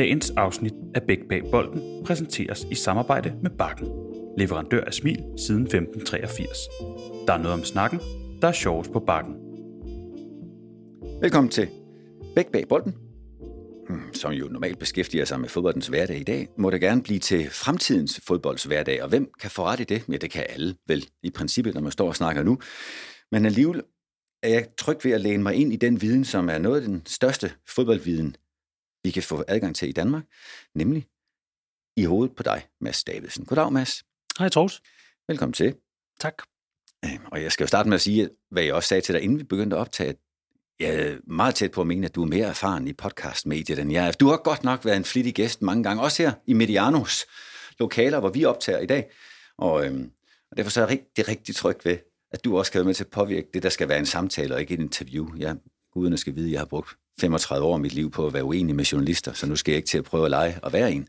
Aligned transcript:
Dagens 0.00 0.30
afsnit 0.30 0.74
af 0.94 1.02
Bæk 1.02 1.18
Bag 1.28 1.42
Bolden 1.50 2.04
præsenteres 2.04 2.66
i 2.70 2.74
samarbejde 2.74 3.34
med 3.42 3.50
Bakken, 3.50 3.88
leverandør 4.38 4.84
af 4.84 4.94
smil 4.94 5.24
siden 5.36 5.62
1583. 5.62 6.58
Der 7.26 7.32
er 7.32 7.38
noget 7.38 7.52
om 7.52 7.64
snakken, 7.64 8.00
der 8.42 8.48
er 8.48 8.52
sjovest 8.52 8.92
på 8.92 9.00
Bakken. 9.00 9.34
Velkommen 11.20 11.50
til 11.50 11.68
Bæk 12.34 12.46
Bag 12.52 12.68
Bolden, 12.68 12.94
hmm, 13.88 14.14
som 14.14 14.32
jo 14.32 14.48
normalt 14.48 14.78
beskæftiger 14.78 15.24
sig 15.24 15.40
med 15.40 15.48
fodboldens 15.48 15.86
hverdag 15.86 16.20
i 16.20 16.24
dag, 16.24 16.48
må 16.58 16.70
det 16.70 16.80
gerne 16.80 17.02
blive 17.02 17.18
til 17.18 17.50
fremtidens 17.50 18.20
fodbolds 18.26 18.64
hverdag. 18.64 19.02
Og 19.02 19.08
hvem 19.08 19.30
kan 19.40 19.50
få 19.50 19.64
ret 19.64 19.80
i 19.80 19.84
det? 19.84 20.04
Ja, 20.08 20.16
det 20.16 20.30
kan 20.30 20.46
alle 20.48 20.74
vel 20.86 21.06
i 21.22 21.30
princippet, 21.30 21.74
når 21.74 21.80
man 21.80 21.92
står 21.92 22.08
og 22.08 22.16
snakker 22.16 22.42
nu. 22.42 22.58
Men 23.32 23.46
alligevel 23.46 23.82
er 24.42 24.48
jeg 24.48 24.66
tryg 24.78 24.98
ved 25.04 25.12
at 25.12 25.20
læne 25.20 25.42
mig 25.42 25.54
ind 25.54 25.72
i 25.72 25.76
den 25.76 26.02
viden, 26.02 26.24
som 26.24 26.48
er 26.48 26.58
noget 26.58 26.80
af 26.80 26.86
den 26.86 27.02
største 27.06 27.52
fodboldviden, 27.68 28.36
vi 29.04 29.10
kan 29.10 29.22
få 29.22 29.44
adgang 29.48 29.76
til 29.76 29.88
i 29.88 29.92
Danmark, 29.92 30.24
nemlig 30.74 31.06
i 31.96 32.04
hovedet 32.04 32.36
på 32.36 32.42
dig, 32.42 32.66
Mads 32.80 33.04
Davidsen. 33.04 33.44
Goddag, 33.44 33.72
Mads. 33.72 34.02
Hej, 34.38 34.48
Troels. 34.48 34.82
Velkommen 35.28 35.52
til. 35.52 35.74
Tak. 36.20 36.42
Øhm, 37.04 37.24
Og 37.32 37.42
jeg 37.42 37.52
skal 37.52 37.64
jo 37.64 37.68
starte 37.68 37.88
med 37.88 37.94
at 37.94 38.00
sige, 38.00 38.30
hvad 38.50 38.62
jeg 38.62 38.74
også 38.74 38.88
sagde 38.88 39.00
til 39.00 39.14
dig, 39.14 39.22
inden 39.22 39.38
vi 39.38 39.44
begyndte 39.44 39.76
at 39.76 39.80
optage, 39.80 40.10
at 40.10 40.16
jeg 40.80 40.94
er 40.94 41.18
meget 41.26 41.54
tæt 41.54 41.70
på 41.70 41.80
at 41.80 41.86
mene, 41.86 42.06
at 42.06 42.14
du 42.14 42.22
er 42.22 42.26
mere 42.26 42.46
erfaren 42.46 42.88
i 42.88 42.92
podcastmediet 42.92 43.78
end 43.78 43.92
jeg 43.92 44.08
er. 44.08 44.12
Du 44.12 44.28
har 44.28 44.36
godt 44.36 44.64
nok 44.64 44.84
været 44.84 44.96
en 44.96 45.04
flittig 45.04 45.34
gæst 45.34 45.62
mange 45.62 45.82
gange, 45.82 46.02
også 46.02 46.22
her 46.22 46.32
i 46.46 46.52
Medianos 46.52 47.26
lokaler, 47.78 48.20
hvor 48.20 48.28
vi 48.28 48.44
optager 48.44 48.78
i 48.78 48.86
dag. 48.86 49.10
Og, 49.58 49.86
øhm, 49.86 50.10
og 50.50 50.56
derfor 50.56 50.70
så 50.70 50.80
er 50.80 50.84
jeg 50.84 50.90
rigtig, 50.90 51.28
rigtig 51.28 51.56
tryg 51.56 51.76
ved, 51.84 51.98
at 52.30 52.44
du 52.44 52.58
også 52.58 52.72
kan 52.72 52.78
være 52.78 52.86
med 52.86 52.94
til 52.94 53.04
at 53.04 53.10
påvirke 53.10 53.48
det, 53.54 53.62
der 53.62 53.68
skal 53.68 53.88
være 53.88 53.98
en 53.98 54.06
samtale 54.06 54.54
og 54.54 54.60
ikke 54.60 54.74
et 54.74 54.80
interview. 54.80 55.36
Jeg, 55.38 55.56
guderne 55.92 56.18
skal 56.18 56.34
vide, 56.34 56.46
at 56.46 56.52
jeg 56.52 56.60
har 56.60 56.66
brugt 56.66 56.96
35 57.20 57.66
år 57.66 57.74
af 57.74 57.80
mit 57.80 57.92
liv 57.92 58.10
på 58.10 58.26
at 58.26 58.32
være 58.32 58.44
uenig 58.44 58.76
med 58.76 58.84
journalister, 58.84 59.32
så 59.32 59.46
nu 59.46 59.56
skal 59.56 59.72
jeg 59.72 59.76
ikke 59.76 59.88
til 59.88 59.98
at 59.98 60.04
prøve 60.04 60.24
at 60.24 60.30
lege 60.30 60.58
og 60.62 60.72
være 60.72 60.92
en. 60.92 61.08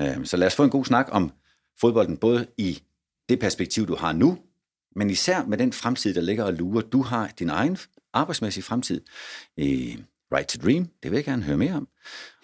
Øhm, 0.00 0.24
så 0.24 0.36
lad 0.36 0.46
os 0.46 0.54
få 0.54 0.64
en 0.64 0.70
god 0.70 0.84
snak 0.84 1.08
om 1.10 1.32
fodbolden, 1.80 2.16
både 2.16 2.46
i 2.58 2.82
det 3.28 3.40
perspektiv, 3.40 3.86
du 3.86 3.96
har 3.96 4.12
nu, 4.12 4.38
men 4.96 5.10
især 5.10 5.44
med 5.44 5.58
den 5.58 5.72
fremtid, 5.72 6.14
der 6.14 6.20
ligger 6.20 6.44
og 6.44 6.52
lurer. 6.52 6.82
Du 6.82 7.02
har 7.02 7.26
din 7.38 7.50
egen 7.50 7.78
arbejdsmæssige 8.12 8.64
fremtid 8.64 9.00
i 9.56 9.98
Right 10.34 10.48
to 10.48 10.58
Dream, 10.66 10.88
det 11.02 11.10
vil 11.10 11.16
jeg 11.16 11.24
gerne 11.24 11.42
høre 11.42 11.56
mere 11.56 11.74
om. 11.74 11.88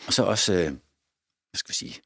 Og 0.06 0.12
så 0.12 0.22
også, 0.22 0.52
øh, 0.52 0.66
hvad 1.50 1.54
skal 1.54 1.68
vi 1.68 1.74
sige, 1.74 2.00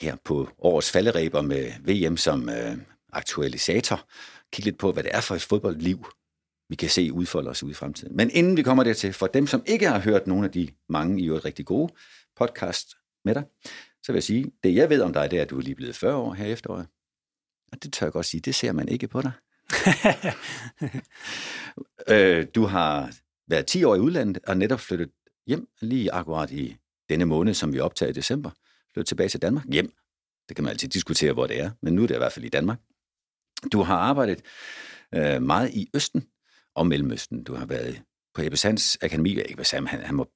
her 0.00 0.16
på 0.24 0.48
årets 0.58 0.90
falderæber 0.90 1.42
med 1.42 1.72
VM 1.80 2.16
som 2.16 2.48
øh, 2.48 2.76
aktualisator, 3.12 4.08
kigge 4.52 4.70
lidt 4.70 4.78
på, 4.78 4.92
hvad 4.92 5.02
det 5.02 5.14
er 5.14 5.20
for 5.20 5.34
et 5.34 5.42
fodboldliv, 5.42 6.06
vi 6.70 6.76
kan 6.76 6.88
se 6.88 7.12
udfolde 7.12 7.50
os 7.50 7.62
ud 7.62 7.70
i 7.70 7.74
fremtiden. 7.74 8.16
Men 8.16 8.30
inden 8.30 8.56
vi 8.56 8.62
kommer 8.62 8.84
dertil, 8.84 9.12
for 9.12 9.26
dem, 9.26 9.46
som 9.46 9.62
ikke 9.66 9.88
har 9.88 9.98
hørt 9.98 10.26
nogle 10.26 10.44
af 10.44 10.52
de 10.52 10.68
mange 10.88 11.22
i 11.22 11.26
øvrigt 11.26 11.44
rigtig 11.44 11.66
gode 11.66 11.92
podcast 12.36 12.94
med 13.24 13.34
dig, 13.34 13.44
så 14.02 14.12
vil 14.12 14.16
jeg 14.16 14.22
sige, 14.22 14.52
det 14.64 14.74
jeg 14.74 14.90
ved 14.90 15.02
om 15.02 15.12
dig, 15.12 15.30
det 15.30 15.38
er, 15.38 15.42
at 15.42 15.50
du 15.50 15.58
er 15.58 15.62
lige 15.62 15.74
blevet 15.74 15.96
40 15.96 16.14
år 16.16 16.34
her 16.34 16.46
i 16.46 16.52
efteråret. 16.52 16.86
Og 17.72 17.82
det 17.82 17.92
tør 17.92 18.06
jeg 18.06 18.12
godt 18.12 18.26
sige, 18.26 18.40
det 18.40 18.54
ser 18.54 18.72
man 18.72 18.88
ikke 18.88 19.08
på 19.08 19.22
dig. 19.22 19.32
øh, 22.14 22.46
du 22.54 22.64
har 22.64 23.14
været 23.48 23.66
10 23.66 23.84
år 23.84 23.94
i 23.94 23.98
udlandet 23.98 24.38
og 24.46 24.56
netop 24.56 24.80
flyttet 24.80 25.10
hjem 25.46 25.68
lige 25.80 26.12
akkurat 26.12 26.50
i 26.50 26.76
denne 27.08 27.24
måned, 27.24 27.54
som 27.54 27.72
vi 27.72 27.80
optager 27.80 28.10
i 28.10 28.12
december. 28.12 28.50
Flyttet 28.92 29.08
tilbage 29.08 29.28
til 29.28 29.42
Danmark. 29.42 29.64
Hjem. 29.72 29.92
Det 30.48 30.56
kan 30.56 30.64
man 30.64 30.70
altid 30.70 30.88
diskutere, 30.88 31.32
hvor 31.32 31.46
det 31.46 31.60
er, 31.60 31.70
men 31.82 31.94
nu 31.94 32.02
er 32.02 32.06
det 32.06 32.14
i 32.14 32.18
hvert 32.18 32.32
fald 32.32 32.44
i 32.44 32.48
Danmark. 32.48 32.78
Du 33.72 33.82
har 33.82 33.96
arbejdet 33.96 34.42
øh, 35.14 35.42
meget 35.42 35.70
i 35.74 35.90
Østen 35.94 36.26
og 36.74 36.86
Mellemøsten. 36.86 37.44
Du 37.44 37.54
har 37.54 37.66
været 37.66 38.02
på 38.34 38.42
Ebbe 38.42 38.56
Sands 38.56 38.98
Akademi. 39.02 39.38
Ebbe 39.48 39.64
Sand, 39.64 39.86
han, 39.86 40.00
han 40.00 40.18
var 40.18 40.26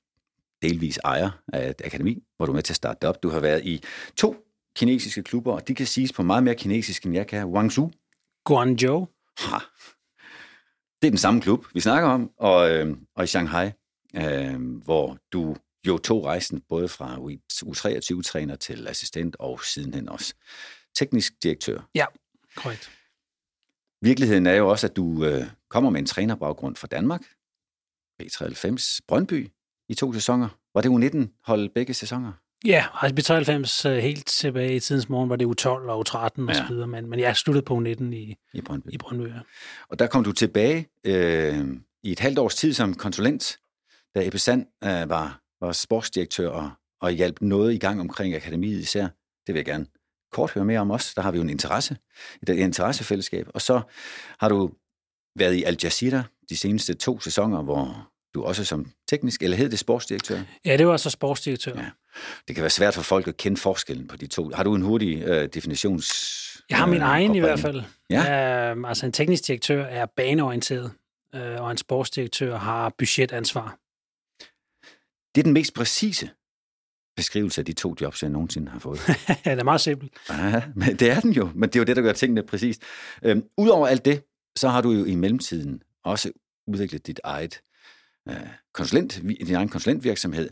delvis 0.62 0.98
ejer 1.04 1.30
af 1.52 1.70
et 1.70 1.82
akademi, 1.84 2.22
hvor 2.36 2.46
du 2.46 2.52
er 2.52 2.54
med 2.54 2.62
til 2.62 2.72
at 2.72 2.76
starte 2.76 2.98
det 3.02 3.08
op. 3.08 3.22
Du 3.22 3.28
har 3.28 3.40
været 3.40 3.64
i 3.64 3.82
to 4.16 4.36
kinesiske 4.76 5.22
klubber, 5.22 5.52
og 5.52 5.68
de 5.68 5.74
kan 5.74 5.86
siges 5.86 6.12
på 6.12 6.22
meget 6.22 6.42
mere 6.42 6.54
kinesisk, 6.54 7.04
end 7.04 7.14
jeg 7.14 7.26
kan. 7.26 7.46
Guangzhou, 7.46 7.90
Guangzhou. 8.44 9.08
Ha. 9.38 9.56
Det 11.02 11.08
er 11.08 11.10
den 11.10 11.18
samme 11.18 11.40
klub, 11.40 11.66
vi 11.74 11.80
snakker 11.80 12.08
om, 12.08 12.30
og, 12.38 12.70
øh, 12.70 12.96
og 13.16 13.24
i 13.24 13.26
Shanghai, 13.26 13.70
øh, 14.16 14.80
hvor 14.84 15.18
du 15.32 15.56
jo 15.86 15.98
tog 15.98 16.24
rejsen 16.24 16.60
både 16.68 16.88
fra 16.88 17.16
U23-træner 17.64 18.56
til 18.56 18.88
assistent 18.88 19.36
og 19.38 19.60
sidenhen 19.64 20.08
også 20.08 20.34
teknisk 20.94 21.32
direktør. 21.42 21.88
Ja, 21.94 22.06
korrekt. 22.56 22.90
Virkeligheden 24.04 24.46
er 24.46 24.54
jo 24.54 24.68
også, 24.70 24.86
at 24.86 24.96
du 24.96 25.24
øh, 25.24 25.44
kommer 25.70 25.90
med 25.90 26.00
en 26.00 26.06
trænerbaggrund 26.06 26.76
fra 26.76 26.86
Danmark, 26.86 27.22
B93 28.22 28.98
Brøndby 29.08 29.48
i 29.88 29.94
to 29.94 30.12
sæsoner. 30.12 30.48
Var 30.74 30.80
det 30.80 30.88
U19-hold 30.88 31.68
begge 31.74 31.94
sæsoner? 31.94 32.32
Ja, 32.64 32.84
altså 33.02 33.32
B93 33.86 33.88
øh, 33.88 33.96
helt 33.98 34.26
tilbage 34.26 34.76
i 34.76 34.80
tidens 34.80 35.08
morgen 35.08 35.30
var 35.30 35.36
det 35.36 35.44
U12 35.46 35.68
og 35.68 36.04
U13 36.08 36.14
og 36.42 36.48
Ja. 36.48 36.54
så 36.54 36.64
videre, 36.68 36.86
men, 36.86 37.10
men 37.10 37.20
jeg 37.20 37.36
sluttede 37.36 37.64
på 37.64 37.78
U19 37.78 38.04
i, 38.04 38.36
I 38.52 38.60
Brøndby. 38.60 38.88
i 38.92 38.98
Brøndby. 38.98 39.28
ja. 39.28 39.40
Og 39.88 39.98
der 39.98 40.06
kom 40.06 40.24
du 40.24 40.32
tilbage 40.32 40.88
øh, 41.04 41.66
i 42.02 42.12
et 42.12 42.20
halvt 42.20 42.38
års 42.38 42.54
tid 42.54 42.72
som 42.72 42.94
konsulent, 42.94 43.58
da 44.14 44.26
Ebbe 44.26 44.38
Sand 44.38 44.66
øh, 44.84 45.08
var, 45.10 45.40
var 45.60 45.72
sportsdirektør 45.72 46.48
og, 46.48 46.70
og 47.00 47.10
hjalp 47.10 47.40
noget 47.40 47.74
i 47.74 47.78
gang 47.78 48.00
omkring 48.00 48.34
akademiet 48.34 48.78
især. 48.80 49.02
Det 49.46 49.54
vil 49.54 49.54
jeg 49.54 49.64
gerne 49.64 49.86
kort 50.34 50.50
høre 50.50 50.64
mere 50.64 50.80
om 50.80 50.90
os. 50.90 51.14
Der 51.14 51.22
har 51.22 51.30
vi 51.30 51.36
jo 51.36 51.42
en 51.42 51.50
interesse, 51.50 51.96
et 52.42 52.48
interessefællesskab. 52.48 53.48
Og 53.54 53.62
så 53.62 53.80
har 54.38 54.48
du 54.48 54.70
været 55.38 55.54
i 55.54 55.62
Al 55.62 55.76
Jazeera 55.82 56.22
de 56.48 56.56
seneste 56.56 56.94
to 56.94 57.20
sæsoner, 57.20 57.62
hvor 57.62 58.10
du 58.34 58.44
også 58.44 58.64
som 58.64 58.90
teknisk, 59.08 59.42
eller 59.42 59.56
hed 59.56 59.70
det 59.70 59.78
sportsdirektør? 59.78 60.40
Ja, 60.64 60.76
det 60.76 60.86
var 60.86 60.96
så 60.96 61.10
sportsdirektør. 61.10 61.76
Ja. 61.76 61.90
Det 62.48 62.56
kan 62.56 62.62
være 62.62 62.70
svært 62.70 62.94
for 62.94 63.02
folk 63.02 63.28
at 63.28 63.36
kende 63.36 63.56
forskellen 63.56 64.08
på 64.08 64.16
de 64.16 64.26
to. 64.26 64.50
Har 64.54 64.62
du 64.62 64.74
en 64.74 64.82
hurtig 64.82 65.22
øh, 65.22 65.48
definitions... 65.48 66.06
Jeg 66.70 66.78
har 66.78 66.86
min 66.86 67.02
øh, 67.02 67.08
egen 67.08 67.34
i 67.34 67.38
hvert 67.38 67.60
fald. 67.60 67.82
Ja. 68.10 68.70
Øhm, 68.70 68.84
altså 68.84 69.06
en 69.06 69.12
teknisk 69.12 69.46
direktør 69.46 69.84
er 69.84 70.06
baneorienteret, 70.06 70.92
øh, 71.34 71.62
og 71.62 71.70
en 71.70 71.76
sportsdirektør 71.76 72.56
har 72.56 72.94
budgetansvar. 72.98 73.78
Det 75.34 75.40
er 75.40 75.42
den 75.42 75.52
mest 75.52 75.74
præcise 75.74 76.30
beskrivelse 77.16 77.60
af 77.60 77.64
de 77.64 77.72
to 77.72 77.94
jobs, 78.00 78.22
jeg 78.22 78.30
nogensinde 78.30 78.70
har 78.70 78.78
fået. 78.78 79.08
ja, 79.46 79.50
det 79.50 79.60
er 79.60 79.64
meget 79.64 79.80
simpelt. 79.80 80.12
Ja, 80.30 80.62
men 80.76 80.96
det 80.96 81.10
er 81.10 81.20
den 81.20 81.32
jo, 81.32 81.50
men 81.54 81.68
det 81.68 81.76
er 81.76 81.80
jo 81.80 81.84
det, 81.84 81.96
der 81.96 82.02
gør 82.02 82.12
tingene 82.12 82.42
præcist. 82.42 82.82
Øhm, 83.22 83.44
Udover 83.56 83.86
alt 83.86 84.04
det, 84.04 84.22
så 84.56 84.68
har 84.68 84.80
du 84.80 84.90
jo 84.90 85.04
i 85.04 85.14
mellemtiden 85.14 85.82
også 86.04 86.32
udviklet 86.66 87.06
dit 87.06 87.20
eget 87.24 87.60
øh, 88.28 88.36
konsulent, 88.72 89.22
din 89.46 89.54
egen 89.54 89.68
konsulentvirksomhed, 89.68 90.50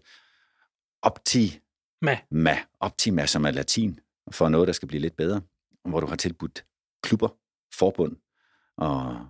Optima, 1.03 2.19
Med. 2.31 2.57
Optima, 2.81 3.27
som 3.27 3.45
er 3.45 3.51
latin 3.51 4.01
for 4.31 4.49
noget, 4.49 4.67
der 4.67 4.73
skal 4.73 4.89
blive 4.89 5.01
lidt 5.01 5.17
bedre, 5.17 5.41
hvor 5.85 6.01
du 6.01 6.07
har 6.07 6.17
tilbudt 6.17 6.65
klubber, 7.03 7.29
forbund, 7.75 8.17
og 8.77 9.27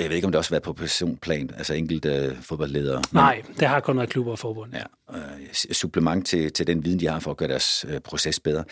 jeg 0.00 0.08
ved 0.08 0.16
ikke, 0.16 0.26
om 0.26 0.32
det 0.32 0.38
også 0.38 0.50
har 0.50 0.54
været 0.54 0.62
på 0.62 0.72
personplan, 0.72 1.50
altså 1.56 1.74
enkelte 1.74 2.08
øh, 2.08 2.42
fodboldledere. 2.42 2.96
men- 2.96 3.04
Nej, 3.12 3.42
det 3.58 3.68
har 3.68 3.80
kun 3.80 3.96
været 3.96 4.08
klubber 4.10 4.32
og 4.32 4.38
forbund. 4.38 4.72
Ja, 4.74 4.82
øh, 5.16 5.52
supplement 5.52 6.26
til, 6.26 6.52
til 6.52 6.66
den 6.66 6.84
viden, 6.84 7.00
de 7.00 7.06
har 7.08 7.18
for 7.20 7.30
at 7.30 7.36
gøre 7.36 7.48
deres 7.48 7.84
øh, 7.88 8.00
proces 8.00 8.40
bedre. 8.40 8.64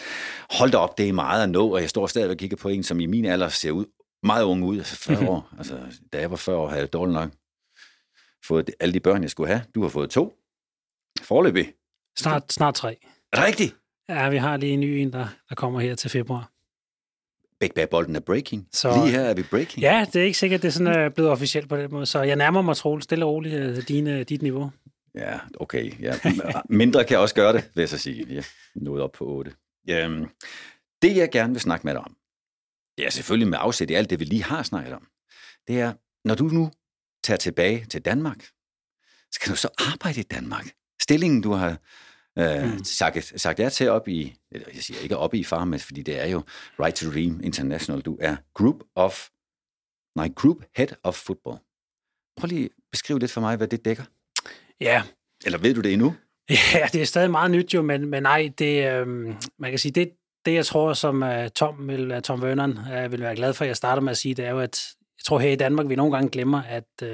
Hold 0.50 0.70
da 0.70 0.76
op, 0.78 0.98
det 0.98 1.08
er 1.08 1.12
meget 1.12 1.42
at 1.42 1.50
nå, 1.50 1.68
og 1.74 1.80
jeg 1.80 1.90
står 1.90 2.06
stadig 2.06 2.30
og 2.30 2.36
kigger 2.36 2.56
på 2.56 2.68
en, 2.68 2.82
som 2.82 3.00
i 3.00 3.06
min 3.06 3.24
alder 3.24 3.48
ser 3.48 3.70
ud 3.70 3.86
meget 4.22 4.44
ung 4.44 4.64
ud, 4.64 4.78
altså 4.78 4.96
40 4.96 5.28
år. 5.28 5.48
Altså, 5.58 5.80
da 6.12 6.20
jeg 6.20 6.30
var 6.30 6.36
40 6.36 6.56
år, 6.56 6.68
havde 6.68 6.80
jeg 6.80 6.92
dårligt 6.92 7.14
nok 7.14 7.30
fået 8.46 8.70
alle 8.80 8.94
de 8.94 9.00
børn, 9.00 9.22
jeg 9.22 9.30
skulle 9.30 9.48
have. 9.48 9.62
Du 9.74 9.82
har 9.82 9.88
fået 9.88 10.10
to. 10.10 10.34
Forløbig. 11.22 11.72
Snart, 12.18 12.52
snart 12.52 12.74
tre. 12.74 12.96
Rigtigt? 13.36 13.74
Ja, 14.08 14.28
vi 14.30 14.36
har 14.36 14.56
lige 14.56 14.72
en 14.72 14.80
ny 14.80 14.84
en, 14.84 15.12
der, 15.12 15.26
der 15.48 15.54
kommer 15.54 15.80
her 15.80 15.94
til 15.94 16.10
februar. 16.10 16.50
Bæk 17.60 17.74
bag 17.74 17.88
bolden 17.88 18.16
er 18.16 18.20
breaking. 18.20 18.68
Så... 18.72 18.92
Lige 19.04 19.10
her 19.10 19.20
er 19.20 19.34
vi 19.34 19.42
breaking. 19.42 19.82
Ja, 19.82 20.06
det 20.12 20.20
er 20.20 20.24
ikke 20.24 20.38
sikkert, 20.38 20.62
det 20.62 20.68
er 20.68 20.72
sådan 20.72 20.98
øh, 20.98 21.10
blevet 21.10 21.30
officielt 21.30 21.68
på 21.68 21.76
den 21.76 21.90
måde, 21.90 22.06
så 22.06 22.22
jeg 22.22 22.36
nærmer 22.36 22.62
mig 22.62 22.76
troligt 22.76 23.04
stille 23.04 23.24
og 23.24 23.32
roligt 23.32 23.54
øh, 23.54 23.88
dine, 23.88 24.24
dit 24.24 24.42
niveau. 24.42 24.70
Ja, 25.14 25.38
okay. 25.60 26.02
Ja. 26.02 26.14
Mindre 26.70 27.04
kan 27.04 27.18
også 27.18 27.34
gøre 27.34 27.52
det, 27.52 27.70
vil 27.74 27.82
jeg 27.82 27.88
så 27.88 27.98
sige. 27.98 28.26
Ja, 28.34 28.42
nået 28.74 29.02
op 29.02 29.12
på 29.12 29.24
8. 29.24 29.52
Øhm, 29.90 30.26
det, 31.02 31.16
jeg 31.16 31.30
gerne 31.30 31.52
vil 31.52 31.60
snakke 31.60 31.86
med 31.86 31.94
dig 31.94 32.00
om, 32.00 32.16
det 32.98 33.06
er 33.06 33.10
selvfølgelig 33.10 33.48
med 33.48 33.58
afsæt 33.60 33.90
i 33.90 33.94
alt 33.94 34.10
det, 34.10 34.20
vi 34.20 34.24
lige 34.24 34.44
har 34.44 34.62
snakket 34.62 34.94
om. 34.94 35.06
Det 35.68 35.80
er, 35.80 35.92
når 36.24 36.34
du 36.34 36.44
nu 36.44 36.70
tager 37.24 37.38
tilbage 37.38 37.84
til 37.84 38.02
Danmark, 38.02 38.46
skal 39.32 39.50
du 39.50 39.56
så 39.56 39.68
arbejde 39.92 40.20
i 40.20 40.22
Danmark? 40.22 40.70
Stillingen, 41.02 41.42
du 41.42 41.52
har 41.52 41.78
øh, 42.38 42.72
Mm. 42.72 42.84
sagt, 42.84 43.40
sagt 43.40 43.58
ja 43.58 43.68
til 43.68 43.88
op 43.90 44.08
i, 44.08 44.34
jeg 44.52 44.82
siger 44.82 45.00
ikke 45.00 45.16
op 45.16 45.34
i 45.34 45.44
farmen, 45.44 45.80
fordi 45.80 46.02
det 46.02 46.20
er 46.20 46.26
jo 46.26 46.42
Right 46.80 46.96
to 46.96 47.10
Dream 47.10 47.40
International. 47.42 48.02
Du 48.02 48.16
er 48.20 48.36
Group 48.54 48.76
of, 48.94 49.28
nej, 50.16 50.28
Group 50.36 50.56
Head 50.76 50.88
of 51.02 51.14
Football. 51.14 51.58
Prøv 52.36 52.46
lige 52.48 52.64
at 52.64 52.70
beskrive 52.92 53.18
lidt 53.18 53.30
for 53.30 53.40
mig, 53.40 53.56
hvad 53.56 53.68
det 53.68 53.84
dækker. 53.84 54.04
Ja, 54.80 55.02
Eller 55.44 55.58
ved 55.58 55.74
du 55.74 55.80
det 55.80 55.92
endnu? 55.92 56.14
Ja, 56.74 56.86
det 56.92 57.00
er 57.00 57.04
stadig 57.04 57.30
meget 57.30 57.50
nyt 57.50 57.74
jo, 57.74 57.82
men, 57.82 58.06
men 58.10 58.22
nej, 58.22 58.52
det, 58.58 58.92
øhm, 58.92 59.36
man 59.58 59.70
kan 59.70 59.78
sige, 59.78 59.92
det, 59.92 60.10
det 60.44 60.54
jeg 60.54 60.66
tror, 60.66 60.92
som 60.92 61.22
uh, 61.22 61.48
Tom, 61.54 61.88
vil, 61.88 62.12
uh, 62.12 62.20
Tom 62.20 62.42
Vernon 62.42 62.78
uh, 62.78 63.12
vil 63.12 63.20
være 63.20 63.36
glad 63.36 63.54
for, 63.54 63.64
at 63.64 63.68
jeg 63.68 63.76
starter 63.76 64.02
med 64.02 64.10
at 64.10 64.16
sige, 64.18 64.34
det 64.34 64.44
er 64.44 64.50
jo, 64.50 64.60
at 64.60 64.86
jeg 65.18 65.24
tror 65.24 65.38
her 65.38 65.50
i 65.50 65.56
Danmark, 65.56 65.88
vi 65.88 65.96
nogle 65.96 66.12
gange 66.12 66.30
glemmer, 66.30 66.62
at 66.62 66.88
uh, 67.02 67.08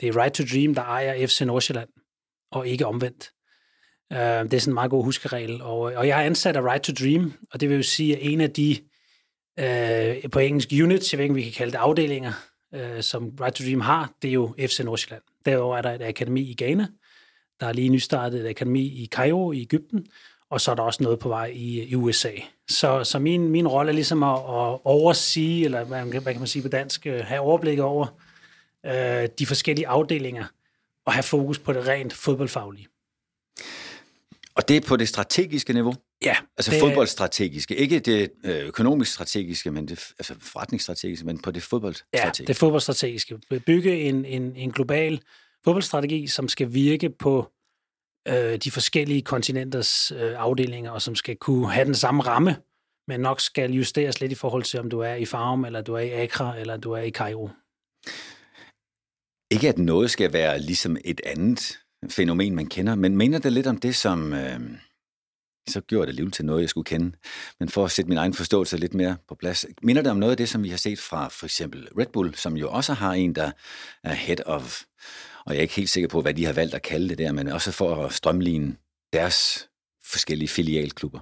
det 0.00 0.08
er 0.08 0.16
Right 0.22 0.34
to 0.34 0.44
Dream, 0.52 0.74
der 0.74 0.82
ejer 0.82 1.26
FC 1.26 1.40
Nordsjælland, 1.40 1.88
og 2.52 2.68
ikke 2.68 2.86
omvendt. 2.86 3.30
Uh, 4.10 4.18
det 4.18 4.54
er 4.54 4.58
sådan 4.58 4.70
en 4.70 4.74
meget 4.74 4.90
god 4.90 5.04
huskeregel. 5.04 5.62
Og, 5.62 5.92
øh, 5.92 5.98
og 5.98 6.08
jeg 6.08 6.20
er 6.20 6.24
ansat 6.24 6.56
af 6.56 6.62
Right 6.62 6.82
to 6.84 6.92
Dream, 7.04 7.32
og 7.52 7.60
det 7.60 7.68
vil 7.68 7.76
jo 7.76 7.82
sige, 7.82 8.16
at 8.16 8.18
en 8.22 8.40
af 8.40 8.50
de 8.50 8.76
uh, 9.60 10.30
på 10.30 10.38
engelsk 10.38 10.68
units, 10.82 11.12
jeg 11.12 11.18
ved 11.18 11.24
ikke, 11.24 11.32
om 11.32 11.36
vi 11.36 11.42
kan 11.42 11.52
kalde 11.52 11.72
det 11.72 11.78
afdelinger, 11.78 12.32
uh, 12.72 13.00
som 13.00 13.32
Right 13.40 13.54
to 13.54 13.64
Dream 13.64 13.80
har, 13.80 14.12
det 14.22 14.28
er 14.28 14.32
jo 14.32 14.54
FC 14.58 14.80
Nordsjælland. 14.80 15.22
Derover 15.44 15.76
er 15.76 15.82
der 15.82 15.92
et 15.92 16.02
akademi 16.02 16.40
i 16.40 16.54
Ghana, 16.58 16.86
der 17.60 17.66
er 17.66 17.72
lige 17.72 17.88
nystartet 17.88 18.40
et 18.40 18.48
akademi 18.48 18.82
i 18.82 19.06
Cairo 19.06 19.52
i 19.52 19.60
Ægypten, 19.60 20.06
og 20.50 20.60
så 20.60 20.70
er 20.70 20.74
der 20.74 20.82
også 20.82 21.02
noget 21.02 21.18
på 21.18 21.28
vej 21.28 21.52
i, 21.54 21.82
i 21.82 21.94
USA. 21.94 22.32
Så, 22.68 23.04
så 23.04 23.18
min, 23.18 23.48
min 23.48 23.68
rolle 23.68 23.90
er 23.90 23.94
ligesom 23.94 24.22
at, 24.22 24.38
at 24.38 24.78
oversige, 24.84 25.64
eller 25.64 25.84
hvad, 25.84 26.04
hvad 26.04 26.32
kan 26.32 26.38
man 26.38 26.46
sige 26.46 26.62
på 26.62 26.68
dansk, 26.68 27.04
have 27.04 27.40
overblik 27.40 27.78
over 27.78 28.06
øh, 28.86 29.28
de 29.38 29.46
forskellige 29.46 29.88
afdelinger, 29.88 30.44
og 31.06 31.12
have 31.12 31.22
fokus 31.22 31.58
på 31.58 31.72
det 31.72 31.88
rent 31.88 32.12
fodboldfaglige. 32.12 32.86
Og 34.56 34.68
det 34.68 34.76
er 34.76 34.80
på 34.88 34.96
det 34.96 35.08
strategiske 35.08 35.72
niveau? 35.72 35.94
Ja. 36.24 36.36
Altså 36.56 36.70
det, 36.70 36.80
fodboldstrategiske, 36.80 37.76
ikke 37.76 37.98
det 37.98 38.30
øh, 38.44 38.66
økonomisk 38.66 39.12
strategiske, 39.12 39.70
men 39.70 39.88
det 39.88 39.92
altså 40.18 40.34
forretningsstrategiske, 40.40 41.26
men 41.26 41.42
på 41.42 41.50
det 41.50 41.62
fodboldstrategiske. 41.62 42.42
Ja, 42.42 42.46
det 42.46 42.56
fodboldstrategiske. 42.56 43.38
Bygge 43.66 44.00
en, 44.00 44.24
en, 44.24 44.56
en 44.56 44.72
global 44.72 45.20
fodboldstrategi, 45.64 46.26
som 46.26 46.48
skal 46.48 46.74
virke 46.74 47.10
på 47.10 47.52
øh, 48.28 48.56
de 48.56 48.70
forskellige 48.70 49.22
kontinenters 49.22 50.12
øh, 50.12 50.34
afdelinger, 50.36 50.90
og 50.90 51.02
som 51.02 51.14
skal 51.14 51.36
kunne 51.36 51.72
have 51.72 51.84
den 51.84 51.94
samme 51.94 52.22
ramme, 52.22 52.56
men 53.08 53.20
nok 53.20 53.40
skal 53.40 53.72
justeres 53.72 54.20
lidt 54.20 54.32
i 54.32 54.34
forhold 54.34 54.62
til, 54.62 54.80
om 54.80 54.90
du 54.90 55.00
er 55.00 55.14
i 55.14 55.24
Farum, 55.24 55.64
eller 55.64 55.80
du 55.80 55.94
er 55.94 56.00
i 56.00 56.10
Accra, 56.10 56.58
eller 56.58 56.76
du 56.76 56.92
er 56.92 57.02
i 57.02 57.10
Cairo. 57.10 57.50
Ikke 59.50 59.68
at 59.68 59.78
noget 59.78 60.10
skal 60.10 60.32
være 60.32 60.58
ligesom 60.58 60.96
et 61.04 61.20
andet 61.24 61.78
fænomen, 62.10 62.54
man 62.54 62.66
kender, 62.66 62.94
men 62.94 63.16
mener 63.16 63.38
det 63.38 63.52
lidt 63.52 63.66
om 63.66 63.76
det, 63.76 63.94
som... 63.94 64.32
Øh, 64.32 64.60
så 65.68 65.80
gjorde 65.80 66.06
det 66.06 66.08
alligevel 66.08 66.32
til 66.32 66.44
noget, 66.44 66.60
jeg 66.60 66.68
skulle 66.68 66.84
kende. 66.84 67.16
Men 67.60 67.68
for 67.68 67.84
at 67.84 67.90
sætte 67.90 68.08
min 68.08 68.18
egen 68.18 68.34
forståelse 68.34 68.76
lidt 68.76 68.94
mere 68.94 69.16
på 69.28 69.34
plads, 69.34 69.66
minder 69.82 70.02
det 70.02 70.10
om 70.10 70.16
noget 70.16 70.30
af 70.30 70.36
det, 70.36 70.48
som 70.48 70.62
vi 70.62 70.68
har 70.68 70.76
set 70.76 70.98
fra 70.98 71.28
for 71.28 71.46
eksempel 71.46 71.88
Red 71.98 72.06
Bull, 72.12 72.34
som 72.34 72.56
jo 72.56 72.70
også 72.70 72.92
har 72.92 73.12
en, 73.12 73.34
der 73.34 73.50
er 74.04 74.14
head 74.14 74.46
of 74.46 74.82
og 75.46 75.52
jeg 75.52 75.58
er 75.58 75.62
ikke 75.62 75.74
helt 75.74 75.88
sikker 75.88 76.08
på, 76.08 76.20
hvad 76.20 76.34
de 76.34 76.44
har 76.44 76.52
valgt 76.52 76.74
at 76.74 76.82
kalde 76.82 77.08
det 77.08 77.18
der, 77.18 77.32
men 77.32 77.48
også 77.48 77.72
for 77.72 78.04
at 78.04 78.12
strømligne 78.12 78.76
deres 79.12 79.68
forskellige 80.12 80.48
filialklubber. 80.48 81.18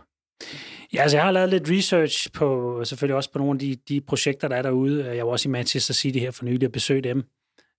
Ja, 0.93 1.03
altså 1.03 1.17
jeg 1.17 1.25
har 1.25 1.31
lavet 1.31 1.51
lidt 1.51 1.71
research 1.71 2.33
på, 2.33 2.81
selvfølgelig 2.85 3.17
også 3.17 3.33
på 3.33 3.39
nogle 3.39 3.55
af 3.55 3.59
de, 3.59 3.77
de 3.89 4.01
projekter, 4.01 4.49
der 4.49 4.57
er 4.57 4.63
derude. 4.63 5.17
Jeg 5.17 5.27
var 5.27 5.33
også 5.33 5.49
i 5.49 5.53
Manchester 5.53 5.95
City 5.95 6.19
her 6.19 6.31
for 6.31 6.45
nylig 6.45 6.67
og 6.67 6.73
besøgte 6.73 7.09
dem, 7.09 7.25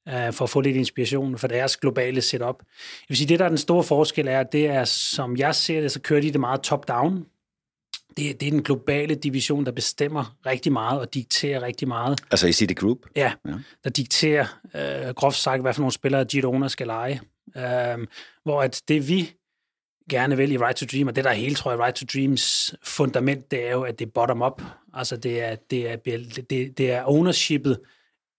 øh, 0.07 0.34
for 0.34 0.44
at 0.44 0.50
få 0.50 0.62
lidt 0.62 0.75
inspiration 0.75 1.38
for 1.38 1.48
deres 1.48 1.78
globale 1.78 2.22
setup. 2.22 2.56
Jeg 2.60 3.06
vil 3.10 3.18
sige, 3.18 3.28
det 3.28 3.40
der 3.40 3.46
er 3.46 3.50
den 3.50 3.57
store 3.57 3.84
forskel 3.84 4.28
er, 4.28 4.40
at 4.40 4.52
det 4.52 4.68
er, 4.68 4.84
som 4.84 5.38
jeg 5.38 5.56
ser 5.56 5.81
det, 5.81 5.92
så 5.92 6.02
kører 6.02 6.22
de 6.22 6.31
det 6.31 6.40
meget 6.40 6.62
top-down 6.62 7.25
det, 8.18 8.40
det 8.40 8.48
er 8.48 8.52
den 8.52 8.63
globale 8.63 9.16
division, 9.16 9.66
der 9.66 9.72
bestemmer 9.72 10.38
rigtig 10.46 10.72
meget 10.72 11.00
og 11.00 11.13
dikterer 11.13 11.62
rigtig 11.62 11.88
meget. 11.88 12.22
Altså 12.31 12.48
i 12.48 12.52
City 12.52 12.74
Group? 12.74 12.98
Ja, 13.16 13.34
ja. 13.46 13.54
der 13.84 13.90
dikterer 13.90 14.60
øh, 14.75 15.13
groft 15.13 15.38
sagt, 15.38 15.62
hvad 15.62 15.74
for 15.74 15.81
nogle 15.81 15.92
spillere 15.92 16.25
Girona 16.25 16.68
skal 16.68 16.88
lege. 16.88 17.22
Øh, 17.58 18.08
hvor 18.44 18.62
at 18.62 18.81
det 18.88 19.08
vi 19.08 19.34
gerne 20.10 20.38
vil 20.38 20.51
i 20.51 20.58
Right 20.58 20.78
to 20.78 20.86
Dream, 20.92 21.08
og 21.08 21.16
det 21.16 21.24
der 21.24 21.30
er 21.30 21.34
hele, 21.36 21.56
tror 21.56 21.72
jeg, 21.72 21.80
Right 21.80 21.96
to 21.96 22.06
Dreams 22.13 22.75
fundament, 22.84 23.51
det 23.51 23.68
er 23.68 23.72
jo, 23.72 23.81
at 23.81 24.00
det 24.00 24.06
er 24.06 24.12
bottom-up. 24.12 24.62
Altså 24.94 25.18
det 25.18 25.44
er, 25.44 25.56
det 25.56 25.90
er, 25.90 25.96
det, 25.96 26.78
det 26.78 26.92
er 26.92 27.04
ownershipet 27.06 27.80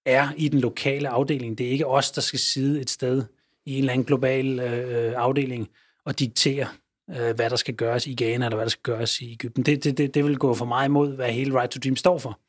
er 0.06 0.28
i 0.36 0.48
den 0.48 0.60
lokale 0.60 1.08
afdeling. 1.08 1.58
Det 1.58 1.66
er 1.66 1.70
ikke 1.70 1.86
os, 1.86 2.10
der 2.10 2.20
skal 2.20 2.38
sidde 2.38 2.80
et 2.80 2.90
sted 2.90 3.24
i 3.66 3.72
en 3.72 3.78
eller 3.78 3.92
anden 3.92 4.04
global 4.04 4.60
øh, 4.60 5.12
afdeling 5.16 5.68
og 6.04 6.18
diktere 6.18 6.66
øh, 7.10 7.36
hvad 7.36 7.50
der 7.50 7.56
skal 7.56 7.74
gøres 7.74 8.06
i 8.06 8.14
Ghana, 8.14 8.44
eller 8.44 8.56
hvad 8.56 8.66
der 8.66 8.70
skal 8.70 8.82
gøres 8.82 9.20
i 9.20 9.32
Ægypten. 9.32 9.62
Det, 9.62 9.84
det, 9.84 9.98
det, 9.98 10.14
det 10.14 10.24
vil 10.24 10.38
gå 10.38 10.54
for 10.54 10.64
mig 10.64 10.84
imod, 10.84 11.14
hvad 11.14 11.28
hele 11.28 11.58
Right 11.58 11.70
to 11.70 11.80
Dream 11.84 11.96
står 11.96 12.18
for. 12.18 12.40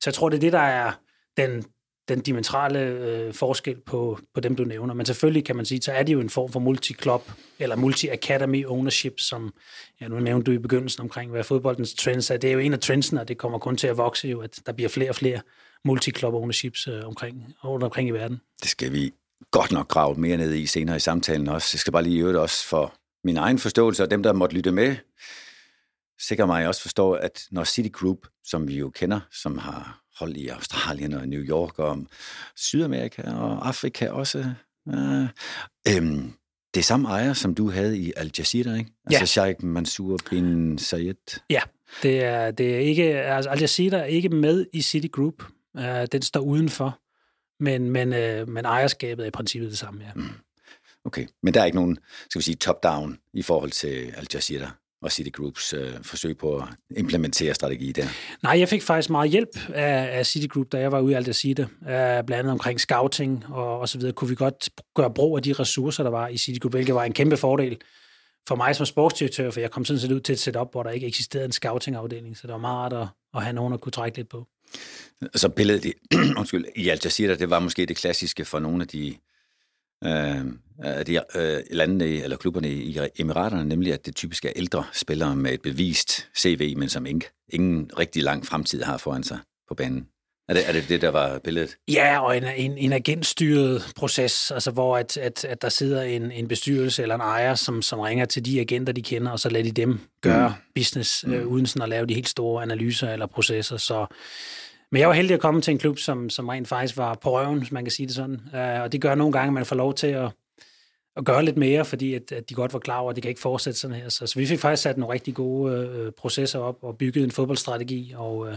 Så 0.00 0.10
jeg 0.10 0.14
tror, 0.14 0.28
det 0.28 0.36
er 0.36 0.40
det, 0.40 0.52
der 0.52 0.58
er 0.58 0.92
den, 1.36 1.64
den 2.08 2.20
dimensionale 2.20 2.80
øh, 2.80 3.34
forskel 3.34 3.80
på, 3.86 4.18
på 4.34 4.40
dem, 4.40 4.56
du 4.56 4.64
nævner. 4.64 4.94
Men 4.94 5.06
selvfølgelig 5.06 5.44
kan 5.44 5.56
man 5.56 5.64
sige, 5.64 5.82
så 5.82 5.92
er 5.92 6.02
det 6.02 6.12
jo 6.12 6.20
en 6.20 6.30
form 6.30 6.52
for 6.52 6.60
multi-club, 6.60 7.32
eller 7.58 7.76
multi-academy 7.76 8.64
ownership, 8.66 9.14
som 9.20 9.54
ja, 10.00 10.08
nu 10.08 10.20
nævnte 10.20 10.44
du 10.44 10.52
i 10.52 10.58
begyndelsen 10.58 11.00
omkring, 11.00 11.30
hvad 11.30 11.44
fodboldens 11.44 11.94
trends 11.94 12.30
er. 12.30 12.36
Det 12.36 12.48
er 12.48 12.54
jo 12.54 12.58
en 12.58 12.72
af 12.72 12.80
trendsene, 12.80 13.20
og 13.20 13.28
det 13.28 13.38
kommer 13.38 13.58
kun 13.58 13.76
til 13.76 13.86
at 13.86 13.96
vokse 13.96 14.28
jo, 14.28 14.40
at 14.40 14.60
der 14.66 14.72
bliver 14.72 14.88
flere 14.88 15.10
og 15.10 15.16
flere 15.16 15.40
multi-club 15.84 16.34
ownerships 16.34 16.88
øh, 16.88 17.06
omkring, 17.06 17.54
rundt 17.64 17.84
omkring 17.84 18.08
i 18.08 18.12
verden. 18.12 18.40
Det 18.62 18.70
skal 18.70 18.92
vi 18.92 19.12
godt 19.50 19.72
nok 19.72 19.88
grave 19.88 20.14
mere 20.14 20.36
ned 20.36 20.54
i 20.54 20.66
senere 20.66 20.96
i 20.96 21.00
samtalen 21.00 21.48
også. 21.48 21.70
Jeg 21.72 21.80
skal 21.80 21.92
bare 21.92 22.02
lige 22.02 22.20
øve 22.20 22.32
det 22.32 22.40
også 22.40 22.66
for 22.66 22.94
min 23.24 23.36
egen 23.36 23.58
forståelse, 23.58 24.02
og 24.02 24.10
dem, 24.10 24.22
der 24.22 24.32
måtte 24.32 24.56
lytte 24.56 24.72
med, 24.72 24.96
sikkert 26.20 26.48
mig 26.48 26.68
også 26.68 26.82
forstår, 26.82 27.16
at 27.16 27.46
når 27.50 27.64
City 27.64 27.88
Group, 27.92 28.18
som 28.44 28.68
vi 28.68 28.78
jo 28.78 28.90
kender, 28.90 29.20
som 29.32 29.58
har 29.58 30.02
hold 30.18 30.36
i 30.36 30.48
Australien 30.48 31.14
og 31.14 31.28
New 31.28 31.40
York 31.40 31.78
og 31.78 32.06
Sydamerika 32.56 33.22
og 33.22 33.68
Afrika 33.68 34.08
også, 34.08 34.38
øh, 34.88 35.28
øhm, 35.88 36.32
det 36.74 36.80
er 36.80 36.84
samme 36.84 37.08
ejer, 37.08 37.32
som 37.32 37.54
du 37.54 37.70
havde 37.70 37.98
i 37.98 38.12
Al 38.16 38.30
Jazeera, 38.38 38.74
ikke? 38.74 38.90
Ja. 39.10 39.16
Altså 39.16 39.32
Sheikh 39.32 39.64
Mansour 39.64 40.18
bin 40.30 40.78
Zayed. 40.78 41.40
Ja, 41.50 41.60
det 42.02 42.24
er, 42.24 42.50
det 42.50 42.74
er 42.74 42.78
ikke, 42.78 43.04
altså 43.04 43.50
Al 43.50 43.60
Jazeera 43.60 43.96
er 43.96 44.04
ikke 44.04 44.28
med 44.28 44.66
i 44.72 44.82
City 44.82 45.08
Uh, 45.78 46.04
den 46.12 46.22
står 46.22 46.40
udenfor, 46.40 46.98
men, 47.60 47.90
men, 47.90 48.08
uh, 48.08 48.48
men 48.48 48.64
ejerskabet 48.64 49.22
er 49.22 49.26
i 49.26 49.30
princippet 49.30 49.70
det 49.70 49.78
samme, 49.78 50.04
ja. 50.04 50.10
Mm. 50.14 50.28
Okay, 51.04 51.26
men 51.42 51.54
der 51.54 51.60
er 51.60 51.64
ikke 51.64 51.76
nogen, 51.76 51.98
skal 52.30 52.38
vi 52.38 52.42
sige, 52.42 52.56
top-down 52.56 53.18
i 53.34 53.42
forhold 53.42 53.70
til 53.70 54.12
Al 54.16 54.26
Jazeera 54.34 54.70
og 55.02 55.12
City 55.12 55.30
Groups 55.30 55.72
øh, 55.72 55.94
forsøg 56.02 56.38
på 56.38 56.56
at 56.56 56.64
implementere 56.96 57.54
strategi 57.54 57.92
der? 57.92 58.06
Nej, 58.42 58.58
jeg 58.58 58.68
fik 58.68 58.82
faktisk 58.82 59.10
meget 59.10 59.30
hjælp 59.30 59.48
af, 59.74 60.18
af 60.18 60.26
City 60.26 60.46
Group, 60.46 60.72
da 60.72 60.78
jeg 60.80 60.92
var 60.92 61.00
ude 61.00 61.12
i 61.12 61.14
Al 61.14 61.24
Jazeera, 61.26 61.62
øh, 61.62 62.24
blandt 62.24 62.32
andet 62.32 62.52
omkring 62.52 62.80
scouting 62.80 63.46
og, 63.48 63.80
og 63.80 63.88
så 63.88 63.98
videre. 63.98 64.12
Kunne 64.12 64.28
vi 64.30 64.34
godt 64.34 64.68
gøre 64.94 65.14
brug 65.14 65.36
af 65.36 65.42
de 65.42 65.52
ressourcer, 65.52 66.02
der 66.02 66.10
var 66.10 66.28
i 66.28 66.36
City 66.36 66.58
Group, 66.58 66.72
hvilket 66.72 66.94
var 66.94 67.04
en 67.04 67.12
kæmpe 67.12 67.36
fordel 67.36 67.78
for 68.48 68.56
mig 68.56 68.76
som 68.76 68.86
sportsdirektør, 68.86 69.50
for 69.50 69.60
jeg 69.60 69.70
kom 69.70 69.84
sådan 69.84 70.00
set 70.00 70.12
ud 70.12 70.20
til 70.20 70.32
et 70.32 70.38
setup, 70.38 70.68
hvor 70.72 70.82
der 70.82 70.90
ikke 70.90 71.06
eksisterede 71.06 71.44
en 71.46 71.52
scouting-afdeling, 71.52 72.36
så 72.38 72.46
det 72.46 72.52
var 72.52 72.58
meget 72.58 72.92
rart 72.92 72.92
at, 72.92 73.08
at 73.34 73.42
have 73.42 73.52
nogen, 73.52 73.72
der 73.72 73.78
kunne 73.78 73.92
trække 73.92 74.18
lidt 74.18 74.28
på. 74.28 74.46
Så 75.34 75.48
billedet 75.48 75.84
i, 75.90 75.92
undskyld, 76.36 76.64
i 76.76 76.88
Al 76.88 76.98
Jazeera, 77.04 77.34
det 77.34 77.50
var 77.50 77.60
måske 77.60 77.86
det 77.86 77.96
klassiske 77.96 78.44
for 78.44 78.58
nogle 78.58 78.82
af 78.82 78.88
de 78.88 79.14
øh, 80.04 80.44
de 81.06 81.20
øh, 81.34 81.62
landene 81.70 82.04
eller 82.04 82.36
klubberne 82.36 82.70
i 82.70 82.98
Emiraterne, 83.18 83.64
nemlig 83.64 83.92
at 83.92 84.06
det 84.06 84.16
typisk 84.16 84.44
er 84.44 84.52
ældre 84.56 84.84
spillere 84.92 85.36
med 85.36 85.52
et 85.52 85.62
bevist 85.62 86.28
CV, 86.38 86.74
men 86.76 86.88
som 86.88 87.06
ingen, 87.06 87.22
ingen 87.48 87.90
rigtig 87.98 88.22
lang 88.22 88.46
fremtid 88.46 88.82
har 88.82 88.98
foran 88.98 89.22
sig 89.22 89.38
på 89.68 89.74
banen. 89.74 90.06
Er 90.48 90.54
det, 90.54 90.68
er 90.68 90.72
det 90.72 90.88
det, 90.88 91.02
der 91.02 91.08
var 91.08 91.38
billedet? 91.38 91.76
Ja, 91.88 92.20
og 92.20 92.36
en, 92.36 92.44
en, 92.44 92.78
en 92.78 92.92
agentstyret 92.92 93.92
proces, 93.96 94.50
altså 94.50 94.70
hvor 94.70 94.98
at, 94.98 95.16
at, 95.16 95.44
at 95.44 95.62
der 95.62 95.68
sidder 95.68 96.02
en, 96.02 96.32
en 96.32 96.48
bestyrelse 96.48 97.02
eller 97.02 97.14
en 97.14 97.20
ejer, 97.20 97.54
som, 97.54 97.82
som 97.82 98.00
ringer 98.00 98.24
til 98.24 98.44
de 98.44 98.60
agenter, 98.60 98.92
de 98.92 99.02
kender, 99.02 99.30
og 99.32 99.40
så 99.40 99.48
lader 99.48 99.64
de 99.64 99.70
dem 99.70 100.00
gøre 100.20 100.48
mm. 100.48 100.72
business, 100.74 101.24
øh, 101.28 101.42
mm. 101.42 101.48
uden 101.48 101.66
sådan 101.66 101.82
at 101.82 101.88
lave 101.88 102.06
de 102.06 102.14
helt 102.14 102.28
store 102.28 102.62
analyser 102.62 103.12
eller 103.12 103.26
processer. 103.26 103.76
Så 103.76 104.06
men 104.92 105.00
jeg 105.00 105.08
var 105.08 105.14
heldig 105.14 105.34
at 105.34 105.40
komme 105.40 105.60
til 105.60 105.72
en 105.72 105.78
klub, 105.78 105.98
som, 105.98 106.30
som 106.30 106.48
rent 106.48 106.68
faktisk 106.68 106.96
var 106.96 107.14
på 107.14 107.38
røven, 107.38 107.58
hvis 107.58 107.72
man 107.72 107.84
kan 107.84 107.90
sige 107.90 108.06
det 108.06 108.14
sådan. 108.14 108.40
Uh, 108.54 108.82
og 108.82 108.92
det 108.92 109.00
gør 109.00 109.14
nogle 109.14 109.32
gange, 109.32 109.46
at 109.46 109.52
man 109.52 109.66
får 109.66 109.76
lov 109.76 109.94
til 109.94 110.06
at, 110.06 110.30
at 111.16 111.24
gøre 111.24 111.44
lidt 111.44 111.56
mere, 111.56 111.84
fordi 111.84 112.14
at, 112.14 112.32
at 112.32 112.48
de 112.48 112.54
godt 112.54 112.72
var 112.72 112.78
klar 112.78 112.98
over, 112.98 113.10
at 113.10 113.16
det 113.16 113.22
kan 113.22 113.28
ikke 113.28 113.40
fortsætte 113.40 113.78
sådan 113.78 113.96
her. 113.96 114.08
Så, 114.08 114.26
så 114.26 114.38
vi 114.38 114.46
fik 114.46 114.58
faktisk 114.58 114.82
sat 114.82 114.98
nogle 114.98 115.14
rigtig 115.14 115.34
gode 115.34 115.74
øh, 115.74 116.12
processer 116.12 116.58
op 116.58 116.78
og 116.82 116.98
bygget 116.98 117.24
en 117.24 117.30
fodboldstrategi, 117.30 118.12
og, 118.16 118.48
øh, 118.48 118.56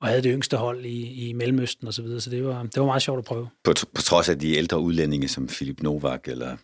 og 0.00 0.08
havde 0.08 0.22
det 0.22 0.30
yngste 0.34 0.56
hold 0.56 0.84
i, 0.84 1.28
i 1.28 1.32
Mellemøsten 1.32 1.86
og 1.86 1.94
så 1.94 2.02
videre, 2.02 2.20
så 2.20 2.30
det 2.30 2.44
var, 2.44 2.62
det 2.62 2.76
var 2.76 2.86
meget 2.86 3.02
sjovt 3.02 3.18
at 3.18 3.24
prøve. 3.24 3.48
På, 3.64 3.74
på 3.94 4.02
trods 4.02 4.28
af 4.28 4.38
de 4.38 4.56
ældre 4.56 4.80
udlændinge 4.80 5.28
som 5.28 5.48
Filip 5.48 5.82
Novak 5.82 6.28
eller, 6.28 6.56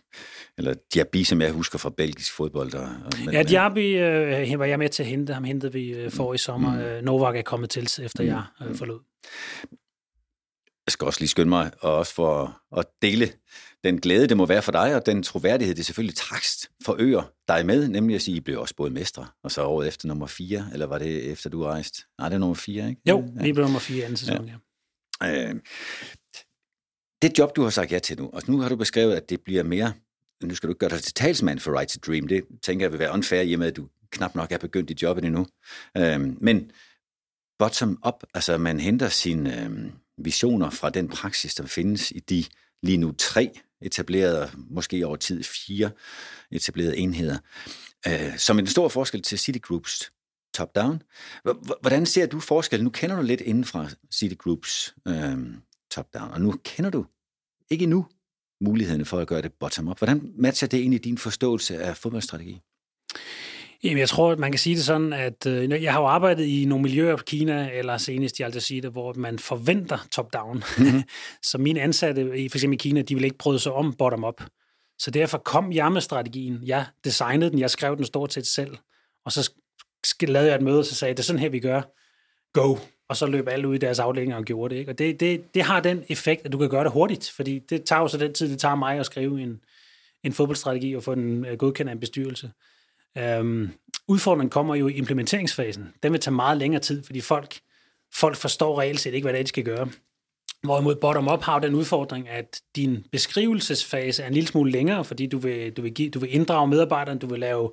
eller 0.57 0.73
Diaby, 0.93 1.23
som 1.23 1.41
jeg 1.41 1.51
husker 1.51 1.79
fra 1.79 1.89
belgisk 1.89 2.33
fodbold. 2.33 2.73
Og, 2.73 2.89
men, 3.25 3.33
ja, 3.33 3.43
Diaby 3.43 3.99
øh, 4.53 4.59
var 4.59 4.65
jeg 4.65 4.79
med 4.79 4.89
til 4.89 5.03
at 5.03 5.09
hente. 5.09 5.33
Ham 5.33 5.43
hentede 5.43 5.73
vi 5.73 5.89
øh, 5.89 6.11
for 6.11 6.33
i 6.33 6.37
sommer. 6.37 6.99
Mm. 6.99 7.05
Novak 7.05 7.35
er 7.35 7.41
kommet 7.41 7.69
til, 7.69 7.83
efter 7.83 8.23
mm. 8.23 8.29
jeg 8.29 8.43
øh, 8.61 8.75
forlod. 8.75 8.99
Jeg 10.87 10.91
skal 10.91 11.05
også 11.05 11.19
lige 11.19 11.29
skynde 11.29 11.49
mig, 11.49 11.71
og 11.79 11.95
også 11.95 12.13
for 12.13 12.61
at 12.77 12.85
dele 13.01 13.29
den 13.85 14.01
glæde, 14.01 14.27
det 14.27 14.37
må 14.37 14.45
være 14.45 14.61
for 14.61 14.71
dig, 14.71 14.95
og 14.95 15.05
den 15.05 15.23
troværdighed, 15.23 15.75
det 15.75 15.85
selvfølgelig 15.85 16.15
takst 16.15 16.69
for 16.85 16.95
øer 16.99 17.31
dig 17.47 17.65
med, 17.65 17.87
nemlig 17.87 18.15
at 18.15 18.21
sige, 18.21 18.35
at 18.35 18.37
I 18.37 18.41
blev 18.41 18.59
også 18.59 18.75
både 18.75 18.91
mestre, 18.91 19.27
og 19.43 19.51
så 19.51 19.63
året 19.63 19.87
efter 19.87 20.07
nummer 20.07 20.27
4, 20.27 20.69
eller 20.73 20.85
var 20.85 20.97
det 20.97 21.31
efter 21.31 21.49
du 21.49 21.63
rejste? 21.63 22.03
Nej, 22.19 22.29
det 22.29 22.35
er 22.35 22.39
nummer 22.39 22.55
4, 22.55 22.89
ikke? 22.89 23.01
Jo, 23.09 23.23
ja. 23.35 23.43
vi 23.43 23.53
blev 23.53 23.63
nummer 23.63 23.79
4 23.79 24.03
anden 24.03 24.17
sæson, 24.17 24.47
ja. 24.47 24.53
ja. 25.21 25.49
Øh, 25.49 25.55
det 27.21 27.39
job, 27.39 27.55
du 27.55 27.63
har 27.63 27.69
sagt 27.69 27.91
ja 27.91 27.99
til 27.99 28.17
nu, 28.17 28.29
og 28.33 28.41
nu 28.47 28.59
har 28.59 28.69
du 28.69 28.75
beskrevet, 28.75 29.15
at 29.15 29.29
det 29.29 29.41
bliver 29.41 29.63
mere, 29.63 29.93
nu 30.43 30.55
skal 30.55 30.67
du 30.67 30.71
ikke 30.71 30.79
gøre 30.79 30.89
dig 30.89 31.03
til 31.03 31.13
talsmand 31.13 31.59
for 31.59 31.79
Right 31.79 31.89
to 31.89 32.11
Dream, 32.11 32.27
det 32.27 32.43
tænker 32.63 32.83
jeg 32.85 32.91
vil 32.91 32.99
være 32.99 33.13
unfair, 33.13 33.41
i 33.41 33.53
og 33.53 33.59
med, 33.59 33.67
at 33.67 33.75
du 33.75 33.87
knap 34.11 34.35
nok 34.35 34.51
er 34.51 34.57
begyndt 34.57 34.89
i 34.89 34.95
jobbet 35.01 35.25
endnu. 35.25 35.47
Øh, 35.97 36.41
men 36.41 36.71
bottom 37.59 37.99
up, 38.07 38.23
altså 38.33 38.57
man 38.57 38.79
henter 38.79 39.09
sine 39.09 39.63
øh, 39.63 39.91
visioner 40.17 40.69
fra 40.69 40.89
den 40.89 41.07
praksis, 41.07 41.55
der 41.55 41.65
findes 41.65 42.11
i 42.11 42.19
de 42.19 42.45
lige 42.83 42.97
nu 42.97 43.11
tre 43.11 43.51
etablerede, 43.81 44.51
måske 44.69 45.07
over 45.07 45.15
tid 45.15 45.43
fire 45.43 45.91
etablerede 46.51 46.97
enheder. 46.97 47.37
øh, 48.07 48.37
som 48.37 48.59
en 48.59 48.67
stor 48.67 48.89
forskel 48.89 49.21
til 49.21 49.39
Citigroups 49.39 50.11
top-down. 50.53 51.01
Hvordan 51.81 52.05
ser 52.05 52.25
du 52.25 52.39
forskel? 52.39 52.83
Nu 52.83 52.89
kender 52.89 53.15
du 53.15 53.21
lidt 53.21 53.41
inden 53.41 53.65
fra 53.65 53.89
Citigroups 54.13 54.95
øh, 55.07 55.37
top-down, 55.91 56.31
og 56.31 56.41
nu 56.41 56.55
kender 56.63 56.89
du 56.89 57.05
ikke 57.69 57.83
endnu 57.83 58.05
mulighederne 58.61 59.05
for 59.05 59.19
at 59.19 59.27
gøre 59.27 59.41
det 59.41 59.53
bottom-up. 59.53 59.97
Hvordan 59.97 60.33
matcher 60.37 60.67
det 60.67 60.77
ind 60.77 60.93
i 60.93 60.97
din 60.97 61.17
forståelse 61.17 61.77
af 61.79 61.97
fodboldstrategi? 61.97 62.61
Jamen, 63.83 63.97
jeg 63.97 64.09
tror, 64.09 64.31
at 64.31 64.39
man 64.39 64.51
kan 64.51 64.59
sige 64.59 64.75
det 64.75 64.83
sådan, 64.83 65.13
at 65.13 65.45
øh, 65.45 65.83
jeg 65.83 65.93
har 65.93 65.99
jo 65.99 66.05
arbejdet 66.05 66.45
i 66.45 66.65
nogle 66.65 66.83
miljøer 66.83 67.15
på 67.15 67.23
Kina, 67.23 67.69
eller 67.73 67.97
senest 67.97 68.39
i 68.39 68.43
Al 68.43 68.51
Jazeera, 68.53 68.89
hvor 68.89 69.13
man 69.13 69.39
forventer 69.39 69.97
top-down. 70.11 70.63
Mm-hmm. 70.77 71.03
så 71.49 71.57
mine 71.57 71.81
ansatte, 71.81 72.39
i, 72.39 72.49
for 72.49 72.57
eksempel 72.57 72.75
i 72.75 72.77
Kina, 72.77 73.01
de 73.01 73.15
vil 73.15 73.23
ikke 73.23 73.37
bryde 73.37 73.59
sig 73.59 73.71
om 73.71 73.93
bottom-up. 73.93 74.41
Så 74.99 75.11
derfor 75.11 75.37
kom 75.37 75.71
jeg 75.73 75.91
med 75.91 76.01
strategien. 76.01 76.59
Jeg 76.65 76.85
designede 77.03 77.51
den, 77.51 77.59
jeg 77.59 77.69
skrev 77.69 77.97
den 77.97 78.05
stort 78.05 78.33
set 78.33 78.47
selv. 78.47 78.77
Og 79.25 79.31
så 79.31 79.51
lavede 80.21 80.49
jeg 80.49 80.55
et 80.55 80.61
møde, 80.61 80.79
og 80.79 80.85
så 80.85 80.95
sagde 80.95 81.09
jeg, 81.09 81.17
det 81.17 81.23
er 81.23 81.25
sådan 81.25 81.39
her, 81.39 81.49
vi 81.49 81.59
gør. 81.59 81.81
Go! 82.53 82.75
Og 83.09 83.17
så 83.17 83.25
løb 83.25 83.47
alle 83.47 83.67
ud 83.67 83.75
i 83.75 83.77
deres 83.77 83.99
afdelinger 83.99 84.37
og 84.37 84.43
gjorde 84.43 84.73
det. 84.75 84.79
Ikke? 84.79 84.91
Og 84.91 84.97
det, 84.97 85.19
det, 85.19 85.53
det 85.55 85.63
har 85.63 85.79
den 85.79 86.03
effekt, 86.09 86.45
at 86.45 86.51
du 86.51 86.57
kan 86.57 86.69
gøre 86.69 86.83
det 86.83 86.91
hurtigt, 86.91 87.31
fordi 87.35 87.59
det 87.59 87.83
tager 87.83 88.01
jo 88.01 88.07
så 88.07 88.17
den 88.17 88.33
tid, 88.33 88.49
det 88.49 88.59
tager 88.59 88.75
mig 88.75 88.99
at 88.99 89.05
skrive 89.05 89.41
en, 89.41 89.59
en 90.23 90.33
fodboldstrategi 90.33 90.95
og 90.95 91.03
få 91.03 91.15
den 91.15 91.45
øh, 91.45 91.57
godkendt 91.57 91.89
af 91.89 91.93
en 91.93 91.99
bestyrelse. 91.99 92.51
Øhm, 93.17 93.69
udfordringen 94.07 94.49
kommer 94.49 94.75
jo 94.75 94.87
i 94.87 94.93
implementeringsfasen. 94.93 95.93
Den 96.03 96.11
vil 96.11 96.21
tage 96.21 96.33
meget 96.33 96.57
længere 96.57 96.81
tid, 96.81 97.03
fordi 97.03 97.21
folk, 97.21 97.59
folk 98.13 98.35
forstår 98.35 98.79
reelt 98.79 98.99
set 98.99 99.13
ikke, 99.13 99.25
hvad 99.25 99.33
det 99.33 99.39
er, 99.39 99.43
de 99.43 99.49
skal 99.49 99.63
gøre. 99.63 99.89
Hvorimod 100.63 100.95
bottom-up 100.95 101.41
har 101.41 101.59
den 101.59 101.75
udfordring, 101.75 102.29
at 102.29 102.61
din 102.75 103.05
beskrivelsesfase 103.11 104.23
er 104.23 104.27
en 104.27 104.33
lille 104.33 104.47
smule 104.47 104.71
længere, 104.71 105.05
fordi 105.05 105.27
du 105.27 105.37
vil, 105.37 105.71
du 105.71 105.81
vil, 105.81 105.93
give, 105.93 106.09
du 106.09 106.19
vil 106.19 106.35
inddrage 106.35 106.67
medarbejderne, 106.67 107.19
du 107.19 107.27
vil 107.27 107.39
lave 107.39 107.71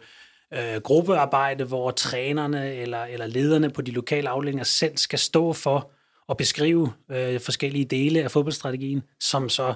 øh, 0.55 0.81
gruppearbejde, 0.81 1.65
hvor 1.65 1.91
trænerne 1.91 2.75
eller, 2.75 3.05
eller 3.05 3.27
lederne 3.27 3.71
på 3.71 3.83
de 3.83 3.91
lokale 3.91 4.29
afdelinger 4.29 4.65
selv 4.65 4.97
skal 4.97 5.19
stå 5.19 5.53
for 5.53 5.91
at 6.29 6.37
beskrive 6.37 6.93
øh, 7.11 7.41
forskellige 7.41 7.85
dele 7.85 8.23
af 8.23 8.31
fodboldstrategien, 8.31 9.03
som 9.21 9.49
så 9.49 9.75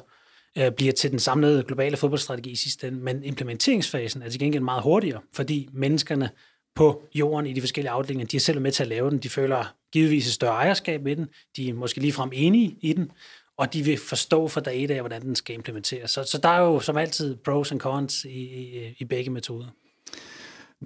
øh, 0.59 0.73
bliver 0.73 0.93
til 0.93 1.11
den 1.11 1.19
samlede 1.19 1.63
globale 1.63 1.97
fodboldstrategi 1.97 2.51
i 2.51 2.57
sidste 2.57 2.89
ende. 2.89 2.99
Men 2.99 3.25
implementeringsfasen 3.25 4.23
er 4.23 4.29
til 4.29 4.41
gengæld 4.41 4.63
meget 4.63 4.83
hurtigere, 4.83 5.21
fordi 5.33 5.69
menneskerne 5.73 6.31
på 6.75 7.03
jorden 7.15 7.47
i 7.47 7.53
de 7.53 7.61
forskellige 7.61 7.91
afdelinger, 7.91 8.27
de 8.27 8.37
er 8.37 8.41
selv 8.41 8.61
med 8.61 8.73
til 8.73 8.83
at 8.83 8.89
lave 8.89 9.11
den. 9.11 9.19
De 9.19 9.29
føler 9.29 9.75
givetvis 9.93 10.27
et 10.27 10.33
større 10.33 10.53
ejerskab 10.53 11.03
med 11.03 11.17
den. 11.17 11.27
De 11.57 11.69
er 11.69 11.75
måske 11.75 12.01
ligefrem 12.01 12.31
enige 12.33 12.77
i 12.81 12.93
den, 12.93 13.11
og 13.59 13.73
de 13.73 13.83
vil 13.83 13.99
forstå 13.99 14.49
fra 14.49 14.61
dag 14.61 14.85
et 14.85 14.91
af, 14.91 15.01
hvordan 15.01 15.23
den 15.23 15.35
skal 15.35 15.55
implementeres. 15.55 16.11
Så, 16.11 16.25
så 16.25 16.39
der 16.39 16.49
er 16.49 16.61
jo 16.61 16.81
som 16.81 16.97
altid 16.97 17.37
pros 17.37 17.73
and 17.73 17.81
cons 17.81 18.25
i, 18.25 18.29
i, 18.29 18.95
i 18.99 19.05
begge 19.05 19.31
metoder. 19.31 19.67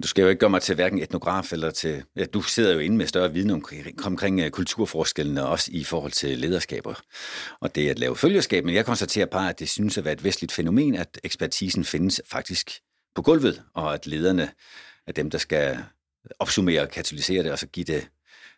Du 0.03 0.07
skal 0.07 0.21
jo 0.21 0.29
ikke 0.29 0.39
gøre 0.39 0.49
mig 0.49 0.61
til 0.61 0.75
hverken 0.75 0.99
etnograf 0.99 1.53
eller 1.53 1.71
til... 1.71 2.03
Ja, 2.15 2.25
du 2.25 2.41
sidder 2.41 2.73
jo 2.73 2.79
inde 2.79 2.97
med 2.97 3.07
større 3.07 3.33
viden 3.33 3.49
omkring, 3.49 4.05
omkring 4.05 4.39
øh, 4.39 4.49
kulturforskellene, 4.49 5.45
også 5.45 5.71
i 5.73 5.83
forhold 5.83 6.11
til 6.11 6.39
lederskaber. 6.39 6.93
Og 7.59 7.75
det 7.75 7.89
at 7.89 7.99
lave 7.99 8.15
følgerskab, 8.15 8.65
men 8.65 8.75
jeg 8.75 8.85
konstaterer 8.85 9.25
bare, 9.25 9.49
at 9.49 9.59
det 9.59 9.69
synes 9.69 9.97
at 9.97 10.05
være 10.05 10.13
et 10.13 10.23
vestligt 10.23 10.51
fænomen, 10.51 10.95
at 10.95 11.19
ekspertisen 11.23 11.85
findes 11.85 12.21
faktisk 12.25 12.71
på 13.15 13.21
gulvet, 13.21 13.63
og 13.73 13.93
at 13.93 14.07
lederne 14.07 14.51
er 15.07 15.11
dem, 15.11 15.29
der 15.29 15.37
skal 15.37 15.77
opsummere 16.39 16.81
og 16.81 16.89
katalysere 16.89 17.43
det, 17.43 17.51
og 17.51 17.59
så 17.59 17.67
give 17.67 17.85
det 17.85 18.07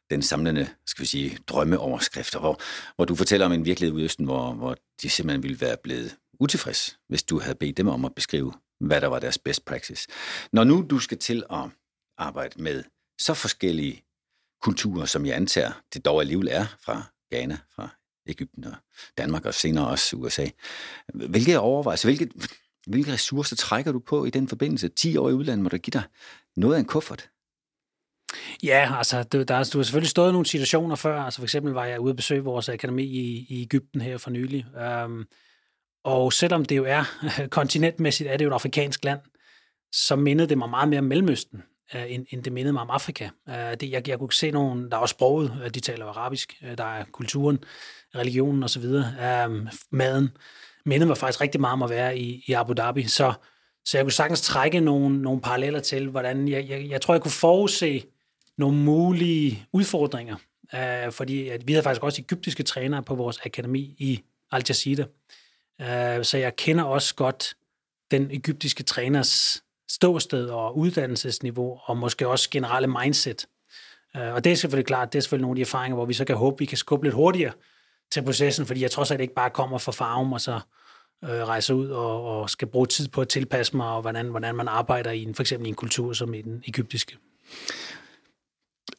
den 0.09 0.21
samlende, 0.21 0.67
skal 0.85 1.01
vi 1.01 1.07
sige, 1.07 1.37
drømmeoverskrifter, 1.47 2.39
hvor, 2.39 2.61
hvor 2.95 3.05
du 3.05 3.15
fortæller 3.15 3.45
om 3.45 3.51
en 3.51 3.65
virkelighed 3.65 3.99
i 3.99 4.03
Østen, 4.03 4.25
hvor, 4.25 4.53
hvor 4.53 4.75
de 5.01 5.09
simpelthen 5.09 5.43
ville 5.43 5.61
være 5.61 5.77
blevet 5.83 6.15
utilfreds, 6.39 6.97
hvis 7.09 7.23
du 7.23 7.39
havde 7.39 7.55
bedt 7.55 7.77
dem 7.77 7.87
om 7.87 8.05
at 8.05 8.15
beskrive 8.15 8.53
hvad 8.87 9.01
der 9.01 9.07
var 9.07 9.19
deres 9.19 9.37
best 9.37 9.65
practice. 9.65 10.07
Når 10.51 10.63
nu 10.63 10.85
du 10.89 10.99
skal 10.99 11.17
til 11.17 11.43
at 11.51 11.69
arbejde 12.17 12.61
med 12.61 12.83
så 13.19 13.33
forskellige 13.33 14.03
kulturer, 14.61 15.05
som 15.05 15.25
jeg 15.25 15.35
antager, 15.35 15.71
det 15.93 16.05
dog 16.05 16.21
alligevel 16.21 16.47
er 16.51 16.65
fra 16.79 17.03
Ghana, 17.31 17.57
fra 17.75 17.89
Ægypten 18.27 18.65
og 18.65 18.73
Danmark 19.17 19.45
og 19.45 19.53
senere 19.53 19.87
også 19.87 20.15
USA. 20.15 20.47
Hvilke 21.13 21.59
overvejelser, 21.59 22.07
hvilke, 22.07 22.29
hvilke 22.87 23.13
ressourcer 23.13 23.55
trækker 23.55 23.91
du 23.91 23.99
på 23.99 24.25
i 24.25 24.29
den 24.29 24.47
forbindelse? 24.47 24.87
10 24.87 25.17
år 25.17 25.29
i 25.29 25.33
udlandet 25.33 25.63
må 25.63 25.69
du 25.69 25.77
give 25.77 25.91
dig 25.91 26.03
noget 26.55 26.75
af 26.75 26.79
en 26.79 26.85
kuffert. 26.85 27.29
Ja, 28.63 28.97
altså, 28.97 29.23
der, 29.23 29.43
der, 29.43 29.69
du 29.73 29.77
har 29.77 29.83
selvfølgelig 29.83 30.09
stået 30.09 30.33
nogle 30.33 30.45
situationer 30.45 30.95
før. 30.95 31.21
Altså, 31.21 31.39
for 31.39 31.45
eksempel 31.45 31.73
var 31.73 31.85
jeg 31.85 31.99
ude 31.99 32.09
at 32.09 32.15
besøge 32.15 32.43
vores 32.43 32.69
akademi 32.69 33.03
i, 33.03 33.45
i 33.49 33.61
Ægypten 33.61 34.01
her 34.01 34.17
for 34.17 34.29
nylig. 34.29 34.65
Um, 35.05 35.27
og 36.03 36.33
selvom 36.33 36.65
det 36.65 36.77
jo 36.77 36.85
er 36.85 37.03
kontinentmæssigt, 37.57 38.29
er 38.29 38.37
det 38.37 38.45
jo 38.45 38.49
et 38.49 38.53
afrikansk 38.53 39.03
land, 39.03 39.19
så 39.91 40.15
mindede 40.15 40.49
det 40.49 40.57
mig 40.57 40.69
meget 40.69 40.89
mere 40.89 40.99
om 40.99 41.05
Mellemøsten, 41.05 41.63
øh, 41.95 42.03
end, 42.13 42.25
end 42.29 42.43
det 42.43 42.53
mindede 42.53 42.73
mig 42.73 42.81
om 42.81 42.89
Afrika. 42.89 43.29
Øh, 43.49 43.55
det, 43.55 43.91
jeg, 43.91 44.07
jeg 44.07 44.19
kunne 44.19 44.33
se 44.33 44.51
nogen, 44.51 44.81
der 44.83 44.95
var 44.95 45.01
også 45.01 45.13
sproget, 45.13 45.61
øh, 45.63 45.69
de 45.69 45.79
taler 45.79 46.05
arabisk, 46.05 46.53
øh, 46.63 46.77
der 46.77 46.83
er 46.83 47.03
kulturen, 47.11 47.59
religionen 48.15 48.63
osv., 48.63 48.83
øh, 48.83 49.67
maden, 49.91 50.37
mindede 50.85 51.07
mig 51.07 51.17
faktisk 51.17 51.41
rigtig 51.41 51.61
meget 51.61 51.73
om 51.73 51.83
at 51.83 51.89
være 51.89 52.17
i, 52.17 52.43
i 52.47 52.53
Abu 52.53 52.73
Dhabi. 52.73 53.03
Så, 53.03 53.33
så 53.85 53.97
jeg 53.97 54.05
kunne 54.05 54.11
sagtens 54.11 54.41
trække 54.41 54.79
nogle, 54.79 55.21
nogle 55.21 55.41
paralleller 55.41 55.79
til, 55.79 56.09
hvordan 56.09 56.47
jeg, 56.47 56.69
jeg, 56.69 56.89
jeg 56.89 57.01
tror, 57.01 57.13
jeg 57.13 57.21
kunne 57.21 57.31
forudse 57.31 58.05
nogle 58.57 58.77
mulige 58.77 59.65
udfordringer. 59.73 60.35
fordi 61.11 61.49
at 61.49 61.67
vi 61.67 61.73
havde 61.73 61.83
faktisk 61.83 62.03
også 62.03 62.21
egyptiske 62.21 62.63
trænere 62.63 63.03
på 63.03 63.15
vores 63.15 63.39
akademi 63.45 63.95
i 63.97 64.23
Al 64.51 64.63
Jazeera. 64.69 65.03
Øh, 65.83 66.25
så 66.25 66.37
jeg 66.37 66.55
kender 66.55 66.83
også 66.83 67.15
godt 67.15 67.55
den 68.11 68.31
egyptiske 68.31 68.83
træners 68.83 69.63
ståsted 69.89 70.49
og 70.49 70.77
uddannelsesniveau, 70.77 71.79
og 71.85 71.97
måske 71.97 72.27
også 72.27 72.49
generelle 72.49 72.87
mindset. 72.87 73.45
Øh, 74.15 74.33
og 74.33 74.43
det 74.43 74.51
er 74.51 74.55
selvfølgelig 74.55 74.85
klart, 74.85 75.13
det 75.13 75.17
er 75.17 75.21
selvfølgelig 75.21 75.41
nogle 75.41 75.53
af 75.53 75.55
de 75.55 75.61
erfaringer, 75.61 75.95
hvor 75.95 76.05
vi 76.05 76.13
så 76.13 76.25
kan 76.25 76.35
håbe, 76.35 76.55
vi 76.59 76.65
kan 76.65 76.77
skubbe 76.77 77.05
lidt 77.05 77.15
hurtigere 77.15 77.53
til 78.11 78.23
processen, 78.23 78.65
fordi 78.65 78.81
jeg 78.81 78.91
trods 78.91 79.11
alt 79.11 79.21
ikke 79.21 79.33
bare 79.33 79.49
kommer 79.49 79.77
fra 79.77 79.91
farven 79.91 80.33
og 80.33 80.41
så 80.41 80.59
øh, 81.23 81.29
rejser 81.29 81.73
ud 81.73 81.89
og, 81.89 82.23
og 82.23 82.49
skal 82.49 82.67
bruge 82.67 82.87
tid 82.87 83.07
på 83.07 83.21
at 83.21 83.29
tilpasse 83.29 83.77
mig, 83.77 83.87
og 83.87 84.01
hvordan, 84.01 84.27
hvordan 84.27 84.55
man 84.55 84.67
arbejder 84.67 85.11
i 85.11 85.23
en, 85.23 85.35
for 85.35 85.43
eksempel 85.43 85.67
i 85.67 85.69
en 85.69 85.75
kultur 85.75 86.13
som 86.13 86.33
i 86.33 86.41
den 86.41 86.63
egyptiske. 86.67 87.17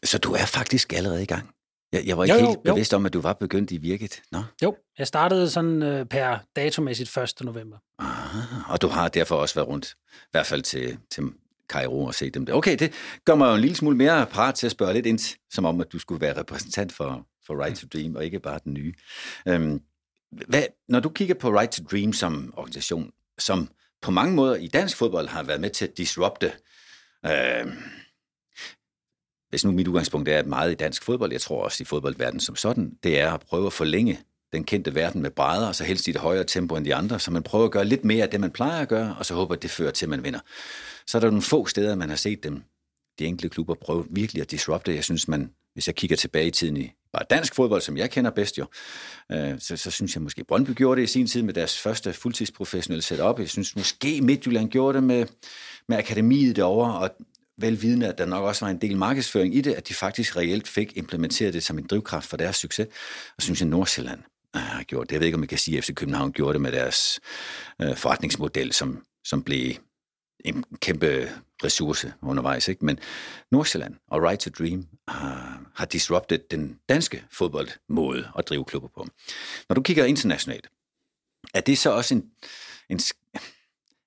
Så 0.04 0.18
du 0.18 0.32
er 0.32 0.46
faktisk 0.46 0.92
allerede 0.92 1.22
i 1.22 1.26
gang? 1.26 1.54
Jeg, 1.94 2.06
jeg 2.06 2.18
var 2.18 2.24
ikke 2.24 2.34
jo, 2.34 2.46
helt 2.46 2.58
jo, 2.66 2.72
bevidst 2.72 2.94
om, 2.94 3.06
at 3.06 3.12
du 3.12 3.20
var 3.20 3.32
begyndt 3.32 3.70
i 3.70 3.76
virket. 3.76 4.22
Nå. 4.32 4.42
Jo, 4.62 4.76
jeg 4.98 5.06
startede 5.06 5.50
sådan 5.50 5.82
øh, 5.82 6.06
per 6.06 6.38
datomæssigt 6.56 7.16
1. 7.16 7.32
november. 7.40 7.76
Ah, 7.98 8.70
og 8.70 8.82
du 8.82 8.88
har 8.88 9.08
derfor 9.08 9.36
også 9.36 9.54
været 9.54 9.68
rundt, 9.68 9.94
i 10.12 10.28
hvert 10.30 10.46
fald 10.46 10.62
til, 10.62 10.98
til 11.10 11.24
Cairo 11.68 12.04
og 12.04 12.14
set 12.14 12.34
dem 12.34 12.46
der. 12.46 12.52
Okay, 12.52 12.76
det 12.76 12.92
gør 13.24 13.34
mig 13.34 13.48
jo 13.48 13.54
en 13.54 13.60
lille 13.60 13.76
smule 13.76 13.96
mere 13.96 14.26
parat 14.26 14.54
til 14.54 14.66
at 14.66 14.70
spørge 14.70 14.94
lidt 14.94 15.06
ind, 15.06 15.36
som 15.50 15.64
om, 15.64 15.80
at 15.80 15.92
du 15.92 15.98
skulle 15.98 16.20
være 16.20 16.38
repræsentant 16.38 16.92
for, 16.92 17.26
for 17.46 17.64
Right 17.64 17.78
to 17.78 17.86
Dream, 17.92 18.16
og 18.16 18.24
ikke 18.24 18.40
bare 18.40 18.60
den 18.64 18.74
nye. 18.74 18.94
Øhm, 19.48 19.80
hvad, 20.48 20.62
når 20.88 21.00
du 21.00 21.08
kigger 21.08 21.34
på 21.34 21.58
Right 21.58 21.72
to 21.72 21.84
Dream 21.90 22.12
som 22.12 22.54
organisation, 22.56 23.10
som 23.38 23.68
på 24.02 24.10
mange 24.10 24.34
måder 24.34 24.54
i 24.54 24.66
dansk 24.66 24.96
fodbold 24.96 25.28
har 25.28 25.42
været 25.42 25.60
med 25.60 25.70
til 25.70 25.84
at 25.84 25.98
disrupte 25.98 26.52
øh, 27.26 27.66
hvis 29.54 29.64
nu 29.64 29.72
mit 29.72 29.88
udgangspunkt 29.88 30.28
er 30.28 30.44
meget 30.44 30.72
i 30.72 30.74
dansk 30.74 31.02
fodbold, 31.02 31.32
jeg 31.32 31.40
tror 31.40 31.64
også 31.64 31.82
i 31.82 31.84
fodboldverdenen 31.84 32.40
som 32.40 32.56
sådan, 32.56 32.92
det 33.02 33.20
er 33.20 33.32
at 33.32 33.40
prøve 33.40 33.66
at 33.66 33.72
forlænge 33.72 34.20
den 34.52 34.64
kendte 34.64 34.94
verden 34.94 35.22
med 35.22 35.30
brædder, 35.30 35.68
og 35.68 35.74
så 35.74 35.84
helst 35.84 36.06
i 36.06 36.10
et 36.10 36.16
højere 36.16 36.44
tempo 36.44 36.76
end 36.76 36.84
de 36.84 36.94
andre, 36.94 37.20
så 37.20 37.30
man 37.30 37.42
prøver 37.42 37.64
at 37.64 37.70
gøre 37.70 37.84
lidt 37.84 38.04
mere 38.04 38.22
af 38.22 38.30
det, 38.30 38.40
man 38.40 38.50
plejer 38.50 38.82
at 38.82 38.88
gøre, 38.88 39.16
og 39.18 39.26
så 39.26 39.34
håber, 39.34 39.54
at 39.54 39.62
det 39.62 39.70
fører 39.70 39.90
til, 39.90 40.06
at 40.06 40.10
man 40.10 40.24
vinder. 40.24 40.40
Så 41.06 41.18
er 41.18 41.20
der 41.20 41.28
nogle 41.28 41.42
få 41.42 41.66
steder, 41.66 41.94
man 41.94 42.08
har 42.08 42.16
set 42.16 42.44
dem, 42.44 42.62
de 43.18 43.24
enkelte 43.26 43.48
klubber, 43.48 43.74
prøve 43.74 44.06
virkelig 44.10 44.42
at 44.42 44.50
disrupte. 44.50 44.94
Jeg 44.94 45.04
synes, 45.04 45.28
man, 45.28 45.50
hvis 45.74 45.86
jeg 45.86 45.94
kigger 45.94 46.16
tilbage 46.16 46.46
i 46.46 46.50
tiden 46.50 46.76
i 46.76 46.90
bare 47.12 47.24
dansk 47.30 47.54
fodbold, 47.54 47.80
som 47.80 47.96
jeg 47.96 48.10
kender 48.10 48.30
bedst 48.30 48.58
jo, 48.58 48.66
øh, 49.32 49.54
så, 49.58 49.76
så 49.76 49.90
synes 49.90 50.14
jeg 50.14 50.22
måske, 50.22 50.44
Brøndby 50.44 50.70
gjorde 50.70 51.00
det 51.00 51.08
i 51.08 51.12
sin 51.12 51.26
tid 51.26 51.42
med 51.42 51.54
deres 51.54 51.78
første 51.78 52.12
fuldtidsprofessionelle 52.12 53.02
setup. 53.02 53.38
Jeg 53.38 53.48
synes 53.48 53.76
måske 53.76 54.20
Midtjylland 54.20 54.70
gjorde 54.70 54.96
det 54.96 55.02
med, 55.02 55.26
med 55.88 55.98
akademiet 55.98 56.56
derovre, 56.56 56.98
og 56.98 57.10
velvidende, 57.58 58.08
at 58.08 58.18
der 58.18 58.24
nok 58.26 58.44
også 58.44 58.64
var 58.64 58.70
en 58.70 58.80
del 58.80 58.96
markedsføring 58.96 59.54
i 59.54 59.60
det, 59.60 59.72
at 59.72 59.88
de 59.88 59.94
faktisk 59.94 60.36
reelt 60.36 60.68
fik 60.68 60.96
implementeret 60.96 61.54
det 61.54 61.62
som 61.62 61.78
en 61.78 61.86
drivkraft 61.86 62.28
for 62.28 62.36
deres 62.36 62.56
succes. 62.56 62.86
Og 63.36 63.42
synes 63.42 63.60
jeg, 63.60 63.68
Nordsjælland 63.68 64.20
øh, 64.56 64.62
har 64.62 64.82
gjort 64.82 65.06
det. 65.06 65.12
Jeg 65.12 65.20
ved 65.20 65.26
ikke, 65.26 65.36
om 65.36 65.42
jeg 65.42 65.48
kan 65.48 65.58
sige, 65.58 65.78
at 65.78 65.84
FC 65.84 65.94
København 65.94 66.32
gjorde 66.32 66.52
det 66.52 66.60
med 66.60 66.72
deres 66.72 67.20
øh, 67.82 67.96
forretningsmodel, 67.96 68.72
som, 68.72 69.04
som 69.24 69.42
blev 69.42 69.74
en 70.44 70.64
kæmpe 70.80 71.28
ressource 71.64 72.12
undervejs. 72.22 72.68
Ikke? 72.68 72.84
Men 72.84 72.98
Nordsjælland 73.50 73.94
og 74.08 74.22
Right 74.22 74.40
to 74.40 74.50
Dream 74.58 74.78
øh, 74.78 75.14
har, 75.14 75.60
har 75.74 75.84
disruptet 75.84 76.50
den 76.50 76.78
danske 76.88 77.24
fodboldmåde 77.32 78.28
at 78.38 78.48
drive 78.48 78.64
klubber 78.64 78.88
på. 78.88 79.06
Når 79.68 79.74
du 79.74 79.82
kigger 79.82 80.04
internationalt, 80.04 80.68
er 81.54 81.60
det 81.60 81.78
så 81.78 81.90
også 81.90 82.14
en, 82.14 82.24
en 82.88 83.00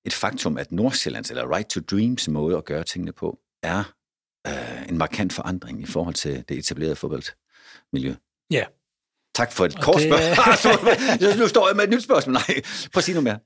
et 0.07 0.13
faktum, 0.13 0.57
at 0.57 0.71
Nordsjællands 0.71 1.29
eller 1.29 1.55
Right 1.55 1.69
to 1.69 1.79
Dreams 1.91 2.27
måde 2.27 2.57
at 2.57 2.65
gøre 2.65 2.83
tingene 2.83 3.11
på, 3.11 3.39
er 3.63 3.83
øh, 4.47 4.89
en 4.89 4.97
markant 4.97 5.33
forandring 5.33 5.81
i 5.81 5.85
forhold 5.85 6.15
til 6.15 6.43
det 6.49 6.57
etablerede 6.57 6.95
fodboldmiljø. 6.95 8.15
Ja. 8.51 8.65
Tak 9.35 9.51
for 9.51 9.65
et 9.65 9.81
kort 9.81 10.01
det... 10.01 10.03
spørgsmål. 10.03 11.39
nu 11.41 11.47
står 11.47 11.67
jeg 11.67 11.75
med 11.75 11.83
et 11.83 11.89
nyt 11.89 12.03
spørgsmål. 12.03 12.33
Nej, 12.33 12.61
prøv 12.93 12.99
at 12.99 13.03
sige 13.03 13.21
noget 13.21 13.23
mere. 13.23 13.39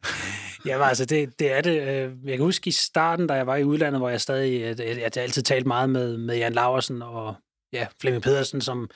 Ja, 0.66 0.88
altså 0.88 1.06
det, 1.06 1.40
det 1.40 1.52
er 1.52 1.62
det. 1.62 1.82
Øh, 1.82 2.12
jeg 2.26 2.38
kan 2.38 2.46
huske 2.46 2.68
i 2.68 2.72
starten, 2.72 3.28
da 3.28 3.34
jeg 3.34 3.48
var 3.48 3.56
i 3.56 3.64
udlandet, 3.64 4.02
hvor 4.02 4.10
jeg 4.10 4.22
stadig, 4.22 4.62
jeg, 4.62 4.98
jeg 4.98 5.18
altid 5.18 5.44
talt 5.44 5.68
meget 5.68 5.90
med, 5.90 6.18
med 6.18 6.38
Jan 6.38 6.54
Laversen 6.54 7.02
og 7.02 7.36
ja, 7.74 7.88
Flemming 8.02 8.24
Pedersen, 8.24 8.62
som 8.62 8.90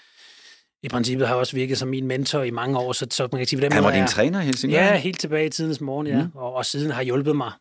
i 0.83 0.87
princippet 0.89 1.27
har 1.27 1.35
også 1.35 1.55
virket 1.55 1.77
som 1.77 1.87
min 1.87 2.07
mentor 2.07 2.43
i 2.43 2.51
mange 2.51 2.79
år, 2.79 2.93
så, 2.93 3.07
så 3.11 3.27
man 3.31 3.39
kan 3.39 3.47
sige, 3.47 3.61
dem, 3.61 3.71
Han 3.71 3.83
var 3.83 3.91
din 3.91 3.99
jeg, 3.99 4.09
træner 4.09 4.41
i 4.41 4.45
Helsingør? 4.45 4.77
Ja, 4.77 4.97
helt 4.97 5.19
tilbage 5.19 5.45
i 5.45 5.49
tidens 5.49 5.81
morgen, 5.81 6.07
ja. 6.07 6.23
Mm. 6.23 6.29
Og, 6.33 6.53
og 6.53 6.65
siden 6.65 6.91
har 6.91 7.03
hjulpet 7.03 7.35
mig, 7.35 7.51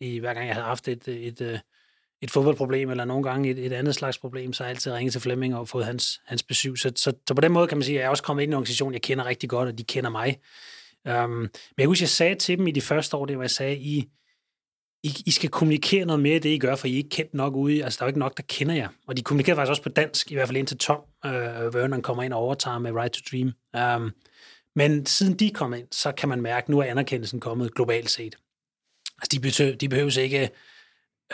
i, 0.00 0.18
hver 0.18 0.34
gang 0.34 0.46
jeg 0.46 0.54
har 0.54 0.62
haft 0.62 0.88
et, 0.88 1.08
et, 1.08 1.40
et, 1.40 1.60
et 2.22 2.30
fodboldproblem, 2.30 2.90
eller 2.90 3.04
nogle 3.04 3.22
gange 3.22 3.50
et, 3.50 3.58
et 3.58 3.72
andet 3.72 3.94
slags 3.94 4.18
problem, 4.18 4.52
så 4.52 4.62
har 4.62 4.68
jeg 4.68 4.74
altid 4.74 4.92
ringet 4.92 5.12
til 5.12 5.20
Flemming 5.20 5.56
og 5.56 5.68
fået 5.68 5.84
hans, 5.84 6.20
hans 6.26 6.42
besøg. 6.42 6.78
Så, 6.78 6.92
så, 6.96 7.12
så 7.28 7.34
på 7.34 7.40
den 7.40 7.52
måde 7.52 7.66
kan 7.66 7.78
man 7.78 7.82
sige, 7.82 7.96
at 7.96 8.00
jeg 8.00 8.06
er 8.06 8.10
også 8.10 8.22
kommet 8.22 8.42
ind 8.42 8.50
i 8.50 8.52
en 8.52 8.54
organisation, 8.54 8.92
jeg 8.92 9.02
kender 9.02 9.24
rigtig 9.24 9.48
godt, 9.48 9.68
og 9.68 9.78
de 9.78 9.84
kender 9.84 10.10
mig. 10.10 10.38
Um, 11.08 11.30
men 11.30 11.50
jeg 11.78 11.86
husker, 11.86 12.02
jeg 12.02 12.08
sagde 12.08 12.34
til 12.34 12.58
dem 12.58 12.66
i 12.66 12.70
de 12.70 12.80
første 12.80 13.16
år, 13.16 13.26
det 13.26 13.36
var, 13.36 13.42
jeg 13.42 13.50
sagde, 13.50 13.76
I, 13.76 14.08
i, 15.04 15.22
I 15.26 15.30
skal 15.30 15.50
kommunikere 15.50 16.04
noget 16.04 16.22
mere 16.22 16.34
af 16.34 16.42
det, 16.42 16.48
I 16.48 16.58
gør, 16.58 16.76
for 16.76 16.86
I 16.86 16.92
er 16.92 16.96
ikke 16.96 17.08
kendt 17.08 17.34
nok 17.34 17.54
ude. 17.54 17.84
Altså, 17.84 17.98
der 17.98 18.04
er 18.04 18.06
jo 18.06 18.10
ikke 18.10 18.18
nok, 18.18 18.36
der 18.36 18.42
kender 18.48 18.74
jer. 18.74 18.88
Og 19.06 19.16
de 19.16 19.22
kommunikerer 19.22 19.56
faktisk 19.56 19.70
også 19.70 19.82
på 19.82 19.88
dansk, 19.88 20.30
i 20.30 20.34
hvert 20.34 20.48
fald 20.48 20.56
indtil 20.56 20.78
Tom 20.78 21.00
øh, 21.26 21.74
Vernon 21.74 22.02
kommer 22.02 22.22
ind 22.22 22.32
og 22.32 22.40
overtager 22.40 22.78
med 22.78 22.92
Right 22.92 23.12
to 23.12 23.20
Dream. 23.30 23.52
Um, 23.96 24.12
men 24.76 25.06
siden 25.06 25.34
de 25.34 25.50
kom 25.50 25.74
ind, 25.74 25.86
så 25.90 26.12
kan 26.12 26.28
man 26.28 26.40
mærke, 26.40 26.64
at 26.64 26.68
nu 26.68 26.78
er 26.78 26.84
anerkendelsen 26.84 27.40
kommet 27.40 27.74
globalt 27.74 28.10
set. 28.10 28.36
Altså, 29.22 29.28
de, 29.32 29.40
behøver, 29.40 29.76
de 29.76 29.88
behøver 29.88 30.18
ikke 30.18 30.50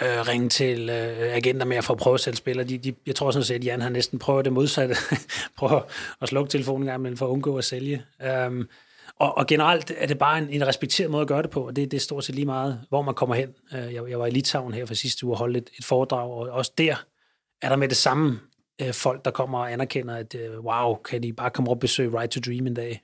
øh, 0.02 0.28
ringe 0.28 0.48
til 0.48 0.90
øh, 0.90 1.36
agenter 1.36 1.66
med 1.66 1.76
at 1.76 1.84
prøve 1.84 2.14
at 2.14 2.20
sælge 2.20 2.36
spillere. 2.36 2.68
De, 2.68 2.78
de, 2.78 2.94
jeg 3.06 3.14
tror 3.14 3.30
sådan 3.30 3.44
set, 3.44 3.54
at 3.54 3.64
Jan 3.64 3.80
har 3.80 3.88
næsten 3.88 4.18
prøvet 4.18 4.44
det 4.44 4.52
modsatte. 4.52 4.94
Prøver 5.58 5.80
at 6.20 6.28
slukke 6.28 6.50
telefonen 6.50 6.86
gang, 6.86 7.02
men 7.02 7.16
for 7.16 7.26
at 7.26 7.30
undgå 7.30 7.58
at 7.58 7.64
sælge. 7.64 8.04
Um, 8.46 8.68
og, 9.20 9.38
og 9.38 9.46
generelt 9.46 9.92
er 9.96 10.06
det 10.06 10.18
bare 10.18 10.38
en, 10.38 10.48
en 10.50 10.66
respekteret 10.66 11.10
måde 11.10 11.22
at 11.22 11.28
gøre 11.28 11.42
det 11.42 11.50
på, 11.50 11.66
og 11.66 11.76
det, 11.76 11.90
det 11.90 11.96
er 11.96 12.00
stort 12.00 12.24
set 12.24 12.34
lige 12.34 12.44
meget, 12.44 12.80
hvor 12.88 13.02
man 13.02 13.14
kommer 13.14 13.34
hen. 13.34 13.48
Øh, 13.74 13.94
jeg, 13.94 14.10
jeg 14.10 14.18
var 14.18 14.26
i 14.26 14.30
Litauen 14.30 14.74
her 14.74 14.86
for 14.86 14.94
sidste 14.94 15.26
uge 15.26 15.34
og 15.34 15.38
holdt 15.38 15.56
et, 15.56 15.70
et 15.78 15.84
foredrag, 15.84 16.30
og 16.30 16.48
også 16.50 16.72
der 16.78 16.96
er 17.62 17.68
der 17.68 17.76
med 17.76 17.88
det 17.88 17.96
samme 17.96 18.40
øh, 18.82 18.92
folk, 18.92 19.24
der 19.24 19.30
kommer 19.30 19.58
og 19.58 19.72
anerkender, 19.72 20.16
at 20.16 20.34
øh, 20.34 20.60
wow, 20.60 20.94
kan 20.94 21.22
de 21.22 21.32
bare 21.32 21.50
komme 21.50 21.70
op 21.70 21.76
og 21.76 21.80
besøge 21.80 22.18
Right 22.18 22.30
to 22.32 22.40
Dream 22.40 22.66
en 22.66 22.74
dag? 22.74 23.02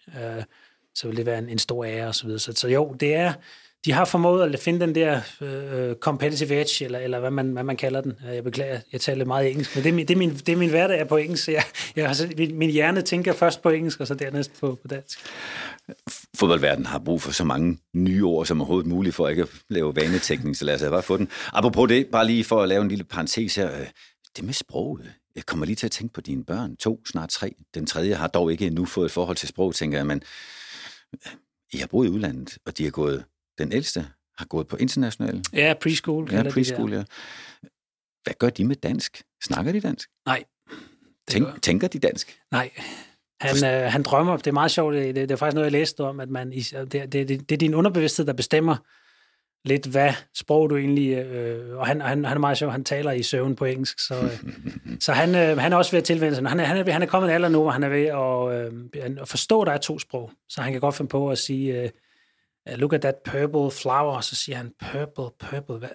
Så 0.95 1.09
vil 1.09 1.17
det 1.17 1.27
være 1.27 1.39
en, 1.39 1.49
en 1.49 1.59
stor 1.59 1.85
ære 1.85 2.09
og 2.09 2.15
så 2.15 2.25
videre. 2.25 2.39
Så, 2.39 2.53
så 2.53 2.69
jo, 2.69 2.97
det 3.01 3.15
er, 3.15 3.33
de 3.87 3.93
har 3.93 4.05
formået 4.05 4.55
at 4.55 4.61
finde 4.61 4.81
den 4.81 4.95
der 4.95 5.21
øh, 5.41 5.95
competitive 5.95 6.61
edge, 6.61 6.85
eller, 6.85 6.99
eller 6.99 7.21
hvad, 7.21 7.31
man, 7.31 7.53
hvad 7.53 7.65
man 7.65 7.77
kalder 7.77 8.01
den. 8.01 8.13
Øh, 8.29 8.35
jeg 8.35 8.45
beklager, 8.45 8.81
jeg 8.93 9.01
taler 9.01 9.25
meget 9.25 9.51
engelsk, 9.51 9.77
men 9.77 9.85
det 9.85 9.91
er 9.91 9.95
min, 9.95 10.09
det 10.09 10.15
er 10.15 10.19
min, 10.19 10.31
det 10.31 10.49
er 10.49 10.57
min 10.57 10.71
hverdag 10.71 11.09
på 11.09 11.17
engelsk, 11.17 11.45
så 11.45 11.51
jeg, 11.51 11.65
jeg 11.97 12.07
altså, 12.07 12.33
min, 12.39 12.59
min 12.59 12.71
hjerne 12.71 13.03
tænker 13.03 13.33
først 13.33 13.63
på 13.63 13.71
engelsk, 13.71 14.01
og 14.01 14.07
så 14.07 14.15
dernæst 14.15 14.61
på, 14.61 14.79
på 14.83 14.89
dansk. 14.89 15.19
Fodboldverdenen 16.35 16.87
har 16.87 16.99
brug 16.99 17.23
for 17.23 17.33
så 17.33 17.45
mange 17.45 17.79
nye 17.95 18.25
ord 18.25 18.47
som 18.47 18.61
overhovedet 18.61 18.91
muligt 18.91 19.15
for 19.15 19.29
ikke 19.29 19.43
at 19.43 19.49
lave 19.69 19.97
vanetækning, 19.97 20.57
så 20.57 20.65
lad 20.65 20.75
os 20.75 20.91
bare 20.91 21.03
få 21.03 21.17
den. 21.17 21.29
Apropos 21.53 21.89
det, 21.89 22.07
bare 22.07 22.27
lige 22.27 22.45
for 22.45 22.63
at 22.63 22.69
lave 22.69 22.83
en 22.83 22.89
lille 22.89 23.05
parentes 23.05 23.57
her. 23.57 23.81
Øh, 23.81 23.87
det 24.37 24.45
med 24.45 24.55
sproget. 24.55 25.13
Jeg 25.37 25.47
kommer 25.47 25.67
lige 25.67 25.77
til 25.77 25.87
at 25.87 25.93
tænke 25.93 26.15
på 26.15 26.21
dine 26.21 26.45
børn. 26.45 26.77
To, 26.77 27.01
snart 27.07 27.29
tre. 27.29 27.55
Den 27.75 27.87
tredje 27.87 28.15
har 28.15 28.27
dog 28.27 28.53
ikke 28.53 28.67
endnu 28.67 28.85
fået 28.85 29.07
et 29.07 29.13
forhold 29.13 29.37
til 29.37 29.49
sprog, 29.49 29.75
tænker 29.75 29.99
jeg, 29.99 30.07
men 30.07 30.23
jeg 31.13 31.33
I 31.73 31.77
har 31.79 31.87
boet 31.87 32.07
i 32.07 32.11
udlandet, 32.11 32.59
og 32.67 32.79
de 32.79 32.85
har 32.85 32.91
gået 32.91 33.25
den 33.59 33.73
ældste 33.73 34.07
har 34.39 34.45
gået 34.45 34.67
på 34.67 34.77
international. 34.77 35.45
Ja, 35.53 35.75
preschool. 35.81 36.33
Ja, 36.33 36.43
preschool, 36.43 36.93
ja. 36.93 37.05
Hvad 38.25 38.35
gør 38.39 38.51
de 38.51 38.65
med 38.65 38.77
dansk? 38.77 39.23
Snakker 39.45 39.73
de 39.73 39.81
dansk? 39.81 40.09
Nej. 40.27 40.45
Tænk, 41.29 41.63
tænker 41.63 41.89
de 41.89 41.99
dansk? 41.99 42.39
Nej. 42.51 42.71
Han, 43.41 43.65
øh, 43.65 43.93
han 43.93 44.03
drømmer, 44.03 44.37
det 44.37 44.47
er 44.47 44.53
meget 44.53 44.71
sjovt, 44.71 44.95
det, 44.95 45.15
det 45.15 45.31
er 45.31 45.37
faktisk 45.37 45.55
noget, 45.55 45.65
jeg 45.65 45.73
læste 45.73 46.01
om, 46.01 46.21
at 46.21 46.29
man, 46.29 46.51
det, 46.53 46.93
det, 46.93 47.13
det, 47.13 47.29
det 47.29 47.53
er 47.53 47.57
din 47.57 47.75
underbevidsthed, 47.75 48.27
der 48.27 48.33
bestemmer 48.33 48.77
lidt, 49.65 49.87
hvad 49.87 50.13
sprog 50.35 50.71
du 50.71 50.77
egentlig... 50.77 51.13
Øh, 51.19 51.79
og 51.79 51.87
han, 51.87 52.01
han, 52.01 52.25
han 52.25 52.37
er 52.37 52.41
meget 52.41 52.59
sjov, 52.59 52.71
han 52.71 52.85
taler 52.85 53.13
i 53.13 53.23
søvn 53.23 53.57
på 53.57 53.65
engelsk, 53.65 53.99
så, 54.07 54.15
øh, 54.15 54.53
så 55.05 55.13
han, 55.13 55.35
øh, 55.35 55.59
han 55.59 55.73
er 55.73 55.77
også 55.77 55.91
ved 55.91 55.99
at 55.99 56.05
tilvende 56.05 56.35
sig. 56.35 56.49
Han 56.49 56.61
er, 56.61 56.65
han, 56.65 56.77
er, 56.89 56.93
han 56.93 57.03
er 57.03 57.07
kommet 57.07 57.29
en 57.29 57.35
alder 57.35 57.49
nu, 57.49 57.63
hvor 57.63 57.71
han 57.71 57.83
er 57.83 57.89
ved 57.89 58.07
at, 58.07 59.03
øh, 59.05 59.17
at 59.21 59.29
forstå, 59.29 59.61
at 59.61 59.67
der 59.67 59.73
er 59.73 59.79
to 59.79 59.99
sprog, 59.99 60.31
så 60.49 60.61
han 60.61 60.73
kan 60.73 60.81
godt 60.81 60.95
finde 60.95 61.09
på 61.09 61.31
at 61.31 61.39
sige... 61.39 61.83
Øh, 61.83 61.89
look 62.67 62.93
at 62.93 63.01
that 63.01 63.15
purple 63.25 63.71
flower, 63.71 64.21
så 64.21 64.37
siger 64.37 64.57
han, 64.57 64.73
purple, 64.81 65.31
purple, 65.39 65.89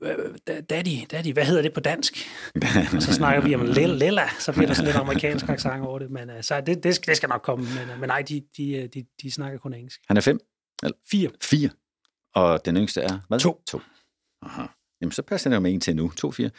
hvad, 0.00 0.62
daddy, 0.62 1.06
daddy, 1.10 1.32
hvad 1.32 1.44
hedder 1.44 1.62
det 1.62 1.72
på 1.72 1.80
dansk? 1.80 2.14
og 2.96 3.02
så 3.02 3.14
snakker 3.14 3.42
vi 3.42 3.54
om 3.54 3.66
lilla, 3.66 4.28
så 4.38 4.52
bliver 4.52 4.66
der 4.66 4.74
sådan 4.74 4.86
lidt 4.86 4.96
amerikansk 4.96 5.48
accent 5.48 5.86
over 5.86 5.98
det, 5.98 6.10
men 6.10 6.30
uh, 6.30 6.36
så 6.40 6.60
det, 6.60 6.82
det, 6.82 6.94
skal, 6.94 7.10
det 7.10 7.16
skal 7.16 7.28
nok 7.28 7.42
komme, 7.42 7.64
men, 7.64 8.00
men 8.00 8.08
nej, 8.08 8.22
de, 8.22 8.42
de, 8.56 8.88
de, 8.94 9.06
de 9.22 9.30
snakker 9.30 9.58
kun 9.58 9.74
engelsk. 9.74 10.00
Han 10.08 10.16
er 10.16 10.20
fem? 10.20 10.38
Eller? 10.82 10.96
Fire. 11.10 11.30
Fire. 11.42 11.70
Og 12.34 12.64
den 12.64 12.76
yngste 12.76 13.00
er, 13.00 13.18
hvad? 13.28 13.38
To. 13.38 13.62
To. 13.68 13.80
Aha. 14.42 14.62
Jamen, 15.00 15.12
så 15.12 15.22
passer 15.22 15.50
det 15.50 15.54
jo 15.56 15.60
med 15.60 15.72
en 15.72 15.80
til 15.80 15.96
nu. 15.96 16.10
To, 16.10 16.30
fire. 16.30 16.50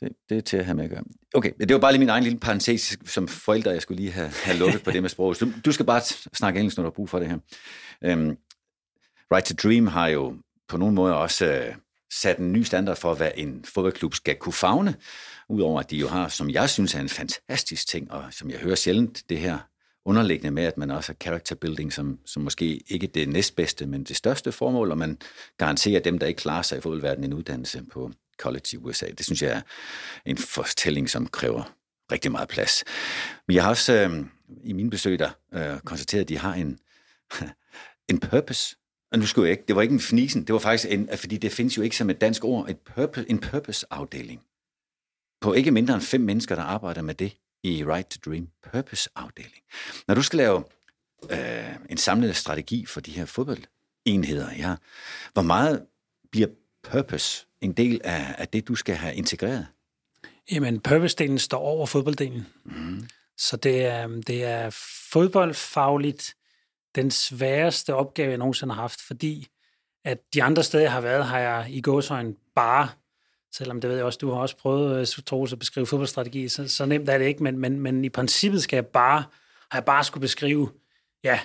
Det, 0.00 0.12
det 0.28 0.38
er 0.38 0.40
til 0.40 0.56
at 0.56 0.64
have 0.64 0.74
med 0.74 0.84
at 0.84 0.90
gøre. 0.90 1.02
Okay, 1.34 1.52
det 1.60 1.72
var 1.72 1.78
bare 1.78 1.92
lige 1.92 1.98
min 1.98 2.08
egen 2.08 2.24
lille 2.24 2.38
parentes 2.38 2.98
som 3.06 3.28
forældre, 3.28 3.70
jeg 3.70 3.82
skulle 3.82 4.00
lige 4.00 4.12
have, 4.12 4.28
have 4.28 4.58
lukket 4.58 4.82
på 4.82 4.90
det 4.90 5.02
med 5.02 5.10
sprog. 5.10 5.40
Du, 5.40 5.52
du 5.64 5.72
skal 5.72 5.86
bare 5.86 6.00
snakke 6.34 6.60
engelsk, 6.60 6.76
når 6.76 6.82
du 6.82 6.86
har 6.86 6.94
brug 6.94 7.08
for 7.08 7.18
det 7.18 7.28
her. 7.28 7.38
Um, 8.12 8.36
right 9.32 9.46
to 9.46 9.68
Dream 9.68 9.86
har 9.86 10.08
jo 10.08 10.36
på 10.68 10.76
nogle 10.76 10.94
måder 10.94 11.14
også 11.14 11.66
uh, 11.68 11.74
sat 12.12 12.38
en 12.38 12.52
ny 12.52 12.62
standard 12.62 12.96
for, 12.96 13.14
hvad 13.14 13.30
en 13.36 13.64
fodboldklub 13.64 14.14
skal 14.14 14.36
kunne 14.36 14.52
fagne, 14.52 14.94
udover 15.48 15.80
at 15.80 15.90
de 15.90 15.96
jo 15.96 16.08
har, 16.08 16.28
som 16.28 16.50
jeg 16.50 16.70
synes 16.70 16.94
er 16.94 17.00
en 17.00 17.08
fantastisk 17.08 17.88
ting, 17.88 18.12
og 18.12 18.24
som 18.30 18.50
jeg 18.50 18.58
hører 18.58 18.74
sjældent, 18.74 19.22
det 19.28 19.38
her 19.38 19.58
underliggende 20.04 20.50
med, 20.50 20.64
at 20.64 20.78
man 20.78 20.90
også 20.90 21.12
har 21.12 21.16
character 21.22 21.54
building, 21.54 21.92
som, 21.92 22.18
som 22.26 22.42
måske 22.42 22.82
ikke 22.88 23.06
det 23.06 23.28
næstbedste, 23.28 23.86
men 23.86 24.04
det 24.04 24.16
største 24.16 24.52
formål, 24.52 24.90
og 24.90 24.98
man 24.98 25.18
garanterer 25.58 26.00
dem, 26.00 26.18
der 26.18 26.26
ikke 26.26 26.38
klarer 26.38 26.62
sig 26.62 26.78
i 26.78 26.80
fodboldverdenen, 26.80 27.30
en 27.30 27.38
uddannelse 27.38 27.82
på 27.92 28.10
college 28.40 28.64
i 28.72 28.76
USA. 28.76 29.06
Det 29.06 29.24
synes 29.26 29.42
jeg 29.42 29.50
er 29.50 29.60
en 30.26 30.38
fortælling, 30.38 31.10
som 31.10 31.26
kræver 31.26 31.74
rigtig 32.12 32.32
meget 32.32 32.48
plads. 32.48 32.84
Men 33.48 33.54
jeg 33.54 33.62
har 33.62 33.70
også 33.70 33.92
øh, 33.92 34.26
i 34.64 34.72
mine 34.72 34.90
besøg 34.90 35.18
der 35.18 35.30
øh, 35.54 35.80
konstateret, 35.80 36.22
at 36.22 36.28
de 36.28 36.38
har 36.38 36.54
en, 36.54 36.78
en 38.10 38.20
purpose. 38.20 38.76
Og 39.12 39.18
nu 39.18 39.26
skulle 39.26 39.48
jeg 39.48 39.52
ikke, 39.52 39.64
det 39.68 39.76
var 39.76 39.82
ikke 39.82 39.94
en 39.94 40.00
fnisen, 40.00 40.44
det 40.44 40.52
var 40.52 40.58
faktisk 40.58 40.92
en, 40.92 41.08
fordi 41.16 41.36
det 41.36 41.52
findes 41.52 41.76
jo 41.76 41.82
ikke 41.82 41.96
som 41.96 42.10
et 42.10 42.20
dansk 42.20 42.44
ord, 42.44 42.70
et 42.70 42.78
purpose, 42.78 43.30
en 43.30 43.38
purpose-afdeling. 43.38 44.42
På 45.40 45.52
ikke 45.52 45.70
mindre 45.70 45.94
end 45.94 46.02
fem 46.02 46.20
mennesker, 46.20 46.54
der 46.54 46.62
arbejder 46.62 47.02
med 47.02 47.14
det 47.14 47.36
i 47.62 47.84
Right 47.84 48.08
to 48.08 48.30
Dream. 48.30 48.48
Purpose-afdeling. 48.72 49.64
Når 50.08 50.14
du 50.14 50.22
skal 50.22 50.36
lave 50.36 50.64
øh, 51.30 51.76
en 51.90 51.96
samlet 51.96 52.36
strategi 52.36 52.86
for 52.86 53.00
de 53.00 53.10
her 53.10 53.24
fodboldenheder, 53.24 54.52
ja, 54.56 54.76
hvor 55.32 55.42
meget 55.42 55.86
bliver 56.30 56.48
purpose 56.82 57.46
en 57.60 57.72
del 57.72 58.00
af, 58.04 58.34
af 58.38 58.48
det, 58.48 58.68
du 58.68 58.74
skal 58.74 58.94
have 58.94 59.14
integreret? 59.14 59.66
Jamen, 60.52 60.80
purpose-delen 60.88 61.38
står 61.38 61.58
over 61.58 61.86
fodbolddelen. 61.86 62.46
Mm. 62.64 63.08
Så 63.38 63.56
det 63.56 63.84
er, 63.86 64.06
det 64.06 64.44
er 64.44 64.70
fodboldfagligt 65.12 66.34
den 66.94 67.10
sværeste 67.10 67.94
opgave, 67.94 68.30
jeg 68.30 68.38
nogensinde 68.38 68.74
har 68.74 68.82
haft, 68.82 69.00
fordi 69.00 69.48
at 70.04 70.18
de 70.34 70.42
andre 70.42 70.62
steder, 70.62 70.84
jeg 70.84 70.92
har 70.92 71.00
været, 71.00 71.24
har 71.24 71.38
jeg 71.38 71.66
i 71.70 71.80
gåsøjne 71.80 72.34
bare, 72.54 72.88
selvom 73.52 73.80
det 73.80 73.90
ved 73.90 73.96
jeg 73.96 74.04
også, 74.04 74.18
du 74.18 74.30
har 74.30 74.40
også 74.40 74.56
prøvet, 74.56 75.00
øh, 75.00 75.24
Troels, 75.26 75.52
at 75.52 75.58
beskrive 75.58 75.86
fodboldstrategi, 75.86 76.48
så, 76.48 76.68
så 76.68 76.86
nemt 76.86 77.08
er 77.08 77.18
det 77.18 77.26
ikke, 77.26 77.42
men, 77.42 77.58
men, 77.58 77.80
men 77.80 78.04
i 78.04 78.08
princippet 78.08 78.62
skal 78.62 78.76
jeg 78.76 78.86
bare, 78.86 79.24
har 79.70 79.78
jeg 79.78 79.84
bare 79.84 80.04
skulle 80.04 80.20
beskrive, 80.20 80.70
ja, 81.24 81.40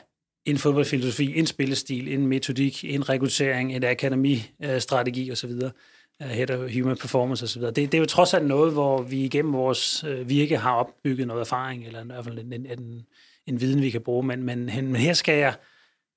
en 0.46 0.58
fodboldfilosofi, 0.58 1.40
en 1.40 1.46
spillestil, 1.46 2.14
en 2.14 2.28
metodik, 2.28 2.86
en 2.86 3.10
rekruttering, 3.10 3.76
en 3.76 3.84
akademistrategi 3.84 5.32
osv., 5.32 5.52
uh, 5.52 6.28
head 6.28 6.50
of 6.50 6.74
human 6.74 6.98
performance 6.98 7.44
osv. 7.44 7.62
Det, 7.62 7.76
det 7.76 7.94
er 7.94 8.00
jo 8.00 8.06
trods 8.06 8.34
alt 8.34 8.46
noget, 8.46 8.74
hvor 8.74 9.02
vi 9.02 9.24
igennem 9.24 9.54
vores 9.54 10.04
øh, 10.04 10.30
virke 10.30 10.58
har 10.58 10.76
opbygget 10.76 11.28
noget 11.28 11.42
erfaring, 11.42 11.88
eller 11.88 12.04
i 12.04 12.06
hvert 12.06 12.24
fald 12.24 12.40
en, 12.40 12.54
en, 12.54 12.66
en, 12.66 13.06
en 13.48 13.62
viden, 13.62 13.82
vi 13.82 13.90
kan 13.90 14.02
bruge, 14.02 14.24
men, 14.24 14.44
men, 14.44 14.66
men 14.66 14.96
her 14.96 15.14
skal 15.14 15.38
jeg 15.38 15.56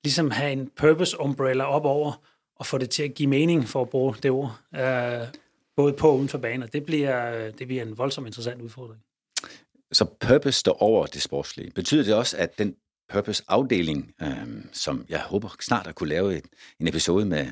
ligesom 0.05 0.31
have 0.31 0.53
en 0.53 0.71
purpose 0.77 1.21
umbrella 1.21 1.65
op 1.65 1.85
over, 1.85 2.23
og 2.57 2.67
få 2.67 2.79
det 2.79 2.91
til 2.91 3.03
at 3.03 3.15
give 3.15 3.29
mening, 3.29 3.69
for 3.69 3.83
at 3.83 3.89
bruge 3.89 4.15
det 4.23 4.31
ord, 4.31 4.59
øh, 4.75 5.27
både 5.77 5.93
på 5.93 6.09
og 6.09 6.17
uden 6.17 6.29
for 6.29 6.39
banen. 6.39 6.69
Det 6.73 6.85
bliver, 6.85 7.35
øh, 7.35 7.53
det 7.59 7.67
bliver 7.67 7.83
en 7.83 7.99
voldsomt 7.99 8.27
interessant 8.27 8.63
udfordring. 8.63 9.01
Så 9.93 10.05
purpose 10.21 10.59
står 10.59 10.83
over 10.83 11.07
det 11.07 11.23
sportslige. 11.23 11.71
Betyder 11.71 12.05
det 12.05 12.15
også, 12.15 12.37
at 12.37 12.59
den 12.59 12.75
Purpose-afdeling, 13.13 14.15
øh, 14.23 14.65
som 14.73 15.05
jeg 15.09 15.21
håber 15.21 15.57
snart 15.61 15.87
at 15.87 15.95
kunne 15.95 16.09
lave 16.09 16.37
et, 16.37 16.45
en 16.81 16.89
episode 16.89 17.27
med, 17.27 17.47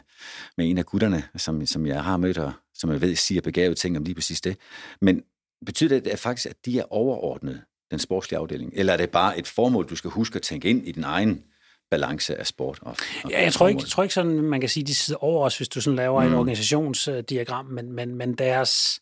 med 0.56 0.70
en 0.70 0.78
af 0.78 0.86
gutterne, 0.86 1.22
som, 1.36 1.66
som 1.66 1.86
jeg 1.86 2.04
har 2.04 2.16
mødt, 2.16 2.38
og 2.38 2.52
som 2.74 2.90
jeg 2.90 3.00
ved 3.00 3.16
siger 3.16 3.40
begavet 3.40 3.76
ting 3.76 3.96
om 3.96 4.04
lige 4.04 4.14
præcis 4.14 4.40
det. 4.40 4.56
Men 5.00 5.22
betyder 5.66 6.00
det 6.00 6.10
at 6.10 6.18
faktisk, 6.18 6.46
at 6.46 6.56
de 6.64 6.78
er 6.78 6.92
overordnet 6.92 7.62
den 7.90 7.98
sportslige 7.98 8.38
afdeling? 8.38 8.72
Eller 8.74 8.92
er 8.92 8.96
det 8.96 9.10
bare 9.10 9.38
et 9.38 9.46
formål, 9.46 9.88
du 9.88 9.96
skal 9.96 10.10
huske 10.10 10.36
at 10.36 10.42
tænke 10.42 10.70
ind 10.70 10.88
i 10.88 10.92
din 10.92 11.04
egen 11.04 11.44
balance 11.90 12.36
af 12.36 12.46
sport? 12.46 12.78
Og, 12.82 12.96
og 13.24 13.30
ja, 13.30 13.42
jeg 13.42 13.52
tror, 13.52 13.68
ikke, 13.68 13.80
jeg 13.80 13.88
tror 13.88 14.02
ikke 14.02 14.14
sådan, 14.14 14.42
man 14.42 14.60
kan 14.60 14.68
sige, 14.68 14.84
de 14.84 14.94
sidder 14.94 15.24
over 15.24 15.44
os, 15.44 15.56
hvis 15.56 15.68
du 15.68 15.80
sådan 15.80 15.96
laver 15.96 16.22
mm. 16.24 16.32
et 16.32 16.38
organisationsdiagram, 16.38 17.66
men, 17.66 17.92
men, 17.92 18.14
men 18.14 18.34
deres, 18.34 19.00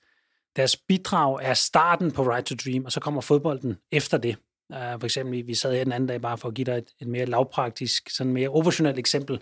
deres 0.56 0.76
bidrag 0.76 1.38
er 1.42 1.54
starten 1.54 2.10
på 2.10 2.22
Right 2.22 2.46
to 2.46 2.54
Dream, 2.64 2.84
og 2.84 2.92
så 2.92 3.00
kommer 3.00 3.20
fodbolden 3.20 3.76
efter 3.92 4.18
det. 4.18 4.36
Uh, 4.70 5.00
for 5.00 5.04
eksempel, 5.04 5.46
vi 5.46 5.54
sad 5.54 5.74
her 5.74 5.84
den 5.84 5.92
anden 5.92 6.08
dag 6.08 6.20
bare 6.20 6.38
for 6.38 6.48
at 6.48 6.54
give 6.54 6.64
dig 6.64 6.78
et, 6.78 6.90
et 7.00 7.08
mere 7.08 7.26
lavpraktisk, 7.26 8.10
sådan 8.10 8.32
mere 8.32 8.48
operationelt 8.48 8.98
eksempel. 8.98 9.40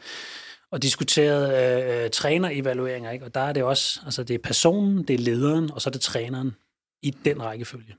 og 0.70 0.82
diskuteret 0.82 2.04
øh, 2.04 2.10
trænerevalueringer, 2.10 3.10
ikke? 3.10 3.24
og 3.24 3.34
der 3.34 3.40
er 3.40 3.52
det 3.52 3.62
også, 3.62 4.00
altså 4.04 4.24
det 4.24 4.34
er 4.34 4.38
personen, 4.38 5.04
det 5.08 5.14
er 5.14 5.18
lederen, 5.18 5.70
og 5.70 5.82
så 5.82 5.88
er 5.88 5.92
det 5.92 6.00
træneren 6.00 6.56
i 7.02 7.10
den 7.10 7.42
rækkefølge. 7.42 7.96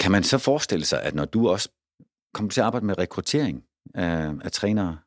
Kan 0.00 0.12
man 0.12 0.22
så 0.22 0.38
forestille 0.38 0.84
sig, 0.84 1.02
at 1.02 1.14
når 1.14 1.24
du 1.24 1.48
også 1.48 1.68
kommer 2.34 2.50
til 2.50 2.60
at 2.60 2.64
arbejde 2.64 2.86
med 2.86 2.98
rekruttering 2.98 3.64
af, 3.94 4.32
af 4.44 4.52
trænere, 4.52 4.98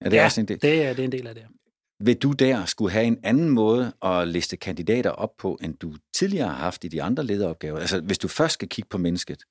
er 0.00 0.10
det 0.10 0.16
ja, 0.16 0.24
også 0.24 0.40
en 0.40 0.48
del? 0.48 0.62
det 0.62 0.82
er, 0.82 0.92
det 0.92 1.00
er 1.00 1.04
en 1.04 1.12
del 1.12 1.26
af 1.26 1.34
det. 1.34 1.46
Vil 2.00 2.16
du 2.16 2.32
der 2.32 2.64
skulle 2.64 2.92
have 2.92 3.04
en 3.04 3.18
anden 3.22 3.50
måde 3.50 3.92
at 4.02 4.28
liste 4.28 4.56
kandidater 4.56 5.10
op 5.10 5.36
på, 5.38 5.58
end 5.62 5.78
du 5.78 5.94
tidligere 6.14 6.48
har 6.48 6.54
haft 6.54 6.84
i 6.84 6.88
de 6.88 7.02
andre 7.02 7.24
lederopgaver? 7.24 7.78
Altså, 7.78 8.00
hvis 8.00 8.18
du 8.18 8.28
først 8.28 8.54
skal 8.54 8.68
kigge 8.68 8.88
på 8.88 8.98
mennesket. 8.98 9.44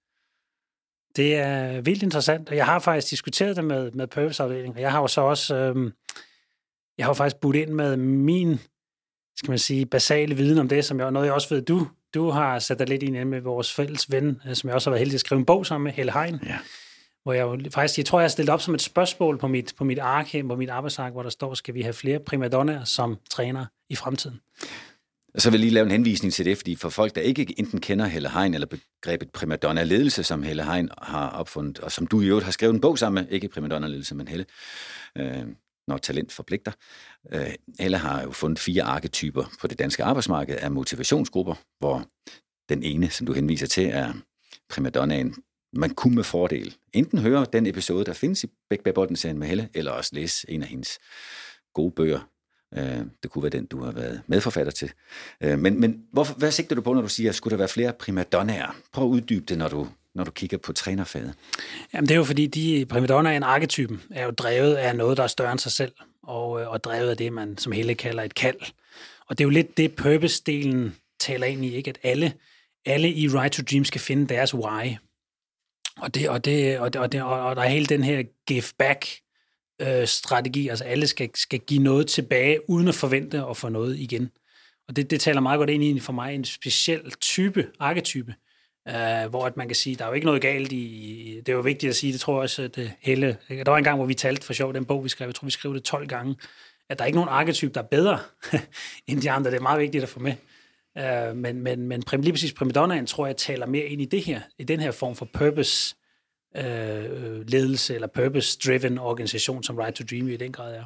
Det 1.16 1.36
er 1.36 1.82
vildt 1.82 2.04
interessant, 2.04 2.50
og 2.50 2.56
jeg 2.56 2.66
har 2.66 2.80
faktisk 2.80 3.12
diskuteret 3.12 3.56
det 3.56 3.64
med, 3.64 3.92
med 3.92 4.08
Purpose-afdelingen, 4.08 4.76
og 4.76 4.82
jeg 4.82 4.92
har 4.92 5.02
jo 5.02 5.08
så 5.08 5.22
også, 5.22 5.56
øhm, 5.56 5.92
jeg 6.98 7.06
har 7.06 7.10
jo 7.10 7.14
faktisk 7.14 7.42
budt 7.42 7.56
ind 7.56 7.70
med 7.70 7.98
min, 7.98 8.60
skal 9.38 9.50
man 9.50 9.60
sige, 9.60 9.86
basale 9.86 10.36
viden 10.36 10.58
om 10.58 10.70
det, 10.70 10.86
som 10.86 11.00
jeg, 11.00 11.12
noget 11.12 11.26
jeg 11.26 11.34
også 11.34 11.56
ved, 11.56 11.62
du, 11.62 11.88
du 12.14 12.30
har 12.30 12.60
sat 12.60 12.80
dig 12.80 12.90
lidt 12.90 13.04
ind 13.04 13.24
med 13.24 13.42
vores 13.42 13.74
fælles 13.74 14.12
ven, 14.12 14.42
øh, 14.48 14.56
som 14.56 14.68
jeg 14.68 14.76
også 14.76 14.90
har 14.90 14.92
været 14.92 15.00
heldig 15.00 15.16
at 15.16 15.20
skrive 15.20 15.40
en 15.40 15.46
bog 15.46 15.66
sammen 15.66 15.84
med, 15.84 15.92
Helle 15.92 16.12
Hein. 16.12 16.40
Ja 16.46 16.58
hvor 17.26 17.34
jeg 17.34 17.44
jo 17.44 17.72
faktisk, 17.72 17.98
jeg 17.98 18.06
tror, 18.06 18.20
jeg 18.20 18.24
har 18.24 18.30
stillet 18.30 18.54
op 18.54 18.62
som 18.62 18.74
et 18.74 18.82
spørgsmål 18.82 19.38
på 19.38 19.48
mit, 19.48 19.74
på 19.78 19.84
mit 19.84 20.00
ark, 20.00 20.28
på 20.48 20.56
mit 20.56 20.70
arbejdsark, 20.70 21.14
hvor 21.14 21.24
der 21.24 21.30
står, 21.30 21.54
skal 21.54 21.74
vi 21.74 21.82
have 21.82 21.94
flere 21.94 22.20
primadonnaer 22.20 22.84
som 22.84 23.18
træner 23.30 23.66
i 23.90 23.96
fremtiden? 23.96 24.40
Så 25.38 25.50
vil 25.50 25.58
jeg 25.58 25.60
lige 25.60 25.74
lave 25.74 25.86
en 25.86 25.92
henvisning 25.92 26.34
til 26.34 26.46
det, 26.46 26.58
fordi 26.58 26.76
for 26.76 26.90
folk, 26.90 27.16
der 27.16 27.22
ikke 27.22 27.60
enten 27.60 27.82
kender 27.82 28.06
Helle 28.06 28.30
Hein 28.30 28.54
eller 28.54 28.68
begrebet 28.68 29.32
primadonna-ledelse, 29.32 30.24
som 30.24 30.44
Helle 30.44 30.64
Hein 30.64 30.90
har 31.02 31.30
opfundet, 31.30 31.80
og 31.80 31.92
som 31.92 32.08
du 32.08 32.22
i 32.22 32.26
øvrigt 32.26 32.46
har 32.46 32.52
skrevet 32.52 32.74
en 32.74 32.82
bog 32.82 32.98
sammen 32.98 33.24
med, 33.24 33.32
ikke 33.32 33.48
primadonna-ledelse, 33.48 34.16
men 34.16 34.28
Helle, 34.28 34.46
øh, 35.18 35.46
når 35.88 35.98
talent 35.98 36.32
forpligter. 36.32 36.72
Øh, 37.34 37.54
Helle 37.80 37.98
har 37.98 38.24
jo 38.24 38.32
fundet 38.32 38.60
fire 38.60 38.84
arketyper 38.84 39.44
på 39.62 39.68
det 39.68 39.80
danske 39.80 40.04
arbejdsmarked 40.04 40.56
af 40.56 40.72
motivationsgrupper, 40.72 41.56
hvor 41.80 42.06
den 42.70 42.84
ene, 42.84 43.10
som 43.10 43.28
du 43.28 43.34
henviser 43.34 43.68
til, 43.68 43.86
er 43.86 44.14
primadonnaen 44.70 45.36
man 45.76 45.90
kunne 45.90 46.16
med 46.16 46.24
fordel 46.24 46.76
enten 46.94 47.20
høre 47.20 47.46
den 47.54 47.66
episode, 47.66 48.06
der 48.06 48.14
findes 48.14 48.44
i 48.44 48.48
Bæk 48.70 48.80
Bag 48.84 49.18
serien 49.18 49.40
med 49.40 49.48
Helle, 49.48 49.70
eller 49.74 49.92
også 49.92 50.12
læse 50.14 50.50
en 50.50 50.64
af 50.64 50.68
hendes 50.68 51.00
gode 51.74 51.92
bøger. 51.92 52.20
Øh, 52.78 53.02
det 53.24 53.32
kunne 53.32 53.44
være 53.44 53.50
den, 53.50 53.66
du 53.66 53.84
har 53.84 53.92
været 53.92 54.22
medforfatter 54.28 54.72
til. 54.72 54.92
Øh, 55.42 55.60
men 55.60 55.80
men 55.80 56.04
hvorfor, 56.12 56.36
hvad 56.36 56.52
sigter 56.52 56.76
du 56.76 56.82
på, 56.82 56.94
når 56.94 57.02
du 57.02 57.08
siger, 57.08 57.30
at 57.30 57.36
skulle 57.36 57.52
der 57.52 57.58
være 57.58 57.68
flere 57.68 57.94
primadonnaer? 57.94 58.76
Prøv 58.94 59.06
at 59.06 59.10
uddybe 59.10 59.46
det, 59.46 59.58
når 59.58 59.68
du, 59.68 59.88
når 60.16 60.24
du 60.24 60.32
kigger 60.32 60.58
på 60.58 60.74
trænerfaget. 60.74 61.34
Jamen, 61.94 62.08
det 62.08 62.14
er 62.14 62.18
jo 62.18 62.24
fordi, 62.24 62.48
de 62.48 62.86
primadonnaer, 62.90 63.38
en 63.38 63.44
arketypen, 63.44 64.02
er 64.12 64.26
jo 64.26 64.32
drevet 64.32 64.76
af 64.76 64.96
noget, 64.96 65.18
der 65.18 65.24
er 65.24 65.28
større 65.28 65.52
end 65.52 65.60
sig 65.60 65.72
selv, 65.72 65.92
og, 66.24 66.62
øh, 66.62 66.70
og 66.72 66.84
drevet 66.84 67.10
af 67.10 67.18
det, 67.18 67.34
man 67.34 67.58
som 67.58 67.72
Helle 67.72 67.96
kalder 67.96 68.24
et 68.24 68.36
kald. 68.36 68.60
Og 69.28 69.38
det 69.38 69.44
er 69.44 69.46
jo 69.46 69.50
lidt 69.50 69.78
det, 69.78 69.92
purpose-delen 70.02 70.90
taler 71.20 71.48
ind 71.48 71.66
i, 71.66 71.76
ikke? 71.76 71.90
at 71.90 71.98
alle, 72.04 72.34
alle 72.86 73.14
i 73.14 73.28
Right 73.28 73.54
to 73.54 73.64
Dream 73.72 73.86
skal 73.86 74.02
finde 74.02 74.28
deres 74.28 74.54
why. 74.54 74.96
Og, 76.06 76.16
det, 76.16 76.30
og, 76.30 76.46
det, 76.46 76.80
og, 76.80 76.94
det, 76.94 77.02
og, 77.02 77.12
det, 77.12 77.24
og 77.24 77.56
der 77.56 77.62
er 77.62 77.68
hele 77.68 77.86
den 77.86 78.04
her 78.04 78.24
give 78.48 78.64
back 78.78 79.06
øh, 79.82 80.08
strategi, 80.08 80.68
altså 80.68 80.84
alle 80.84 81.08
skal, 81.08 81.30
skal 81.36 81.60
give 81.60 81.84
noget 81.84 82.08
tilbage, 82.08 82.70
uden 82.70 82.88
at 82.88 82.96
forvente 82.96 83.44
at 83.50 83.58
få 83.58 83.70
noget 83.70 83.98
igen. 84.00 84.32
Og 84.88 84.96
det, 84.96 85.12
det 85.12 85.22
taler 85.22 85.42
meget 85.42 85.58
godt 85.58 85.70
ind 85.70 85.84
i 85.84 86.00
for 86.00 86.14
mig 86.14 86.36
en 86.36 86.46
speciel 86.46 87.12
type, 87.12 87.68
arketype, 87.80 88.36
øh, 88.88 89.30
hvor 89.30 89.46
at 89.46 89.58
man 89.58 89.68
kan 89.68 89.76
sige, 89.76 89.96
der 89.96 90.04
er 90.04 90.08
jo 90.08 90.14
ikke 90.14 90.26
noget 90.26 90.42
galt 90.42 90.72
i, 90.72 91.42
det 91.46 91.50
er 91.50 91.56
jo 91.56 91.62
vigtigt 91.62 91.90
at 91.90 91.96
sige, 91.96 92.14
det 92.14 92.20
tror 92.20 92.34
jeg 92.34 92.42
også, 92.42 92.64
at 92.64 92.92
hele, 93.02 93.38
der 93.50 93.70
var 93.70 93.78
en 93.78 93.84
gang, 93.84 93.98
hvor 93.98 94.06
vi 94.06 94.14
talte 94.14 94.46
for 94.46 94.54
sjov, 94.54 94.74
den 94.74 94.86
bog 94.86 95.04
vi 95.04 95.10
skrev, 95.10 95.28
jeg 95.28 95.36
tror 95.36 95.46
vi 95.46 95.52
skrev 95.52 95.74
det 95.74 95.84
12 95.84 96.08
gange, 96.08 96.36
at 96.90 97.00
der 97.00 97.04
er 97.04 97.08
ikke 97.08 97.18
nogen 97.18 97.30
arketype, 97.30 97.74
der 97.74 97.82
er 97.82 97.88
bedre 97.88 98.20
end 99.08 99.22
de 99.22 99.32
andre, 99.32 99.52
det 99.52 99.58
er 99.58 99.62
meget 99.62 99.82
vigtigt 99.82 100.04
at 100.04 100.10
få 100.10 100.20
med. 100.20 100.34
Øh, 100.98 101.36
men, 101.36 101.62
men, 101.62 101.88
men 101.88 102.04
lige 102.14 102.34
præcis 102.34 102.54
Primadonnaen 102.54 103.06
tror 103.06 103.26
jeg 103.26 103.38
taler 103.38 103.66
mere 103.66 103.86
ind 103.86 104.02
i 104.02 104.06
det 104.06 104.24
her, 104.24 104.42
i 104.60 104.64
den 104.64 104.80
her 104.80 104.92
form 104.92 105.16
for 105.16 105.28
purpose 105.34 105.96
øh, 106.58 107.48
ledelse 107.48 107.96
eller 107.96 108.08
purpose-driven 108.08 108.98
organisation, 108.98 109.64
som 109.64 109.78
Right 109.78 109.96
to 109.96 110.04
Dream 110.10 110.28
i 110.28 110.38
den 110.38 110.52
grad 110.52 110.76
er. 110.76 110.84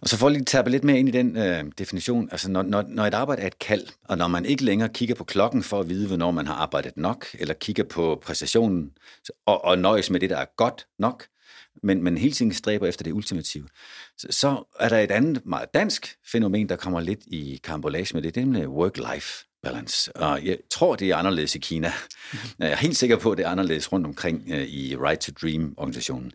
Og 0.00 0.08
så 0.08 0.16
får 0.16 0.26
at 0.26 0.32
lige 0.32 0.44
tage 0.44 0.70
lidt 0.70 0.84
mere 0.84 0.98
ind 0.98 1.08
i 1.08 1.12
den 1.12 1.36
øh, 1.36 1.64
definition. 1.78 2.28
Altså, 2.32 2.50
når, 2.50 2.62
når, 2.62 2.84
når 2.88 3.04
et 3.04 3.14
arbejde 3.14 3.42
er 3.42 3.46
et 3.46 3.58
kald, 3.58 3.86
og 4.04 4.18
når 4.18 4.28
man 4.28 4.44
ikke 4.44 4.64
længere 4.64 4.88
kigger 4.88 5.14
på 5.14 5.24
klokken 5.24 5.62
for 5.62 5.80
at 5.80 5.88
vide, 5.88 6.06
hvornår 6.06 6.30
man 6.30 6.46
har 6.46 6.54
arbejdet 6.54 6.96
nok, 6.96 7.26
eller 7.38 7.54
kigger 7.54 7.84
på 7.84 8.22
præstationen 8.22 8.90
og, 9.46 9.64
og 9.64 9.78
nøjes 9.78 10.10
med 10.10 10.20
det, 10.20 10.30
der 10.30 10.36
er 10.36 10.46
godt 10.56 10.86
nok, 10.98 11.26
men, 11.82 12.02
men 12.02 12.18
hele 12.18 12.34
tiden 12.34 12.54
stræber 12.54 12.86
efter 12.86 13.04
det 13.04 13.12
ultimative. 13.12 13.68
Så, 14.18 14.26
så 14.30 14.64
er 14.80 14.88
der 14.88 14.98
et 14.98 15.10
andet 15.10 15.46
meget 15.46 15.74
dansk 15.74 16.16
fænomen, 16.32 16.68
der 16.68 16.76
kommer 16.76 17.00
lidt 17.00 17.20
i 17.26 17.60
karambolage 17.64 18.14
med 18.14 18.22
det, 18.22 18.34
det 18.34 18.42
er 18.42 18.66
work-life 18.66 19.48
balance. 19.62 20.16
Og 20.16 20.44
jeg 20.44 20.58
tror, 20.70 20.96
det 20.96 21.10
er 21.10 21.16
anderledes 21.16 21.54
i 21.54 21.58
Kina. 21.58 21.92
Jeg 22.58 22.70
er 22.70 22.76
helt 22.76 22.96
sikker 22.96 23.18
på, 23.18 23.32
at 23.32 23.38
det 23.38 23.46
er 23.46 23.50
anderledes 23.50 23.92
rundt 23.92 24.06
omkring 24.06 24.44
øh, 24.50 24.62
i 24.62 24.96
Right 24.96 25.20
to 25.20 25.32
Dream-organisationen. 25.42 26.32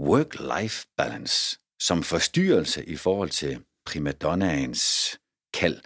Work-life 0.00 0.94
balance 0.96 1.58
som 1.80 2.02
forstyrrelse 2.02 2.84
i 2.84 2.96
forhold 2.96 3.30
til 3.30 3.58
primadonnaens 3.86 5.18
kald. 5.54 5.80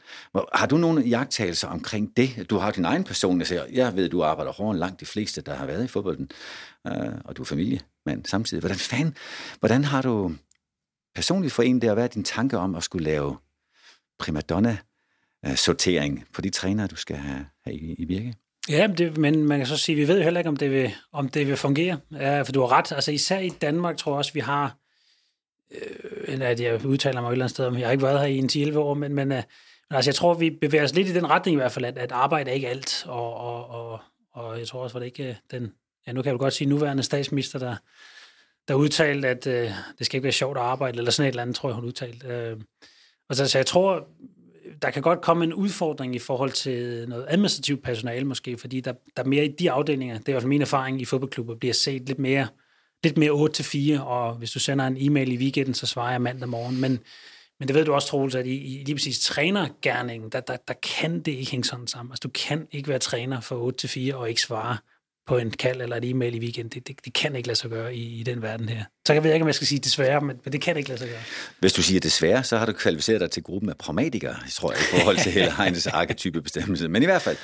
Har 0.52 0.66
du 0.66 0.76
nogle 0.76 1.02
jagttagelser 1.02 1.68
omkring 1.68 2.16
det? 2.16 2.46
Du 2.50 2.56
har 2.56 2.70
din 2.70 2.84
egen 2.84 3.04
person, 3.04 3.38
jeg 3.38 3.46
siger, 3.46 3.64
jeg 3.72 3.96
ved, 3.96 4.08
du 4.08 4.22
arbejder 4.22 4.70
end 4.70 4.78
langt 4.78 5.00
de 5.00 5.06
fleste, 5.06 5.40
der 5.40 5.54
har 5.54 5.66
været 5.66 5.84
i 5.84 5.88
fodbolden, 5.88 6.30
øh, 6.86 7.12
og 7.24 7.36
du 7.36 7.42
er 7.42 7.46
mand 8.06 8.24
samtidig. 8.24 8.60
Hvordan 8.60 8.78
fanden, 8.78 9.16
hvordan 9.60 9.84
har 9.84 10.02
du 10.02 10.34
personligt 11.14 11.54
for 11.54 11.62
en 11.62 11.82
der, 11.82 11.94
hvad 11.94 12.04
er 12.04 12.08
din 12.08 12.24
tanke 12.24 12.58
om 12.58 12.74
at 12.74 12.82
skulle 12.82 13.04
lave 13.04 13.36
primadonna-sortering 14.18 16.18
øh, 16.18 16.24
på 16.32 16.40
de 16.40 16.50
trænere, 16.50 16.86
du 16.86 16.96
skal 16.96 17.16
have, 17.16 17.46
have 17.64 17.76
i, 17.76 17.94
i 17.94 18.04
virke? 18.04 18.34
Ja, 18.68 18.86
det, 18.98 19.16
men 19.16 19.44
man 19.44 19.58
kan 19.58 19.66
så 19.66 19.76
sige, 19.76 19.96
vi 19.96 20.08
ved 20.08 20.16
jo 20.16 20.22
heller 20.22 20.40
ikke, 20.40 20.48
om 20.48 20.56
det 20.56 20.70
vil, 20.70 20.94
om 21.12 21.28
det 21.28 21.46
vil 21.46 21.56
fungere. 21.56 21.98
Ja, 22.12 22.42
for 22.42 22.52
du 22.52 22.60
har 22.60 22.72
ret. 22.72 22.92
Altså 22.92 23.12
især 23.12 23.38
i 23.38 23.48
Danmark 23.48 23.96
tror 23.96 24.12
jeg 24.12 24.18
også, 24.18 24.32
vi 24.32 24.40
har 24.40 24.76
øh, 25.70 26.40
at 26.40 26.60
jeg 26.60 26.86
udtaler 26.86 27.20
mig 27.20 27.28
et 27.28 27.32
eller 27.32 27.44
andet 27.44 27.54
sted 27.54 27.66
om, 27.66 27.78
jeg 27.78 27.86
har 27.86 27.92
ikke 27.92 28.04
været 28.04 28.20
her 28.20 28.26
i 28.26 28.38
en 28.38 28.74
10-11 28.74 28.78
år, 28.78 28.94
men, 28.94 29.14
men, 29.14 29.32
øh, 29.32 29.42
men 29.90 29.96
altså, 29.96 30.10
jeg 30.10 30.14
tror, 30.14 30.34
vi 30.34 30.50
bevæger 30.50 30.84
os 30.84 30.94
lidt 30.94 31.08
i 31.08 31.14
den 31.14 31.30
retning 31.30 31.54
i 31.54 31.56
hvert 31.56 31.72
fald, 31.72 31.84
at, 31.84 31.98
at 31.98 32.12
arbejde 32.12 32.50
er 32.50 32.54
ikke 32.54 32.68
alt, 32.68 33.06
og, 33.06 33.34
og, 33.34 33.68
og, 33.68 34.00
og 34.32 34.58
jeg 34.58 34.68
tror 34.68 34.82
også, 34.82 34.94
var 34.94 35.00
det 35.00 35.06
ikke 35.06 35.28
øh, 35.28 35.34
den, 35.50 35.72
ja, 36.06 36.12
nu 36.12 36.22
kan 36.22 36.28
jeg 36.28 36.32
jo 36.32 36.38
godt 36.38 36.54
sige, 36.54 36.68
nuværende 36.68 37.02
statsminister, 37.02 37.58
der, 37.58 37.76
der 38.68 38.74
udtalte, 38.74 39.28
at 39.28 39.46
øh, 39.46 39.70
det 39.98 40.06
skal 40.06 40.16
ikke 40.16 40.24
være 40.24 40.32
sjovt 40.32 40.56
at 40.56 40.62
arbejde, 40.62 40.98
eller 40.98 41.10
sådan 41.10 41.26
et 41.26 41.32
eller 41.32 41.42
andet, 41.42 41.56
tror 41.56 41.68
jeg, 41.68 41.74
hun 41.74 41.84
udtalte. 41.84 42.26
Øh, 42.26 42.56
og 43.28 43.36
så, 43.36 43.48
så 43.48 43.58
jeg 43.58 43.66
tror, 43.66 44.08
der 44.82 44.90
kan 44.90 45.02
godt 45.02 45.20
komme 45.20 45.44
en 45.44 45.54
udfordring 45.54 46.14
i 46.14 46.18
forhold 46.18 46.50
til 46.50 47.08
noget 47.08 47.26
administrativt 47.28 47.82
personale 47.82 48.24
måske, 48.24 48.58
fordi 48.58 48.80
der, 48.80 48.92
der 49.16 49.24
mere 49.24 49.44
i 49.44 49.48
de 49.58 49.70
afdelinger, 49.70 50.18
det 50.18 50.32
er 50.32 50.36
også 50.36 50.48
min 50.48 50.62
erfaring 50.62 51.00
i 51.00 51.04
fodboldklubber, 51.04 51.54
bliver 51.54 51.74
set 51.74 52.02
lidt 52.02 52.18
mere 52.18 52.48
lidt 53.04 53.16
mere 53.18 53.98
8-4, 53.98 54.02
og 54.02 54.34
hvis 54.34 54.50
du 54.50 54.58
sender 54.58 54.86
en 54.86 54.96
e-mail 54.98 55.32
i 55.32 55.36
weekenden, 55.36 55.74
så 55.74 55.86
svarer 55.86 56.10
jeg 56.10 56.22
mandag 56.22 56.48
morgen. 56.48 56.80
Men, 56.80 56.98
men 57.58 57.68
det 57.68 57.76
ved 57.76 57.84
du 57.84 57.94
også, 57.94 58.08
Troels, 58.08 58.34
at 58.34 58.46
i, 58.46 58.80
i 58.80 58.84
lige 58.84 58.94
præcis 58.94 59.20
trænergærningen, 59.20 60.30
der, 60.30 60.40
der, 60.40 60.56
der 60.68 60.74
kan 60.74 61.20
det 61.20 61.32
ikke 61.32 61.50
hænge 61.50 61.64
sådan 61.64 61.86
sammen. 61.86 62.12
Altså, 62.12 62.20
du 62.22 62.28
kan 62.28 62.66
ikke 62.72 62.88
være 62.88 62.98
træner 62.98 63.40
for 63.40 63.72
8-4 64.12 64.14
og 64.14 64.28
ikke 64.28 64.40
svare 64.40 64.76
på 65.26 65.38
en 65.38 65.50
kald 65.50 65.80
eller 65.80 65.96
et 65.96 66.10
e-mail 66.10 66.34
i 66.34 66.38
weekend. 66.38 66.70
Det, 66.70 66.88
det, 66.88 67.04
det 67.04 67.14
kan 67.14 67.36
ikke 67.36 67.48
lade 67.48 67.58
sig 67.58 67.70
gøre 67.70 67.94
i, 67.94 68.20
i 68.20 68.22
den 68.22 68.42
verden 68.42 68.68
her. 68.68 68.84
Så 69.06 69.12
jeg 69.12 69.24
ved 69.24 69.32
ikke, 69.32 69.42
om 69.42 69.46
jeg 69.46 69.54
skal 69.54 69.66
sige 69.66 69.78
desværre, 69.78 70.20
men, 70.20 70.36
men 70.44 70.52
det 70.52 70.60
kan 70.60 70.76
ikke 70.76 70.88
lade 70.88 70.98
sig 70.98 71.08
gøre. 71.08 71.20
Hvis 71.60 71.72
du 71.72 71.82
siger 71.82 72.00
desværre, 72.00 72.44
så 72.44 72.56
har 72.56 72.66
du 72.66 72.72
kvalificeret 72.72 73.20
dig 73.20 73.30
til 73.30 73.42
gruppen 73.42 73.70
af 73.70 73.76
pragmatikere, 73.76 74.36
tror 74.50 74.72
jeg, 74.72 74.80
i 74.80 74.84
forhold 74.84 75.16
til 75.16 75.32
hele 75.38 75.52
Heines 75.56 75.86
arketype 75.86 76.42
bestemmelse. 76.42 76.88
Men 76.88 77.02
i 77.02 77.06
hvert 77.06 77.22
fald, 77.22 77.36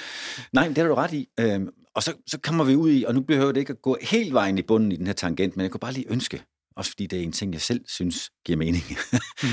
nej, 0.53 0.69
det 0.69 0.79
har 0.79 0.85
du 0.85 0.95
ret 0.95 1.13
i. 1.13 1.29
Øhm, 1.41 1.69
og 1.95 2.03
så, 2.03 2.13
så 2.27 2.39
kommer 2.43 2.65
vi 2.65 2.75
ud 2.75 2.93
i, 2.93 3.05
og 3.05 3.15
nu 3.15 3.21
behøver 3.21 3.53
det 3.53 3.61
ikke 3.61 3.73
at 3.73 3.83
gå 3.83 3.97
helt 4.03 4.35
vejen 4.35 4.59
i 4.59 4.63
bunden 4.63 4.93
i 4.93 4.97
den 4.97 5.07
her 5.07 5.15
tangent, 5.15 5.57
men 5.57 5.63
jeg 5.63 5.71
kunne 5.71 5.81
bare 5.81 5.93
lige 5.93 6.07
ønske, 6.09 6.43
også 6.77 6.91
fordi 6.91 7.07
det 7.07 7.19
er 7.19 7.23
en 7.23 7.33
ting, 7.33 7.53
jeg 7.53 7.61
selv 7.61 7.81
synes 7.89 8.31
giver 8.45 8.59
mening, 8.59 8.85
mm. 9.43 9.49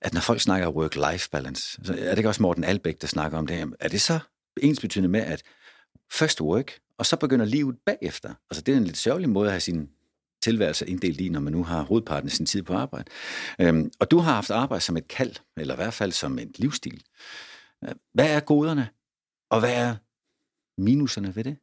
at 0.00 0.14
når 0.14 0.20
folk 0.20 0.40
snakker 0.40 0.68
work-life 0.68 1.28
balance, 1.32 1.78
så 1.84 1.92
er 1.92 2.10
det 2.10 2.18
ikke 2.18 2.28
også 2.28 2.42
Morten 2.42 2.64
Albæk, 2.64 3.00
der 3.00 3.06
snakker 3.06 3.38
om 3.38 3.46
det, 3.46 3.72
er 3.80 3.88
det 3.88 4.00
så 4.00 4.18
ens 4.62 4.80
betydende 4.80 5.08
med, 5.08 5.20
at 5.20 5.42
first 6.12 6.40
work, 6.40 6.78
og 6.98 7.06
så 7.06 7.16
begynder 7.16 7.46
livet 7.46 7.76
bagefter. 7.86 8.34
Altså 8.50 8.62
det 8.62 8.72
er 8.72 8.76
en 8.76 8.84
lidt 8.84 8.96
sørgelig 8.96 9.28
måde 9.28 9.46
at 9.46 9.52
have 9.52 9.60
sin 9.60 9.90
tilværelse 10.42 10.86
inddelt 10.86 11.20
i, 11.20 11.28
når 11.28 11.40
man 11.40 11.52
nu 11.52 11.64
har 11.64 11.82
hovedparten 11.82 12.28
af 12.28 12.32
sin 12.32 12.46
tid 12.46 12.62
på 12.62 12.74
arbejde. 12.74 13.10
Øhm, 13.60 13.90
og 14.00 14.10
du 14.10 14.18
har 14.18 14.34
haft 14.34 14.50
arbejde 14.50 14.80
som 14.80 14.96
et 14.96 15.08
kald, 15.08 15.34
eller 15.56 15.74
i 15.74 15.76
hvert 15.76 15.94
fald 15.94 16.12
som 16.12 16.38
en 16.38 16.52
livsstil. 16.58 17.02
Øh, 17.84 17.94
hvad 18.12 18.36
er 18.36 18.40
goderne, 18.40 18.88
og 19.50 19.60
hvad 19.60 19.74
er 19.74 19.96
minuserne 20.80 21.36
ved 21.36 21.44
det? 21.44 21.56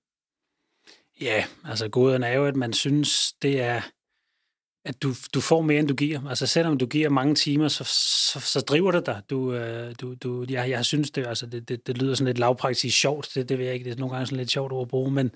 Ja, 1.22 1.46
altså 1.64 1.90
goderne 1.90 2.28
er 2.28 2.34
jo, 2.34 2.46
at 2.46 2.56
man 2.56 2.74
synes, 2.74 3.34
det 3.42 3.62
er, 3.62 3.82
at 4.86 5.04
du, 5.04 5.14
du 5.34 5.42
får 5.42 5.62
mere, 5.62 5.80
end 5.80 5.88
du 5.88 5.94
giver. 5.94 6.30
Altså 6.30 6.48
selvom 6.48 6.78
du 6.78 6.86
giver 6.86 7.10
mange 7.10 7.36
timer, 7.36 7.68
så, 7.68 7.84
så, 7.84 8.40
så 8.40 8.60
driver 8.60 8.92
det 8.92 9.06
dig. 9.06 9.22
Du, 9.30 9.54
øh, 9.54 9.96
du, 10.02 10.14
du, 10.14 10.46
jeg, 10.50 10.70
jeg 10.70 10.86
synes 10.86 11.12
det, 11.12 11.28
altså 11.28 11.46
det, 11.46 11.70
det, 11.70 11.88
det 11.88 11.98
lyder 11.98 12.16
sådan 12.16 12.28
lidt 12.28 12.38
lavpraktisk 12.38 13.00
sjovt, 13.00 13.30
det, 13.36 13.50
det 13.50 13.58
ved 13.58 13.66
jeg 13.66 13.74
ikke, 13.74 13.84
det 13.84 13.92
er 13.92 14.00
nogle 14.00 14.14
gange 14.14 14.26
sådan 14.26 14.38
lidt 14.38 14.52
sjovt 14.52 14.72
ord 14.72 14.82
at 14.82 14.88
bruge, 14.88 15.12
men, 15.12 15.32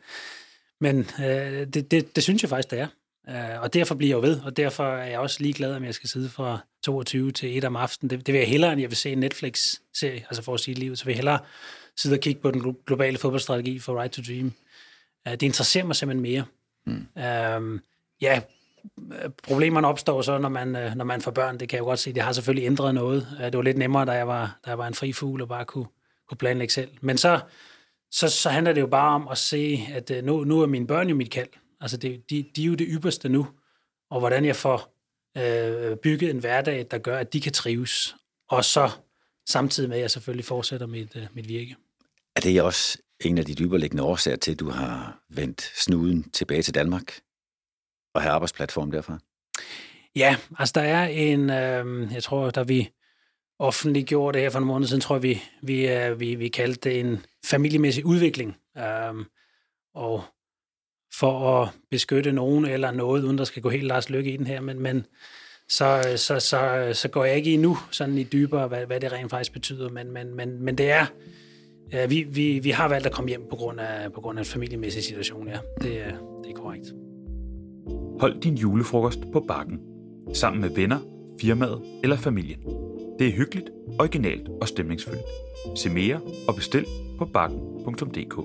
men 0.82 1.00
øh, 1.20 1.68
det, 1.68 1.92
det, 1.92 2.16
det 2.16 2.24
synes 2.24 2.44
jeg 2.44 2.50
faktisk, 2.50 2.72
det 2.72 2.80
er. 2.80 2.88
Uh, 3.28 3.62
og 3.62 3.74
derfor 3.74 3.96
bliver 3.96 4.10
jeg 4.10 4.24
jo 4.24 4.30
ved, 4.30 4.42
og 4.42 4.58
derfor 4.58 4.84
er 4.84 5.06
jeg 5.06 5.20
også 5.20 5.44
ligeglad, 5.44 5.76
om 5.76 5.84
jeg 5.84 5.94
skal 5.94 6.10
sidde 6.10 6.30
fra 6.30 6.60
22 6.84 7.32
til 7.32 7.58
1 7.58 7.66
om 7.66 7.76
aftenen. 7.76 8.10
Det, 8.10 8.28
det 8.28 8.34
vil 8.34 8.40
jeg 8.40 8.50
hellere, 8.50 8.72
end 8.72 8.82
jeg 8.82 8.90
vil 8.90 8.98
se 8.98 9.12
en 9.12 9.18
Netflix-serie, 9.18 10.26
altså 10.30 10.42
for 10.42 10.54
at 10.54 10.60
sige 10.60 10.76
livet. 10.76 11.00
Så 11.00 11.06
vil 11.06 11.12
jeg 11.12 11.18
hellere 11.18 11.40
sidde 11.98 12.14
og 12.14 12.20
kigge 12.20 12.42
på 12.42 12.52
den 12.52 12.76
globale 12.86 13.18
fodboldstrategi 13.18 13.80
for 13.80 14.02
Right 14.02 14.14
to 14.14 14.22
Dream. 14.28 14.54
Uh, 15.28 15.32
det 15.32 15.44
interesserer 15.44 15.86
mig 15.86 15.96
simpelthen 15.96 16.22
mere. 16.22 16.46
Mm. 16.86 17.08
Uh, 17.74 17.80
ja, 18.22 18.42
problemerne 19.44 19.88
opstår 19.88 20.22
så, 20.22 20.38
når 20.38 20.50
man, 20.50 20.76
øh, 20.76 20.96
når 20.96 21.06
man 21.06 21.22
får 21.22 21.32
børn. 21.32 21.60
Det 21.60 21.70
kan 21.70 21.78
jeg 21.78 21.82
jo 21.82 21.86
godt 21.86 22.00
se. 22.00 22.14
Det 22.14 22.24
har 22.24 22.32
selvfølgelig 22.32 22.66
ændret 22.66 22.96
noget. 22.96 23.28
Øh, 23.40 23.46
det 23.46 23.58
var 23.58 23.62
lidt 23.62 23.78
nemmere, 23.78 24.06
da 24.06 24.12
jeg 24.12 24.28
var, 24.28 24.60
da 24.66 24.70
jeg 24.70 24.78
var 24.78 24.88
en 24.88 24.94
fri 24.94 25.14
fugl 25.14 25.42
og 25.42 25.48
bare 25.48 25.66
kunne, 25.66 25.86
kunne 26.30 26.38
planlægge 26.38 26.74
selv. 26.74 26.90
Men 27.02 27.18
så, 27.18 27.40
så, 28.12 28.30
så 28.30 28.50
handler 28.50 28.74
det 28.74 28.82
jo 28.82 28.88
bare 28.88 29.16
om 29.16 29.28
at 29.28 29.38
se, 29.38 29.88
at 29.94 30.12
øh, 30.12 30.24
nu, 30.24 30.44
nu 30.44 30.62
er 30.62 30.66
mine 30.66 30.88
børn 30.88 31.10
jo 31.10 31.16
mit 31.16 31.32
kald. 31.32 31.50
Altså, 31.82 31.98
det, 31.98 32.30
de, 32.30 32.46
de 32.56 32.62
er 32.62 32.66
jo 32.66 32.76
det 32.76 32.88
ypperste 32.90 33.30
nu. 33.30 33.48
Og 34.12 34.20
hvordan 34.20 34.46
jeg 34.46 34.56
får 34.56 34.96
øh, 35.38 35.98
bygget 35.98 36.30
en 36.30 36.40
hverdag, 36.40 36.88
der 36.92 36.98
gør, 36.98 37.18
at 37.18 37.34
de 37.34 37.42
kan 37.42 37.52
trives. 37.52 38.16
Og 38.50 38.66
så 38.66 38.92
samtidig 39.50 39.90
med, 39.90 39.98
at 39.98 40.02
jeg 40.02 40.12
selvfølgelig 40.12 40.46
fortsætter 40.46 40.88
mit, 40.88 41.16
øh, 41.16 41.24
mit 41.34 41.50
virke. 41.50 41.76
Er 42.36 42.40
det 42.40 42.62
også 42.62 42.98
en 43.26 43.38
af 43.38 43.46
de 43.46 43.56
dyberliggende 43.56 44.04
årsager 44.04 44.38
til, 44.38 44.52
at 44.52 44.60
du 44.60 44.70
har 44.70 45.20
vendt 45.30 45.72
snuden 45.76 46.30
tilbage 46.30 46.62
til 46.62 46.76
Danmark 46.76 47.20
at 48.16 48.22
have 48.22 48.34
arbejdsplatform 48.34 48.92
derfra? 48.92 49.20
Ja, 50.16 50.36
altså 50.60 50.72
der 50.76 50.82
er 50.82 51.08
en, 51.08 51.50
øh, 51.50 52.14
jeg 52.14 52.24
tror, 52.24 52.50
der 52.50 52.64
vi 52.64 52.90
offentliggjorde 53.60 54.34
det 54.36 54.42
her 54.42 54.50
for 54.50 54.60
nogle 54.60 54.74
måneder 54.74 54.88
siden, 54.88 55.02
tror 55.02 55.16
jeg, 55.16 55.24
vi, 55.24 55.42
vi, 55.62 55.88
øh, 55.88 56.20
vi, 56.20 56.36
vi 56.36 56.48
kaldte 56.48 56.90
det 56.90 57.00
en 57.00 57.26
familiemæssig 57.46 58.06
udvikling. 58.06 58.56
Øh, 58.78 59.26
og 59.96 60.24
for 61.20 61.62
at 61.62 61.70
beskytte 61.92 62.32
nogen 62.32 62.66
eller 62.66 62.92
noget, 62.92 63.24
uden 63.24 63.38
der 63.38 63.44
skal 63.44 63.62
gå 63.62 63.70
helt 63.70 63.84
Lars 63.84 64.10
Lykke 64.10 64.34
i 64.34 64.38
den 64.38 64.48
her, 64.48 64.62
men, 64.62 64.80
men 64.80 65.06
så, 65.70 66.14
så, 66.16 66.40
så, 66.40 66.90
så 66.94 67.08
går 67.08 67.26
jeg 67.26 67.36
ikke 67.36 67.54
endnu 67.54 67.70
nu 67.70 67.78
sådan 67.92 68.18
i 68.18 68.24
dybere, 68.24 68.68
hvad, 68.68 68.86
hvad 68.86 69.00
det 69.00 69.12
rent 69.12 69.30
faktisk 69.30 69.54
betyder, 69.54 69.90
men, 69.90 70.12
men, 70.12 70.36
men, 70.36 70.64
men 70.64 70.78
det 70.78 70.92
er, 70.92 71.06
øh, 71.94 72.10
vi, 72.10 72.24
vi, 72.24 72.60
vi 72.60 72.70
har 72.70 72.88
valgt 72.88 73.08
at 73.08 73.14
komme 73.14 73.30
hjem 73.30 73.48
på 73.50 73.56
grund 73.56 73.80
af, 73.80 74.14
på 74.14 74.22
grund 74.22 74.40
af 74.40 74.42
en 74.42 74.46
familiemæssig 74.46 75.04
situation, 75.04 75.48
ja. 75.48 75.58
Det, 75.82 75.92
det 76.44 76.52
er 76.52 76.56
korrekt. 76.56 77.05
Hold 78.20 78.42
din 78.42 78.56
julefrokost 78.56 79.20
på 79.34 79.40
bakken, 79.48 79.80
sammen 80.34 80.62
med 80.62 80.70
venner, 80.70 81.00
firmaet 81.42 81.82
eller 82.04 82.18
familien. 82.18 82.60
Det 83.20 83.28
er 83.28 83.32
hyggeligt, 83.32 83.70
originalt 84.00 84.50
og 84.62 84.68
stemningsfyldt. 84.68 85.22
Se 85.76 85.90
mere 85.90 86.22
og 86.48 86.56
bestil 86.56 86.86
på 87.18 87.26
bakken.dk. 87.26 88.36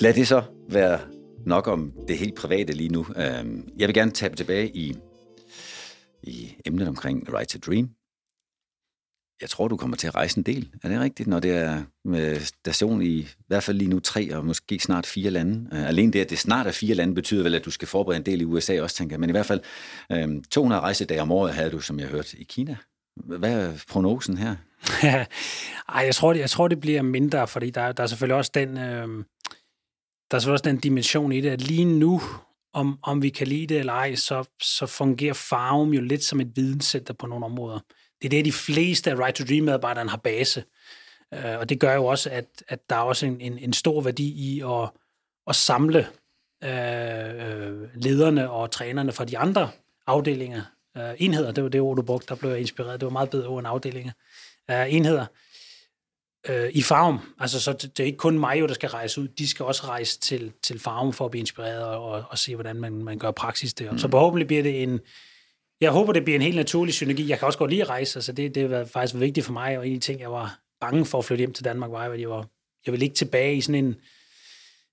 Lad 0.00 0.14
det 0.14 0.28
så 0.28 0.42
være 0.68 0.98
nok 1.46 1.66
om 1.66 1.92
det 2.08 2.18
helt 2.18 2.34
private 2.34 2.72
lige 2.72 2.88
nu. 2.88 3.06
Øhm, 3.16 3.68
jeg 3.78 3.88
vil 3.88 3.94
gerne 3.94 4.10
tage 4.10 4.34
tilbage 4.34 4.76
i, 4.76 4.96
i 6.22 6.56
emnet 6.64 6.88
omkring 6.88 7.34
Right 7.34 7.48
to 7.48 7.58
Dream. 7.66 7.90
Jeg 9.40 9.50
tror, 9.50 9.68
du 9.68 9.76
kommer 9.76 9.96
til 9.96 10.06
at 10.06 10.14
rejse 10.14 10.38
en 10.38 10.42
del. 10.42 10.70
Er 10.82 10.88
det 10.88 11.00
rigtigt, 11.00 11.28
når 11.28 11.40
det 11.40 11.50
er 11.50 11.82
med 12.04 12.40
station 12.40 13.02
i, 13.02 13.06
i 13.06 13.28
hvert 13.46 13.62
fald 13.62 13.76
lige 13.76 13.90
nu 13.90 14.00
tre 14.00 14.36
og 14.36 14.44
måske 14.44 14.78
snart 14.78 15.06
fire 15.06 15.30
lande? 15.30 15.68
Øh, 15.72 15.88
alene 15.88 16.12
det, 16.12 16.20
at 16.20 16.30
det 16.30 16.38
snart 16.38 16.66
er 16.66 16.72
fire 16.72 16.94
lande, 16.94 17.14
betyder 17.14 17.42
vel, 17.42 17.54
at 17.54 17.64
du 17.64 17.70
skal 17.70 17.88
forberede 17.88 18.18
en 18.18 18.26
del 18.26 18.40
i 18.40 18.44
USA 18.44 18.82
også, 18.82 18.96
tænker 18.96 19.14
jeg. 19.14 19.20
Men 19.20 19.30
i 19.30 19.32
hvert 19.32 19.46
fald, 19.46 19.60
øh, 20.12 20.42
200 20.50 20.80
rejsedage 20.80 21.22
om 21.22 21.32
året 21.32 21.54
havde 21.54 21.70
du, 21.70 21.80
som 21.80 22.00
jeg 22.00 22.08
hørte, 22.08 22.38
i 22.38 22.44
Kina. 22.44 22.76
Hvad 23.16 23.52
er 23.52 23.84
prognosen 23.88 24.38
her? 24.38 24.56
Ej, 25.96 26.02
jeg 26.04 26.14
tror, 26.14 26.32
det, 26.32 26.40
jeg 26.40 26.50
tror, 26.50 26.68
det 26.68 26.80
bliver 26.80 27.02
mindre, 27.02 27.48
fordi 27.48 27.70
der, 27.70 27.92
der 27.92 28.02
er 28.02 28.06
selvfølgelig 28.06 28.36
også 28.36 28.50
den... 28.54 28.78
Øh 28.78 29.24
der 30.30 30.36
er 30.36 30.40
så 30.40 30.50
også 30.52 30.62
den 30.62 30.78
dimension 30.78 31.32
i 31.32 31.40
det, 31.40 31.50
at 31.50 31.60
lige 31.60 31.84
nu, 31.84 32.20
om, 32.72 32.98
om 33.02 33.22
vi 33.22 33.28
kan 33.28 33.46
lide 33.46 33.66
det 33.66 33.78
eller 33.78 33.92
ej, 33.92 34.14
så, 34.14 34.44
så 34.62 34.86
fungerer 34.86 35.34
Farum 35.34 35.90
jo 35.92 36.00
lidt 36.00 36.24
som 36.24 36.40
et 36.40 36.56
videnscenter 36.56 37.14
på 37.14 37.26
nogle 37.26 37.44
områder. 37.44 37.80
Det 38.22 38.26
er 38.26 38.30
det, 38.30 38.44
de 38.44 38.52
fleste 38.52 39.10
af 39.10 39.18
Right 39.18 39.36
to 39.36 39.44
Dream-medarbejderne 39.44 40.10
har 40.10 40.16
base. 40.16 40.64
Uh, 41.32 41.58
og 41.58 41.68
det 41.68 41.80
gør 41.80 41.94
jo 41.94 42.06
også, 42.06 42.30
at, 42.30 42.46
at 42.68 42.90
der 42.90 42.96
er 42.96 43.00
også 43.00 43.26
en, 43.26 43.40
en, 43.40 43.58
en 43.58 43.72
stor 43.72 44.00
værdi 44.00 44.28
i 44.28 44.60
at, 44.60 44.90
at 45.46 45.56
samle 45.56 46.06
uh, 46.64 46.68
lederne 48.02 48.50
og 48.50 48.70
trænerne 48.70 49.12
fra 49.12 49.24
de 49.24 49.38
andre 49.38 49.70
afdelinger, 50.06 50.62
uh, 50.98 51.02
enheder, 51.18 51.52
det 51.52 51.64
var 51.64 51.70
det 51.70 51.80
ord, 51.80 51.96
du 51.96 52.02
brugte, 52.02 52.28
der 52.28 52.34
blev 52.34 52.50
jeg 52.50 52.60
inspireret, 52.60 53.00
det 53.00 53.06
var 53.06 53.12
meget 53.12 53.30
bedre 53.30 53.46
ord 53.46 53.58
end 53.58 53.68
afdelinger, 53.68 54.12
uh, 54.72 54.94
enheder, 54.94 55.26
øh, 56.48 56.70
i 56.72 56.82
farm. 56.82 57.20
Altså, 57.40 57.60
så 57.60 57.72
det, 57.72 57.82
det 57.82 58.02
er 58.02 58.06
ikke 58.06 58.18
kun 58.18 58.38
mig, 58.38 58.60
der 58.60 58.74
skal 58.74 58.88
rejse 58.88 59.20
ud. 59.20 59.28
De 59.28 59.48
skal 59.48 59.64
også 59.64 59.86
rejse 59.86 60.20
til, 60.20 60.52
til 60.62 60.78
farm 60.80 61.12
for 61.12 61.24
at 61.24 61.30
blive 61.30 61.40
inspireret 61.40 61.84
og, 61.84 62.04
og, 62.04 62.24
og 62.30 62.38
se, 62.38 62.54
hvordan 62.54 62.76
man, 62.76 62.92
man 62.92 63.18
gør 63.18 63.30
praksis 63.30 63.74
der. 63.74 63.92
Mm. 63.92 63.98
Så 63.98 64.10
forhåbentlig 64.10 64.46
bliver 64.46 64.62
det 64.62 64.82
en... 64.82 65.00
Jeg 65.80 65.90
håber, 65.90 66.12
det 66.12 66.24
bliver 66.24 66.36
en 66.36 66.42
helt 66.42 66.56
naturlig 66.56 66.94
synergi. 66.94 67.28
Jeg 67.28 67.38
kan 67.38 67.46
også 67.46 67.58
godt 67.58 67.70
lide 67.70 67.82
at 67.82 67.88
rejse, 67.88 68.16
altså 68.16 68.32
det, 68.32 68.54
det 68.54 68.70
var 68.70 68.84
faktisk 68.84 69.20
vigtigt 69.20 69.46
for 69.46 69.52
mig, 69.52 69.78
og 69.78 69.86
en 69.86 69.94
af 69.94 70.00
de 70.00 70.06
ting, 70.06 70.20
jeg 70.20 70.32
var 70.32 70.58
bange 70.80 71.06
for 71.06 71.18
at 71.18 71.24
flytte 71.24 71.40
hjem 71.40 71.52
til 71.52 71.64
Danmark, 71.64 71.90
var, 71.90 71.98
at 71.98 72.20
jeg, 72.20 72.30
var, 72.30 72.46
jeg 72.86 72.92
ville 72.92 73.04
ikke 73.04 73.16
tilbage 73.16 73.56
i 73.56 73.60
sådan 73.60 73.84
en... 73.84 73.96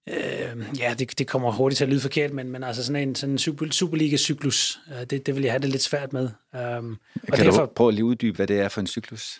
Øh, 0.10 0.80
ja, 0.80 0.96
det, 1.00 1.19
det 1.19 1.28
kommer 1.28 1.52
hurtigt 1.52 1.78
til 1.78 1.84
at 1.84 1.89
lyde 1.89 2.00
forkert, 2.00 2.34
men, 2.34 2.50
men 2.50 2.63
altså 2.63 2.84
sådan 2.84 3.08
en, 3.08 3.15
sådan 3.15 3.34
en 3.34 3.38
super, 3.38 3.72
Superliga-cyklus, 3.72 4.80
øh, 4.91 5.06
det, 5.10 5.26
det 5.26 5.36
vil 5.36 5.43
jeg 5.43 5.52
have 5.52 5.62
det 5.62 5.69
lidt 5.69 5.82
svært 5.82 6.13
med. 6.13 6.24
Um, 6.24 6.30
kan 6.54 6.98
og 7.32 7.38
derfor, 7.38 7.65
du 7.65 7.72
prøve 7.76 7.88
at 7.88 7.93
lige 7.93 8.06
uddybe, 8.06 8.36
hvad 8.36 8.48
det 8.48 8.60
er 8.60 8.69
for 8.69 8.82
en 8.82 8.88
cyklus? 8.88 9.39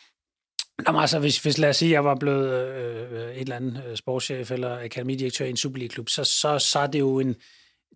Jamen 0.88 1.02
altså, 1.02 1.20
hvis, 1.20 1.42
hvis 1.42 1.58
lad 1.58 1.70
os 1.70 1.78
sige, 1.78 1.90
at 1.90 1.94
jeg 1.94 2.06
var 2.06 2.16
blevet 2.16 2.68
øh, 2.76 3.36
et 3.36 3.42
eller 3.42 3.56
andet 3.56 3.84
øh, 3.90 3.98
sportschef 3.98 4.52
eller 4.52 4.80
akademidirektør 4.80 5.46
i 5.46 5.50
en 5.50 5.58
Superliga-klub, 5.58 6.10
så, 6.10 6.24
så, 6.24 6.60
så 6.60 6.80
er 6.80 6.88
det 6.88 7.00
jo 7.00 7.20
en, 7.20 7.36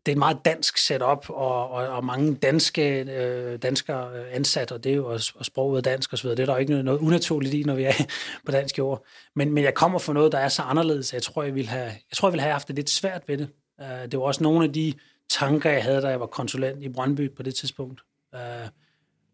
det 0.07 0.11
er 0.11 0.15
et 0.15 0.19
meget 0.19 0.37
dansk 0.45 0.77
setup, 0.77 1.29
og, 1.29 1.69
og, 1.69 1.87
og 1.87 2.05
mange 2.05 2.35
danske 2.35 3.01
øh, 3.01 3.57
danskere 3.57 4.29
ansat, 4.29 4.71
og 4.71 4.83
det 4.83 4.91
er 4.91 4.95
jo 4.95 5.07
også 5.07 5.33
og 5.35 5.45
sproget 5.45 5.85
dansk 5.85 6.13
osv. 6.13 6.29
Det 6.29 6.39
er 6.39 6.45
der 6.45 6.53
jo 6.53 6.59
ikke 6.59 6.71
noget, 6.71 6.85
noget 6.85 6.99
unaturligt 6.99 7.53
i, 7.53 7.63
når 7.63 7.75
vi 7.75 7.83
er 7.83 7.93
på 8.45 8.51
dansk 8.51 8.77
jord. 8.77 9.05
Men, 9.35 9.53
men 9.53 9.63
jeg 9.63 9.73
kommer 9.73 9.99
fra 9.99 10.13
noget, 10.13 10.31
der 10.31 10.37
er 10.37 10.49
så 10.49 10.61
anderledes, 10.61 11.13
jeg 11.13 11.23
tror, 11.23 11.43
jeg 11.43 11.55
ville 11.55 11.69
have, 11.69 11.85
jeg 11.85 12.15
tror, 12.15 12.27
jeg 12.27 12.33
ville 12.33 12.41
have 12.41 12.51
haft 12.51 12.67
det 12.67 12.75
lidt 12.75 12.89
svært 12.89 13.23
ved 13.27 13.37
det. 13.37 13.49
Uh, 13.81 14.11
det 14.11 14.19
var 14.19 14.25
også 14.25 14.43
nogle 14.43 14.65
af 14.65 14.73
de 14.73 14.93
tanker, 15.29 15.69
jeg 15.69 15.83
havde, 15.83 16.01
da 16.01 16.07
jeg 16.07 16.19
var 16.19 16.25
konsulent 16.25 16.83
i 16.83 16.89
Brøndby 16.89 17.35
på 17.35 17.43
det 17.43 17.55
tidspunkt, 17.55 18.01
uh, 18.33 18.39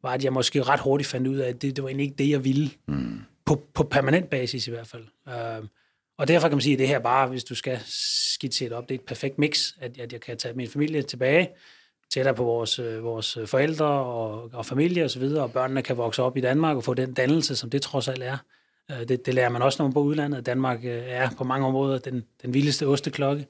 var, 0.03 0.09
at 0.09 0.23
jeg 0.23 0.33
måske 0.33 0.63
ret 0.63 0.79
hurtigt 0.79 1.09
fandt 1.09 1.27
ud 1.27 1.37
af, 1.37 1.49
at 1.49 1.61
det, 1.61 1.75
det 1.75 1.83
var 1.83 1.89
egentlig 1.89 2.05
ikke 2.05 2.17
det, 2.17 2.29
jeg 2.29 2.43
ville. 2.43 2.71
Mm 2.87 3.19
på, 3.45 3.67
på 3.73 3.83
permanent 3.83 4.29
basis 4.29 4.67
i 4.67 4.71
hvert 4.71 4.87
fald. 4.87 5.03
Øh, 5.27 5.67
og 6.17 6.27
derfor 6.27 6.47
kan 6.47 6.55
man 6.55 6.61
sige, 6.61 6.73
at 6.73 6.79
det 6.79 6.87
her 6.87 6.99
bare, 6.99 7.27
hvis 7.27 7.43
du 7.43 7.55
skal 7.55 7.79
skitsere 7.85 8.69
det 8.69 8.77
op, 8.77 8.89
det 8.89 8.95
er 8.95 8.99
et 8.99 9.05
perfekt 9.05 9.39
mix, 9.39 9.71
at, 9.79 9.99
at 9.99 10.13
jeg 10.13 10.21
kan 10.21 10.37
tage 10.37 10.53
min 10.53 10.69
familie 10.69 11.01
tilbage, 11.01 11.49
tættere 12.13 12.35
på 12.35 12.43
vores, 12.43 12.79
øh, 12.79 13.03
vores 13.03 13.37
forældre 13.45 13.85
og, 13.85 14.49
og 14.53 14.65
familie 14.65 15.05
osv., 15.05 15.23
og, 15.23 15.43
og 15.43 15.51
børnene 15.51 15.81
kan 15.81 15.97
vokse 15.97 16.23
op 16.23 16.37
i 16.37 16.41
Danmark 16.41 16.77
og 16.77 16.83
få 16.83 16.93
den 16.93 17.13
dannelse, 17.13 17.55
som 17.55 17.69
det 17.69 17.81
trods 17.81 18.07
alt 18.07 18.23
er. 18.23 18.37
Øh, 18.91 19.07
det, 19.07 19.25
det 19.25 19.33
lærer 19.33 19.49
man 19.49 19.61
også, 19.61 19.81
når 19.81 19.87
man 19.87 19.93
bor 19.93 20.01
udlandet. 20.01 20.45
Danmark 20.45 20.79
øh, 20.83 21.03
er 21.05 21.29
på 21.37 21.43
mange 21.43 21.67
områder 21.67 21.97
den, 21.97 22.23
den 22.41 22.53
vildeste 22.53 22.87
osteklokke, 22.87 23.47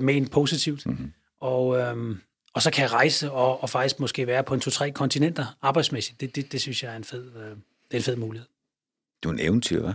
men 0.00 0.28
positivt. 0.28 0.86
Mm-hmm. 0.86 1.12
Og, 1.40 1.78
øhm, 1.78 2.20
og 2.54 2.62
så 2.62 2.70
kan 2.70 2.82
jeg 2.82 2.92
rejse 2.92 3.30
og, 3.30 3.62
og 3.62 3.70
faktisk 3.70 4.00
måske 4.00 4.26
være 4.26 4.44
på 4.44 4.54
en 4.54 4.60
to-tre 4.60 4.90
kontinenter 4.90 5.56
arbejdsmæssigt. 5.62 6.20
Det, 6.20 6.36
det, 6.36 6.52
det 6.52 6.60
synes 6.60 6.82
jeg 6.82 6.92
er 6.92 6.96
en 6.96 7.04
fed, 7.04 7.36
øh, 7.36 7.42
det 7.42 7.56
er 7.92 7.96
en 7.96 8.02
fed 8.02 8.16
mulighed. 8.16 8.48
Du 9.22 9.28
er 9.28 9.32
en 9.32 9.40
eventyr, 9.40 9.88
hva'? 9.88 9.94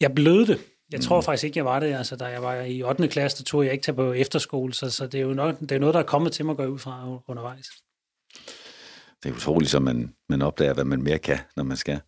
Jeg 0.00 0.14
blev 0.14 0.46
det. 0.46 0.60
Jeg 0.94 1.02
tror 1.02 1.20
mm. 1.20 1.24
faktisk 1.24 1.44
ikke, 1.44 1.58
jeg 1.58 1.64
var 1.64 1.80
det. 1.80 1.94
Altså, 1.94 2.16
da 2.16 2.24
jeg 2.24 2.42
var 2.42 2.54
i 2.54 2.82
8. 2.82 3.08
klasse, 3.08 3.38
der 3.38 3.44
tog 3.44 3.64
jeg 3.64 3.72
ikke 3.72 3.82
til 3.82 3.94
på 3.94 4.12
efterskole, 4.12 4.74
så, 4.74 4.90
så 4.90 5.06
det, 5.06 5.20
er 5.20 5.24
jo 5.24 5.34
noget, 5.34 5.60
det 5.60 5.72
er 5.72 5.78
noget, 5.78 5.94
der 5.94 6.00
er 6.00 6.04
kommet 6.04 6.32
til 6.32 6.44
mig 6.44 6.52
at 6.52 6.56
gå 6.56 6.64
ud 6.64 6.78
fra 6.78 7.20
undervejs. 7.26 7.66
Det 9.22 9.30
er 9.30 9.34
utroligt, 9.34 9.70
så 9.70 9.80
man, 9.80 10.14
man 10.28 10.42
opdager, 10.42 10.74
hvad 10.74 10.84
man 10.84 11.02
mere 11.02 11.18
kan, 11.18 11.38
når 11.56 11.64
man 11.64 11.76
skal. 11.76 12.00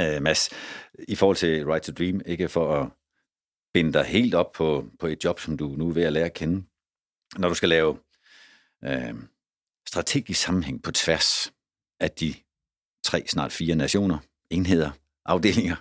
Uh, 0.00 0.22
Mads, 0.22 0.50
i 1.08 1.14
forhold 1.14 1.36
til 1.36 1.66
Right 1.66 1.84
to 1.84 1.92
Dream, 1.92 2.20
ikke 2.26 2.48
for 2.48 2.80
at 2.80 2.88
binde 3.74 3.92
dig 3.92 4.04
helt 4.04 4.34
op 4.34 4.52
på, 4.52 4.86
på 5.00 5.06
et 5.06 5.24
job, 5.24 5.40
som 5.40 5.56
du 5.56 5.68
nu 5.68 5.88
er 5.88 5.92
ved 5.92 6.02
at 6.02 6.12
lære 6.12 6.24
at 6.24 6.34
kende. 6.34 6.64
Når 7.36 7.48
du 7.48 7.54
skal 7.54 7.68
lave 7.68 7.98
uh, 8.86 9.18
strategisk 9.88 10.40
sammenhæng 10.40 10.82
på 10.82 10.92
tværs 10.92 11.52
af 12.00 12.10
de 12.10 12.34
tre, 13.04 13.24
snart 13.26 13.52
fire 13.52 13.74
nationer, 13.74 14.18
enheder, 14.50 14.90
afdelinger. 15.24 15.76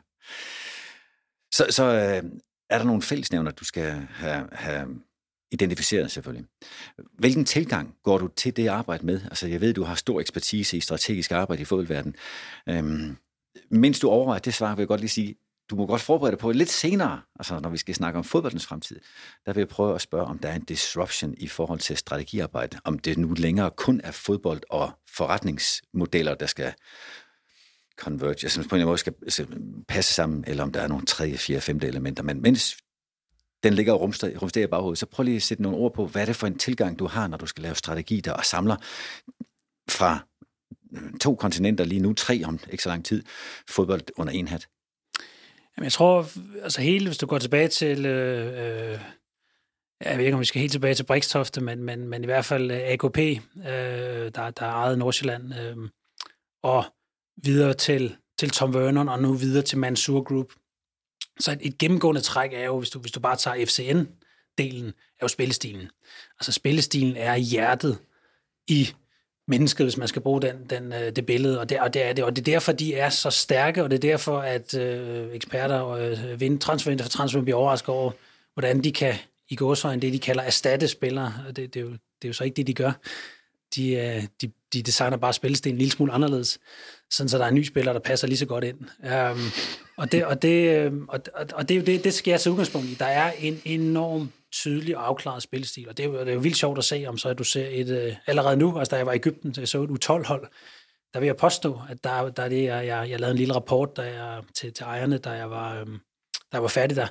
Så, 1.53 1.65
så 1.69 1.83
øh, 1.83 2.31
er 2.69 2.77
der 2.77 2.83
nogle 2.83 3.01
fællesnævner, 3.01 3.51
du 3.51 3.65
skal 3.65 4.07
have, 4.09 4.47
have 4.51 4.87
identificeret 5.51 6.11
selvfølgelig. 6.11 6.45
Hvilken 7.19 7.45
tilgang 7.45 7.95
går 8.03 8.17
du 8.17 8.27
til 8.27 8.57
det 8.57 8.67
arbejde 8.67 9.05
med? 9.05 9.21
Altså, 9.23 9.47
jeg 9.47 9.61
ved, 9.61 9.73
du 9.73 9.83
har 9.83 9.95
stor 9.95 10.19
ekspertise 10.19 10.77
i 10.77 10.79
strategisk 10.79 11.31
arbejde 11.31 11.61
i 11.61 11.65
fodboldverdenen. 11.65 12.15
Øhm, 12.69 13.17
mens 13.69 13.99
du 13.99 14.09
overvejer 14.09 14.39
det 14.39 14.53
svar, 14.53 14.75
vil 14.75 14.81
jeg 14.81 14.87
godt 14.87 14.99
lige 14.99 15.09
sige, 15.09 15.35
du 15.69 15.75
må 15.75 15.85
godt 15.85 16.01
forberede 16.01 16.31
dig 16.31 16.39
på 16.39 16.51
lidt 16.51 16.69
senere, 16.69 17.21
altså 17.39 17.59
når 17.59 17.69
vi 17.69 17.77
skal 17.77 17.95
snakke 17.95 18.17
om 18.17 18.23
fodboldens 18.23 18.65
fremtid, 18.65 18.99
der 19.45 19.53
vil 19.53 19.61
jeg 19.61 19.67
prøve 19.67 19.95
at 19.95 20.01
spørge, 20.01 20.25
om 20.25 20.39
der 20.39 20.49
er 20.49 20.55
en 20.55 20.63
disruption 20.63 21.35
i 21.37 21.47
forhold 21.47 21.79
til 21.79 21.97
strategiarbejde, 21.97 22.79
om 22.83 22.99
det 22.99 23.17
nu 23.17 23.33
længere 23.33 23.71
kun 23.71 24.01
er 24.03 24.11
fodbold 24.11 24.61
og 24.69 24.91
forretningsmodeller, 25.17 26.35
der 26.35 26.45
skal 26.45 26.73
converge, 27.99 28.43
altså 28.43 28.67
på 28.69 28.75
en 28.75 28.85
måde 28.85 28.97
skal 28.97 29.13
passe 29.87 30.13
sammen, 30.13 30.43
eller 30.47 30.63
om 30.63 30.71
der 30.71 30.81
er 30.81 30.87
nogle 30.87 31.05
tredje, 31.05 31.37
fjerde, 31.37 31.61
femte 31.61 31.87
elementer. 31.87 32.23
Men 32.23 32.41
mens 32.41 32.77
den 33.63 33.73
ligger 33.73 33.93
og 33.93 34.01
rumster, 34.01 34.39
rumsterer 34.41 34.65
i 34.65 34.67
baghovedet. 34.67 34.99
Så 34.99 35.05
prøv 35.05 35.23
lige 35.23 35.35
at 35.35 35.43
sætte 35.43 35.63
nogle 35.63 35.77
ord 35.77 35.93
på, 35.93 36.07
hvad 36.07 36.21
er 36.21 36.25
det 36.25 36.35
for 36.35 36.47
en 36.47 36.57
tilgang, 36.57 36.99
du 36.99 37.07
har, 37.07 37.27
når 37.27 37.37
du 37.37 37.45
skal 37.45 37.63
lave 37.63 37.75
strategi 37.75 38.21
der 38.21 38.33
og 38.33 38.45
samler 38.45 38.75
fra 39.89 40.19
øh, 40.95 41.19
to 41.21 41.35
kontinenter 41.35 41.85
lige 41.85 42.01
nu, 42.01 42.13
tre 42.13 42.41
om 42.45 42.59
ikke 42.71 42.83
så 42.83 42.89
lang 42.89 43.05
tid, 43.05 43.23
fodbold 43.69 44.01
under 44.17 44.33
en 44.33 44.47
hat? 44.47 44.67
Jamen, 45.77 45.83
jeg 45.83 45.91
tror, 45.91 46.27
altså 46.63 46.81
hele, 46.81 47.05
hvis 47.05 47.17
du 47.17 47.25
går 47.25 47.39
tilbage 47.39 47.67
til, 47.67 48.05
øh, 48.05 48.93
øh 48.93 48.99
jeg 50.01 50.17
ved 50.17 50.25
ikke, 50.25 50.35
om 50.35 50.39
vi 50.39 50.45
skal 50.45 50.61
helt 50.61 50.71
tilbage 50.71 50.93
til 50.93 51.05
Brikstofte, 51.05 51.61
men, 51.61 51.83
men, 51.83 52.07
men 52.07 52.23
i 52.23 52.25
hvert 52.25 52.45
fald 52.45 52.71
AKP, 52.71 53.17
øh, 53.17 54.31
der, 54.35 54.51
der 54.51 54.65
er 54.65 54.71
ejet 54.71 54.99
Nordsjælland, 54.99 55.53
øh, 55.53 55.89
og 56.63 56.85
videre 57.37 57.73
til, 57.73 58.15
til 58.37 58.49
Tom 58.49 58.73
Vernon, 58.73 59.09
og 59.09 59.21
nu 59.21 59.33
videre 59.33 59.63
til 59.63 59.77
Mansour 59.77 60.23
Group. 60.23 60.53
Så 61.39 61.51
et, 61.51 61.59
et 61.61 61.77
gennemgående 61.77 62.21
træk 62.21 62.53
er 62.53 62.65
jo, 62.65 62.77
hvis 62.79 62.89
du, 62.89 62.99
hvis 62.99 63.11
du 63.11 63.19
bare 63.19 63.35
tager 63.35 63.65
FCN-delen, 63.65 64.87
er 64.87 65.21
jo 65.21 65.27
spillestilen. 65.27 65.89
Altså 66.39 66.51
spillestilen 66.51 67.17
er 67.17 67.35
hjertet 67.35 67.97
i 68.67 68.89
mennesket, 69.47 69.85
hvis 69.85 69.97
man 69.97 70.07
skal 70.07 70.21
bruge 70.21 70.41
den, 70.41 70.65
den, 70.69 70.93
øh, 70.93 71.15
det 71.15 71.25
billede, 71.25 71.59
og 71.59 71.69
det, 71.69 71.79
og 71.79 71.93
det 71.93 72.03
er 72.03 72.13
det. 72.13 72.23
Og 72.23 72.35
det 72.35 72.47
er 72.47 72.51
derfor, 72.51 72.71
de 72.71 72.93
er 72.93 73.09
så 73.09 73.29
stærke, 73.29 73.83
og 73.83 73.89
det 73.89 73.95
er 73.95 74.11
derfor, 74.11 74.39
at 74.39 74.73
øh, 74.73 75.35
eksperter 75.35 75.75
og 75.75 76.11
øh, 76.11 76.39
vind, 76.39 76.59
transfervinter 76.59 77.05
for 77.05 77.09
transfer 77.09 77.41
bliver 77.41 77.57
overrasket 77.57 77.89
over, 77.89 78.11
hvordan 78.53 78.83
de 78.83 78.91
kan 78.91 79.15
i 79.49 79.55
gåsøjne 79.55 80.01
det, 80.01 80.13
de 80.13 80.19
kalder 80.19 80.43
erstatte 80.43 80.87
spillere. 80.87 81.33
Det, 81.47 81.57
det, 81.73 81.75
er 81.75 81.81
jo, 81.81 81.89
det 81.91 82.23
er 82.23 82.27
jo 82.27 82.33
så 82.33 82.43
ikke 82.43 82.55
det, 82.55 82.67
de 82.67 82.73
gør. 82.73 82.91
De, 83.75 83.91
øh, 83.91 84.23
de, 84.41 84.51
de 84.73 84.81
designer 84.81 85.17
bare 85.17 85.33
spillestilen 85.33 85.75
en 85.75 85.77
lille 85.77 85.91
smule 85.91 86.13
anderledes, 86.13 86.59
sådan 87.11 87.29
så 87.29 87.37
der 87.37 87.43
er 87.43 87.49
en 87.49 87.55
ny 87.55 87.63
spiller, 87.63 87.93
der 87.93 87.99
passer 87.99 88.27
lige 88.27 88.37
så 88.37 88.45
godt 88.45 88.63
ind. 88.63 88.79
Um, 89.31 89.51
og, 89.97 90.11
det, 90.11 90.25
og, 90.25 90.41
det, 90.41 90.85
øhm, 90.85 91.05
og, 91.09 91.19
og 91.53 91.69
det 91.69 91.75
er 91.75 91.79
jo 91.79 91.85
det, 91.85 92.03
det 92.03 92.13
skal 92.13 92.31
jeg 92.31 92.41
tage 92.41 92.51
udgangspunkt 92.51 92.87
i. 92.87 92.93
Der 92.93 93.05
er 93.05 93.31
en 93.39 93.61
enorm 93.65 94.31
tydelig 94.51 94.97
og 94.97 95.07
afklaret 95.07 95.43
spillestil, 95.43 95.89
og 95.89 95.97
det 95.97 96.03
er 96.03 96.07
jo, 96.07 96.19
det 96.19 96.29
er 96.29 96.33
jo 96.33 96.39
vildt 96.39 96.57
sjovt 96.57 96.77
at 96.77 96.83
se, 96.83 97.05
om 97.07 97.17
så 97.17 97.29
at 97.29 97.37
du 97.37 97.43
ser 97.43 97.67
et, 97.71 98.07
uh, 98.07 98.15
allerede 98.27 98.57
nu, 98.57 98.77
altså 98.79 98.91
da 98.91 98.97
jeg 98.97 99.05
var 99.05 99.13
i 99.13 99.15
Ægypten, 99.15 99.53
så 99.53 99.61
jeg 99.61 99.67
så 99.67 99.83
et 99.83 99.89
U12-hold, 99.89 100.47
der 101.13 101.19
vil 101.19 101.25
jeg 101.25 101.37
påstå, 101.37 101.79
at 101.89 102.03
der, 102.03 102.29
der 102.29 102.43
er 102.43 102.49
det, 102.49 102.63
jeg, 102.63 102.87
jeg, 102.87 103.09
jeg 103.09 103.19
lavede 103.19 103.31
en 103.31 103.37
lille 103.37 103.55
rapport 103.55 103.97
der 103.97 104.03
jeg, 104.03 104.41
til, 104.55 104.73
til 104.73 104.83
ejerne, 104.83 105.17
da 105.17 105.29
jeg 105.29 105.49
var, 105.49 105.81
um, 105.81 105.99
da 106.51 106.57
jeg 106.57 106.61
var 106.61 106.67
færdig 106.67 106.97
der, 106.97 107.07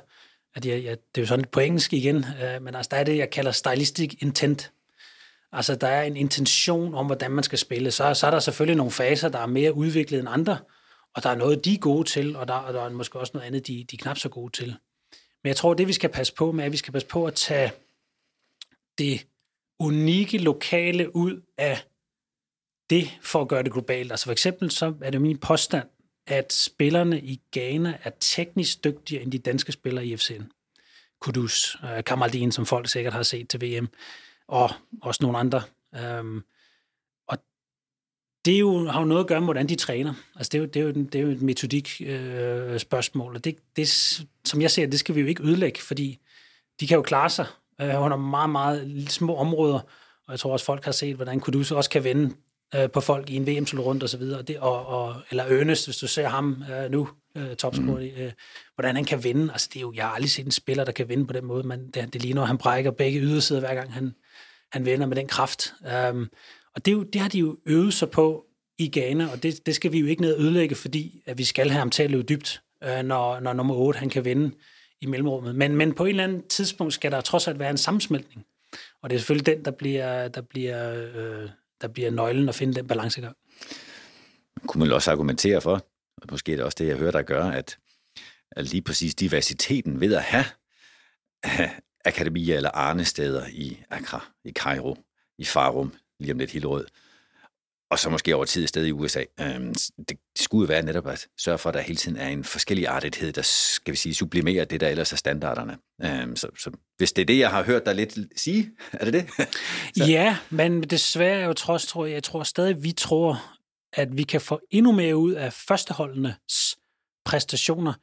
at 0.55 0.65
jeg, 0.65 0.83
jeg, 0.83 0.97
det 1.15 1.21
er 1.21 1.21
jo 1.21 1.27
sådan 1.27 1.39
lidt 1.39 1.51
på 1.51 1.59
engelsk 1.59 1.93
igen, 1.93 2.17
uh, 2.17 2.63
men 2.63 2.75
altså 2.75 2.89
der 2.91 2.97
er 2.97 3.03
det, 3.03 3.17
jeg 3.17 3.29
kalder 3.29 3.51
stylistic 3.51 4.17
intent, 4.19 4.71
Altså, 5.53 5.75
der 5.75 5.87
er 5.87 6.03
en 6.03 6.17
intention 6.17 6.95
om, 6.95 7.05
hvordan 7.05 7.31
man 7.31 7.43
skal 7.43 7.57
spille. 7.57 7.91
Så, 7.91 8.13
så 8.13 8.27
er 8.27 8.31
der 8.31 8.39
selvfølgelig 8.39 8.77
nogle 8.77 8.91
faser, 8.91 9.29
der 9.29 9.39
er 9.39 9.45
mere 9.45 9.73
udviklet 9.73 10.19
end 10.19 10.29
andre, 10.31 10.57
og 11.15 11.23
der 11.23 11.29
er 11.29 11.35
noget, 11.35 11.65
de 11.65 11.73
er 11.73 11.79
gode 11.79 12.09
til, 12.09 12.35
og 12.35 12.47
der, 12.47 12.53
og 12.53 12.73
der 12.73 12.85
er 12.85 12.89
måske 12.89 13.19
også 13.19 13.31
noget 13.33 13.47
andet, 13.47 13.67
de, 13.67 13.85
de 13.91 13.95
er 13.95 14.01
knap 14.01 14.17
så 14.17 14.29
gode 14.29 14.51
til. 14.51 14.75
Men 15.43 15.47
jeg 15.47 15.55
tror, 15.55 15.73
det 15.73 15.87
vi 15.87 15.93
skal 15.93 16.09
passe 16.09 16.33
på 16.33 16.51
med, 16.51 16.63
er, 16.63 16.65
at 16.65 16.71
vi 16.71 16.77
skal 16.77 16.93
passe 16.93 17.07
på 17.07 17.25
at 17.25 17.33
tage 17.33 17.71
det 18.97 19.27
unikke 19.79 20.37
lokale 20.37 21.15
ud 21.15 21.41
af 21.57 21.77
det 22.89 23.17
for 23.21 23.41
at 23.41 23.47
gøre 23.47 23.63
det 23.63 23.73
globalt. 23.73 24.11
Altså 24.11 24.25
for 24.25 24.31
eksempel 24.31 24.71
så 24.71 24.93
er 25.01 25.11
det 25.11 25.21
min 25.21 25.37
påstand, 25.37 25.87
at 26.27 26.53
spillerne 26.53 27.21
i 27.21 27.41
Ghana 27.51 27.97
er 28.03 28.11
teknisk 28.19 28.83
dygtigere 28.83 29.23
end 29.23 29.31
de 29.31 29.39
danske 29.39 29.71
spillere 29.71 30.05
i 30.05 30.17
FCN. 30.17 30.43
Kudus, 31.21 31.77
øh, 31.83 32.03
Kamaldin, 32.03 32.51
som 32.51 32.65
folk 32.65 32.89
sikkert 32.89 33.13
har 33.13 33.23
set 33.23 33.49
til 33.49 33.61
VM 33.61 33.87
og 34.47 34.69
også 35.01 35.19
nogle 35.23 35.37
andre. 35.37 35.61
Øhm, 35.95 36.41
og 37.27 37.37
det 38.45 38.55
er 38.55 38.59
jo, 38.59 38.87
har 38.87 38.99
jo 38.99 39.05
noget 39.05 39.23
at 39.23 39.27
gøre 39.27 39.39
med, 39.39 39.45
hvordan 39.45 39.69
de 39.69 39.75
træner. 39.75 40.13
Altså 40.35 40.49
det 40.49 40.57
er 40.57 40.61
jo, 40.61 40.65
det 40.65 40.75
er 40.75 40.83
jo, 40.83 40.91
det 40.91 41.15
er 41.15 41.21
jo 41.21 41.29
et 41.29 41.41
metodik 41.41 42.01
øh, 42.05 42.79
spørgsmål, 42.79 43.35
og 43.35 43.43
det, 43.43 43.57
det, 43.75 43.87
som 44.45 44.61
jeg 44.61 44.71
ser 44.71 44.87
det 44.87 44.99
skal 44.99 45.15
vi 45.15 45.21
jo 45.21 45.27
ikke 45.27 45.43
ødelægge, 45.43 45.81
fordi 45.81 46.19
de 46.79 46.87
kan 46.87 46.95
jo 46.95 47.01
klare 47.01 47.29
sig 47.29 47.45
øh, 47.81 48.01
under 48.01 48.17
meget, 48.17 48.49
meget 48.49 49.11
små 49.11 49.35
områder, 49.35 49.79
og 50.27 50.31
jeg 50.31 50.39
tror 50.39 50.51
også, 50.51 50.65
folk 50.65 50.85
har 50.85 50.91
set, 50.91 51.15
hvordan 51.15 51.39
Kudus 51.39 51.71
også 51.71 51.89
kan 51.89 52.03
vende 52.03 52.35
øh, 52.75 52.91
på 52.91 53.01
folk 53.01 53.29
i 53.29 53.35
en 53.35 53.47
vm 53.47 53.79
rundt 53.79 54.03
og 54.03 54.09
så 54.09 54.17
videre, 54.17 54.41
det, 54.41 54.59
og, 54.59 54.85
og, 54.85 55.15
eller 55.29 55.43
Ernest, 55.43 55.87
hvis 55.87 55.97
du 55.97 56.07
ser 56.07 56.27
ham 56.27 56.63
øh, 56.71 56.91
nu, 56.91 57.09
øh, 57.37 57.55
topscorer, 57.55 57.99
mm. 57.99 58.21
øh, 58.21 58.31
hvordan 58.75 58.95
han 58.95 59.05
kan 59.05 59.23
vinde. 59.23 59.51
Altså 59.51 59.69
det 59.73 59.79
er 59.79 59.81
jo, 59.81 59.93
jeg 59.95 60.05
har 60.05 60.11
aldrig 60.11 60.31
set 60.31 60.45
en 60.45 60.51
spiller, 60.51 60.83
der 60.83 60.91
kan 60.91 61.09
vinde 61.09 61.27
på 61.27 61.33
den 61.33 61.45
måde, 61.45 61.67
men 61.67 61.89
det, 61.89 62.13
det 62.13 62.21
ligner, 62.21 62.41
at 62.41 62.47
han 62.47 62.57
brækker 62.57 62.91
begge 62.91 63.19
ydersider, 63.19 63.59
hver 63.59 63.75
gang 63.75 63.93
han, 63.93 64.15
han 64.73 64.85
vender 64.85 65.07
med 65.07 65.15
den 65.15 65.27
kraft. 65.27 65.73
Um, 66.11 66.29
og 66.75 66.85
det, 66.85 66.91
er 66.91 66.95
jo, 66.95 67.03
det 67.03 67.21
har 67.21 67.29
de 67.29 67.39
jo 67.39 67.57
øvet 67.65 67.93
sig 67.93 68.09
på 68.09 68.45
i 68.77 68.89
Ghana, 68.93 69.31
og 69.31 69.43
det, 69.43 69.65
det 69.65 69.75
skal 69.75 69.91
vi 69.91 69.99
jo 69.99 70.05
ikke 70.05 70.21
ned 70.21 70.33
og 70.33 70.41
ødelægge, 70.41 70.75
fordi 70.75 71.21
at 71.25 71.37
vi 71.37 71.43
skal 71.43 71.69
have 71.69 71.79
ham 71.79 71.89
til 71.89 72.03
at 72.03 72.11
løbe 72.11 72.23
dybt, 72.23 72.61
uh, 72.85 73.05
når, 73.05 73.39
når 73.39 73.53
nummer 73.53 73.75
8 73.75 73.99
han 73.99 74.09
kan 74.09 74.25
vinde 74.25 74.51
i 75.01 75.05
mellemrummet. 75.05 75.55
Men, 75.55 75.75
men 75.75 75.93
på 75.93 76.05
et 76.05 76.09
eller 76.09 76.23
andet 76.23 76.47
tidspunkt 76.47 76.93
skal 76.93 77.11
der 77.11 77.21
trods 77.21 77.47
alt 77.47 77.59
være 77.59 77.69
en 77.69 77.77
sammensmeltning. 77.77 78.45
Og 79.01 79.09
det 79.09 79.15
er 79.15 79.19
selvfølgelig 79.19 79.45
den, 79.45 79.65
der 79.65 79.71
bliver, 79.71 80.27
der 80.27 80.41
bliver, 80.41 80.93
øh, 80.93 81.49
der 81.81 81.87
bliver 81.87 82.11
nøglen 82.11 82.49
at 82.49 82.55
finde 82.55 82.73
den 82.73 82.87
balancegang. 82.87 83.35
Kunne 84.67 84.79
man 84.79 84.91
også 84.91 85.11
argumentere 85.11 85.61
for, 85.61 85.85
og 86.17 86.27
måske 86.31 86.51
er 86.51 86.55
det 86.55 86.65
også 86.65 86.75
det, 86.79 86.87
jeg 86.87 86.97
hører 86.97 87.11
dig 87.11 87.25
gøre, 87.25 87.55
at, 87.57 87.77
at 88.51 88.69
lige 88.69 88.81
præcis 88.81 89.15
diversiteten 89.15 90.01
ved 90.01 90.15
at 90.15 90.23
have 90.23 90.45
akademier 92.05 92.57
eller 92.57 92.69
arnesteder 92.69 93.45
i 93.47 93.83
Accra, 93.89 94.27
i 94.45 94.51
Cairo, 94.51 94.97
i 95.37 95.45
Farum, 95.45 95.93
lige 96.19 96.31
om 96.31 96.39
lidt 96.39 96.51
Hillerød, 96.51 96.85
og 97.93 97.99
så 97.99 98.09
måske 98.09 98.35
over 98.35 98.45
tid 98.45 98.63
et 98.63 98.69
sted 98.69 98.85
i 98.85 98.91
USA. 98.91 99.23
Øhm, 99.39 99.73
det 100.09 100.17
skulle 100.35 100.61
jo 100.61 100.67
være 100.67 100.81
netop 100.81 101.07
at 101.07 101.27
sørge 101.37 101.57
for, 101.57 101.69
at 101.69 101.73
der 101.73 101.81
hele 101.81 101.97
tiden 101.97 102.17
er 102.17 102.27
en 102.27 102.43
forskellig 102.43 102.87
artighed, 102.87 103.33
der 103.33 103.41
skal 103.41 103.91
vi 103.91 103.97
sige, 103.97 104.15
sublimerer 104.15 104.65
det, 104.65 104.81
der 104.81 104.87
ellers 104.87 105.11
er 105.13 105.17
standarderne. 105.17 105.77
Øhm, 106.03 106.35
så, 106.35 106.47
så 106.59 106.71
hvis 106.97 107.13
det 107.13 107.21
er 107.21 107.25
det, 107.25 107.39
jeg 107.39 107.49
har 107.49 107.63
hørt 107.63 107.85
dig 107.85 107.95
lidt 107.95 108.17
sige, 108.35 108.71
er 108.93 109.05
det 109.05 109.13
det? 109.13 109.29
ja, 110.09 110.37
men 110.49 110.83
desværre 110.83 111.39
er 111.39 111.45
jo 111.45 111.53
trods, 111.53 111.85
tror 111.85 112.05
jeg, 112.05 112.13
jeg 112.13 112.23
tror 112.23 112.43
stadig, 112.43 112.83
vi 112.83 112.91
tror, 112.91 113.43
at 113.93 114.17
vi 114.17 114.23
kan 114.23 114.41
få 114.41 114.59
endnu 114.71 114.91
mere 114.91 115.17
ud 115.17 115.31
af 115.31 115.53
førsteholdenes 115.53 116.77
præstationer, 117.25 117.93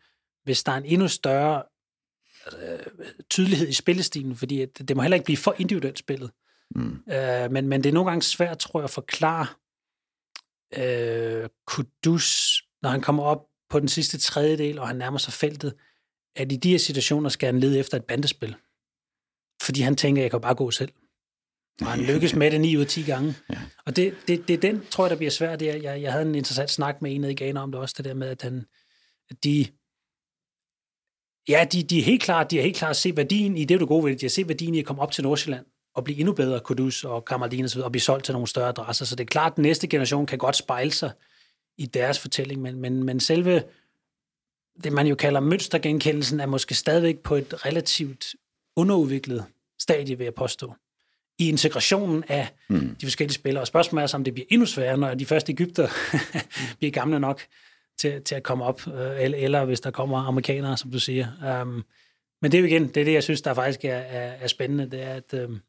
hvis 0.45 0.63
der 0.63 0.73
er 0.73 0.77
en 0.77 0.85
endnu 0.85 1.09
større 1.09 1.63
øh, 2.63 2.79
tydelighed 3.31 3.69
i 3.69 3.73
spillestilen, 3.73 4.37
fordi 4.37 4.59
det, 4.59 4.89
det 4.89 4.97
må 4.97 5.03
heller 5.03 5.15
ikke 5.15 5.25
blive 5.25 5.37
for 5.37 5.55
individuelt 5.59 5.99
spillet. 5.99 6.31
Mm. 6.75 7.03
Øh, 7.13 7.51
men, 7.51 7.69
men 7.69 7.83
det 7.83 7.89
er 7.89 7.95
nogle 7.95 8.11
gange 8.11 8.23
svært, 8.23 8.59
tror 8.59 8.81
jeg, 8.81 8.85
at 8.85 8.91
forklare 8.91 9.47
øh, 10.77 11.49
Kudus, 11.67 12.63
når 12.83 12.91
han 12.91 13.01
kommer 13.01 13.23
op 13.23 13.47
på 13.71 13.81
den 13.81 13.89
sidste 13.89 14.19
tredjedel, 14.19 14.79
og 14.79 14.89
han 14.89 14.97
nærmer 14.97 15.19
sig 15.19 15.33
feltet, 15.33 15.75
at 16.37 16.53
i 16.53 16.57
de 16.57 16.71
her 16.71 16.79
situationer 16.79 17.29
skal 17.29 17.47
han 17.47 17.61
lede 17.61 17.79
efter 17.79 17.97
et 17.97 18.05
bandespil. 18.05 18.57
Fordi 19.63 19.81
han 19.81 19.97
tænker, 19.97 20.23
at 20.23 20.25
jeg 20.25 20.31
kan 20.31 20.41
bare 20.41 20.55
gå 20.55 20.71
selv. 20.71 20.93
Og 21.81 21.87
han 21.87 22.01
lykkes 22.01 22.35
med 22.35 22.51
det 22.51 22.61
9 22.61 22.77
ud 22.77 22.81
af 22.81 22.87
10 22.87 23.03
gange. 23.03 23.35
Ja. 23.51 23.59
Og 23.87 23.97
det, 23.97 24.17
det, 24.29 24.49
det 24.49 24.55
er 24.55 24.61
den, 24.61 24.87
tror 24.91 25.05
jeg, 25.05 25.11
der 25.11 25.17
bliver 25.17 25.31
svært. 25.31 25.63
Jeg, 25.63 25.83
jeg, 25.83 26.03
jeg 26.03 26.13
havde 26.13 26.27
en 26.27 26.35
interessant 26.35 26.71
snak 26.71 27.03
med 27.03 27.15
en 27.15 27.25
af 27.25 27.31
i 27.31 27.35
Ghana 27.35 27.61
om 27.61 27.73
det 27.73 27.81
også, 27.81 27.95
det 27.99 28.05
der 28.05 28.15
med, 28.15 28.29
at, 28.29 28.43
han, 28.43 28.67
at 29.31 29.45
de, 29.45 29.67
Ja, 31.49 31.67
de, 31.73 31.83
de, 31.83 31.99
er 31.99 32.03
helt 32.03 32.23
klart, 32.23 32.51
de 32.51 32.59
er 32.59 32.63
helt 32.63 32.77
klart 32.77 32.97
set 32.97 33.17
værdien 33.17 33.57
i 33.57 33.65
det, 33.65 33.81
du 33.81 33.87
gode 33.87 34.05
ved 34.05 34.17
De 34.17 34.25
har 34.25 34.31
set 34.31 34.49
værdien 34.49 34.75
i 34.75 34.79
at 34.79 34.85
komme 34.85 35.03
op 35.03 35.13
til 35.13 35.25
Nordsjælland 35.25 35.67
og 35.95 36.05
blive 36.05 36.19
endnu 36.19 36.33
bedre, 36.33 36.61
Kudus 36.61 37.05
og 37.05 37.25
Kamaldin 37.25 37.65
og, 37.65 37.85
og 37.85 37.93
blive 37.93 38.03
solgt 38.03 38.25
til 38.25 38.33
nogle 38.33 38.49
større 38.49 38.69
adresser. 38.69 39.05
Så 39.05 39.17
det 39.17 39.25
er 39.25 39.29
klart, 39.29 39.53
at 39.53 39.57
den 39.57 39.63
næste 39.63 39.87
generation 39.87 40.27
kan 40.27 40.39
godt 40.39 40.57
spejle 40.57 40.93
sig 40.93 41.11
i 41.79 41.87
deres 41.87 42.19
fortælling, 42.19 42.63
men, 42.63 42.81
men, 42.81 43.05
men 43.05 43.21
selve 43.21 43.63
det, 44.85 44.93
man 44.93 45.07
jo 45.07 45.15
kalder 45.15 45.41
mønstergenkendelsen, 45.41 46.41
er 46.41 46.47
måske 46.47 46.75
stadigvæk 46.75 47.19
på 47.19 47.35
et 47.35 47.67
relativt 47.67 48.35
underudviklet 48.77 49.45
stadie, 49.79 50.19
vil 50.19 50.25
jeg 50.25 50.35
påstå. 50.35 50.75
I 51.39 51.49
integrationen 51.49 52.25
af 52.29 52.49
mm. 52.69 52.97
de 53.01 53.07
forskellige 53.07 53.35
spillere. 53.35 53.63
Og 53.63 53.67
spørgsmålet 53.67 54.13
er, 54.13 54.17
om 54.17 54.25
det 54.25 54.35
bliver 54.35 54.47
endnu 54.51 54.67
sværere, 54.67 54.97
når 54.97 55.15
de 55.15 55.27
første 55.27 55.53
Ægypter 55.53 55.89
bliver 56.79 56.91
gamle 56.91 57.21
nok 57.21 57.41
til, 58.01 58.23
til 58.23 58.35
at 58.35 58.43
komme 58.43 58.65
op, 58.65 58.87
øh, 58.87 59.21
eller, 59.21 59.39
eller 59.39 59.65
hvis 59.65 59.81
der 59.81 59.91
kommer 59.91 60.19
amerikanere, 60.19 60.77
som 60.77 60.91
du 60.91 60.99
siger. 60.99 61.61
Um, 61.63 61.85
men 62.43 62.53
det 62.53 62.59
er 62.59 62.63
jo 62.63 62.67
igen, 62.67 62.89
det 62.89 62.97
er 62.97 63.05
det, 63.05 63.13
jeg 63.13 63.23
synes, 63.23 63.43
der 63.43 63.55
faktisk 63.55 63.85
er, 63.85 63.97
er, 63.97 64.33
er 64.33 64.47
spændende, 64.47 64.91
det 64.91 65.03
er, 65.03 65.15
at 65.15 65.35
um, 65.45 65.61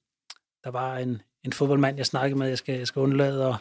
der 0.63 0.71
var 0.71 0.97
en, 0.97 1.21
en 1.43 1.53
fodboldmand, 1.53 1.97
jeg 1.97 2.05
snakkede 2.05 2.39
med, 2.39 2.47
jeg 2.47 2.57
skal, 2.57 2.77
jeg 2.77 2.87
skal 2.87 2.99
undlade 2.99 3.47
at, 3.47 3.55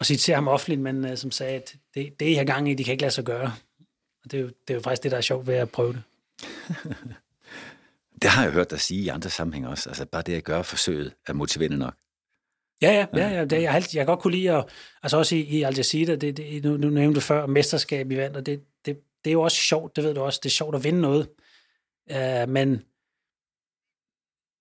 at 0.00 0.06
citere 0.06 0.34
ham 0.34 0.48
offentligt, 0.48 0.80
men 0.80 1.04
uh, 1.04 1.16
som 1.16 1.30
sagde, 1.30 1.56
at 1.56 1.76
det, 1.94 2.20
det, 2.20 2.26
I 2.26 2.34
har 2.34 2.44
gang 2.44 2.70
i, 2.70 2.74
de 2.74 2.84
kan 2.84 2.92
ikke 2.92 3.02
lade 3.02 3.14
sig 3.14 3.24
gøre. 3.24 3.52
Og 4.24 4.30
det 4.30 4.34
er, 4.38 4.42
jo, 4.42 4.48
det 4.48 4.70
er 4.70 4.74
jo 4.74 4.80
faktisk 4.80 5.02
det, 5.02 5.10
der 5.10 5.16
er 5.16 5.20
sjovt 5.20 5.46
ved 5.46 5.54
at 5.54 5.70
prøve 5.70 5.92
det. 5.92 6.02
det 8.22 8.30
har 8.30 8.42
jeg 8.42 8.52
hørt 8.52 8.70
dig 8.70 8.80
sige 8.80 9.00
i 9.00 9.08
andre 9.08 9.30
sammenhænge 9.30 9.68
også. 9.68 9.90
Altså 9.90 10.04
bare 10.04 10.22
det 10.22 10.34
at 10.34 10.44
gøre 10.44 10.64
forsøget 10.64 11.14
er 11.26 11.32
motiverende 11.32 11.78
nok. 11.78 11.94
Ja, 12.82 12.92
ja, 12.92 13.06
ja, 13.14 13.28
ja 13.28 13.44
det, 13.44 13.62
jeg, 13.62 13.74
jeg 13.74 13.86
kan 13.92 14.06
godt 14.06 14.20
kunne 14.20 14.36
lide, 14.36 14.52
at, 14.52 14.68
altså 15.02 15.16
også 15.16 15.36
i, 15.36 15.40
i 15.40 15.62
Al 15.62 15.76
Jazeera, 15.76 16.16
det, 16.16 16.36
det, 16.36 16.64
nu, 16.64 16.76
nu 16.76 16.88
nævnte 16.88 17.14
du 17.14 17.20
før, 17.20 17.46
mesterskab 17.46 18.10
i 18.10 18.16
vand, 18.16 18.36
og 18.36 18.46
det, 18.46 18.62
det, 18.86 18.98
det 19.24 19.30
er 19.30 19.32
jo 19.32 19.42
også 19.42 19.56
sjovt, 19.56 19.96
det 19.96 20.04
ved 20.04 20.14
du 20.14 20.20
også, 20.20 20.40
det 20.42 20.48
er 20.48 20.54
sjovt 20.54 20.74
at 20.74 20.84
vinde 20.84 21.00
noget, 21.00 21.28
uh, 22.10 22.50
men 22.50 22.82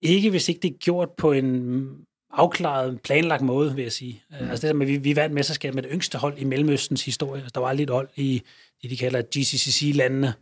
ikke 0.02 0.30
hvis 0.30 0.50
ikke 0.50 0.62
det 0.62 0.74
er 0.74 0.78
gjort 0.78 1.10
på 1.18 1.32
en 1.32 1.88
afklaret, 2.32 3.02
planlagt 3.02 3.42
måde, 3.42 3.76
vil 3.76 3.84
jeg 3.84 3.92
sige. 3.92 4.24
Mm. 4.30 4.50
Altså 4.50 4.68
det 4.68 4.74
der 4.74 4.74
med, 4.74 4.88
vi, 4.88 4.98
vi 4.98 5.16
vandt 5.16 5.36
mesterskab 5.36 5.74
med 5.74 5.84
det 5.84 5.92
yngste 5.94 6.18
hold 6.18 6.38
i 6.38 6.44
Mellemøstens 6.44 7.06
historie. 7.06 7.42
Altså, 7.42 7.52
der 7.56 7.62
var 7.62 7.68
aldrig 7.68 7.84
et 7.84 7.90
hold 7.90 8.10
i 8.16 8.44
det, 8.82 8.90
de 8.90 8.98
kalder 8.98 9.22
GCCC-landene, 9.22 10.34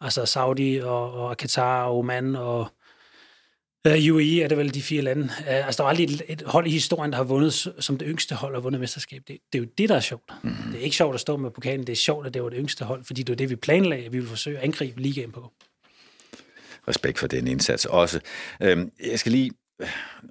altså 0.00 0.26
Saudi 0.26 0.78
og, 0.78 1.12
og 1.12 1.36
Katar 1.36 1.84
og 1.84 1.98
Oman 1.98 2.36
og 2.36 2.66
Uh, 3.88 4.14
UAE 4.14 4.42
er 4.42 4.48
det 4.48 4.58
vel 4.58 4.74
de 4.74 4.82
fire 4.82 5.02
lande. 5.02 5.24
Uh, 5.24 5.66
altså, 5.66 5.76
der 5.76 5.82
var 5.82 5.90
aldrig 5.90 6.04
et, 6.04 6.22
et 6.28 6.42
hold 6.46 6.66
i 6.66 6.70
historien, 6.70 7.12
der 7.12 7.16
har 7.16 7.24
vundet 7.24 7.74
som 7.78 7.98
det 7.98 8.08
yngste 8.10 8.34
hold 8.34 8.56
og 8.56 8.64
vundet 8.64 8.80
mesterskab. 8.80 9.22
Det, 9.28 9.38
det 9.52 9.58
er 9.58 9.62
jo 9.62 9.68
det, 9.78 9.88
der 9.88 9.96
er 9.96 10.00
sjovt. 10.00 10.32
Mm. 10.42 10.50
Det 10.72 10.80
er 10.80 10.84
ikke 10.84 10.96
sjovt 10.96 11.14
at 11.14 11.20
stå 11.20 11.36
med 11.36 11.50
pokalen, 11.50 11.86
det 11.86 11.92
er 11.92 11.96
sjovt, 11.96 12.26
at 12.26 12.34
det 12.34 12.42
var 12.42 12.48
det 12.48 12.58
yngste 12.58 12.84
hold, 12.84 13.04
fordi 13.04 13.22
det 13.22 13.32
var 13.32 13.36
det, 13.36 13.50
vi 13.50 13.56
planlagde, 13.56 14.04
at 14.04 14.12
vi 14.12 14.18
ville 14.18 14.28
forsøge 14.28 14.58
at 14.58 14.64
angribe 14.64 15.00
ligaen 15.00 15.32
på. 15.32 15.52
Respekt 16.88 17.18
for 17.18 17.26
den 17.26 17.46
indsats 17.46 17.84
også. 17.84 18.20
Øhm, 18.60 18.92
jeg 19.06 19.18
skal 19.18 19.32
lige, 19.32 19.52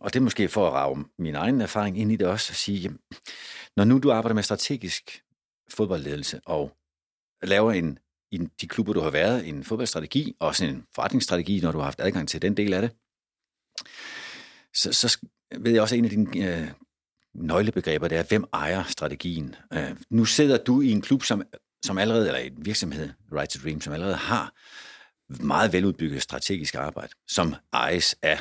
og 0.01 0.13
det 0.13 0.19
er 0.19 0.23
måske 0.23 0.47
for 0.47 0.67
at 0.67 0.73
rave 0.73 1.05
min 1.19 1.35
egen 1.35 1.61
erfaring 1.61 1.99
ind 1.99 2.11
i 2.11 2.15
det 2.15 2.27
også, 2.27 2.51
at 2.51 2.55
sige, 2.55 2.79
jamen, 2.79 2.99
når 3.77 3.83
nu 3.83 3.99
du 3.99 4.11
arbejder 4.11 4.35
med 4.35 4.43
strategisk 4.43 5.21
fodboldledelse 5.69 6.39
og 6.45 6.77
laver 7.43 7.71
en, 7.71 7.99
i 8.31 8.37
de 8.61 8.67
klubber, 8.67 8.93
du 8.93 8.99
har 8.99 9.09
været, 9.09 9.47
en 9.47 9.63
fodboldstrategi, 9.63 10.35
og 10.39 10.47
også 10.47 10.65
en 10.65 10.83
forretningsstrategi, 10.95 11.59
når 11.59 11.71
du 11.71 11.77
har 11.77 11.85
haft 11.85 12.01
adgang 12.01 12.27
til 12.27 12.41
den 12.41 12.57
del 12.57 12.73
af 12.73 12.81
det, 12.81 12.91
så, 14.73 14.93
så 14.93 15.17
ved 15.59 15.71
jeg 15.71 15.81
også, 15.81 15.95
at 15.95 15.99
en 15.99 16.05
af 16.05 16.09
dine 16.11 16.57
øh, 16.57 16.67
nøglebegreber, 17.33 18.07
det 18.07 18.17
er, 18.17 18.23
hvem 18.23 18.45
ejer 18.53 18.83
strategien? 18.83 19.55
Øh, 19.73 19.95
nu 20.09 20.25
sidder 20.25 20.57
du 20.57 20.81
i 20.81 20.91
en 20.91 21.01
klub, 21.01 21.23
som, 21.23 21.43
som 21.85 21.97
allerede, 21.97 22.27
eller 22.27 22.39
en 22.39 22.65
virksomhed, 22.65 23.09
Right 23.33 23.49
to 23.49 23.59
Dream, 23.63 23.81
som 23.81 23.93
allerede 23.93 24.15
har 24.15 24.53
meget 25.43 25.73
veludbygget 25.73 26.21
strategisk 26.21 26.75
arbejde, 26.75 27.13
som 27.27 27.55
ejes 27.73 28.15
af 28.21 28.39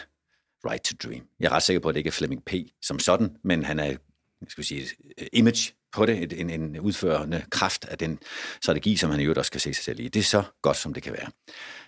Right 0.71 0.85
to 0.85 1.09
Dream. 1.09 1.23
Jeg 1.41 1.47
er 1.47 1.53
ret 1.53 1.63
sikker 1.63 1.81
på, 1.81 1.89
at 1.89 1.95
det 1.95 2.01
ikke 2.01 2.09
er 2.09 2.13
Fleming 2.13 2.45
P. 2.45 2.55
som 2.83 2.99
sådan, 2.99 3.37
men 3.45 3.65
han 3.65 3.79
er 3.79 3.97
jeg 4.41 4.49
skal 4.49 4.65
sige, 4.65 4.87
øh, 5.19 5.27
image 5.33 5.73
på 5.93 6.07
det, 6.07 6.41
en, 6.41 6.51
en 6.51 6.81
udførende 6.81 7.45
kraft 7.51 7.85
af 7.85 7.99
den 7.99 8.19
strategi, 8.63 8.97
som 8.97 9.11
han 9.11 9.21
i 9.21 9.23
øvrigt 9.23 9.39
også 9.39 9.51
kan 9.51 9.61
se 9.61 9.75
sig 9.75 9.85
selv 9.85 10.01
i. 10.01 10.09
Det 10.09 10.21
er 10.21 10.25
så 10.25 10.43
godt, 10.63 10.77
som 10.77 10.95
det 10.95 11.03
kan 11.03 11.13
være. 11.13 11.29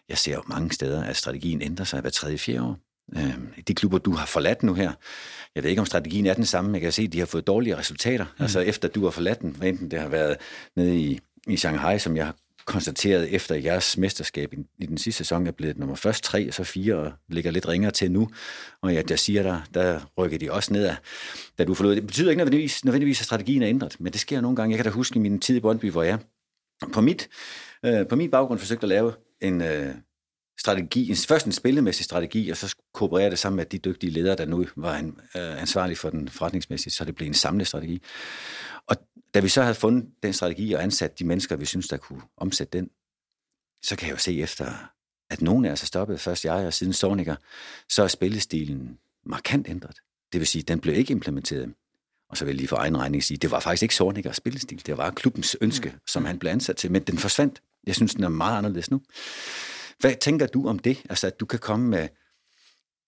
Jeg 0.09 0.19
ser 0.19 0.35
jo 0.35 0.43
mange 0.47 0.73
steder, 0.73 1.05
at 1.05 1.17
strategien 1.17 1.63
ændrer 1.63 1.85
sig 1.85 2.01
hver 2.01 2.11
tredje, 2.11 2.39
fjerde 2.39 2.63
år. 2.63 2.79
Øh, 3.17 3.35
de 3.69 3.75
klubber, 3.75 3.99
du 3.99 4.13
har 4.13 4.27
forladt 4.27 4.63
nu 4.63 4.75
her, 4.75 4.93
jeg 5.55 5.63
ved 5.63 5.71
ikke, 5.71 5.81
om 5.81 5.87
strategien 5.87 6.27
er 6.27 6.35
den 6.35 6.45
samme, 6.45 6.69
men 6.69 6.75
jeg 6.75 6.83
kan 6.83 6.93
se, 6.93 7.03
at 7.03 7.13
de 7.13 7.19
har 7.19 7.27
fået 7.27 7.47
dårlige 7.47 7.77
resultater. 7.77 8.25
Mm. 8.25 8.43
Altså 8.43 8.61
efter 8.61 8.89
du 8.89 9.05
har 9.05 9.11
forladt 9.11 9.41
den, 9.41 9.57
enten 9.63 9.91
det 9.91 10.01
har 10.01 10.09
været 10.09 10.37
nede 10.77 10.97
i, 10.97 11.21
i 11.47 11.57
Shanghai, 11.57 11.99
som 11.99 12.17
jeg 12.17 12.25
har 12.25 12.35
konstateret 12.65 13.35
efter 13.35 13.55
jeres 13.55 13.99
mesterskab 13.99 14.53
i, 14.53 14.57
i 14.79 14.87
den 14.87 14.99
sidste 14.99 15.19
sæson 15.19 15.47
er 15.47 15.51
blevet 15.51 15.79
nummer 15.79 15.95
først 15.95 16.25
tre, 16.25 16.49
og 16.49 16.55
så 16.55 16.65
fire, 16.65 16.95
og 16.95 17.13
ligger 17.29 17.51
lidt 17.51 17.69
ringere 17.69 17.91
til 17.91 18.13
nu. 18.13 18.31
Og 18.83 18.95
ja, 18.95 19.03
der 19.03 19.17
siger 19.17 19.43
der, 19.43 19.61
der 19.75 20.01
rykker 20.19 20.39
de 20.39 20.53
også 20.53 20.73
ned 20.73 20.85
af, 20.85 20.97
da 21.59 21.65
du 21.65 21.75
forlod. 21.75 21.95
Det 21.95 22.07
betyder 22.07 22.31
ikke 22.31 22.39
nødvendigvis, 22.39 22.85
nødvendigvis, 22.85 23.21
at 23.21 23.27
strategien 23.27 23.63
er 23.63 23.69
ændret, 23.69 23.97
men 24.01 24.13
det 24.13 24.21
sker 24.21 24.41
nogle 24.41 24.57
gange. 24.57 24.73
Jeg 24.73 24.79
kan 24.79 24.85
da 24.85 24.91
huske 24.91 25.17
i 25.17 25.19
min 25.19 25.41
tid 25.41 25.57
i 25.57 25.61
Brøndby, 25.61 25.91
hvor 25.91 26.03
jeg 26.03 26.19
på, 26.93 27.01
mit, 27.01 27.29
øh, 27.85 28.07
på 28.07 28.17
min 28.17 28.31
baggrund 28.31 28.59
forsøgte 28.59 28.85
at 28.85 28.89
lave 28.89 29.13
en, 29.41 29.63
øh, 29.63 29.95
strategi, 30.63 31.11
en, 31.11 31.17
først 31.17 31.47
en 31.47 31.53
spillemæssig 31.53 32.05
strategi, 32.05 32.51
og 32.51 32.57
så 32.57 32.77
kooperere 32.93 33.31
det 33.31 33.39
sammen 33.39 33.57
med 33.57 33.67
de 33.67 33.79
dygtige 33.79 34.11
ledere, 34.11 34.37
der 34.37 34.45
nu 34.45 34.67
var 34.77 34.97
en, 34.97 35.19
øh, 35.37 35.61
ansvarlige 35.61 35.97
for 35.97 36.11
den 36.11 36.29
forretningsmæssige, 36.29 36.93
så 36.93 37.05
det 37.05 37.15
blev 37.15 37.27
en 37.27 37.35
samlet 37.35 37.67
strategi. 37.67 38.03
Og 38.87 38.97
da 39.35 39.41
vi 39.41 39.49
så 39.49 39.63
havde 39.63 39.75
fundet 39.75 40.05
den 40.23 40.33
strategi 40.33 40.73
og 40.73 40.83
ansat 40.83 41.19
de 41.19 41.25
mennesker, 41.25 41.57
vi 41.57 41.65
synes, 41.65 41.89
der 41.89 41.97
kunne 41.97 42.23
omsætte 42.37 42.79
den, 42.79 42.91
så 43.83 43.97
kan 43.97 44.09
jeg 44.09 44.13
jo 44.13 44.19
se 44.19 44.41
efter, 44.41 44.67
at 45.31 45.43
nogen 45.43 45.65
af 45.65 45.73
os 45.73 45.83
er 45.83 45.87
stoppet, 45.87 46.21
først 46.21 46.45
jeg 46.45 46.67
og 46.67 46.73
siden 46.73 46.93
Sorniger, 46.93 47.37
så 47.89 48.03
er 48.03 48.09
spillestilen 48.09 48.99
markant 49.27 49.69
ændret. 49.69 49.97
Det 50.33 50.41
vil 50.41 50.49
sige, 50.49 50.63
at 50.63 50.69
den 50.69 50.81
blev 50.81 50.95
ikke 50.95 51.13
implementeret. 51.13 51.75
Og 52.29 52.37
så 52.37 52.45
vil 52.45 52.53
jeg 52.53 52.57
lige 52.57 52.69
for 52.69 52.77
egen 52.77 52.99
regning 52.99 53.25
sige, 53.25 53.39
det 53.39 53.51
var 53.51 53.61
faktisk 53.61 53.83
ikke 53.83 53.95
Sornikers 53.95 54.37
spillestil, 54.37 54.87
det 54.87 54.97
var 54.97 55.11
klubbens 55.11 55.57
ønske, 55.61 55.89
mm. 55.89 55.99
som 56.07 56.25
han 56.25 56.39
blev 56.39 56.51
ansat 56.51 56.77
til, 56.77 56.93
men 56.93 57.03
den 57.03 57.19
forsvandt. 57.19 57.63
Jeg 57.87 57.95
synes, 57.95 58.15
den 58.15 58.25
er 58.25 58.29
meget 58.29 58.59
anderledes 58.59 58.91
nu. 58.91 59.01
Hvad 60.03 60.15
tænker 60.15 60.47
du 60.47 60.69
om 60.69 60.79
det? 60.79 61.03
Altså, 61.11 61.27
at 61.27 61.41
du 61.41 61.47
kan 61.47 61.59
komme 61.59 61.89
med 61.89 62.09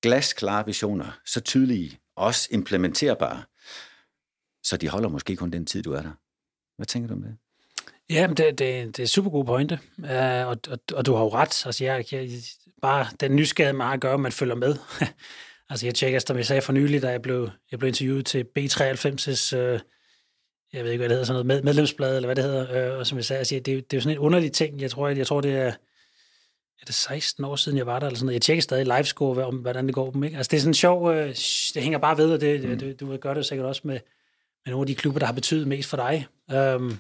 glasklare 0.02 0.66
visioner, 0.66 1.20
så 1.26 1.40
tydelige, 1.40 1.98
også 2.16 2.48
implementerbare, 2.50 3.42
så 4.62 4.76
de 4.76 4.88
holder 4.88 5.08
måske 5.08 5.36
kun 5.36 5.50
den 5.50 5.66
tid, 5.66 5.82
du 5.82 5.92
er 5.92 6.02
der. 6.02 6.12
Hvad 6.76 6.86
tænker 6.86 7.08
du 7.08 7.14
om 7.14 7.22
det? 7.22 7.36
Ja, 8.10 8.26
men 8.26 8.36
det, 8.36 8.58
det, 8.58 8.96
det 8.96 9.02
er 9.02 9.06
super 9.06 9.30
gode 9.30 9.46
pointe, 9.46 9.78
uh, 9.98 10.48
og, 10.48 10.56
og, 10.70 10.78
og 10.94 11.06
du 11.06 11.14
har 11.14 11.22
jo 11.22 11.28
ret. 11.28 11.66
Altså, 11.66 11.84
jeg, 11.84 12.12
jeg, 12.12 12.30
bare 12.82 13.06
den 13.20 13.36
nysgerrighed, 13.36 13.76
man 13.76 13.86
har 13.86 13.94
at 13.94 14.00
gøre, 14.00 14.18
man 14.18 14.32
følger 14.32 14.54
med. 14.54 14.76
altså, 15.70 15.86
jeg 15.86 15.94
tjekker, 15.94 16.18
som 16.18 16.36
jeg 16.36 16.46
sagde 16.46 16.62
for 16.62 16.72
nylig, 16.72 17.02
da 17.02 17.10
jeg 17.10 17.22
blev, 17.22 17.50
jeg 17.70 17.78
blev 17.78 17.88
interviewet 17.88 18.26
til 18.26 18.46
B93's, 18.58 19.56
uh, 19.56 19.80
jeg 20.72 20.84
ved 20.84 20.90
ikke, 20.90 21.00
hvad 21.00 21.08
det 21.08 21.10
hedder, 21.10 21.24
sådan 21.24 21.34
noget 21.34 21.46
med, 21.46 21.62
medlemsblad, 21.62 22.16
eller 22.16 22.26
hvad 22.26 22.36
det 22.36 22.44
hedder, 22.44 22.92
uh, 22.92 22.98
og 22.98 23.06
som 23.06 23.18
jeg 23.18 23.24
sagde, 23.24 23.38
altså, 23.38 23.54
det, 23.54 23.66
det 23.66 23.92
er 23.92 23.96
jo 23.96 24.00
sådan 24.00 24.16
en 24.16 24.18
underlig 24.18 24.52
ting. 24.52 24.80
Jeg 24.80 24.90
tror, 24.90 25.08
jeg, 25.08 25.18
jeg 25.18 25.26
tror 25.26 25.40
det 25.40 25.56
er 25.56 25.72
er 26.84 26.86
det 26.86 26.94
16 26.94 27.44
år 27.44 27.56
siden, 27.56 27.78
jeg 27.78 27.86
var 27.86 27.98
der, 27.98 28.06
eller 28.06 28.16
sådan 28.16 28.26
noget. 28.26 28.34
Jeg 28.34 28.42
tjekker 28.42 28.62
stadig 28.62 28.96
livescore, 28.96 29.44
om 29.44 29.56
hvordan 29.56 29.86
det 29.86 29.94
går 29.94 30.10
dem, 30.10 30.24
ikke? 30.24 30.36
Altså, 30.36 30.50
det 30.50 30.56
er 30.56 30.60
sådan 30.60 30.74
sjov, 30.74 31.12
øh, 31.12 31.28
det 31.74 31.82
hænger 31.82 31.98
bare 31.98 32.18
ved, 32.18 32.32
og 32.32 32.40
det, 32.40 32.68
mm. 32.68 32.78
det, 32.78 33.00
du 33.00 33.16
gøre 33.16 33.34
det 33.34 33.46
sikkert 33.46 33.66
også 33.66 33.80
med, 33.84 33.98
med 34.64 34.72
nogle 34.72 34.82
af 34.82 34.86
de 34.86 34.94
klubber, 34.94 35.18
der 35.18 35.26
har 35.26 35.32
betydet 35.32 35.66
mest 35.66 35.88
for 35.88 35.96
dig. 35.96 36.26
Um, 36.74 36.98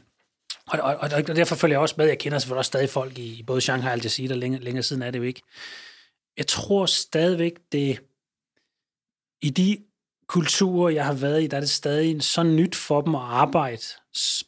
og, 0.66 0.80
og, 0.80 0.96
og, 0.96 1.10
og, 1.28 1.36
derfor 1.36 1.54
følger 1.54 1.74
jeg 1.74 1.80
også 1.80 1.94
med. 1.98 2.06
Jeg 2.06 2.18
kender 2.18 2.38
selvfølgelig 2.38 2.58
også 2.58 2.68
stadig 2.68 2.90
folk 2.90 3.18
i, 3.18 3.38
i 3.38 3.42
både 3.42 3.60
Shanghai 3.60 3.88
og 3.88 3.92
Al 3.92 4.00
Jazeera, 4.02 4.34
længere, 4.34 4.62
længere 4.62 4.82
siden 4.82 5.02
er 5.02 5.10
det 5.10 5.18
jo 5.18 5.24
ikke. 5.24 5.42
Jeg 6.36 6.46
tror 6.46 6.86
stadigvæk, 6.86 7.52
det 7.72 8.00
i 9.42 9.50
de 9.50 9.78
kulturer, 10.26 10.90
jeg 10.90 11.06
har 11.06 11.12
været 11.12 11.42
i, 11.42 11.46
der 11.46 11.56
er 11.56 11.60
det 11.60 11.70
stadig 11.70 12.22
så 12.22 12.42
nyt 12.42 12.74
for 12.74 13.00
dem 13.00 13.14
at 13.14 13.20
arbejde 13.20 13.82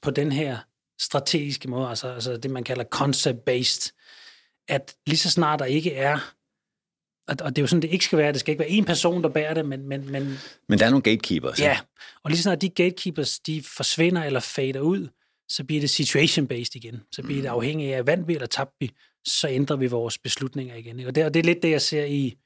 på 0.02 0.10
den 0.10 0.32
her 0.32 0.58
strategiske 1.00 1.70
måde, 1.70 1.88
altså, 1.88 2.08
altså 2.08 2.36
det, 2.36 2.50
man 2.50 2.64
kalder 2.64 2.84
concept-based 2.94 3.92
at 4.68 4.94
lige 5.06 5.18
så 5.18 5.30
snart 5.30 5.58
der 5.58 5.64
ikke 5.64 5.94
er 5.94 6.18
og 7.28 7.56
det 7.56 7.58
er 7.58 7.62
jo 7.62 7.66
sådan, 7.66 7.82
det 7.82 7.90
ikke 7.90 8.04
skal 8.04 8.18
være. 8.18 8.32
Det 8.32 8.40
skal 8.40 8.52
ikke 8.52 8.60
være 8.60 8.70
en 8.70 8.84
person, 8.84 9.22
der 9.22 9.28
bærer 9.28 9.54
det, 9.54 9.66
men... 9.66 9.88
Men, 9.88 10.10
men, 10.12 10.38
men 10.68 10.78
der 10.78 10.86
er 10.86 10.90
nogle 10.90 11.02
gatekeepers. 11.02 11.60
Ja, 11.60 11.78
og 12.24 12.30
lige 12.30 12.38
så 12.38 12.42
snart 12.42 12.60
de 12.60 12.68
gatekeepers, 12.68 13.38
de 13.38 13.62
forsvinder 13.62 14.24
eller 14.24 14.40
fader 14.40 14.80
ud, 14.80 15.08
så 15.48 15.64
bliver 15.64 15.80
det 15.80 15.90
situation-based 15.90 16.76
igen. 16.76 17.02
Så 17.12 17.22
bliver 17.22 17.42
det 17.42 17.50
mm. 17.50 17.56
afhængigt 17.56 17.94
af, 17.94 18.06
vandt 18.06 18.28
vi 18.28 18.34
eller 18.34 18.46
tabte 18.46 18.76
vi, 18.80 18.90
så 19.24 19.48
ændrer 19.48 19.76
vi 19.76 19.86
vores 19.86 20.18
beslutninger 20.18 20.74
igen. 20.74 21.00
Og 21.00 21.14
det, 21.14 21.24
og 21.24 21.34
det 21.34 21.40
er 21.40 21.44
lidt 21.44 21.62
det, 21.62 21.70
jeg 21.70 21.82
ser 21.82 22.04
i, 22.04 22.36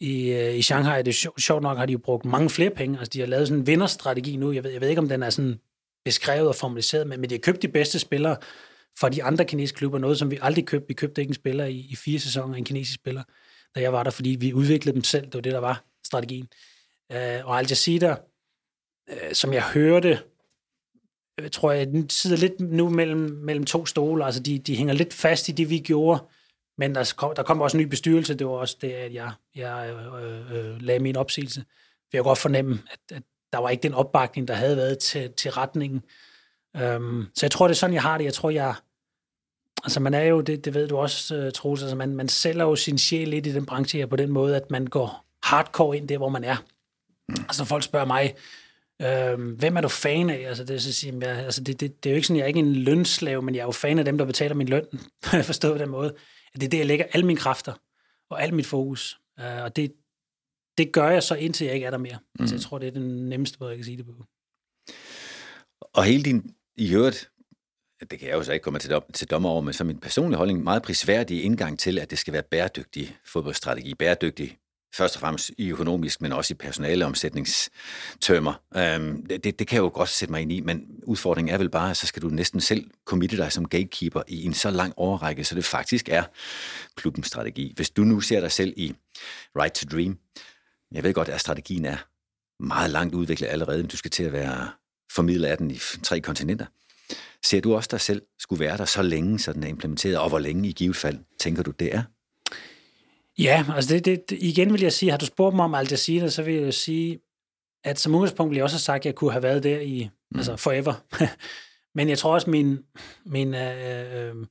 i, 0.00 0.30
øh, 0.30 0.56
i 0.56 0.62
Shanghai. 0.62 1.02
Det 1.02 1.24
er 1.24 1.30
sjovt 1.38 1.62
nok, 1.62 1.78
har 1.78 1.86
de 1.86 1.92
jo 1.92 1.98
brugt 1.98 2.24
mange 2.24 2.50
flere 2.50 2.70
penge. 2.70 2.98
Altså, 2.98 3.10
de 3.12 3.20
har 3.20 3.26
lavet 3.26 3.48
sådan 3.48 3.60
en 3.60 3.66
vinderstrategi 3.66 4.36
nu. 4.36 4.52
Jeg 4.52 4.64
ved, 4.64 4.70
jeg 4.70 4.80
ved 4.80 4.88
ikke, 4.88 5.00
om 5.00 5.08
den 5.08 5.22
er 5.22 5.30
sådan 5.30 5.60
beskrevet 6.04 6.48
og 6.48 6.54
formaliseret, 6.54 7.06
men, 7.06 7.20
men 7.20 7.30
de 7.30 7.34
har 7.34 7.40
købt 7.40 7.62
de 7.62 7.68
bedste 7.68 7.98
spillere 7.98 8.36
fra 9.00 9.08
de 9.08 9.22
andre 9.22 9.44
kinesiske 9.44 9.78
klubber, 9.78 9.98
noget 9.98 10.18
som 10.18 10.30
vi 10.30 10.38
aldrig 10.42 10.66
købte. 10.66 10.88
Vi 10.88 10.94
købte 10.94 11.20
ikke 11.20 11.30
en 11.30 11.34
spiller 11.34 11.64
i, 11.64 11.86
i 11.90 11.96
fire 11.96 12.18
sæsoner, 12.18 12.54
en 12.54 12.64
kinesisk 12.64 12.94
spiller, 12.94 13.22
da 13.74 13.80
jeg 13.80 13.92
var 13.92 14.02
der, 14.02 14.10
fordi 14.10 14.30
vi 14.40 14.52
udviklede 14.52 14.94
dem 14.94 15.04
selv. 15.04 15.24
Det 15.24 15.34
var 15.34 15.40
det, 15.40 15.52
der 15.52 15.58
var 15.58 15.84
strategien. 16.06 16.48
Øh, 17.12 17.46
og 17.46 17.58
Al 17.58 17.66
Jazeera, 17.68 18.20
øh, 19.10 19.32
som 19.32 19.52
jeg 19.52 19.62
hørte, 19.62 20.20
jeg 21.42 21.52
tror 21.52 21.72
jeg, 21.72 21.86
den 21.86 22.10
sidder 22.10 22.36
lidt 22.36 22.60
nu 22.60 22.88
mellem, 22.88 23.18
mellem 23.18 23.64
to 23.64 23.86
stole. 23.86 24.24
Altså, 24.24 24.42
de, 24.42 24.58
de 24.58 24.76
hænger 24.76 24.94
lidt 24.94 25.14
fast 25.14 25.48
i 25.48 25.52
det, 25.52 25.70
vi 25.70 25.78
gjorde, 25.78 26.24
men 26.78 26.94
der 26.94 27.14
kom, 27.16 27.34
der 27.36 27.42
kom 27.42 27.60
også 27.60 27.76
en 27.76 27.82
ny 27.82 27.88
bestyrelse. 27.88 28.34
Det 28.34 28.46
var 28.46 28.52
også 28.52 28.76
det, 28.80 28.92
at 28.92 29.14
jeg, 29.14 29.32
jeg 29.54 29.90
øh, 29.90 30.24
øh, 30.24 30.52
øh 30.52 30.82
lagde 30.82 31.00
min 31.00 31.16
opsigelse. 31.16 31.60
For 31.60 32.10
jeg 32.12 32.22
kunne 32.22 32.30
godt 32.30 32.38
fornemme, 32.38 32.82
at, 32.90 33.16
at 33.16 33.22
der 33.52 33.58
var 33.58 33.70
ikke 33.70 33.82
den 33.82 33.94
opbakning, 33.94 34.48
der 34.48 34.54
havde 34.54 34.76
været 34.76 34.98
til, 34.98 35.32
til 35.32 35.50
retningen. 35.50 36.02
Um, 36.74 37.28
så 37.34 37.46
jeg 37.46 37.50
tror, 37.50 37.66
det 37.68 37.74
er 37.74 37.76
sådan, 37.76 37.94
jeg 37.94 38.02
har 38.02 38.18
det. 38.18 38.24
Jeg 38.24 38.34
tror, 38.34 38.50
jeg, 38.50 38.74
Altså 39.84 40.00
man 40.00 40.14
er 40.14 40.22
jo, 40.22 40.40
det, 40.40 40.64
det 40.64 40.74
ved 40.74 40.88
du 40.88 40.96
også, 40.96 41.46
uh, 41.46 41.52
Troels, 41.52 41.82
altså 41.82 41.96
man, 41.96 42.16
man 42.16 42.28
sælger 42.28 42.64
jo 42.64 42.76
sin 42.76 42.98
sjæl 42.98 43.28
lidt 43.28 43.46
i 43.46 43.52
den 43.52 43.66
branche 43.66 43.98
her 43.98 44.06
på 44.06 44.16
den 44.16 44.30
måde, 44.30 44.56
at 44.56 44.70
man 44.70 44.86
går 44.86 45.26
hardcore 45.42 45.96
ind 45.96 46.08
der, 46.08 46.18
hvor 46.18 46.28
man 46.28 46.44
er. 46.44 46.56
Mm. 47.28 47.44
Altså 47.48 47.64
folk 47.64 47.82
spørger 47.82 48.06
mig, 48.06 48.34
øh, 49.02 49.56
hvem 49.58 49.76
er 49.76 49.80
du 49.80 49.88
fan 49.88 50.30
af? 50.30 50.48
Altså, 50.48 50.64
det, 50.64 50.82
så 50.82 50.92
siger, 50.92 51.18
jeg, 51.20 51.38
altså 51.38 51.62
det, 51.62 51.80
det, 51.80 52.04
det, 52.04 52.10
er 52.10 52.14
jo 52.14 52.16
ikke 52.16 52.26
sådan, 52.26 52.36
jeg 52.38 52.42
er 52.42 52.48
ikke 52.48 52.60
en 52.60 52.76
lønslave, 52.76 53.42
men 53.42 53.54
jeg 53.54 53.60
er 53.60 53.66
jo 53.66 53.72
fan 53.72 53.98
af 53.98 54.04
dem, 54.04 54.18
der 54.18 54.24
betaler 54.24 54.54
min 54.54 54.68
løn, 54.68 54.86
forstået 55.44 55.74
på 55.74 55.78
den 55.78 55.90
måde. 55.90 56.14
At 56.54 56.60
det 56.60 56.66
er 56.66 56.70
det, 56.70 56.78
jeg 56.78 56.86
lægger 56.86 57.06
alle 57.12 57.26
mine 57.26 57.38
kræfter 57.38 57.72
og 58.30 58.42
alt 58.42 58.54
mit 58.54 58.66
fokus. 58.66 59.18
Uh, 59.40 59.62
og 59.62 59.76
det, 59.76 59.92
det 60.78 60.92
gør 60.92 61.10
jeg 61.10 61.22
så, 61.22 61.34
indtil 61.34 61.64
jeg 61.64 61.74
ikke 61.74 61.86
er 61.86 61.90
der 61.90 61.98
mere. 61.98 62.18
Mm. 62.34 62.42
Altså, 62.42 62.56
jeg 62.56 62.62
tror, 62.62 62.78
det 62.78 62.86
er 62.86 62.92
den 62.92 63.28
nemmeste 63.28 63.56
måde, 63.60 63.70
jeg 63.70 63.78
kan 63.78 63.84
sige 63.84 63.96
det 63.96 64.06
på. 64.06 64.24
Og 65.94 66.04
hele 66.04 66.22
din, 66.22 66.54
i 66.76 66.94
øvrigt, 66.94 67.30
det 68.00 68.18
kan 68.18 68.28
jeg 68.28 68.34
jo 68.34 68.42
så 68.42 68.52
ikke 68.52 68.64
komme 68.64 68.78
til, 68.78 69.00
til 69.14 69.30
dommer 69.30 69.48
over, 69.48 69.60
men 69.60 69.72
som 69.72 69.86
min 69.86 69.98
personlige 69.98 70.36
holdning, 70.36 70.64
meget 70.64 70.82
prisværdig 70.82 71.44
indgang 71.44 71.78
til, 71.78 71.98
at 71.98 72.10
det 72.10 72.18
skal 72.18 72.32
være 72.32 72.42
bæredygtig 72.42 73.16
fodboldstrategi. 73.24 73.94
Bæredygtig 73.94 74.58
først 74.94 75.16
og 75.16 75.20
fremmest 75.20 75.50
i 75.58 75.70
økonomisk, 75.70 76.22
men 76.22 76.32
også 76.32 76.54
i 76.54 76.56
personaleomsætningstømmer. 76.56 78.62
Øhm, 78.76 79.26
det, 79.26 79.58
det 79.58 79.66
kan 79.66 79.76
jeg 79.76 79.82
jo 79.82 79.90
godt 79.94 80.08
sætte 80.08 80.32
mig 80.32 80.42
ind 80.42 80.52
i, 80.52 80.60
men 80.60 80.86
udfordringen 81.04 81.54
er 81.54 81.58
vel 81.58 81.70
bare, 81.70 81.90
at 81.90 81.96
så 81.96 82.06
skal 82.06 82.22
du 82.22 82.28
næsten 82.28 82.60
selv 82.60 82.90
committe 83.04 83.36
dig 83.36 83.52
som 83.52 83.68
gatekeeper 83.68 84.22
i 84.28 84.44
en 84.44 84.54
så 84.54 84.70
lang 84.70 84.92
overrække, 84.96 85.44
så 85.44 85.54
det 85.54 85.64
faktisk 85.64 86.08
er 86.08 86.22
klubbens 86.96 87.26
strategi. 87.26 87.72
Hvis 87.76 87.90
du 87.90 88.02
nu 88.02 88.20
ser 88.20 88.40
dig 88.40 88.52
selv 88.52 88.74
i 88.76 88.94
Right 89.58 89.74
to 89.74 89.96
Dream, 89.96 90.18
jeg 90.92 91.02
ved 91.02 91.14
godt, 91.14 91.28
at 91.28 91.40
strategien 91.40 91.84
er 91.84 91.96
meget 92.62 92.90
langt 92.90 93.14
udviklet 93.14 93.48
allerede, 93.48 93.78
men 93.78 93.86
du 93.86 93.96
skal 93.96 94.10
til 94.10 94.24
at 94.24 94.32
være 94.32 94.70
formidler 95.12 95.48
af 95.48 95.58
den 95.58 95.70
i 95.70 95.78
tre 96.02 96.20
kontinenter. 96.20 96.66
Ser 97.44 97.60
du 97.60 97.74
også 97.74 97.88
dig 97.90 98.00
selv 98.00 98.22
skulle 98.38 98.60
være 98.60 98.76
der 98.76 98.84
så 98.84 99.02
længe, 99.02 99.38
så 99.38 99.52
den 99.52 99.62
er 99.62 99.68
implementeret, 99.68 100.18
og 100.18 100.28
hvor 100.28 100.38
længe 100.38 100.68
i 100.68 100.72
givet 100.72 100.96
fald 100.96 101.18
tænker 101.40 101.62
du, 101.62 101.70
det 101.70 101.94
er? 101.94 102.02
Ja, 103.38 103.64
altså 103.74 103.94
det, 103.94 104.04
det, 104.04 104.38
igen 104.40 104.72
vil 104.72 104.80
jeg 104.82 104.92
sige, 104.92 105.10
har 105.10 105.18
du 105.18 105.26
spurgt 105.26 105.56
mig 105.56 105.64
om 105.64 105.74
Al 105.74 105.88
Jazeera, 105.90 106.28
så 106.28 106.42
vil 106.42 106.54
jeg 106.54 106.74
sige, 106.74 107.18
at 107.84 108.00
som 108.00 108.14
udgangspunkt 108.14 108.50
vil 108.50 108.56
jeg 108.56 108.64
også 108.64 108.74
have 108.76 108.80
sagt, 108.80 109.00
at 109.00 109.06
jeg 109.06 109.14
kunne 109.14 109.32
have 109.32 109.42
været 109.42 109.62
der 109.62 109.80
i, 109.80 110.10
mm. 110.30 110.38
altså 110.38 110.56
forever. 110.56 110.94
Men 111.96 112.08
jeg 112.08 112.18
tror 112.18 112.34
også, 112.34 112.50
min, 112.50 112.78
min 113.24 113.54
øh, 113.54 114.28
øh, 114.28 114.46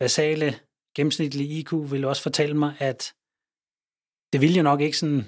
basale 0.00 0.54
gennemsnitlige 0.96 1.48
IQ 1.48 1.72
vil 1.72 2.04
også 2.04 2.22
fortælle 2.22 2.56
mig, 2.56 2.74
at 2.78 3.12
det 4.32 4.40
vil 4.40 4.56
jo 4.56 4.62
nok 4.62 4.80
ikke 4.80 4.98
sådan 4.98 5.24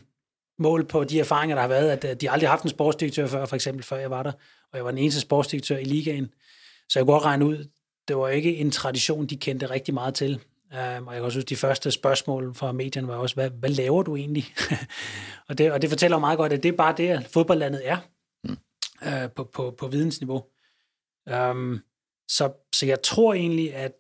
mål 0.59 0.85
på 0.85 1.05
de 1.05 1.21
erfaringer, 1.21 1.57
der 1.57 1.61
har 1.61 1.69
været, 1.69 2.05
at 2.05 2.21
de 2.21 2.31
aldrig 2.31 2.49
har 2.49 2.53
haft 2.53 2.65
en 2.65 2.71
sportsdirektør 2.71 3.27
før, 3.27 3.47
for 3.47 3.57
eksempel 3.57 3.85
før 3.85 3.97
jeg 3.97 4.11
var 4.11 4.23
der, 4.23 4.33
og 4.73 4.77
jeg 4.77 4.85
var 4.85 4.91
den 4.91 4.99
eneste 4.99 5.21
sportsdirektør 5.21 5.77
i 5.77 5.85
ligaen. 5.85 6.33
Så 6.93 6.99
jeg 6.99 7.07
kunne 7.07 7.13
godt 7.13 7.25
regne 7.25 7.47
ud, 7.47 7.69
det 8.09 8.17
var 8.17 8.29
ikke 8.29 8.57
en 8.57 8.71
tradition, 8.71 9.27
de 9.27 9.37
kendte 9.37 9.71
rigtig 9.71 9.95
meget 9.95 10.15
til. 10.15 10.41
Um, 10.73 11.07
og 11.07 11.15
jeg 11.15 11.21
kan 11.21 11.23
også 11.23 11.39
huske, 11.39 11.49
de 11.49 11.57
første 11.57 11.91
spørgsmål 11.91 12.55
fra 12.55 12.73
medierne 12.73 13.09
var 13.09 13.17
også, 13.17 13.35
hvad, 13.35 13.51
hvad 13.51 13.71
laver 13.71 14.03
du 14.03 14.17
egentlig? 14.17 14.45
og, 15.49 15.59
det, 15.59 15.73
og 15.73 15.83
det 15.83 15.91
fortæller 15.91 16.19
meget 16.19 16.39
godt, 16.39 16.53
at 16.53 16.63
det 16.63 16.69
er 16.69 16.77
bare 16.77 16.95
det, 16.97 17.09
at 17.09 17.27
fodboldlandet 17.27 17.89
er 17.89 17.99
mm. 18.45 18.57
uh, 19.07 19.31
på, 19.37 19.45
på, 19.45 19.75
på 19.79 19.89
vidensniveau. 19.89 20.45
Um, 21.33 21.81
så, 22.29 22.53
så 22.75 22.87
jeg 22.87 23.03
tror 23.03 23.35
egentlig, 23.35 23.75
at 23.75 23.93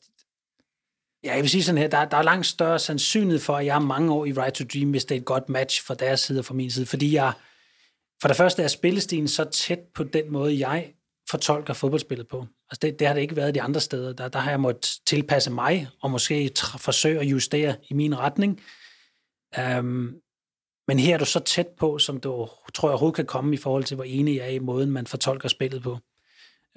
Ja, 1.25 1.35
jeg 1.35 1.43
vil 1.43 1.51
sige 1.51 1.63
sådan 1.63 1.79
her, 1.79 1.89
der, 1.89 2.05
der 2.05 2.17
er 2.17 2.23
langt 2.23 2.47
større 2.47 2.79
sandsynlighed 2.79 3.41
for, 3.41 3.57
at 3.57 3.67
jeg 3.67 3.75
har 3.75 3.81
mange 3.81 4.13
år 4.13 4.25
i 4.25 4.33
Right 4.33 4.55
to 4.55 4.65
Dream, 4.73 4.91
hvis 4.91 5.05
det 5.05 5.15
er 5.15 5.21
et 5.21 5.25
godt 5.25 5.49
match 5.49 5.87
fra 5.87 5.95
deres 5.95 6.21
side 6.21 6.39
og 6.39 6.45
fra 6.45 6.55
min 6.55 6.71
side, 6.71 6.87
fordi 6.87 7.15
jeg, 7.15 7.33
for 8.21 8.29
det 8.29 8.37
første 8.37 8.63
er 8.63 8.69
spillestilen 8.69 9.29
så 9.29 9.45
tæt 9.45 9.79
på 9.95 10.05
den 10.05 10.33
måde, 10.33 10.69
jeg 10.69 10.93
fortolker 11.33 11.75
fodboldspillet 11.75 12.29
på. 12.29 12.47
Altså 12.71 12.79
det, 12.83 12.99
det 12.99 13.07
har 13.07 13.15
det 13.15 13.21
ikke 13.21 13.37
været 13.37 13.55
de 13.55 13.63
andre 13.63 13.81
steder. 13.81 14.13
Der, 14.13 14.29
der 14.29 14.39
har 14.39 14.51
jeg 14.51 14.61
måttet 14.61 14.97
tilpasse 15.07 15.51
mig, 15.51 15.89
og 16.03 16.11
måske 16.11 16.53
forsøge 16.79 17.21
at 17.21 17.27
justere 17.27 17.77
i 17.89 17.95
min 17.95 18.19
retning. 18.19 18.61
Um, 19.79 20.15
men 20.89 20.99
her 20.99 21.15
er 21.15 21.19
du 21.19 21.25
så 21.25 21.41
tæt 21.41 21.69
på, 21.79 21.99
som 21.99 22.21
du 22.21 22.49
tror 22.75 22.89
jeg 22.89 22.93
overhovedet 22.93 23.17
kan 23.17 23.27
komme 23.27 23.55
i 23.55 23.57
forhold 23.57 23.85
til, 23.85 23.95
hvor 23.95 24.05
enig 24.05 24.37
jeg 24.37 24.45
er 24.45 24.51
i 24.51 24.59
måden, 24.59 24.91
man 24.91 25.07
fortolker 25.07 25.49
spillet 25.49 25.83
på. 25.83 25.99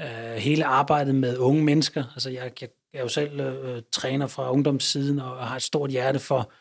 Uh, 0.04 0.36
hele 0.38 0.66
arbejdet 0.66 1.16
med 1.16 1.38
unge 1.38 1.64
mennesker, 1.64 2.04
altså 2.14 2.30
jeg, 2.30 2.52
jeg 2.62 2.70
jeg 2.94 3.00
er 3.00 3.04
jo 3.04 3.10
selv 3.10 3.42
uh, 3.42 3.80
træner 3.92 4.28
fra 4.28 4.52
ungdomssiden 4.52 5.20
og 5.20 5.48
har 5.48 5.56
et 5.56 5.64
stort 5.64 5.90
hjerte 5.90 6.20
for 6.20 6.52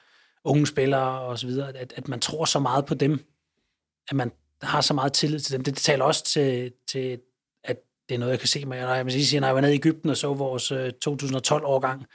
unge 0.44 0.66
spillere 0.66 1.20
og 1.20 1.38
så 1.38 1.46
videre, 1.46 1.76
at, 1.76 1.92
at 1.96 2.08
man 2.08 2.20
tror 2.20 2.44
så 2.44 2.58
meget 2.58 2.86
på 2.86 2.94
dem, 2.94 3.24
at 4.08 4.16
man 4.16 4.32
har 4.62 4.80
så 4.80 4.94
meget 4.94 5.12
tillid 5.12 5.40
til 5.40 5.52
dem. 5.52 5.64
Det, 5.64 5.74
det 5.74 5.82
taler 5.82 6.04
også 6.04 6.24
til, 6.24 6.72
til, 6.88 7.20
det 8.08 8.14
er 8.14 8.18
noget, 8.18 8.32
jeg 8.32 8.38
kan 8.38 8.48
se 8.48 8.64
mig. 8.64 8.76
Jeg, 8.76 9.12
sige, 9.12 9.40
når 9.40 9.48
jeg 9.48 9.54
var 9.54 9.60
nede 9.60 9.72
i 9.72 9.76
Ægypten 9.76 10.10
og 10.10 10.16
så 10.16 10.34
vores 10.34 10.72
øh, 10.72 10.92
2012-årgang, 11.08 12.06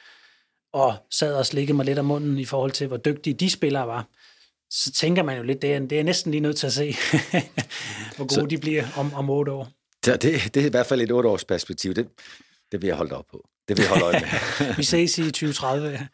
og 0.74 0.96
sad 1.12 1.34
og 1.34 1.46
slikkede 1.46 1.76
mig 1.76 1.86
lidt 1.86 1.98
af 1.98 2.04
munden 2.04 2.40
i 2.40 2.46
forhold 2.46 2.72
til, 2.72 2.88
hvor 2.88 2.98
dygtige 2.98 3.34
de 3.34 3.50
spillere 3.50 3.88
var, 3.88 4.08
så 4.70 4.92
tænker 4.92 5.24
man 5.24 5.38
jo 5.38 5.44
lidt, 5.44 5.62
det 5.62 5.74
er, 5.74 5.80
det 5.80 6.00
er 6.00 6.04
næsten 6.04 6.32
lige 6.32 6.42
nødt 6.42 6.58
til 6.58 6.68
at 6.68 6.74
se, 6.74 6.96
hvor 8.16 8.26
gode 8.28 8.34
så, 8.34 8.46
de 8.50 8.58
bliver 8.58 8.86
om, 8.98 9.14
om 9.14 9.30
otte 9.30 9.52
år. 9.52 9.72
Ja, 10.08 10.16
det, 10.16 10.54
det 10.54 10.62
er 10.62 10.68
i 10.68 10.70
hvert 10.70 10.86
fald 10.86 11.02
et 11.02 11.12
otte 11.12 11.30
års 11.30 11.46
perspektiv. 11.46 11.94
Det, 11.94 12.10
det 12.72 12.82
vil 12.82 12.88
jeg 12.88 12.96
holde 12.96 13.16
op 13.16 13.26
på. 13.32 13.50
Det 13.68 13.78
vil 13.78 13.84
jeg 13.84 13.90
holde 13.90 14.06
øje 14.06 14.20
med. 14.20 14.76
Vi 14.78 14.84
ses 14.84 15.18
i 15.18 15.24
2030. 15.24 16.00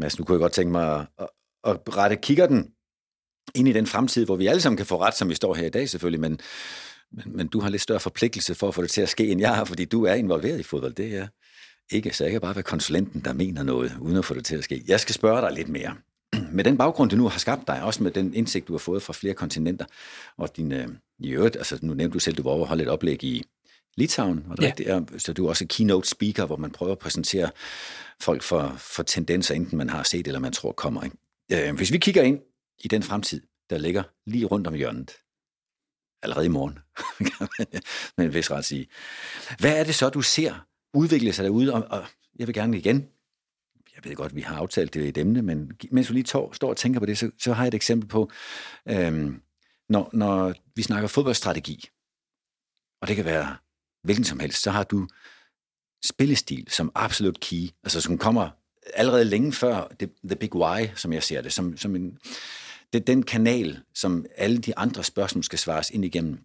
Mads, 0.00 0.18
nu 0.18 0.24
kunne 0.24 0.34
jeg 0.34 0.40
godt 0.40 0.52
tænke 0.52 0.72
mig 0.72 1.06
at, 1.18 1.28
at 1.64 1.96
rette 1.96 2.16
kigger 2.16 2.46
den 2.46 2.70
ind 3.54 3.68
i 3.68 3.72
den 3.72 3.86
fremtid, 3.86 4.24
hvor 4.24 4.36
vi 4.36 4.46
alle 4.46 4.60
sammen 4.60 4.76
kan 4.76 4.86
få 4.86 5.00
ret, 5.00 5.14
som 5.14 5.28
vi 5.28 5.34
står 5.34 5.54
her 5.54 5.66
i 5.66 5.70
dag 5.70 5.88
selvfølgelig, 5.88 6.20
men, 6.20 6.40
men, 7.16 7.36
men 7.36 7.46
du 7.46 7.60
har 7.60 7.68
lidt 7.68 7.82
større 7.82 8.00
forpligtelse 8.00 8.54
for 8.54 8.68
at 8.68 8.74
få 8.74 8.82
det 8.82 8.90
til 8.90 9.00
at 9.00 9.08
ske, 9.08 9.28
end 9.28 9.40
jeg 9.40 9.54
har, 9.54 9.64
fordi 9.64 9.84
du 9.84 10.04
er 10.04 10.14
involveret 10.14 10.60
i 10.60 10.62
fodbold. 10.62 10.94
Det 10.94 11.16
er 11.16 11.26
ikke, 11.90 12.16
så 12.16 12.24
jeg 12.24 12.32
kan 12.32 12.40
bare 12.40 12.54
være 12.54 12.62
konsulenten, 12.62 13.20
der 13.20 13.32
mener 13.32 13.62
noget, 13.62 13.92
uden 14.00 14.16
at 14.16 14.24
få 14.24 14.34
det 14.34 14.44
til 14.44 14.56
at 14.56 14.64
ske. 14.64 14.84
Jeg 14.88 15.00
skal 15.00 15.14
spørge 15.14 15.40
dig 15.40 15.52
lidt 15.52 15.68
mere. 15.68 15.94
Med 16.52 16.64
den 16.64 16.78
baggrund, 16.78 17.10
du 17.10 17.16
nu 17.16 17.28
har 17.28 17.38
skabt 17.38 17.66
dig, 17.66 17.82
også 17.82 18.02
med 18.02 18.10
den 18.10 18.34
indsigt, 18.34 18.68
du 18.68 18.72
har 18.72 18.78
fået 18.78 19.02
fra 19.02 19.12
flere 19.12 19.34
kontinenter, 19.34 19.84
og 20.38 20.56
din, 20.56 20.72
øh, 20.72 20.88
i 21.18 21.30
øvrigt, 21.30 21.56
altså 21.56 21.78
nu 21.82 21.94
nævnte 21.94 22.14
du 22.14 22.18
selv, 22.18 22.36
du 22.36 22.42
var 22.42 22.50
over 22.50 22.60
og 22.60 22.68
holde 22.68 22.82
et 22.82 22.88
oplæg 22.88 23.24
i, 23.24 23.44
Litauen, 23.96 24.44
var 24.46 24.54
det 24.54 24.62
ja. 24.62 24.68
rigtigt? 24.68 25.22
Så 25.22 25.32
du 25.32 25.44
er 25.44 25.48
også 25.48 25.66
keynote 25.68 26.08
speaker, 26.08 26.46
hvor 26.46 26.56
man 26.56 26.70
prøver 26.70 26.92
at 26.92 26.98
præsentere 26.98 27.50
folk 28.20 28.42
for, 28.42 28.74
for 28.78 29.02
tendenser, 29.02 29.54
enten 29.54 29.78
man 29.78 29.90
har 29.90 30.02
set 30.02 30.26
eller 30.26 30.40
man 30.40 30.52
tror 30.52 30.72
kommer. 30.72 31.02
Ikke? 31.02 31.68
Øh, 31.68 31.76
hvis 31.76 31.92
vi 31.92 31.98
kigger 31.98 32.22
ind 32.22 32.38
i 32.84 32.88
den 32.88 33.02
fremtid, 33.02 33.40
der 33.70 33.78
ligger 33.78 34.02
lige 34.26 34.44
rundt 34.44 34.66
om 34.66 34.74
hjørnet, 34.74 35.12
allerede 36.24 36.46
i 36.46 36.48
morgen, 36.48 36.78
men 38.18 38.28
hvis 38.28 38.50
ret 38.50 38.64
sige. 38.64 38.86
Hvad 39.58 39.78
er 39.78 39.84
det 39.84 39.94
så, 39.94 40.08
du 40.08 40.22
ser 40.22 40.66
udvikle 40.94 41.32
sig 41.32 41.44
derude? 41.44 41.72
Og, 41.72 41.86
og 41.90 42.06
jeg 42.38 42.46
vil 42.46 42.54
gerne 42.54 42.78
igen, 42.78 43.08
jeg 43.96 44.04
ved 44.04 44.16
godt, 44.16 44.34
vi 44.34 44.40
har 44.40 44.56
aftalt 44.56 44.94
det 44.94 45.04
i 45.04 45.08
et 45.08 45.18
emne, 45.18 45.42
men 45.42 45.72
mens 45.90 46.06
du 46.06 46.12
lige 46.12 46.24
tår, 46.24 46.52
står 46.52 46.68
og 46.68 46.76
tænker 46.76 47.00
på 47.00 47.06
det, 47.06 47.18
så, 47.18 47.30
så 47.38 47.52
har 47.52 47.64
jeg 47.64 47.68
et 47.68 47.74
eksempel 47.74 48.08
på, 48.08 48.30
øhm, 48.88 49.42
når, 49.88 50.10
når 50.12 50.54
vi 50.76 50.82
snakker 50.82 51.08
fodboldstrategi, 51.08 51.88
og 53.00 53.08
det 53.08 53.16
kan 53.16 53.24
være 53.24 53.56
hvilken 54.02 54.24
som 54.24 54.40
helst, 54.40 54.62
så 54.62 54.70
har 54.70 54.84
du 54.84 55.08
spillestil 56.04 56.66
som 56.70 56.92
absolut 56.94 57.40
key, 57.40 57.68
altså 57.84 58.00
som 58.00 58.18
kommer 58.18 58.50
allerede 58.94 59.24
længe 59.24 59.52
før 59.52 59.94
the, 59.98 60.08
the 60.24 60.36
Big 60.36 60.54
Why, 60.54 60.86
som 60.94 61.12
jeg 61.12 61.22
ser 61.22 61.42
det, 61.42 61.52
som, 61.52 61.76
som 61.76 61.96
en, 61.96 62.18
det 62.92 63.00
er 63.00 63.04
den 63.04 63.22
kanal, 63.22 63.80
som 63.94 64.26
alle 64.36 64.58
de 64.58 64.78
andre 64.78 65.04
spørgsmål 65.04 65.44
skal 65.44 65.58
svares 65.58 65.90
ind 65.90 66.04
igennem. 66.04 66.38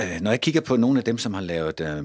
Øh, 0.00 0.20
når 0.20 0.30
jeg 0.30 0.40
kigger 0.40 0.60
på 0.60 0.76
nogle 0.76 0.98
af 0.98 1.04
dem, 1.04 1.18
som 1.18 1.34
har 1.34 1.40
lavet 1.40 1.80
øh, 1.80 2.04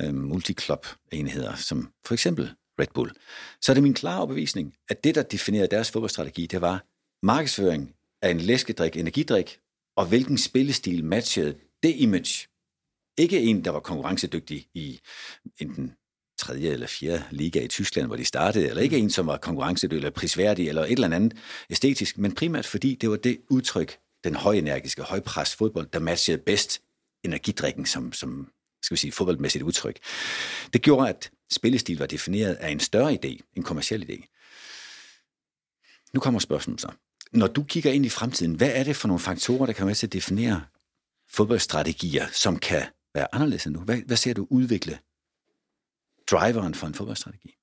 øh, 0.00 0.14
multiklub-enheder, 0.14 1.54
som 1.56 1.92
for 2.06 2.14
eksempel 2.14 2.52
Red 2.80 2.86
Bull, 2.94 3.12
så 3.60 3.72
er 3.72 3.74
det 3.74 3.82
min 3.82 3.94
klare 3.94 4.18
overbevisning, 4.18 4.74
at 4.88 5.04
det, 5.04 5.14
der 5.14 5.22
definerede 5.22 5.68
deres 5.68 5.90
fodboldstrategi, 5.90 6.46
det 6.46 6.60
var 6.60 6.84
markedsføring 7.22 7.94
af 8.22 8.30
en 8.30 8.40
læskedrik, 8.40 8.96
energidrik, 8.96 9.60
og 9.96 10.06
hvilken 10.06 10.38
spillestil 10.38 11.04
matchede 11.04 11.58
det 11.82 11.94
image, 11.96 12.48
ikke 13.18 13.40
en, 13.40 13.64
der 13.64 13.70
var 13.70 13.80
konkurrencedygtig 13.80 14.66
i 14.74 15.00
enten 15.58 15.92
tredje 16.40 16.70
eller 16.70 16.86
fjerde 16.86 17.24
liga 17.30 17.64
i 17.64 17.68
Tyskland, 17.68 18.06
hvor 18.06 18.16
de 18.16 18.24
startede, 18.24 18.68
eller 18.68 18.82
ikke 18.82 18.98
en, 18.98 19.10
som 19.10 19.26
var 19.26 19.36
konkurrencedygtig 19.36 19.96
eller 19.96 20.10
prisværdig, 20.10 20.68
eller 20.68 20.84
et 20.84 20.92
eller 20.92 21.06
andet 21.06 21.32
æstetisk, 21.70 22.18
men 22.18 22.34
primært 22.34 22.66
fordi 22.66 22.94
det 22.94 23.10
var 23.10 23.16
det 23.16 23.38
udtryk, 23.50 23.98
den 24.24 24.34
højenergiske, 24.34 25.02
højpres 25.02 25.54
fodbold, 25.54 25.88
der 25.92 25.98
matchede 25.98 26.38
bedst 26.38 26.80
energidrikken 27.24 27.86
som, 27.86 28.12
som 28.12 28.48
skal 28.82 28.94
vi 28.94 28.98
sige, 28.98 29.12
fodboldmæssigt 29.12 29.64
udtryk. 29.64 29.98
Det 30.72 30.82
gjorde, 30.82 31.08
at 31.08 31.30
spillestil 31.52 31.98
var 31.98 32.06
defineret 32.06 32.54
af 32.54 32.70
en 32.70 32.80
større 32.80 33.12
idé, 33.12 33.52
en 33.56 33.62
kommersiel 33.62 34.02
idé. 34.02 34.36
Nu 36.14 36.20
kommer 36.20 36.40
spørgsmålet 36.40 36.80
så. 36.80 36.90
Når 37.32 37.46
du 37.46 37.64
kigger 37.64 37.92
ind 37.92 38.06
i 38.06 38.08
fremtiden, 38.08 38.54
hvad 38.54 38.70
er 38.74 38.84
det 38.84 38.96
for 38.96 39.08
nogle 39.08 39.20
faktorer, 39.20 39.66
der 39.66 39.72
kan 39.72 39.86
være 39.86 39.94
til 39.94 40.06
at 40.06 40.12
definere 40.12 40.62
fodboldstrategier, 41.30 42.26
som 42.32 42.58
kan 42.58 42.82
være 43.14 43.34
anderledes 43.34 43.66
end 43.66 43.74
nu? 43.74 43.80
Hvad, 43.80 43.96
hvad 44.06 44.16
ser 44.16 44.34
du 44.34 44.46
udvikle 44.50 44.98
driveren 46.30 46.74
for 46.74 46.86
en 46.86 46.94
fodboldstrategi? 46.94 47.54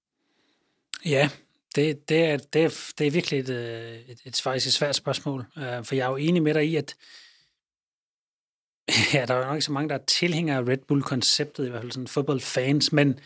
Ja, 1.05 1.30
det, 1.76 2.09
det, 2.09 2.24
er, 2.26 2.38
det, 2.38 2.63
er, 2.63 2.91
det 2.97 3.07
er 3.07 3.11
virkelig 3.11 3.39
et, 3.39 3.49
øh, 3.49 3.99
et, 4.07 4.22
et, 4.26 4.41
faktisk 4.41 4.68
et 4.68 4.74
svært 4.74 4.95
spørgsmål, 4.95 5.45
øh, 5.57 5.86
for 5.86 5.95
jeg 5.95 6.05
er 6.05 6.09
jo 6.09 6.15
enig 6.15 6.43
med 6.43 6.53
dig 6.53 6.68
i, 6.68 6.76
at 6.76 6.95
ja, 9.13 9.26
der 9.26 9.34
er 9.34 9.45
nok 9.45 9.55
ikke 9.55 9.65
så 9.65 9.72
mange, 9.72 9.89
der 9.89 9.95
er 9.95 10.05
tilhængere 10.07 10.57
af 10.57 10.68
Red 10.68 10.78
Bull-konceptet, 10.88 11.65
i 11.65 11.70
hvert 11.70 11.82
fald 11.82 11.91
sådan 11.91 12.07
fodboldfans, 12.07 12.93
men, 12.93 13.20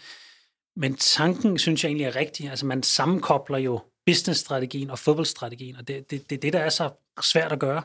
men 0.76 0.96
tanken 0.96 1.58
synes 1.60 1.84
jeg 1.84 1.90
egentlig 1.90 2.06
er 2.06 2.16
rigtig. 2.16 2.50
Altså 2.50 2.66
man 2.66 2.84
sammenkobler 2.84 3.58
jo 3.58 3.80
businessstrategien 4.06 4.90
og 4.90 5.00
fodboldstrategien, 5.00 5.76
og 5.76 5.88
det 5.88 5.98
er 5.98 6.02
det, 6.02 6.30
det, 6.30 6.42
det, 6.42 6.54
der 6.54 6.60
er 6.60 6.70
så 6.70 6.90
svært 7.22 7.52
at 7.52 7.60
gøre. 7.60 7.84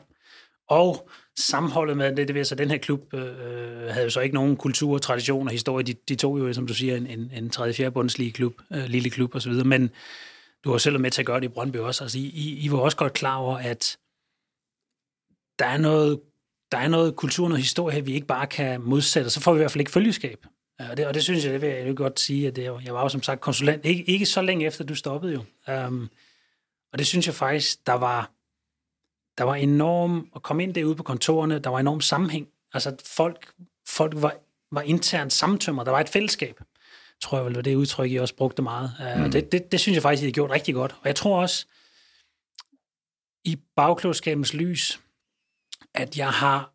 Og 0.67 1.09
sammenholdet 1.37 1.97
med 1.97 2.15
det, 2.15 2.27
det 2.27 2.35
vil 2.35 2.45
så 2.45 2.55
den 2.55 2.69
her 2.69 2.77
klub 2.77 3.13
øh, 3.13 3.21
øh, 3.21 3.87
havde 3.87 4.03
jo 4.03 4.09
så 4.09 4.19
ikke 4.19 4.35
nogen 4.35 4.57
kultur, 4.57 4.97
tradition 4.97 5.47
og 5.47 5.51
historie. 5.51 5.85
De, 5.85 5.93
de 6.09 6.15
tog 6.15 6.39
jo, 6.39 6.53
som 6.53 6.67
du 6.67 6.73
siger, 6.73 6.97
en, 6.97 7.07
en, 7.07 7.31
en 7.33 7.51
3-4 7.55 7.89
bundslige 7.89 8.31
klub, 8.31 8.53
øh, 8.73 8.85
lille 8.85 9.09
klub 9.09 9.35
osv., 9.35 9.53
men 9.53 9.89
du 10.63 10.71
har 10.71 10.77
selv 10.77 10.99
med 10.99 11.11
til 11.11 11.21
at 11.21 11.25
gøre 11.25 11.39
det 11.39 11.45
i 11.45 11.53
Brøndby 11.53 11.77
også. 11.77 12.03
Altså, 12.03 12.19
I, 12.19 12.59
I 12.61 12.71
var 12.71 12.77
også 12.77 12.97
godt 12.97 13.13
klar 13.13 13.35
over, 13.35 13.57
at 13.57 13.97
der 15.59 15.65
er 15.65 15.77
noget, 15.77 16.19
der 16.71 16.77
er 16.77 16.87
noget 16.87 17.15
kultur, 17.15 17.47
noget 17.47 17.63
historie 17.63 17.95
her, 17.95 18.01
vi 18.01 18.13
ikke 18.13 18.27
bare 18.27 18.47
kan 18.47 18.81
modsætte, 18.81 19.29
så 19.29 19.41
får 19.41 19.53
vi 19.53 19.57
i 19.57 19.61
hvert 19.61 19.71
fald 19.71 19.81
ikke 19.81 19.91
følgeskab. 19.91 20.45
Og 20.79 20.97
det, 20.97 21.07
og 21.07 21.13
det 21.13 21.23
synes 21.23 21.45
jeg, 21.45 21.53
det 21.53 21.61
vil 21.61 21.69
jeg 21.69 21.95
godt 21.95 22.19
sige, 22.19 22.47
at 22.47 22.55
det, 22.55 22.63
jeg 22.63 22.93
var 22.93 23.01
jo 23.01 23.09
som 23.09 23.23
sagt 23.23 23.41
konsulent, 23.41 23.85
ikke, 23.85 24.03
ikke 24.03 24.25
så 24.25 24.41
længe 24.41 24.65
efter 24.65 24.83
du 24.83 24.95
stoppede 24.95 25.33
jo. 25.33 25.43
Um, 25.73 26.09
og 26.93 26.99
det 26.99 27.07
synes 27.07 27.27
jeg 27.27 27.35
faktisk, 27.35 27.87
der 27.87 27.93
var, 27.93 28.31
der 29.37 29.43
var 29.43 29.55
enorm, 29.55 30.29
at 30.35 30.43
komme 30.43 30.63
ind 30.63 30.73
derude 30.73 30.95
på 30.95 31.03
kontorerne, 31.03 31.59
der 31.59 31.69
var 31.69 31.79
enorm 31.79 32.01
sammenhæng. 32.01 32.47
Altså 32.73 32.95
folk, 33.05 33.53
folk 33.87 34.13
var, 34.15 34.35
var 34.71 34.81
internt 34.81 35.33
samtømret, 35.33 35.85
der 35.85 35.91
var 35.91 35.99
et 35.99 36.09
fællesskab, 36.09 36.61
tror 37.21 37.37
jeg 37.37 37.45
vel 37.45 37.53
var 37.53 37.61
det 37.61 37.75
udtryk, 37.75 38.11
I 38.11 38.15
også 38.15 38.35
brugte 38.35 38.61
meget. 38.61 38.91
Uh, 38.99 39.23
mm. 39.23 39.31
det, 39.31 39.51
det, 39.51 39.71
det 39.71 39.79
synes 39.79 39.95
jeg 39.95 40.01
faktisk, 40.01 40.23
I 40.23 40.25
har 40.25 40.31
gjort 40.31 40.51
rigtig 40.51 40.73
godt. 40.73 40.91
Og 40.91 41.07
jeg 41.07 41.15
tror 41.15 41.41
også, 41.41 41.65
i 43.43 43.59
bagklodskabens 43.75 44.53
lys, 44.53 44.99
at 45.93 46.17
jeg 46.17 46.29
har 46.29 46.73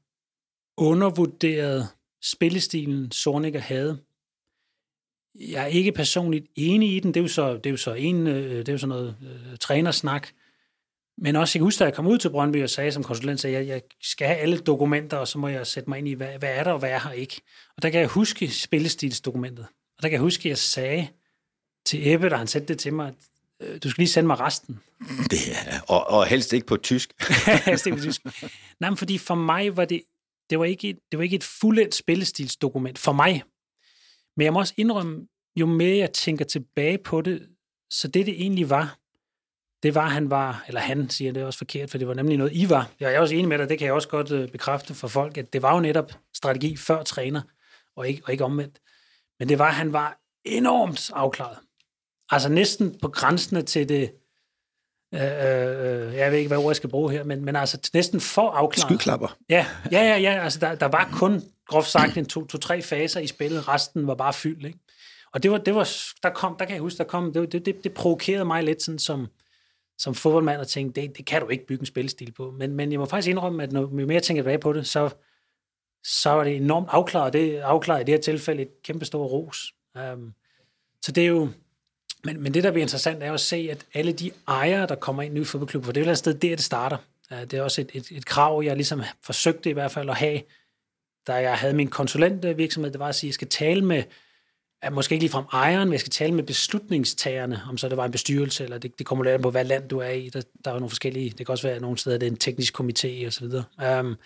undervurderet 0.77 1.89
spillestilen, 2.23 3.13
Sorniger 3.13 3.61
havde. 3.61 3.99
jeg 5.35 5.63
er 5.63 5.67
ikke 5.67 5.93
personligt 5.93 6.47
enig 6.55 6.97
i 6.97 7.01
den. 7.01 7.15
Det 7.15 7.21
er 7.21 7.25
jo 7.25 7.29
så, 7.29 7.55
det 7.55 7.67
er 7.67 7.71
jo 7.71 7.77
så 7.77 7.95
en, 7.95 8.27
øh, 8.27 8.59
det 8.59 8.69
er 8.69 8.73
jo 8.73 8.79
sådan 8.79 8.89
noget 8.89 9.17
øh, 9.23 9.59
trænersnak. 9.59 10.29
Men 11.19 11.37
også, 11.37 11.59
jeg 11.59 11.61
kan 11.61 11.65
huske, 11.65 11.79
da 11.79 11.85
jeg 11.85 11.95
kom 11.95 12.07
ud 12.07 12.19
til 12.19 12.31
Brøndby 12.31 12.63
og 12.63 12.71
sagde 12.71 12.93
som 12.93 13.05
konsulent, 13.05 13.45
at 13.45 13.53
jeg, 13.53 13.67
jeg 13.67 13.83
skal 14.03 14.27
have 14.27 14.39
alle 14.39 14.59
dokumenter, 14.59 15.17
og 15.17 15.29
så 15.29 15.39
må 15.39 15.49
jeg 15.49 15.67
sætte 15.67 15.91
mig 15.91 15.99
ind 15.99 16.09
i, 16.09 16.13
hvad, 16.13 16.39
hvad 16.39 16.51
er 16.55 16.65
der, 16.65 16.73
og 16.73 16.79
hvad 16.79 16.91
er 16.91 16.99
her 16.99 17.11
ikke. 17.11 17.41
Og 17.77 17.83
der 17.83 17.91
kan 17.91 18.01
jeg 18.01 18.09
huske 18.09 18.51
spillestilsdokumentet. 18.51 19.67
Og 19.97 20.03
der 20.03 20.09
kan 20.09 20.13
jeg 20.13 20.21
huske, 20.21 20.41
at 20.41 20.51
jeg 20.51 20.59
sagde 20.59 21.09
til 21.87 22.09
Ebbe, 22.09 22.29
da 22.29 22.37
han 22.37 22.47
sendte 22.47 22.69
det 22.73 22.81
til 22.81 22.93
mig, 22.93 23.09
at 23.09 23.15
øh, 23.69 23.79
du 23.83 23.91
skal 23.91 24.03
lige 24.03 24.09
sende 24.09 24.27
mig 24.27 24.41
resten. 24.41 24.81
Det 25.31 25.39
er, 25.67 25.81
og, 25.89 26.07
og 26.07 26.27
helst 26.27 26.53
ikke 26.53 26.67
på 26.67 26.77
tysk. 26.77 27.13
helst 27.67 27.87
ikke 27.87 27.99
på 27.99 28.05
tysk. 28.05 28.25
Nej, 28.81 28.91
men 28.91 28.97
fordi 28.97 29.19
for 29.19 29.35
mig 29.35 29.77
var 29.77 29.85
det, 29.85 30.03
det 30.51 30.59
var 30.59 30.65
ikke 30.65 30.89
et, 30.89 30.99
det 31.11 31.19
var 31.19 31.23
ikke 31.23 31.37
et 31.37 31.45
fuldendt 31.45 31.95
spillestilsdokument. 31.95 32.99
For 32.99 33.13
mig. 33.13 33.43
Men 34.37 34.45
jeg 34.45 34.53
må 34.53 34.59
også 34.59 34.75
indrømme, 34.77 35.27
jo 35.57 35.67
mere 35.67 35.97
jeg 35.97 36.13
tænker 36.13 36.45
tilbage 36.45 36.99
på 36.99 37.21
det, 37.21 37.49
så 37.91 38.09
det 38.09 38.27
det 38.27 38.35
egentlig 38.43 38.71
var, 38.71 38.99
det 39.83 39.95
var, 39.95 40.09
han 40.09 40.31
var, 40.31 40.65
eller 40.69 40.81
han 40.81 41.11
siger 41.11 41.33
det 41.33 41.43
er 41.43 41.47
også 41.47 41.59
forkert, 41.59 41.91
for 41.91 41.99
det 41.99 42.09
var 42.09 42.15
nemlig 42.15 42.39
noget, 42.39 42.53
I 42.55 42.69
var. 42.69 42.91
Jeg 43.01 43.15
er 43.15 43.21
også 43.21 43.35
enig 43.35 43.49
med 43.49 43.59
dig, 43.59 43.69
det 43.69 43.79
kan 43.79 43.87
jeg 43.87 43.95
også 43.95 44.09
godt 44.09 44.31
øh, 44.31 44.49
bekræfte 44.49 44.95
for 44.95 45.09
folk, 45.09 45.39
at 45.39 45.53
det 45.53 45.63
var 45.63 45.75
jo 45.75 45.81
netop 45.81 46.13
strategi 46.35 46.77
før 46.77 47.03
træner, 47.03 47.43
og 47.97 48.09
ikke, 48.09 48.23
og 48.25 48.33
ikke 48.33 48.45
omvendt. 48.45 48.79
Men 49.39 49.49
det 49.49 49.59
var, 49.59 49.69
at 49.69 49.75
han 49.75 49.93
var 49.93 50.19
enormt 50.45 51.11
afklaret. 51.15 51.59
Altså 52.31 52.49
næsten 52.49 52.99
på 53.03 53.09
grænsene 53.09 53.63
til 53.63 53.89
det, 53.89 54.13
øh, 55.15 55.21
øh, 55.21 56.15
jeg 56.15 56.31
ved 56.31 56.39
ikke, 56.39 56.49
hvad 56.49 56.59
ord 56.59 56.69
jeg 56.69 56.77
skal 56.77 56.91
bruge 56.91 57.13
her, 57.13 57.25
men, 57.25 57.45
men 57.45 57.57
altså 57.57 57.91
næsten 57.95 58.21
for 58.21 58.51
afklaret. 58.51 58.91
Skyklapper. 58.91 59.37
Ja, 59.49 59.67
ja, 59.93 60.01
ja, 60.03 60.17
ja 60.17 60.43
altså 60.43 60.59
der, 60.59 60.75
der 60.75 60.87
var 60.87 61.09
kun, 61.13 61.43
groft 61.67 61.89
sagt, 61.89 62.17
en 62.17 62.27
to-tre 62.27 62.81
to, 62.81 62.87
faser 62.87 63.21
i 63.21 63.27
spillet, 63.27 63.69
resten 63.69 64.07
var 64.07 64.15
bare 64.15 64.33
fyldt, 64.33 64.67
ikke? 64.67 64.79
Og 65.33 65.43
det 65.43 65.51
var, 65.51 65.59
det 65.59 65.75
var, 65.75 65.91
der 66.23 66.31
kom, 66.31 66.57
der 66.59 66.65
kan 66.65 66.75
jeg 66.75 66.83
huske, 66.83 66.99
der 66.99 67.05
kom, 67.05 67.33
det, 67.33 67.53
det, 67.53 67.67
det, 67.67 67.85
det 67.85 67.95
provokerede 67.95 68.45
mig 68.45 68.63
lidt 68.63 68.83
sådan 68.83 68.99
som, 68.99 69.27
som 69.99 70.15
fodboldmand 70.15 70.61
og 70.61 70.69
tænke, 70.69 71.01
det, 71.01 71.17
det 71.17 71.27
kan 71.27 71.41
du 71.41 71.49
ikke 71.49 71.67
bygge 71.67 71.83
en 71.83 71.87
spilstil 71.87 72.33
på. 72.33 72.51
Men, 72.51 72.75
men 72.75 72.93
jeg 72.93 73.01
må 73.01 73.07
faktisk 73.07 73.29
indrømme, 73.29 73.63
at 73.63 73.73
når 73.73 73.81
jo 73.81 73.89
mere 73.89 74.15
jeg 74.15 74.23
tænker 74.23 74.43
tilbage 74.43 74.59
på 74.59 74.73
det, 74.73 74.87
så, 74.87 75.11
så 76.05 76.31
er 76.31 76.45
det 76.45 76.57
enormt 76.57 76.89
afklaret. 76.91 77.33
Det 77.33 77.59
afklaret 77.59 78.01
i 78.01 78.05
det 78.05 78.15
her 78.15 78.21
tilfælde 78.21 78.63
et 78.63 78.83
kæmpe 78.83 79.05
stort 79.05 79.31
ros. 79.31 79.75
Um, 80.13 80.35
så 81.03 81.13
det 81.13 81.23
er 81.23 81.29
jo, 81.29 81.49
men, 82.25 82.43
men 82.43 82.55
det, 82.55 82.65
der 82.65 82.71
bliver 82.71 82.85
interessant, 82.85 83.23
er 83.23 83.33
at 83.33 83.41
se, 83.41 83.69
at 83.71 83.87
alle 83.95 84.13
de 84.13 84.31
ejere, 84.49 84.87
der 84.87 84.95
kommer 84.95 85.23
ind 85.23 85.39
i 85.39 85.45
fodboldklub, 85.45 85.85
for 85.85 85.93
det 85.93 86.01
er 86.01 86.05
jo 86.05 86.11
et 86.11 86.19
sted 86.19 86.35
der, 86.35 86.57
det 86.57 86.65
starter. 86.65 86.97
Uh, 87.31 87.41
det 87.41 87.55
er 87.55 87.63
også 87.63 87.81
et, 87.81 87.91
et, 87.95 88.11
et 88.11 88.27
krav, 88.27 88.63
jeg 88.65 88.77
ligesom 88.77 89.03
forsøgte 89.23 89.71
i 89.71 89.73
hvert 89.73 89.91
fald 89.91 90.11
at 90.11 90.17
have, 90.17 90.41
da 91.27 91.35
jeg 91.35 91.59
havde 91.59 91.75
min 91.75 91.89
konsulentvirksomhed, 91.89 92.93
det 92.93 93.01
var 93.01 93.09
at 93.09 93.15
sige, 93.15 93.29
at 93.29 93.31
jeg 93.31 93.35
skal 93.35 93.49
tale 93.49 93.85
med 93.85 94.03
måske 94.91 95.13
ikke 95.13 95.23
ligefrem 95.23 95.45
ejeren, 95.53 95.89
men 95.89 95.93
jeg 95.93 96.01
skal 96.01 96.11
tale 96.11 96.35
med 96.35 96.45
beslutningstagerne, 96.45 97.63
om 97.69 97.79
så 97.79 97.89
det 97.89 97.97
var 97.97 98.05
en 98.05 98.11
bestyrelse, 98.11 98.65
eller 98.65 98.79
det, 98.79 98.99
det 98.99 99.07
kommer 99.07 99.25
lidt 99.25 99.43
på, 99.43 99.51
hvad 99.51 99.65
land 99.65 99.89
du 99.89 99.99
er 99.99 100.09
i. 100.09 100.29
Der, 100.29 100.43
der 100.65 100.71
er 100.71 100.75
jo 100.75 100.79
nogle 100.79 100.91
forskellige, 100.91 101.31
det 101.31 101.47
kan 101.47 101.49
også 101.49 101.69
være 101.69 101.81
nogle 101.81 101.99
steder, 101.99 102.19
det 102.19 102.27
er 102.27 102.31
en 102.31 102.37
teknisk 102.37 102.81
komité 102.81 103.27
og 103.27 103.33
så 103.33 103.41
videre. 103.41 104.01
Um, 104.01 104.17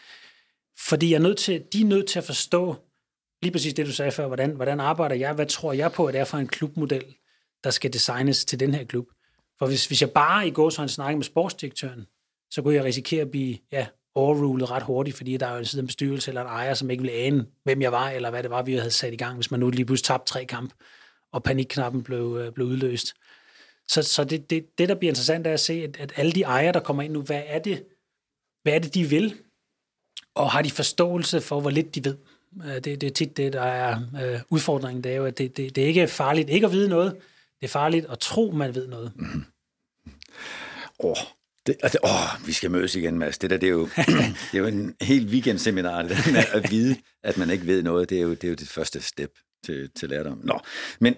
fordi 0.78 1.10
jeg 1.10 1.16
er 1.16 1.22
nødt 1.22 1.38
til, 1.38 1.64
de 1.72 1.80
er 1.80 1.84
nødt 1.84 2.06
til 2.06 2.18
at 2.18 2.24
forstå 2.24 2.76
lige 3.42 3.52
præcis 3.52 3.74
det, 3.74 3.86
du 3.86 3.92
sagde 3.92 4.12
før, 4.12 4.26
hvordan, 4.26 4.50
hvordan 4.50 4.80
arbejder 4.80 5.16
jeg, 5.16 5.32
hvad 5.32 5.46
tror 5.46 5.72
jeg 5.72 5.92
på, 5.92 6.06
at 6.06 6.14
det 6.14 6.20
er 6.20 6.24
for 6.24 6.38
en 6.38 6.48
klubmodel, 6.48 7.16
der 7.64 7.70
skal 7.70 7.92
designes 7.92 8.44
til 8.44 8.60
den 8.60 8.74
her 8.74 8.84
klub. 8.84 9.06
For 9.58 9.66
hvis, 9.66 9.86
hvis 9.86 10.00
jeg 10.00 10.10
bare 10.10 10.48
i 10.48 10.50
går 10.50 10.70
så 10.70 10.88
snakker 10.88 11.16
med 11.16 11.24
sportsdirektøren, 11.24 12.06
så 12.50 12.62
kunne 12.62 12.74
jeg 12.74 12.84
risikere 12.84 13.22
at 13.22 13.30
blive 13.30 13.58
ja, 13.72 13.86
overrulet 14.16 14.70
ret 14.70 14.82
hurtigt, 14.82 15.16
fordi 15.16 15.36
der 15.36 15.46
er 15.46 15.52
jo 15.52 15.58
en 15.58 15.78
en 15.78 15.86
bestyrelse 15.86 16.30
eller 16.30 16.40
en 16.40 16.46
ejer, 16.46 16.74
som 16.74 16.90
ikke 16.90 17.02
ville 17.02 17.16
ane, 17.16 17.46
hvem 17.64 17.82
jeg 17.82 17.92
var, 17.92 18.10
eller 18.10 18.30
hvad 18.30 18.42
det 18.42 18.50
var, 18.50 18.62
vi 18.62 18.74
havde 18.74 18.90
sat 18.90 19.12
i 19.12 19.16
gang, 19.16 19.34
hvis 19.34 19.50
man 19.50 19.60
nu 19.60 19.70
lige 19.70 19.84
pludselig 19.84 20.06
tabte 20.06 20.32
tre 20.32 20.44
kamp, 20.44 20.72
og 21.32 21.42
panikknappen 21.42 22.02
blev, 22.02 22.38
øh, 22.40 22.52
blev 22.52 22.66
udløst. 22.66 23.14
Så, 23.88 24.02
så 24.02 24.24
det, 24.24 24.50
det, 24.50 24.78
det, 24.78 24.88
der 24.88 24.94
bliver 24.94 25.10
interessant, 25.10 25.46
er 25.46 25.52
at 25.52 25.60
se, 25.60 25.72
at, 25.72 25.96
at 26.00 26.12
alle 26.16 26.32
de 26.32 26.42
ejere, 26.42 26.72
der 26.72 26.80
kommer 26.80 27.02
ind 27.02 27.12
nu, 27.12 27.22
hvad 27.22 27.42
er 27.46 27.58
det, 27.58 27.84
hvad 28.62 28.72
er 28.72 28.78
det 28.78 28.94
de 28.94 29.04
vil? 29.04 29.34
Og 30.34 30.50
har 30.50 30.62
de 30.62 30.70
forståelse 30.70 31.40
for, 31.40 31.60
hvor 31.60 31.70
lidt 31.70 31.94
de 31.94 32.04
ved? 32.04 32.16
Øh, 32.64 32.74
det, 32.74 32.84
det 32.84 33.02
er 33.02 33.10
tit 33.10 33.36
det, 33.36 33.52
der 33.52 33.62
er 33.62 34.00
øh, 34.22 34.40
udfordringen. 34.50 35.04
Det 35.04 35.12
er 35.12 35.16
jo, 35.16 35.26
at 35.26 35.38
det, 35.38 35.56
det, 35.56 35.76
det 35.76 35.84
er 35.84 35.88
ikke 35.88 36.08
farligt 36.08 36.50
ikke 36.50 36.66
at 36.66 36.72
vide 36.72 36.88
noget. 36.88 37.12
Det 37.60 37.66
er 37.66 37.68
farligt 37.68 38.06
at 38.10 38.18
tro, 38.18 38.50
man 38.50 38.74
ved 38.74 38.88
noget. 38.88 39.12
Mm. 39.16 39.44
Oh, 40.98 41.16
det, 41.66 41.76
det, 41.82 41.96
åh, 42.04 42.46
vi 42.46 42.52
skal 42.52 42.70
mødes 42.70 42.96
igen, 42.96 43.18
Mads. 43.18 43.38
Det 43.38 43.50
der, 43.50 43.56
det 43.56 43.66
er 43.66 43.70
jo, 43.70 43.88
det 44.52 44.54
er 44.54 44.58
jo 44.58 44.66
en 44.66 44.94
helt 45.00 45.30
weekendseminar, 45.30 46.02
det 46.02 46.10
der 46.10 46.32
med 46.32 46.44
at 46.52 46.70
vide, 46.70 46.96
at 47.22 47.38
man 47.38 47.50
ikke 47.50 47.66
ved 47.66 47.82
noget. 47.82 48.10
Det 48.10 48.18
er 48.18 48.22
jo 48.22 48.30
det, 48.30 48.44
er 48.44 48.48
jo 48.48 48.54
det 48.54 48.68
første 48.68 49.00
step 49.02 49.30
til, 49.64 49.90
til 49.96 50.08
lærdom. 50.08 50.40
Nå, 50.44 50.60
men 51.00 51.14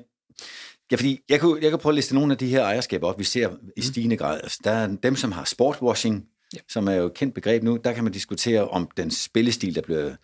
ja, 0.90 0.96
fordi 0.96 1.20
jeg 1.28 1.40
kan, 1.40 1.58
jeg 1.62 1.70
kan 1.70 1.78
prøve 1.78 1.90
at 1.90 1.94
liste 1.94 2.14
nogle 2.14 2.32
af 2.32 2.38
de 2.38 2.48
her 2.48 2.62
ejerskaber 2.62 3.08
op, 3.08 3.18
vi 3.18 3.24
ser 3.24 3.50
i 3.76 3.82
stigende 3.82 4.16
grad. 4.16 4.40
Altså, 4.42 4.58
der 4.64 4.70
er 4.70 4.86
dem, 4.86 5.16
som 5.16 5.32
har 5.32 5.44
sportwashing, 5.44 6.24
ja. 6.54 6.58
som 6.68 6.88
er 6.88 6.94
jo 6.94 7.06
et 7.06 7.14
kendt 7.14 7.34
begreb 7.34 7.62
nu. 7.62 7.76
Der 7.84 7.92
kan 7.92 8.04
man 8.04 8.12
diskutere, 8.12 8.68
om 8.68 8.88
den 8.96 9.10
spillestil, 9.10 9.74
der 9.74 9.82
bliver 9.82 10.16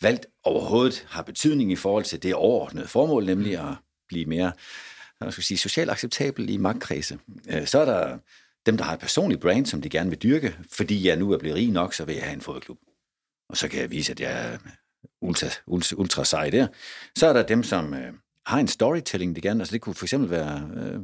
valgt, 0.00 0.26
overhovedet 0.44 1.06
har 1.08 1.22
betydning 1.22 1.72
i 1.72 1.76
forhold 1.76 2.04
til 2.04 2.22
det 2.22 2.34
overordnede 2.34 2.88
formål, 2.88 3.26
nemlig 3.26 3.58
at 3.58 3.74
blive 4.08 4.26
mere 4.26 4.52
jeg 5.24 5.32
skal 5.32 5.44
sige, 5.44 5.58
socialt 5.58 5.90
acceptabel 5.90 6.50
i 6.50 6.56
magtkredse. 6.56 7.18
Øh, 7.48 7.66
så 7.66 7.78
er 7.78 7.84
der 7.84 8.18
dem, 8.66 8.76
der 8.76 8.84
har 8.84 8.94
et 8.94 9.00
personligt 9.00 9.40
brand, 9.40 9.66
som 9.66 9.82
de 9.82 9.88
gerne 9.88 10.10
vil 10.10 10.22
dyrke, 10.22 10.56
fordi 10.72 11.08
jeg 11.08 11.16
nu 11.16 11.32
er 11.32 11.38
blevet 11.38 11.56
rig 11.56 11.70
nok, 11.70 11.94
så 11.94 12.04
vil 12.04 12.14
jeg 12.14 12.24
have 12.24 12.34
en 12.34 12.40
fodboldklub. 12.40 12.78
Og 13.48 13.56
så 13.56 13.68
kan 13.68 13.80
jeg 13.80 13.90
vise, 13.90 14.12
at 14.12 14.20
jeg 14.20 14.52
er 14.52 14.58
ultra, 15.20 15.46
ultra, 15.66 15.96
ultra 15.96 16.24
sej 16.24 16.50
der. 16.50 16.66
Så 17.18 17.26
er 17.26 17.32
der 17.32 17.42
dem, 17.42 17.62
som 17.62 17.94
øh, 17.94 18.12
har 18.46 18.58
en 18.58 18.68
storytelling, 18.68 19.36
de 19.36 19.40
gerne, 19.40 19.60
altså 19.60 19.72
det 19.72 19.80
kunne 19.80 19.94
for 19.94 20.04
eksempel 20.04 20.30
være 20.30 20.70
øh, 20.76 21.00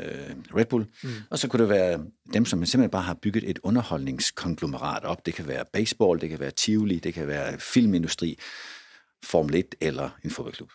øh, 0.00 0.36
Red 0.56 0.64
Bull, 0.64 0.86
mm. 1.02 1.10
og 1.30 1.38
så 1.38 1.48
kunne 1.48 1.62
det 1.62 1.68
være 1.68 2.04
dem, 2.32 2.44
som 2.44 2.66
simpelthen 2.66 2.90
bare 2.90 3.02
har 3.02 3.14
bygget 3.14 3.50
et 3.50 3.58
underholdningskonglomerat 3.62 5.04
op. 5.04 5.26
Det 5.26 5.34
kan 5.34 5.48
være 5.48 5.64
baseball, 5.72 6.20
det 6.20 6.30
kan 6.30 6.40
være 6.40 6.50
Tivoli, 6.50 6.98
det 6.98 7.14
kan 7.14 7.26
være 7.26 7.58
filmindustri, 7.58 8.38
Formel 9.24 9.54
1 9.54 9.74
eller 9.80 10.10
en 10.24 10.30
fodboldklub. 10.30 10.70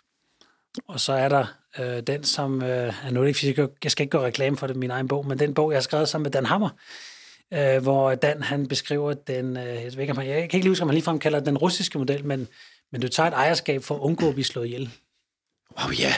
Og 0.87 0.99
så 0.99 1.13
er 1.13 1.29
der 1.29 1.45
øh, 1.79 2.03
den, 2.03 2.23
som 2.23 2.61
øh, 2.61 3.07
er 3.07 3.11
nu 3.11 3.23
ikke, 3.23 3.69
jeg 3.83 3.91
skal 3.91 4.03
ikke 4.03 4.11
gøre 4.11 4.25
reklame 4.25 4.57
for 4.57 4.67
det, 4.67 4.75
min 4.75 4.91
egen 4.91 5.07
bog, 5.07 5.27
men 5.27 5.39
den 5.39 5.53
bog, 5.53 5.71
jeg 5.71 5.77
har 5.77 5.81
skrevet 5.81 6.09
sammen 6.09 6.23
med 6.23 6.31
Dan 6.31 6.45
Hammer, 6.45 6.69
øh, 7.53 7.83
hvor 7.83 8.15
Dan 8.15 8.43
han 8.43 8.67
beskriver 8.67 9.13
den, 9.13 9.57
øh, 9.57 9.65
jeg, 9.65 9.93
ved 9.95 9.99
ikke, 9.99 10.21
jeg 10.21 10.35
kan 10.35 10.43
ikke 10.43 10.57
lige 10.57 10.69
huske, 10.69 10.83
om 10.83 10.89
han 10.89 10.93
ligefrem 10.93 11.19
kalder 11.19 11.39
den 11.39 11.57
russiske 11.57 11.97
model, 11.97 12.25
men, 12.25 12.47
men 12.91 13.01
du 13.01 13.07
tager 13.07 13.27
et 13.27 13.33
ejerskab 13.33 13.83
for 13.83 13.95
at 13.95 13.99
undgå 13.99 14.27
at 14.27 14.33
blive 14.33 14.45
slået 14.45 14.65
ihjel. 14.65 14.89
Wow, 15.79 15.91
ja. 15.91 16.03
Yeah. 16.03 16.13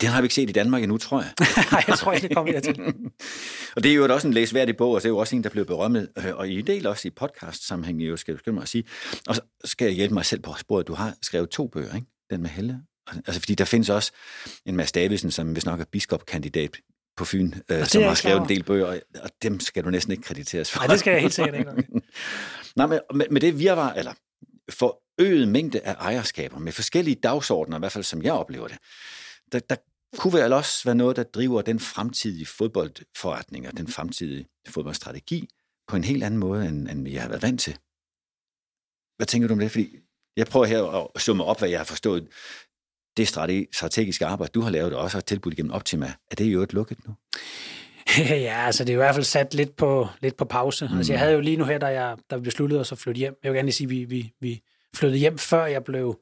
Den 0.00 0.08
har 0.08 0.20
vi 0.20 0.24
ikke 0.24 0.34
set 0.34 0.50
i 0.50 0.52
Danmark 0.52 0.82
endnu, 0.82 0.98
tror 0.98 1.20
jeg. 1.20 1.32
Nej, 1.72 1.84
jeg 1.88 1.98
tror 1.98 2.12
ikke, 2.12 2.28
det 2.28 2.36
kommer 2.36 2.52
jeg 2.52 2.62
til. 2.62 2.80
og 3.76 3.82
det 3.82 3.90
er 3.90 3.94
jo 3.94 4.14
også 4.14 4.28
en 4.28 4.34
læsværdig 4.34 4.76
bog, 4.76 4.90
og 4.92 5.02
det 5.02 5.06
er 5.06 5.10
jo 5.10 5.18
også 5.18 5.36
en, 5.36 5.44
der 5.44 5.50
blev 5.50 5.66
berømmet, 5.66 6.08
øh, 6.18 6.36
og 6.36 6.48
i 6.48 6.58
en 6.58 6.66
del 6.66 6.86
også 6.86 7.08
i 7.08 7.10
podcast-sammenhæng, 7.10 8.02
jo 8.02 8.16
skal 8.16 8.38
jeg 8.46 8.54
mig 8.54 8.62
at 8.62 8.68
sige. 8.68 8.84
Og 9.26 9.34
så 9.34 9.40
skal 9.64 9.84
jeg 9.84 9.94
hjælpe 9.94 10.14
mig 10.14 10.24
selv 10.24 10.40
på 10.40 10.54
sporet. 10.58 10.86
Du 10.86 10.94
har 10.94 11.14
skrevet 11.22 11.50
to 11.50 11.66
bøger, 11.66 11.94
ikke? 11.94 12.06
Den 12.30 12.42
med 12.42 12.50
Helle 12.50 12.80
Altså, 13.12 13.40
fordi 13.40 13.54
der 13.54 13.64
findes 13.64 13.88
også 13.88 14.12
en 14.66 14.76
Mads 14.76 14.92
Davidsen, 14.92 15.30
som 15.30 15.52
hvis 15.52 15.66
nok 15.66 15.80
er 15.80 15.84
biskopkandidat 15.84 16.80
på 17.16 17.24
Fyn, 17.24 17.52
øh, 17.70 17.86
som 17.86 18.02
har 18.02 18.14
skrevet 18.14 18.42
en 18.42 18.48
del 18.48 18.62
bøger, 18.62 19.00
og 19.22 19.30
dem 19.42 19.60
skal 19.60 19.84
du 19.84 19.90
næsten 19.90 20.12
ikke 20.12 20.22
krediteres 20.22 20.70
for. 20.70 20.78
Nej, 20.78 20.86
det 20.86 21.00
skal 21.00 21.10
jeg 21.10 21.20
helt 21.20 21.34
sikkert 21.34 21.54
ikke. 21.54 21.70
Nej, 22.76 22.86
men 22.90 23.00
med, 23.14 23.26
med 23.30 23.40
det 23.40 23.58
virvar, 23.58 23.92
eller 23.92 24.14
for 24.70 25.02
øget 25.18 25.48
mængde 25.48 25.80
af 25.80 25.94
ejerskaber 25.94 26.58
med 26.58 26.72
forskellige 26.72 27.14
dagsordner, 27.14 27.76
i 27.76 27.78
hvert 27.78 27.92
fald 27.92 28.04
som 28.04 28.22
jeg 28.22 28.32
oplever 28.32 28.68
det, 28.68 28.78
der, 29.52 29.58
der 29.58 29.76
kunne 30.18 30.32
vel 30.32 30.52
også 30.52 30.84
være 30.84 30.94
noget, 30.94 31.16
der 31.16 31.22
driver 31.22 31.62
den 31.62 31.80
fremtidige 31.80 32.46
fodboldforretning 32.46 33.68
og 33.68 33.76
den 33.76 33.88
fremtidige 33.88 34.46
fodboldstrategi 34.68 35.48
på 35.88 35.96
en 35.96 36.04
helt 36.04 36.24
anden 36.24 36.40
måde, 36.40 36.68
end, 36.68 36.88
end 36.88 37.04
vi 37.04 37.14
har 37.14 37.28
været 37.28 37.42
vant 37.42 37.60
til. 37.60 37.78
Hvad 39.16 39.26
tænker 39.26 39.48
du 39.48 39.54
om 39.54 39.60
det? 39.60 39.70
Fordi 39.70 39.98
jeg 40.36 40.46
prøver 40.46 40.66
her 40.66 41.10
at 41.14 41.20
summe 41.20 41.44
op, 41.44 41.58
hvad 41.58 41.68
jeg 41.68 41.78
har 41.78 41.84
forstået 41.84 42.28
det 43.16 43.28
strategiske 43.72 44.26
arbejde, 44.26 44.50
du 44.50 44.60
har 44.60 44.70
lavet 44.70 44.94
og 44.94 45.02
også 45.02 45.16
har 45.16 45.22
tilbudt 45.22 45.54
igennem 45.54 45.72
Optima, 45.72 46.12
er 46.30 46.34
det 46.34 46.44
jo 46.44 46.62
et 46.62 46.72
lukket 46.72 46.98
nu? 47.06 47.14
ja, 48.18 48.66
altså 48.66 48.84
det 48.84 48.90
er 48.90 48.94
i 48.94 48.96
hvert 48.96 49.14
fald 49.14 49.24
sat 49.24 49.54
lidt 49.54 49.76
på, 49.76 50.08
lidt 50.22 50.36
på 50.36 50.44
pause. 50.44 50.88
Mm. 50.90 50.96
Altså 50.96 51.12
jeg 51.12 51.20
havde 51.20 51.32
jo 51.32 51.40
lige 51.40 51.56
nu 51.56 51.64
her, 51.64 51.78
da, 51.78 51.86
jeg, 51.86 52.16
da 52.30 52.36
vi 52.36 52.42
besluttede 52.42 52.80
os 52.80 52.92
at 52.92 52.98
flytte 52.98 53.18
hjem, 53.18 53.36
jeg 53.42 53.52
vil 53.52 53.58
gerne 53.58 53.72
sige, 53.72 53.84
at 53.84 53.90
vi, 53.90 54.04
vi, 54.04 54.32
vi 54.40 54.62
flyttede 54.94 55.18
hjem, 55.18 55.38
før 55.38 55.66
jeg 55.66 55.84
blev 55.84 56.18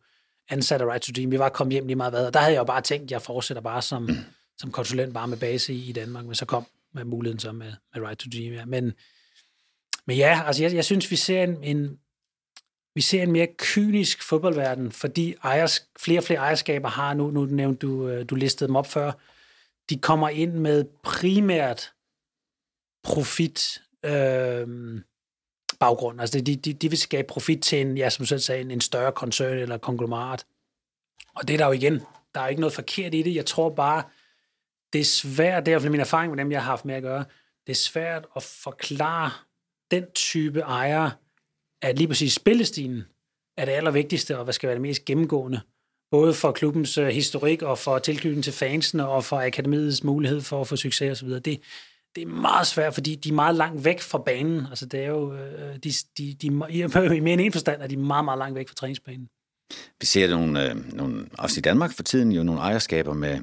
ansat 0.51 0.80
af 0.80 0.86
Right 0.86 1.03
to 1.03 1.12
Dream. 1.16 1.30
Vi 1.30 1.38
var 1.38 1.49
kommet 1.49 1.72
hjem 1.72 1.86
lige 1.86 1.97
meget 1.97 2.12
hvad, 2.12 2.26
og 2.26 2.34
der 2.34 2.40
havde 2.40 2.53
jeg 2.53 2.59
jo 2.59 2.64
bare 2.64 2.80
tænkt, 2.80 3.05
at 3.05 3.11
jeg 3.11 3.22
fortsætter 3.22 3.62
bare 3.62 3.82
som, 3.82 4.03
mm. 4.03 4.16
som 4.59 4.72
konsulent, 4.72 5.14
bare 5.14 5.28
med 5.28 5.36
base 5.36 5.74
i, 5.74 5.88
i 5.88 5.93
Danmark, 5.93 6.24
men 6.24 6.34
så 6.34 6.45
kom 6.45 6.66
med 6.95 7.05
muligheden 7.05 7.38
så 7.38 7.53
med, 7.53 7.72
med 7.95 8.09
Right 8.09 8.18
to 8.18 8.30
Dream. 8.32 8.53
Ja. 8.53 8.64
Men, 8.64 8.93
men 10.07 10.16
ja, 10.16 10.43
altså 10.47 10.62
jeg, 10.62 10.74
jeg 10.74 10.84
synes, 10.84 11.11
vi 11.11 11.16
ser 11.16 11.43
en, 11.43 11.64
en, 11.64 11.99
vi 12.95 13.01
ser 13.01 13.22
en 13.22 13.32
mere 13.32 13.49
kynisk 13.59 14.22
fodboldverden, 14.22 14.93
fordi 14.93 15.34
ejers, 15.45 15.88
flere 15.99 16.20
og 16.20 16.24
flere 16.24 16.40
ejerskaber 16.40 16.88
har, 16.88 17.14
nu, 17.14 17.30
nu 17.30 17.45
nævnte 17.45 17.86
du, 17.86 18.09
øh, 18.09 18.24
du 18.24 18.34
listede 18.34 18.68
dem 18.68 18.76
op 18.76 18.86
før, 18.86 19.12
de 19.90 19.99
kommer 19.99 20.28
ind 20.28 20.53
med 20.53 20.84
primært 21.03 21.93
profit 23.05 23.82
øh, 24.05 24.66
baggrund. 25.80 26.20
Altså 26.20 26.40
de, 26.40 26.57
de, 26.57 26.72
de 26.72 26.88
vil 26.88 26.99
skabe 26.99 27.28
profit 27.28 27.62
til 27.62 27.80
en, 27.80 27.97
ja, 27.97 28.11
som 28.11 28.26
selv 28.26 28.40
sagde, 28.40 28.61
en, 28.61 28.70
en 28.70 28.80
større 28.80 29.12
koncern 29.12 29.59
eller 29.59 29.78
konglomerat. 29.78 30.47
Og 31.34 31.49
det 31.49 31.55
er 31.55 31.59
der 31.59 31.66
jo 31.66 31.72
igen 31.72 32.01
Der 32.34 32.40
er 32.40 32.49
ikke 32.49 32.61
noget 32.61 32.74
forkert 32.74 33.14
i 33.14 33.22
det. 33.22 33.34
Jeg 33.34 33.47
tror 33.47 33.70
bare, 33.70 34.03
det 34.93 35.01
er 35.01 35.05
svært, 35.05 35.66
det 35.66 35.74
er 35.74 35.84
i 35.84 35.88
min 35.88 36.01
erfaring 36.01 36.32
med 36.32 36.38
dem, 36.38 36.53
jeg 36.53 36.62
har 36.62 36.70
haft 36.70 36.84
med 36.84 36.95
at 36.95 37.03
gøre, 37.03 37.24
det 37.66 37.72
er 37.72 37.76
svært 37.76 38.26
at 38.36 38.43
forklare 38.43 39.30
den 39.90 40.05
type 40.14 40.61
ejere, 40.61 41.11
at 41.82 41.98
lige 41.98 42.08
præcis 42.08 42.32
spillestilen 42.32 43.04
er 43.56 43.64
det 43.64 43.72
allervigtigste, 43.72 44.38
og 44.38 44.44
hvad 44.44 44.54
skal 44.54 44.66
være 44.66 44.74
det 44.74 44.82
mest 44.82 45.04
gennemgående, 45.04 45.60
både 46.10 46.34
for 46.34 46.52
klubbens 46.52 46.98
øh, 46.98 47.08
historik 47.08 47.62
og 47.62 47.78
for 47.78 47.98
tilknytning 47.98 48.44
til 48.44 48.52
fansene 48.52 49.08
og 49.08 49.24
for 49.24 49.40
akademiets 49.40 50.04
mulighed 50.04 50.40
for 50.40 50.60
at 50.60 50.68
få 50.68 50.76
succes 50.76 51.22
osv. 51.22 51.28
Det, 51.28 51.60
det 52.16 52.22
er 52.22 52.26
meget 52.26 52.66
svært, 52.66 52.94
fordi 52.94 53.14
de 53.14 53.28
er 53.28 53.32
meget 53.32 53.54
langt 53.54 53.84
væk 53.84 54.00
fra 54.00 54.18
banen. 54.18 54.66
Altså 54.70 54.86
det 54.86 55.00
er 55.00 55.08
jo, 55.08 55.34
øh, 55.34 55.76
de, 55.84 55.92
de, 56.18 56.34
de, 56.34 56.46
i 57.16 57.20
mere 57.20 57.32
end 57.32 57.40
en 57.40 57.52
forstand 57.52 57.82
er 57.82 57.86
de 57.86 57.96
meget, 57.96 58.24
meget 58.24 58.38
langt 58.38 58.54
væk 58.54 58.68
fra 58.68 58.74
træningsbanen. 58.74 59.28
Vi 60.00 60.06
ser 60.06 60.30
nogle, 60.30 60.70
øh, 60.70 60.94
nogle, 60.94 61.26
også 61.38 61.58
i 61.58 61.60
Danmark 61.60 61.92
for 61.92 62.02
tiden 62.02 62.32
jo 62.32 62.42
nogle 62.42 62.60
ejerskaber 62.60 63.14
med, 63.14 63.38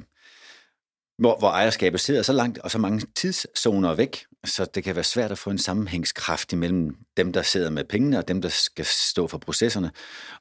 hvor, 1.20 1.40
hvor 1.40 1.50
ejerskabet 1.50 2.00
sidder 2.00 2.22
så 2.22 2.34
langt 2.34 2.58
og 2.58 2.72
så 2.72 2.78
mange 2.78 3.06
tidszoner 3.16 3.94
væk, 3.94 4.26
så 4.46 4.66
det 4.66 4.84
kan 4.84 4.96
være 4.96 5.04
svært 5.04 5.32
at 5.32 5.38
få 5.38 5.50
en 5.50 5.58
sammenhængskraft 5.58 6.54
imellem 6.54 6.96
dem, 7.18 7.34
der 7.34 7.42
sidder 7.42 7.70
med 7.70 7.84
pengene, 7.84 8.18
og 8.18 8.28
dem, 8.28 8.42
der 8.42 8.50
skal 8.50 8.86
stå 8.86 9.28
for 9.28 9.38
processerne. 9.38 9.92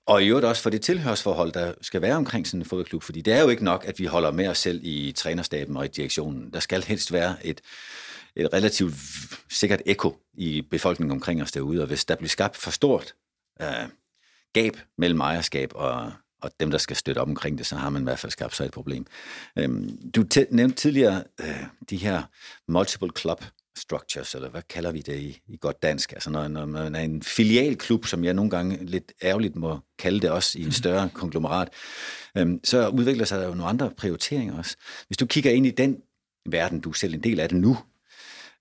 Og 0.06 0.22
i 0.22 0.28
øvrigt 0.28 0.46
også 0.46 0.62
for 0.62 0.70
det 0.70 0.82
tilhørsforhold, 0.82 1.52
der 1.52 1.74
skal 1.82 2.02
være 2.02 2.16
omkring 2.16 2.46
sådan 2.46 2.60
en 2.60 2.64
fodboldklub, 2.64 3.02
fordi 3.02 3.20
det 3.20 3.34
er 3.34 3.42
jo 3.42 3.48
ikke 3.48 3.64
nok, 3.64 3.84
at 3.84 3.98
vi 3.98 4.04
holder 4.04 4.30
med 4.30 4.48
os 4.48 4.58
selv 4.58 4.80
i 4.82 5.12
trænerstaben 5.12 5.76
og 5.76 5.84
i 5.84 5.88
direktionen. 5.88 6.52
Der 6.52 6.60
skal 6.60 6.82
helst 6.82 7.12
være 7.12 7.46
et, 7.46 7.60
et 8.36 8.52
relativt 8.52 8.94
sikkert 9.50 9.82
ekko 9.86 10.16
i 10.34 10.62
befolkningen 10.70 11.12
omkring 11.12 11.42
os 11.42 11.52
derude, 11.52 11.80
og 11.80 11.86
hvis 11.86 12.04
der 12.04 12.16
bliver 12.16 12.28
skabt 12.28 12.56
for 12.56 12.70
stort 12.70 13.14
øh, 13.62 13.88
gab 14.52 14.76
mellem 14.98 15.20
ejerskab 15.20 15.72
og, 15.74 16.12
og 16.42 16.50
dem, 16.60 16.70
der 16.70 16.78
skal 16.78 16.96
støtte 16.96 17.18
op 17.18 17.28
omkring 17.28 17.58
det, 17.58 17.66
så 17.66 17.76
har 17.76 17.90
man 17.90 18.02
i 18.02 18.04
hvert 18.04 18.18
fald 18.18 18.32
skabt 18.32 18.56
sig 18.56 18.64
et 18.64 18.72
problem. 18.72 19.06
Øhm, 19.56 20.10
du 20.10 20.24
nævnte 20.50 20.76
tidligere 20.76 21.24
øh, 21.40 21.64
de 21.90 21.96
her 21.96 22.22
multiple 22.68 23.10
club 23.18 23.44
structures, 23.76 24.34
eller 24.34 24.48
hvad 24.48 24.62
kalder 24.62 24.92
vi 24.92 25.00
det 25.00 25.18
i, 25.18 25.40
i 25.48 25.56
godt 25.60 25.82
dansk? 25.82 26.12
Altså 26.12 26.30
når, 26.30 26.48
når 26.48 26.66
man 26.66 26.94
er 26.94 27.00
en 27.00 27.22
filialklub, 27.22 28.06
som 28.06 28.24
jeg 28.24 28.34
nogle 28.34 28.50
gange 28.50 28.84
lidt 28.84 29.12
ærgerligt 29.22 29.56
må 29.56 29.78
kalde 29.98 30.20
det 30.20 30.30
også 30.30 30.58
i 30.58 30.64
en 30.64 30.72
større 30.72 31.08
konglomerat, 31.14 31.68
øhm, 32.36 32.60
så 32.64 32.88
udvikler 32.88 33.24
sig 33.24 33.38
der 33.38 33.46
jo 33.46 33.54
nogle 33.54 33.68
andre 33.68 33.90
prioriteringer 33.96 34.58
også. 34.58 34.76
Hvis 35.06 35.16
du 35.16 35.26
kigger 35.26 35.50
ind 35.50 35.66
i 35.66 35.70
den 35.70 36.02
verden, 36.46 36.80
du 36.80 36.90
er 36.90 36.94
selv 36.94 37.14
en 37.14 37.22
del 37.22 37.40
af 37.40 37.48
det 37.48 37.58
nu, 37.58 37.78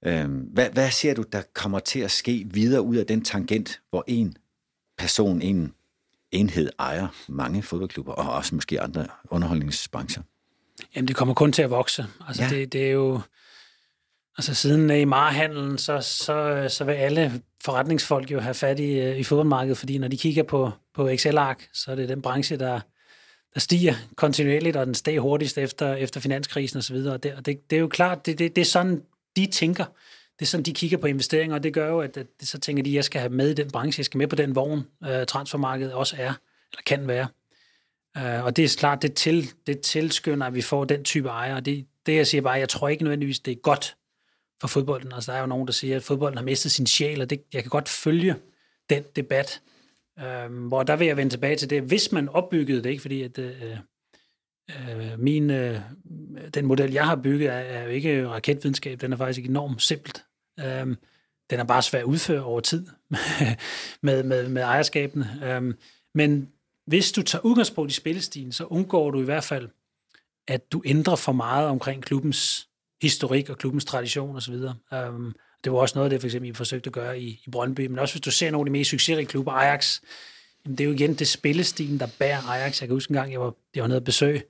øhm, 0.06 0.40
hvad, 0.40 0.70
hvad 0.70 0.92
ser 0.92 1.14
du, 1.14 1.24
der 1.32 1.42
kommer 1.54 1.80
til 1.80 2.00
at 2.00 2.12
ske 2.12 2.48
videre 2.52 2.82
ud 2.82 2.96
af 2.96 3.06
den 3.06 3.24
tangent, 3.24 3.82
hvor 3.90 4.04
en 4.08 4.38
person, 4.98 5.42
en 5.42 5.74
enhed 6.32 6.70
ejer 6.80 7.08
mange 7.28 7.64
fodboldklubber, 7.64 8.14
og 8.14 8.34
også 8.34 8.56
måske 8.56 8.82
andre 8.82 9.08
underholdningsbrancher? 9.30 10.24
Jamen, 10.96 11.08
det 11.08 11.16
kommer 11.16 11.34
kun 11.34 11.52
til 11.52 11.62
at 11.62 11.70
vokse. 11.70 12.06
Altså, 12.28 12.44
ja. 12.44 12.50
det, 12.50 12.74
det 12.74 12.88
er 12.88 12.92
jo... 12.92 13.22
Altså, 14.38 14.54
siden 14.54 14.90
i 14.90 15.06
marhandlen, 15.06 15.78
så, 15.78 16.02
så, 16.02 16.66
så 16.70 16.84
vil 16.84 16.94
alle 16.94 17.42
forretningsfolk 17.64 18.32
jo 18.32 18.40
have 18.40 18.54
fat 18.54 18.80
i, 18.80 19.00
øh, 19.00 19.18
i 19.18 19.24
fodboldmarkedet, 19.24 19.78
fordi 19.78 19.98
når 19.98 20.08
de 20.08 20.18
kigger 20.18 20.44
på, 20.44 20.72
på 20.96 21.08
Excel-ark, 21.08 21.68
så 21.74 21.92
er 21.92 21.96
det 21.96 22.10
den 22.10 22.22
branche, 22.22 22.58
der, 22.58 22.80
der 23.54 23.60
stiger 23.60 23.94
kontinuerligt, 24.16 24.76
og 24.76 24.86
den 24.86 24.96
steg 24.96 25.20
hurtigst 25.20 25.58
efter, 25.58 25.94
efter 25.94 26.20
finanskrisen 26.20 26.78
osv. 26.78 26.96
Og, 26.96 27.24
det, 27.24 27.34
og 27.34 27.46
det, 27.46 27.70
det 27.70 27.76
er 27.76 27.80
jo 27.80 27.88
klart, 27.88 28.26
det, 28.26 28.40
det, 28.40 28.56
det 28.56 28.62
er 28.62 28.66
sådan, 28.66 29.02
de 29.36 29.46
tænker 29.46 29.86
det 30.40 30.46
er 30.46 30.50
sådan, 30.50 30.64
de 30.64 30.74
kigger 30.74 30.98
på 30.98 31.08
investeringer, 31.08 31.56
og 31.56 31.64
det 31.64 31.74
gør 31.74 31.90
jo, 31.90 32.00
at, 32.00 32.18
at 32.18 32.28
så 32.42 32.60
tænker 32.60 32.84
de, 32.84 32.90
at 32.90 32.96
jeg 32.96 33.04
skal 33.04 33.22
have 33.22 33.34
med 33.34 33.50
i 33.50 33.54
den 33.54 33.72
branche, 33.72 34.00
jeg 34.00 34.06
skal 34.06 34.18
med 34.18 34.28
på 34.28 34.36
den 34.36 34.56
vogn, 34.56 34.88
øh, 35.04 35.26
transfermarkedet 35.26 35.94
også 35.94 36.16
er, 36.20 36.34
eller 36.72 36.82
kan 36.86 37.08
være. 37.08 37.28
Øh, 38.18 38.44
og 38.44 38.56
det 38.56 38.66
er 38.66 38.76
klart, 38.78 39.02
det, 39.02 39.14
til, 39.14 39.50
det 39.68 39.82
tilskynder, 39.82 40.48
at 40.48 40.54
vi 40.54 40.62
får 40.62 40.86
den 40.86 41.04
type 41.04 41.30
ejere. 41.30 41.60
Det, 41.60 41.86
det 42.06 42.16
jeg 42.16 42.28
siger 42.28 42.42
bare, 42.42 42.54
jeg 42.54 42.70
tror 42.70 42.90
ikke 42.90 43.04
nødvendigvis, 43.04 43.40
det 43.40 43.52
er 43.52 43.56
godt 43.56 43.98
for 44.62 44.68
fodbolden. 44.68 45.14
Altså, 45.14 45.32
der 45.32 45.38
er 45.38 45.42
jo 45.42 45.48
nogen, 45.48 45.68
der 45.68 45.74
siger, 45.74 45.96
at 45.96 46.04
fodbolden 46.04 46.38
har 46.38 46.46
mistet 46.46 46.72
sin 46.72 46.88
sjæl, 46.88 47.22
og 47.22 47.30
det, 47.30 47.44
jeg 47.54 47.64
kan 47.64 47.70
godt 47.70 47.90
følge 47.90 48.36
den 48.90 49.04
debat. 49.16 49.62
Øh, 50.20 50.68
hvor 50.68 50.84
der 50.84 50.96
vil 50.96 51.08
jeg 51.08 51.18
vende 51.18 51.34
tilbage 51.34 51.56
til 51.56 51.70
det, 51.70 51.82
hvis 51.82 52.12
man 52.12 52.30
opbyggede 52.30 52.84
det, 52.84 52.90
ikke 52.90 53.02
fordi 53.02 53.22
at, 53.22 53.40
Øh, 53.40 53.78
øh 54.92 55.20
min, 55.20 55.50
øh, 55.50 55.80
den 56.54 56.66
model, 56.66 56.92
jeg 56.92 57.06
har 57.06 57.16
bygget, 57.16 57.50
er, 57.50 57.54
er 57.54 57.84
jo 57.84 57.90
ikke 57.90 58.30
raketvidenskab, 58.30 59.02
den 59.02 59.14
er 59.14 59.18
faktisk 59.18 59.46
enormt 59.46 59.82
simpelt. 59.82 60.24
Øhm, 60.60 60.98
den 61.50 61.60
er 61.60 61.64
bare 61.64 61.82
svær 61.82 62.00
at 62.00 62.06
udføre 62.06 62.44
over 62.44 62.60
tid 62.60 62.88
med, 64.02 64.24
med, 64.24 64.50
med 64.50 64.62
ejerskabene. 64.62 65.40
Øhm, 65.44 65.78
men 66.14 66.50
hvis 66.86 67.12
du 67.12 67.22
tager 67.22 67.46
udgangspunkt 67.46 67.92
i 67.92 67.96
spillestilen, 67.96 68.52
så 68.52 68.66
undgår 68.66 69.12
du 69.12 69.22
i 69.22 69.26
hvert 69.26 69.44
fald, 69.44 69.70
at 70.48 70.72
du 70.72 70.82
ændrer 70.86 71.16
for 71.16 71.32
meget 71.32 71.68
omkring 71.68 72.04
klubbens 72.04 72.68
historik 73.02 73.50
og 73.50 73.58
klubbens 73.58 73.86
tradition 73.86 74.36
osv. 74.36 74.54
Øhm, 74.94 75.34
det 75.64 75.72
var 75.72 75.78
også 75.78 75.96
noget 75.96 76.06
af 76.06 76.10
det, 76.10 76.22
for 76.22 76.28
eksempel, 76.28 76.50
I 76.50 76.54
forsøgte 76.54 76.88
at 76.88 76.94
gøre 76.94 77.20
i, 77.20 77.42
i 77.46 77.50
Brøndby. 77.52 77.88
Men 77.88 78.00
også 78.00 78.14
hvis 78.14 78.22
du 78.22 78.32
ser 78.32 78.52
nogle 78.52 78.62
af 78.62 78.66
de 78.66 78.72
mest 78.72 78.90
succesrige 78.90 79.26
klubber, 79.26 79.52
Ajax, 79.52 80.02
jamen 80.66 80.78
det 80.78 80.84
er 80.84 80.88
jo 80.88 80.94
igen 80.94 81.14
det 81.14 81.28
spillestilen, 81.28 82.00
der 82.00 82.08
bærer 82.20 82.50
Ajax. 82.50 82.82
Jeg 82.82 82.88
kan 82.88 82.96
huske 82.96 83.12
en 83.12 83.16
gang, 83.16 83.32
jeg 83.32 83.42
var, 83.42 83.54
jeg 83.76 83.82
var 83.82 83.88
nede 83.88 84.00
og 84.00 84.04
besøge 84.04 84.44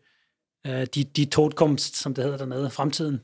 øh, 0.68 0.88
de, 0.96 1.04
de 1.04 1.26
Totkomst, 1.26 1.96
som 1.96 2.14
det 2.14 2.24
hedder 2.24 2.38
dernede, 2.38 2.70
fremtiden. 2.70 3.22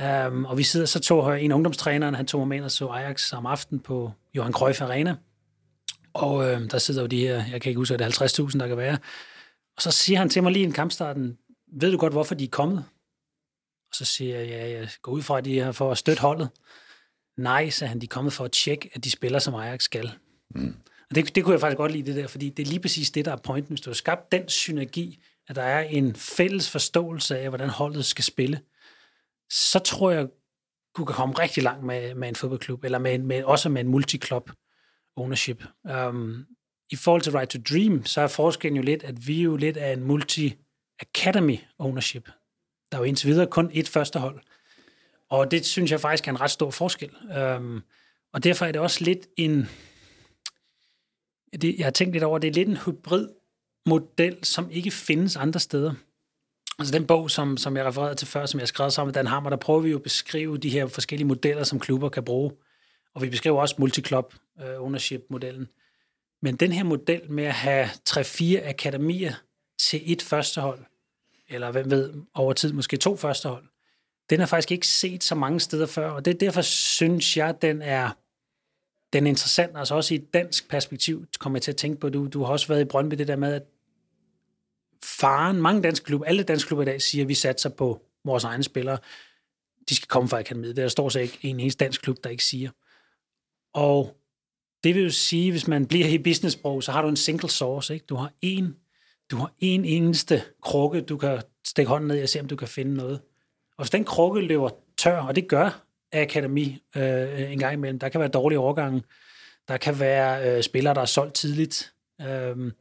Um, 0.00 0.44
og 0.44 0.58
vi 0.58 0.62
sidder, 0.62 0.86
så 0.86 1.00
tog 1.00 1.42
en 1.44 1.52
ungdomstræner, 1.52 2.16
han 2.16 2.26
tog 2.26 2.40
mig 2.40 2.48
med 2.48 2.64
og 2.64 2.70
så 2.70 2.86
Ajax 2.86 3.32
om 3.32 3.46
aftenen 3.46 3.80
på 3.80 4.12
Johan 4.34 4.52
Cruyff 4.52 4.80
Arena. 4.80 5.16
Og 6.14 6.50
øh, 6.50 6.70
der 6.70 6.78
sidder 6.78 7.00
jo 7.00 7.06
de 7.06 7.20
her, 7.20 7.44
jeg 7.50 7.60
kan 7.60 7.70
ikke 7.70 7.78
huske, 7.78 7.96
det 7.96 8.20
er 8.20 8.46
50.000, 8.50 8.58
der 8.58 8.68
kan 8.68 8.76
være. 8.76 8.98
Og 9.76 9.82
så 9.82 9.90
siger 9.90 10.18
han 10.18 10.28
til 10.28 10.42
mig 10.42 10.52
lige 10.52 10.64
en 10.64 10.72
kampstarten, 10.72 11.38
ved 11.72 11.92
du 11.92 11.98
godt, 11.98 12.12
hvorfor 12.12 12.34
de 12.34 12.44
er 12.44 12.48
kommet? 12.48 12.84
Og 13.90 13.94
så 13.94 14.04
siger 14.04 14.38
jeg, 14.38 14.48
ja, 14.48 14.70
jeg 14.70 14.88
går 15.02 15.12
ud 15.12 15.22
fra, 15.22 15.38
at 15.38 15.44
de 15.44 15.60
er 15.60 15.72
for 15.72 15.90
at 15.90 15.98
støtte 15.98 16.22
holdet. 16.22 16.48
Nej, 17.36 17.70
så 17.70 17.86
han, 17.86 18.00
de 18.00 18.04
er 18.04 18.08
kommet 18.08 18.32
for 18.32 18.44
at 18.44 18.52
tjekke, 18.52 18.90
at 18.94 19.04
de 19.04 19.10
spiller, 19.10 19.38
som 19.38 19.54
Ajax 19.54 19.82
skal. 19.82 20.10
Mm. 20.54 20.76
Og 21.10 21.14
det, 21.14 21.34
det 21.34 21.44
kunne 21.44 21.52
jeg 21.52 21.60
faktisk 21.60 21.76
godt 21.76 21.92
lide, 21.92 22.06
det 22.06 22.16
der, 22.16 22.26
fordi 22.26 22.48
det 22.48 22.62
er 22.62 22.66
lige 22.66 22.80
præcis 22.80 23.10
det, 23.10 23.24
der 23.24 23.32
er 23.32 23.36
pointen. 23.36 23.72
Hvis 23.72 23.80
du 23.80 23.90
har 23.90 23.94
skabt 23.94 24.32
den 24.32 24.48
synergi, 24.48 25.22
at 25.48 25.56
der 25.56 25.62
er 25.62 25.80
en 25.80 26.14
fælles 26.14 26.70
forståelse 26.70 27.38
af, 27.38 27.48
hvordan 27.48 27.68
holdet 27.68 28.04
skal 28.04 28.24
spille, 28.24 28.60
så 29.50 29.78
tror 29.78 30.10
jeg, 30.10 30.28
du 30.96 31.04
kan 31.04 31.14
komme 31.14 31.34
rigtig 31.34 31.62
langt 31.62 31.84
med, 31.84 32.14
med 32.14 32.28
en 32.28 32.34
fodboldklub, 32.34 32.84
eller 32.84 32.98
med, 32.98 33.18
med, 33.18 33.42
også 33.42 33.68
med 33.68 33.80
en 33.80 33.88
multiklub 33.88 34.50
ownership. 35.16 35.64
Um, 35.82 36.46
I 36.90 36.96
forhold 36.96 37.22
til 37.22 37.32
Right 37.32 37.50
to 37.50 37.58
Dream, 37.70 38.04
så 38.04 38.20
er 38.20 38.26
forskellen 38.26 38.76
jo 38.76 38.82
lidt, 38.82 39.04
at 39.04 39.26
vi 39.26 39.38
er 39.38 39.44
jo 39.44 39.56
lidt 39.56 39.76
af 39.76 39.92
en 39.92 40.10
multi-academy 40.10 41.58
ownership. 41.78 42.24
Der 42.92 42.98
er 42.98 43.00
jo 43.00 43.04
indtil 43.04 43.28
videre 43.28 43.46
kun 43.46 43.70
et 43.72 43.88
første 43.88 44.18
hold. 44.18 44.40
Og 45.28 45.50
det 45.50 45.66
synes 45.66 45.90
jeg 45.90 46.00
faktisk 46.00 46.26
er 46.28 46.32
en 46.32 46.40
ret 46.40 46.50
stor 46.50 46.70
forskel. 46.70 47.10
Um, 47.56 47.82
og 48.32 48.44
derfor 48.44 48.66
er 48.66 48.72
det 48.72 48.80
også 48.80 49.04
lidt 49.04 49.26
en... 49.36 49.68
Det, 51.52 51.78
jeg 51.78 51.86
har 51.86 51.90
tænkt 51.90 52.12
lidt 52.12 52.24
over, 52.24 52.38
det 52.38 52.48
er 52.48 52.52
lidt 52.52 52.68
en 52.68 52.76
hybrid 52.76 53.28
model, 53.86 54.44
som 54.44 54.70
ikke 54.70 54.90
findes 54.90 55.36
andre 55.36 55.60
steder. 55.60 55.94
Altså 56.80 56.92
den 56.92 57.06
bog, 57.06 57.30
som, 57.30 57.56
som 57.56 57.76
jeg 57.76 57.86
refererede 57.86 58.14
til 58.14 58.28
før, 58.28 58.46
som 58.46 58.60
jeg 58.60 58.68
skrev 58.68 58.90
sammen 58.90 59.08
med 59.08 59.14
Dan 59.14 59.26
Hammer, 59.26 59.50
der 59.50 59.56
prøver 59.56 59.80
vi 59.80 59.90
jo 59.90 59.96
at 59.96 60.02
beskrive 60.02 60.58
de 60.58 60.70
her 60.70 60.86
forskellige 60.86 61.26
modeller, 61.26 61.64
som 61.64 61.80
klubber 61.80 62.08
kan 62.08 62.24
bruge. 62.24 62.52
Og 63.14 63.22
vi 63.22 63.30
beskriver 63.30 63.60
også 63.60 63.74
multiklub 63.78 64.34
uh, 64.60 64.68
øh, 64.68 64.82
ownership-modellen. 64.82 65.68
Men 66.42 66.56
den 66.56 66.72
her 66.72 66.84
model 66.84 67.30
med 67.30 67.44
at 67.44 67.54
have 67.54 67.88
3-4 68.08 68.68
akademier 68.68 69.32
til 69.78 70.12
et 70.12 70.22
førstehold, 70.22 70.80
eller 71.48 71.70
hvem 71.70 71.90
ved, 71.90 72.14
over 72.34 72.52
tid 72.52 72.72
måske 72.72 72.96
to 72.96 73.16
førstehold, 73.16 73.64
den 74.30 74.40
er 74.40 74.46
faktisk 74.46 74.72
ikke 74.72 74.86
set 74.86 75.24
så 75.24 75.34
mange 75.34 75.60
steder 75.60 75.86
før, 75.86 76.10
og 76.10 76.24
det, 76.24 76.40
derfor 76.40 76.62
synes 76.62 77.36
jeg, 77.36 77.62
den 77.62 77.82
er, 77.82 78.10
den 79.12 79.26
er 79.26 79.28
interessant, 79.28 79.78
altså 79.78 79.94
også 79.94 80.14
i 80.14 80.16
et 80.16 80.34
dansk 80.34 80.68
perspektiv, 80.68 81.26
kommer 81.38 81.56
jeg 81.56 81.62
til 81.62 81.70
at 81.72 81.76
tænke 81.76 82.00
på, 82.00 82.08
du, 82.08 82.26
du 82.26 82.42
har 82.42 82.52
også 82.52 82.68
været 82.68 82.80
i 82.80 82.84
Brøndby, 82.84 83.14
det 83.14 83.28
der 83.28 83.36
med, 83.36 83.54
at 83.54 83.62
faren, 85.04 85.62
mange 85.62 85.82
danske 85.82 86.04
klubber, 86.04 86.26
alle 86.26 86.42
danske 86.42 86.68
klubber 86.68 86.82
i 86.82 86.86
dag 86.86 87.02
siger, 87.02 87.24
at 87.24 87.28
vi 87.28 87.34
satser 87.34 87.68
på 87.68 88.02
vores 88.24 88.44
egne 88.44 88.62
spillere. 88.62 88.98
De 89.88 89.96
skal 89.96 90.08
komme 90.08 90.28
fra 90.28 90.38
akademiet. 90.38 90.76
Der 90.76 90.88
står 90.88 91.08
så 91.08 91.20
ikke 91.20 91.38
en 91.42 91.60
eneste 91.60 91.84
dansk 91.84 92.02
klub, 92.02 92.16
der 92.24 92.30
ikke 92.30 92.44
siger. 92.44 92.70
Og 93.74 94.16
det 94.84 94.94
vil 94.94 95.02
jo 95.02 95.10
sige, 95.10 95.50
hvis 95.50 95.68
man 95.68 95.86
bliver 95.86 96.06
i 96.06 96.18
business-sprog, 96.18 96.82
så 96.82 96.92
har 96.92 97.02
du 97.02 97.08
en 97.08 97.16
single 97.16 97.50
source. 97.50 97.94
Ikke? 97.94 98.06
Du 98.06 98.14
har 98.14 98.32
en, 98.42 98.76
du 99.30 99.36
har 99.36 99.52
en 99.58 99.84
eneste 99.84 100.42
krukke, 100.62 101.00
du 101.00 101.16
kan 101.16 101.42
stikke 101.66 101.88
hånden 101.88 102.08
ned 102.08 102.22
og 102.22 102.28
se, 102.28 102.40
om 102.40 102.48
du 102.48 102.56
kan 102.56 102.68
finde 102.68 102.94
noget. 102.94 103.20
Og 103.76 103.84
hvis 103.84 103.90
den 103.90 104.04
krukke 104.04 104.40
løber 104.40 104.70
tør, 104.96 105.20
og 105.20 105.36
det 105.36 105.48
gør 105.48 105.84
akademi 106.12 106.82
øh, 106.96 107.52
en 107.52 107.58
gang 107.58 107.72
imellem, 107.72 107.98
der 107.98 108.08
kan 108.08 108.20
være 108.20 108.28
dårlige 108.28 108.58
overgange, 108.58 109.02
der 109.68 109.76
kan 109.76 110.00
være 110.00 110.56
øh, 110.56 110.62
spillere, 110.62 110.94
der 110.94 111.00
er 111.00 111.04
solgt 111.04 111.34
tidligt, 111.34 111.92
øh, 112.20 112.72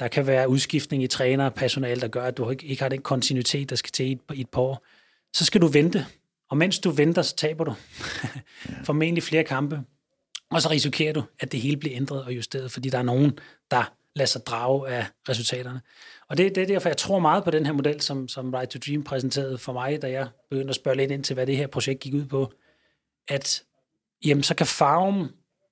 der 0.00 0.08
kan 0.08 0.26
være 0.26 0.48
udskiftning 0.48 1.02
i 1.02 1.06
træner 1.06 1.44
og 1.44 1.54
personal, 1.54 2.00
der 2.00 2.08
gør, 2.08 2.24
at 2.24 2.36
du 2.36 2.50
ikke, 2.50 2.82
har 2.82 2.88
den 2.88 3.02
kontinuitet, 3.02 3.70
der 3.70 3.76
skal 3.76 3.92
til 3.92 4.06
i 4.06 4.40
et, 4.40 4.48
par 4.48 4.60
år. 4.60 4.86
Så 5.32 5.44
skal 5.44 5.60
du 5.60 5.66
vente. 5.66 6.06
Og 6.50 6.56
mens 6.56 6.78
du 6.78 6.90
venter, 6.90 7.22
så 7.22 7.36
taber 7.36 7.64
du 7.64 7.74
formentlig 8.86 9.22
flere 9.22 9.44
kampe. 9.44 9.80
Og 10.50 10.62
så 10.62 10.70
risikerer 10.70 11.12
du, 11.12 11.22
at 11.40 11.52
det 11.52 11.60
hele 11.60 11.76
bliver 11.76 11.96
ændret 11.96 12.24
og 12.24 12.36
justeret, 12.36 12.72
fordi 12.72 12.88
der 12.88 12.98
er 12.98 13.02
nogen, 13.02 13.38
der 13.70 13.92
lader 14.16 14.26
sig 14.26 14.46
drage 14.46 14.88
af 14.88 15.06
resultaterne. 15.28 15.80
Og 16.28 16.38
det, 16.38 16.54
det 16.54 16.62
er 16.62 16.66
derfor, 16.66 16.88
jeg 16.88 16.96
tror 16.96 17.18
meget 17.18 17.44
på 17.44 17.50
den 17.50 17.66
her 17.66 17.72
model, 17.72 18.00
som, 18.00 18.28
som 18.28 18.54
Right 18.54 18.70
to 18.70 18.78
Dream 18.86 19.02
præsenterede 19.02 19.58
for 19.58 19.72
mig, 19.72 20.02
da 20.02 20.10
jeg 20.10 20.28
begyndte 20.50 20.70
at 20.70 20.76
spørge 20.76 20.96
lidt 20.96 21.10
ind 21.10 21.24
til, 21.24 21.34
hvad 21.34 21.46
det 21.46 21.56
her 21.56 21.66
projekt 21.66 22.00
gik 22.00 22.14
ud 22.14 22.24
på. 22.24 22.52
At 23.28 23.62
jamen, 24.24 24.42
så 24.42 24.54
kan 24.54 24.66
farven 24.66 25.28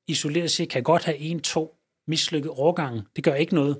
isoleret 0.07 0.51
set 0.51 0.68
kan 0.68 0.83
godt 0.83 1.05
have 1.05 1.18
en, 1.18 1.41
to 1.41 1.77
mislykkede 2.07 2.53
årgange. 2.53 3.03
Det 3.16 3.25
gør 3.25 3.35
ikke 3.35 3.55
noget, 3.55 3.79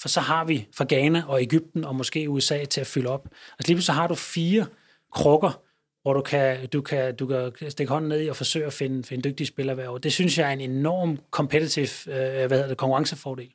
for 0.00 0.08
så 0.08 0.20
har 0.20 0.44
vi 0.44 0.68
fra 0.76 0.86
Ghana 0.88 1.24
og 1.28 1.42
Ægypten 1.42 1.84
og 1.84 1.96
måske 1.96 2.30
USA 2.30 2.64
til 2.64 2.80
at 2.80 2.86
fylde 2.86 3.10
op. 3.10 3.28
Altså 3.58 3.72
lige 3.72 3.82
så 3.82 3.92
har 3.92 4.06
du 4.06 4.14
fire 4.14 4.66
krukker, 5.12 5.62
hvor 6.02 6.12
du 6.12 6.20
kan, 6.20 6.68
du 6.68 6.80
kan, 6.80 7.16
du 7.16 7.26
kan 7.26 7.70
stikke 7.70 7.92
hånden 7.92 8.08
ned 8.08 8.22
i 8.22 8.28
og 8.28 8.36
forsøge 8.36 8.66
at 8.66 8.72
finde, 8.72 9.04
finde 9.04 9.30
dygtige 9.30 9.46
spillere 9.46 9.74
hver 9.74 9.88
år. 9.88 9.98
Det 9.98 10.12
synes 10.12 10.38
jeg 10.38 10.48
er 10.48 10.52
en 10.52 10.60
enorm 10.60 11.18
competitive 11.30 11.88
øh, 12.06 12.46
hvad 12.46 12.50
hedder 12.50 12.68
det, 12.68 12.76
konkurrencefordel. 12.76 13.48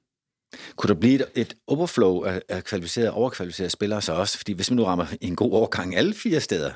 Kunne 0.76 0.88
der 0.88 1.00
blive 1.00 1.16
et, 1.16 1.26
et 1.36 1.54
overflow 1.68 2.24
af, 2.24 2.42
af 2.50 2.64
kvalificerede 2.64 3.12
og 3.12 3.18
overkvalificerede 3.18 3.70
spillere 3.70 4.02
så 4.02 4.14
også? 4.14 4.38
Fordi 4.38 4.54
hvis 4.54 4.72
man 4.72 4.76
nu 4.76 4.84
rammer 4.84 5.06
en 5.22 5.36
god 5.36 5.54
overgang 5.54 5.96
alle 5.96 6.14
fire 6.14 6.40
steder, 6.40 6.72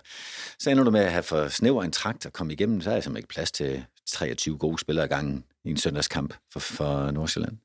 så 0.59 0.69
ender 0.69 0.83
du 0.83 0.91
med 0.91 0.99
at 0.99 1.11
have 1.11 1.23
for 1.23 1.47
snæver 1.47 1.83
en 1.83 1.91
trakt 1.91 2.25
at 2.25 2.33
komme 2.33 2.53
igennem, 2.53 2.81
så 2.81 2.89
er 2.89 2.93
der 2.93 3.01
simpelthen 3.01 3.19
ikke 3.19 3.33
plads 3.33 3.51
til 3.51 3.85
23 4.07 4.57
gode 4.57 4.79
spillere 4.79 5.05
i 5.05 5.07
gangen 5.07 5.43
i 5.65 5.69
en 5.69 5.77
søndagskamp 5.77 6.33
for, 6.53 6.59
for 6.59 7.11
Nordsjælland. 7.11 7.57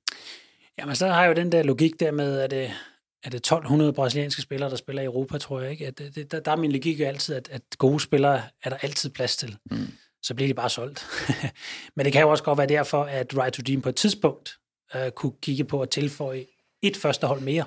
Jamen, 0.78 0.96
så 0.96 1.06
har 1.06 1.22
jeg 1.22 1.28
jo 1.28 1.34
den 1.34 1.52
der 1.52 1.62
logik 1.62 2.00
der 2.00 2.10
med, 2.10 2.40
at 2.40 2.50
det, 2.50 2.72
er 3.24 3.30
det 3.30 3.36
1200 3.36 3.92
brasilianske 3.92 4.42
spillere, 4.42 4.70
der 4.70 4.76
spiller 4.76 5.02
i 5.02 5.04
Europa, 5.04 5.38
tror 5.38 5.60
jeg. 5.60 5.70
ikke. 5.70 5.86
At 5.86 5.98
det, 5.98 6.32
der, 6.32 6.40
der 6.40 6.52
er 6.52 6.56
min 6.56 6.72
logik 6.72 7.00
jo 7.00 7.04
altid, 7.04 7.34
at, 7.34 7.48
at 7.52 7.62
gode 7.78 8.00
spillere 8.00 8.42
er 8.62 8.70
der 8.70 8.76
altid 8.76 9.10
plads 9.10 9.36
til. 9.36 9.56
Mm. 9.70 9.86
Så 10.22 10.34
bliver 10.34 10.48
de 10.48 10.54
bare 10.54 10.70
solgt. 10.70 11.06
Men 11.96 12.04
det 12.04 12.12
kan 12.12 12.22
jo 12.22 12.30
også 12.30 12.44
godt 12.44 12.58
være 12.58 12.66
derfor, 12.66 13.04
at 13.04 13.38
Right 13.38 13.54
to 13.54 13.62
Dream 13.62 13.82
på 13.82 13.88
et 13.88 13.96
tidspunkt 13.96 14.58
uh, 14.94 15.08
kunne 15.10 15.32
kigge 15.42 15.64
på 15.64 15.82
at 15.82 15.90
tilføje 15.90 16.44
et 16.82 16.96
første 16.96 17.26
hold 17.26 17.40
mere. 17.40 17.64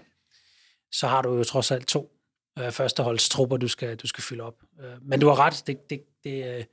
Så 0.92 1.08
har 1.08 1.22
du 1.22 1.36
jo 1.36 1.44
trods 1.44 1.72
alt 1.72 1.88
to 1.88 2.12
uh, 2.60 2.72
førsteholdstrupper, 2.72 3.58
du 3.58 3.68
skal, 3.68 3.96
du 3.96 4.08
skal 4.08 4.24
fylde 4.24 4.44
op. 4.44 4.56
Uh, 4.80 5.08
men 5.10 5.20
du 5.20 5.28
har 5.28 5.40
ret, 5.40 5.64
det, 5.68 5.90
det, 5.90 6.04
det, 6.24 6.66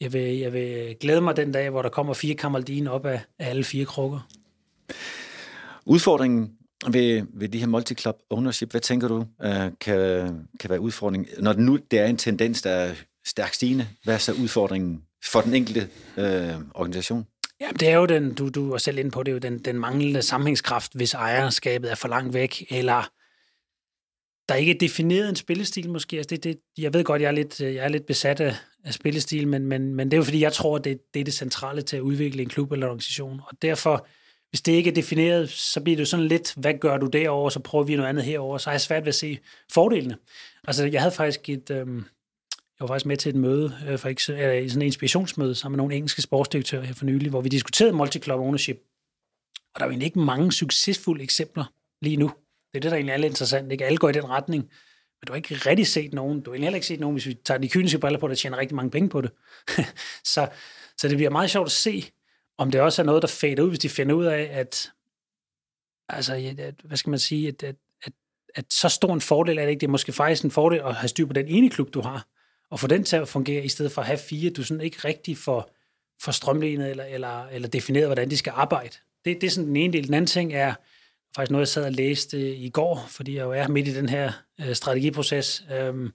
jeg, 0.00 0.12
vil, 0.12 0.38
jeg 0.38 0.52
vil 0.52 0.96
glæde 1.00 1.20
mig 1.20 1.36
den 1.36 1.52
dag, 1.52 1.70
hvor 1.70 1.82
der 1.82 1.88
kommer 1.88 2.14
fire 2.14 2.34
kamaldine 2.34 2.90
op 2.90 3.06
af, 3.06 3.20
af 3.38 3.50
alle 3.50 3.64
fire 3.64 3.84
krukker. 3.84 4.28
Udfordringen 5.86 6.50
ved, 6.90 7.22
ved 7.34 7.48
de 7.48 7.58
her 7.58 7.66
multi-club 7.66 8.26
ownership, 8.30 8.70
hvad 8.70 8.80
tænker 8.80 9.08
du 9.08 9.26
øh, 9.42 9.70
kan, 9.80 10.48
kan 10.60 10.70
være 10.70 10.80
udfordringen? 10.80 11.28
Når 11.38 11.52
det 11.52 11.62
nu 11.62 11.78
det 11.90 11.98
er 11.98 12.06
en 12.06 12.16
tendens, 12.16 12.62
der 12.62 12.70
er 12.70 12.94
stærkt 13.26 13.54
stigende, 13.54 13.86
hvad 14.04 14.14
er 14.14 14.18
så 14.18 14.32
udfordringen 14.32 15.02
for 15.24 15.40
den 15.40 15.54
enkelte 15.54 15.88
øh, 16.16 16.54
organisation? 16.74 17.26
Ja, 17.60 17.68
det 17.80 17.88
er 17.88 17.96
jo 17.96 18.06
den, 18.06 18.34
du, 18.34 18.48
du 18.48 18.72
er 18.72 18.78
selv 18.78 18.98
inde 18.98 19.10
på, 19.10 19.22
det 19.22 19.30
er 19.30 19.32
jo 19.32 19.38
den, 19.38 19.58
den 19.58 19.78
manglende 19.78 20.22
sammenhængskraft, 20.22 20.94
hvis 20.94 21.14
ejerskabet 21.14 21.90
er 21.90 21.94
for 21.94 22.08
langt 22.08 22.34
væk, 22.34 22.66
eller 22.70 23.08
der 24.48 24.54
er 24.54 24.58
ikke 24.58 24.76
defineret 24.80 25.28
en 25.28 25.36
spillestil 25.36 25.90
måske. 25.90 26.16
Altså 26.16 26.28
det, 26.28 26.44
det, 26.44 26.58
jeg 26.78 26.94
ved 26.94 27.04
godt, 27.04 27.22
jeg 27.22 27.28
er 27.28 27.32
lidt, 27.32 27.60
jeg 27.60 27.84
er 27.84 27.88
lidt 27.88 28.06
besat 28.06 28.40
af, 28.40 28.54
af 28.84 28.94
spillestil, 28.94 29.48
men, 29.48 29.66
men, 29.66 29.94
men 29.94 30.10
det 30.10 30.16
er 30.16 30.18
jo 30.18 30.24
fordi, 30.24 30.40
jeg 30.40 30.52
tror, 30.52 30.78
det, 30.78 30.98
det 31.14 31.20
er 31.20 31.24
det 31.24 31.34
centrale 31.34 31.82
til 31.82 31.96
at 31.96 32.00
udvikle 32.00 32.42
en 32.42 32.48
klub 32.48 32.72
eller 32.72 32.86
en 32.86 32.90
organisation. 32.90 33.40
Og 33.46 33.62
derfor, 33.62 34.06
hvis 34.52 34.60
det 34.60 34.72
ikke 34.72 34.90
er 34.90 34.94
defineret, 34.94 35.50
så 35.50 35.80
bliver 35.80 35.96
det 35.96 36.00
jo 36.00 36.06
sådan 36.06 36.26
lidt, 36.26 36.54
hvad 36.56 36.74
gør 36.74 36.96
du 36.96 37.06
derovre, 37.06 37.50
så 37.50 37.60
prøver 37.60 37.84
vi 37.84 37.96
noget 37.96 38.08
andet 38.08 38.24
herover. 38.24 38.58
Så 38.58 38.70
har 38.70 38.72
jeg 38.72 38.80
svært 38.80 39.02
ved 39.02 39.08
at 39.08 39.14
se 39.14 39.38
fordelene. 39.72 40.16
Altså, 40.68 40.86
jeg 40.86 41.00
havde 41.00 41.14
faktisk 41.14 41.48
et, 41.48 41.70
øh, 41.70 41.76
jeg 41.76 42.80
var 42.80 42.86
faktisk 42.86 43.06
med 43.06 43.16
til 43.16 43.30
et 43.30 43.36
møde, 43.36 43.78
øh, 43.88 43.98
for 43.98 44.08
ikke, 44.08 44.22
eller 44.28 44.54
øh, 44.54 44.68
sådan 44.68 44.82
en 44.82 44.86
inspirationsmøde 44.86 45.54
sammen 45.54 45.76
med 45.76 45.76
nogle 45.76 45.94
engelske 45.94 46.22
sportsdirektører 46.22 46.82
her 46.82 46.94
for 46.94 47.04
nylig, 47.04 47.30
hvor 47.30 47.40
vi 47.40 47.48
diskuterede 47.48 47.92
multi-club 47.92 48.40
ownership. 48.40 48.76
Og 49.74 49.80
der 49.80 49.84
er 49.84 49.86
jo 49.86 49.90
egentlig 49.90 50.06
ikke 50.06 50.18
mange 50.18 50.52
succesfulde 50.52 51.22
eksempler 51.22 51.64
lige 52.02 52.16
nu. 52.16 52.32
Det 52.72 52.78
er 52.78 52.80
det, 52.80 52.90
der 52.90 52.96
egentlig 52.96 53.12
er 53.12 53.16
lidt 53.16 53.30
interessant. 53.30 53.72
Ikke? 53.72 53.86
Alle 53.86 53.98
går 53.98 54.08
i 54.08 54.12
den 54.12 54.28
retning. 54.28 54.62
Men 54.62 55.26
du 55.26 55.32
har 55.32 55.36
ikke 55.36 55.54
rigtig 55.54 55.86
set 55.86 56.14
nogen, 56.14 56.40
du 56.40 56.50
har 56.50 56.58
heller 56.58 56.74
ikke 56.74 56.86
set 56.86 57.00
nogen, 57.00 57.14
hvis 57.14 57.26
vi 57.26 57.34
tager 57.34 57.58
de 57.58 57.68
kyniske 57.68 57.98
briller 57.98 58.20
på, 58.20 58.28
der 58.28 58.34
tjener 58.34 58.58
rigtig 58.58 58.76
mange 58.76 58.90
penge 58.90 59.08
på 59.08 59.20
det. 59.20 59.30
så, 60.34 60.48
så 60.98 61.08
det 61.08 61.16
bliver 61.16 61.30
meget 61.30 61.50
sjovt 61.50 61.66
at 61.66 61.72
se, 61.72 62.10
om 62.58 62.70
det 62.70 62.80
også 62.80 63.02
er 63.02 63.06
noget, 63.06 63.22
der 63.22 63.28
fader 63.28 63.62
ud, 63.62 63.68
hvis 63.68 63.78
de 63.78 63.88
finder 63.88 64.14
ud 64.14 64.24
af, 64.24 64.48
at, 64.52 64.92
altså, 66.08 66.54
at, 66.58 66.74
hvad 66.84 66.96
skal 66.96 67.10
man 67.10 67.18
sige, 67.18 67.48
at, 67.48 67.62
at, 67.62 67.76
at, 68.02 68.12
at 68.54 68.64
så 68.72 68.88
stor 68.88 69.14
en 69.14 69.20
fordel 69.20 69.58
er 69.58 69.62
det 69.62 69.70
ikke. 69.70 69.80
Det 69.80 69.86
er 69.86 69.90
måske 69.90 70.12
faktisk 70.12 70.44
en 70.44 70.50
fordel 70.50 70.80
at 70.80 70.94
have 70.94 71.08
styr 71.08 71.26
på 71.26 71.32
den 71.32 71.48
ene 71.48 71.70
klub, 71.70 71.94
du 71.94 72.00
har, 72.00 72.26
og 72.70 72.80
få 72.80 72.86
den 72.86 73.04
til 73.04 73.16
at 73.16 73.28
fungere, 73.28 73.64
i 73.64 73.68
stedet 73.68 73.92
for 73.92 74.00
at 74.00 74.06
have 74.06 74.18
fire, 74.18 74.50
du 74.50 74.62
sådan 74.62 74.80
ikke 74.80 74.98
rigtig 75.04 75.38
får, 75.38 75.70
får 76.22 76.32
strømlignet 76.32 76.90
eller, 76.90 77.04
eller, 77.04 77.46
eller 77.46 77.68
defineret, 77.68 78.06
hvordan 78.06 78.30
de 78.30 78.36
skal 78.36 78.52
arbejde. 78.56 78.96
Det, 79.24 79.40
det 79.40 79.46
er 79.46 79.50
sådan 79.50 79.68
den 79.68 79.76
ene 79.76 79.92
del. 79.92 80.06
Den 80.06 80.14
anden 80.14 80.26
ting 80.26 80.54
er, 80.54 80.74
faktisk 81.36 81.50
noget, 81.50 81.60
jeg 81.60 81.68
sad 81.68 81.84
og 81.84 81.92
læste 81.92 82.56
i 82.56 82.70
går, 82.70 83.06
fordi 83.08 83.36
jeg 83.36 83.42
jo 83.42 83.52
er 83.52 83.68
midt 83.68 83.88
i 83.88 83.94
den 83.94 84.08
her 84.08 84.32
øh, 84.60 84.74
strategiproces. 84.74 85.64
Øhm, 85.72 86.12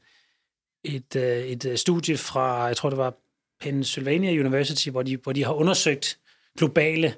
et, 0.83 1.15
øh, 1.15 1.37
et 1.37 1.65
øh, 1.65 1.77
studie 1.77 2.17
fra, 2.17 2.63
jeg 2.63 2.77
tror 2.77 2.89
det 2.89 2.97
var 2.97 3.13
Pennsylvania 3.59 4.39
University, 4.39 4.89
hvor 4.89 5.03
de, 5.03 5.17
hvor 5.17 5.33
de 5.33 5.43
har 5.43 5.53
undersøgt 5.53 6.19
globale 6.57 7.13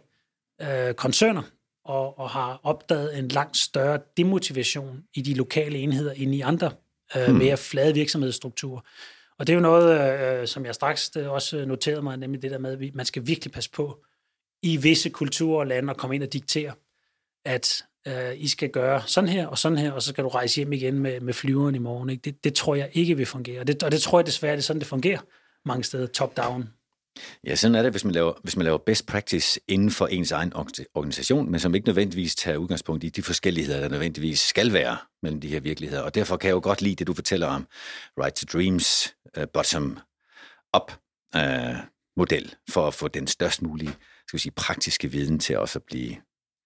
øh, 0.61 0.93
koncerner 0.93 1.41
og, 1.85 2.19
og 2.19 2.29
har 2.29 2.59
opdaget 2.63 3.17
en 3.17 3.27
langt 3.27 3.57
større 3.57 3.99
demotivation 4.17 5.03
i 5.13 5.21
de 5.21 5.33
lokale 5.33 5.77
enheder 5.77 6.11
end 6.11 6.35
i 6.35 6.41
andre 6.41 6.71
øh, 7.15 7.25
hmm. 7.25 7.37
mere 7.37 7.57
flade 7.57 7.93
virksomhedsstrukturer. 7.93 8.81
Og 9.39 9.47
det 9.47 9.53
er 9.53 9.55
jo 9.55 9.61
noget, 9.61 10.11
øh, 10.41 10.47
som 10.47 10.65
jeg 10.65 10.75
straks 10.75 11.11
øh, 11.17 11.31
også 11.31 11.65
noterede 11.65 12.01
mig, 12.01 12.17
nemlig 12.17 12.41
det 12.41 12.51
der 12.51 12.57
med, 12.57 12.81
at 12.81 12.95
man 12.95 13.05
skal 13.05 13.27
virkelig 13.27 13.51
passe 13.51 13.71
på 13.71 14.03
i 14.63 14.77
visse 14.77 15.09
kulturer 15.09 15.59
og 15.59 15.67
lande 15.67 15.89
at 15.91 15.97
komme 15.97 16.15
ind 16.15 16.23
og 16.23 16.33
diktere, 16.33 16.73
at 17.45 17.83
øh, 18.07 18.33
I 18.35 18.47
skal 18.47 18.69
gøre 18.69 19.01
sådan 19.05 19.29
her 19.29 19.47
og 19.47 19.57
sådan 19.57 19.77
her, 19.77 19.91
og 19.91 20.01
så 20.01 20.09
skal 20.09 20.23
du 20.23 20.29
rejse 20.29 20.55
hjem 20.55 20.73
igen 20.73 20.99
med, 20.99 21.19
med 21.19 21.33
flyveren 21.33 21.75
i 21.75 21.79
morgen. 21.79 22.09
Ikke? 22.09 22.21
Det, 22.21 22.43
det 22.43 22.53
tror 22.53 22.75
jeg 22.75 22.89
ikke 22.93 23.17
vil 23.17 23.25
fungere. 23.25 23.59
Og 23.59 23.67
det, 23.67 23.83
og 23.83 23.91
det 23.91 24.01
tror 24.01 24.19
jeg 24.19 24.25
desværre, 24.25 24.53
det 24.53 24.59
er 24.59 24.63
sådan, 24.63 24.79
det 24.79 24.87
fungerer 24.87 25.19
mange 25.65 25.83
steder, 25.83 26.07
top-down. 26.07 26.69
Ja, 27.43 27.55
sådan 27.55 27.75
er 27.75 27.81
det, 27.81 27.91
hvis 27.91 28.05
man, 28.05 28.13
laver, 28.13 28.33
hvis 28.43 28.55
man 28.55 28.63
laver 28.63 28.77
best 28.77 29.05
practice 29.05 29.59
inden 29.67 29.91
for 29.91 30.07
ens 30.07 30.31
egen 30.31 30.53
organisation, 30.95 31.51
men 31.51 31.59
som 31.59 31.75
ikke 31.75 31.87
nødvendigvis 31.87 32.35
tager 32.35 32.57
udgangspunkt 32.57 33.03
i 33.03 33.09
de 33.09 33.23
forskelligheder, 33.23 33.79
der 33.79 33.89
nødvendigvis 33.89 34.39
skal 34.39 34.73
være 34.73 34.97
mellem 35.23 35.41
de 35.41 35.47
her 35.47 35.59
virkeligheder. 35.59 36.01
Og 36.01 36.15
derfor 36.15 36.37
kan 36.37 36.47
jeg 36.47 36.53
jo 36.53 36.61
godt 36.63 36.81
lide 36.81 36.95
det, 36.95 37.07
du 37.07 37.13
fortæller 37.13 37.47
om 37.47 37.67
Right 38.21 38.35
to 38.35 38.57
Dreams 38.57 39.15
øh, 39.37 39.43
uh, 39.43 39.47
bottom-up 39.53 40.91
uh, 41.35 41.41
øh, 41.41 41.75
model, 42.17 42.55
for 42.69 42.87
at 42.87 42.93
få 42.93 43.07
den 43.07 43.27
størst 43.27 43.61
mulige 43.61 43.95
skal 44.29 44.37
vi 44.37 44.41
sige, 44.41 44.51
praktiske 44.51 45.11
viden 45.11 45.39
til 45.39 45.57
også 45.57 45.79
at 45.79 45.83
blive 45.83 46.15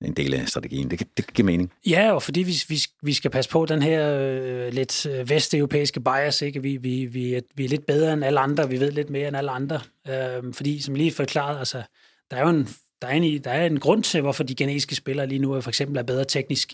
en 0.03 0.13
del 0.13 0.33
af 0.33 0.47
strategien. 0.47 0.91
Det, 0.91 1.17
det 1.17 1.33
giver 1.33 1.45
mening. 1.45 1.71
Ja, 1.87 2.11
og 2.11 2.23
fordi 2.23 2.43
vi, 2.43 2.55
vi, 2.67 2.81
vi 3.01 3.13
skal 3.13 3.31
passe 3.31 3.51
på 3.51 3.65
den 3.65 3.81
her 3.81 4.19
øh, 4.19 4.73
lidt 4.73 5.05
øh, 5.05 5.29
vesteuropæiske 5.29 5.99
bias, 5.99 6.41
ikke? 6.41 6.61
Vi, 6.61 6.77
vi, 6.77 7.05
vi, 7.05 7.33
er, 7.33 7.41
vi 7.55 7.65
er 7.65 7.69
lidt 7.69 7.85
bedre 7.85 8.13
end 8.13 8.25
alle 8.25 8.39
andre, 8.39 8.69
vi 8.69 8.79
ved 8.79 8.91
lidt 8.91 9.09
mere 9.09 9.27
end 9.27 9.37
alle 9.37 9.51
andre. 9.51 9.81
Øh, 10.07 10.53
fordi, 10.53 10.81
som 10.81 10.95
lige 10.95 11.11
forklaret, 11.11 11.59
altså, 11.59 11.83
der 12.31 12.37
er 12.37 12.41
jo 12.41 12.49
en, 12.49 12.67
der 13.01 13.07
er 13.07 13.11
en, 13.11 13.43
der 13.43 13.51
er 13.51 13.65
en 13.65 13.79
grund 13.79 14.03
til, 14.03 14.21
hvorfor 14.21 14.43
de 14.43 14.55
genetiske 14.55 14.95
spillere 14.95 15.27
lige 15.27 15.39
nu 15.39 15.61
for 15.61 15.69
eksempel 15.69 15.97
er 15.97 16.03
bedre 16.03 16.25
teknisk 16.25 16.73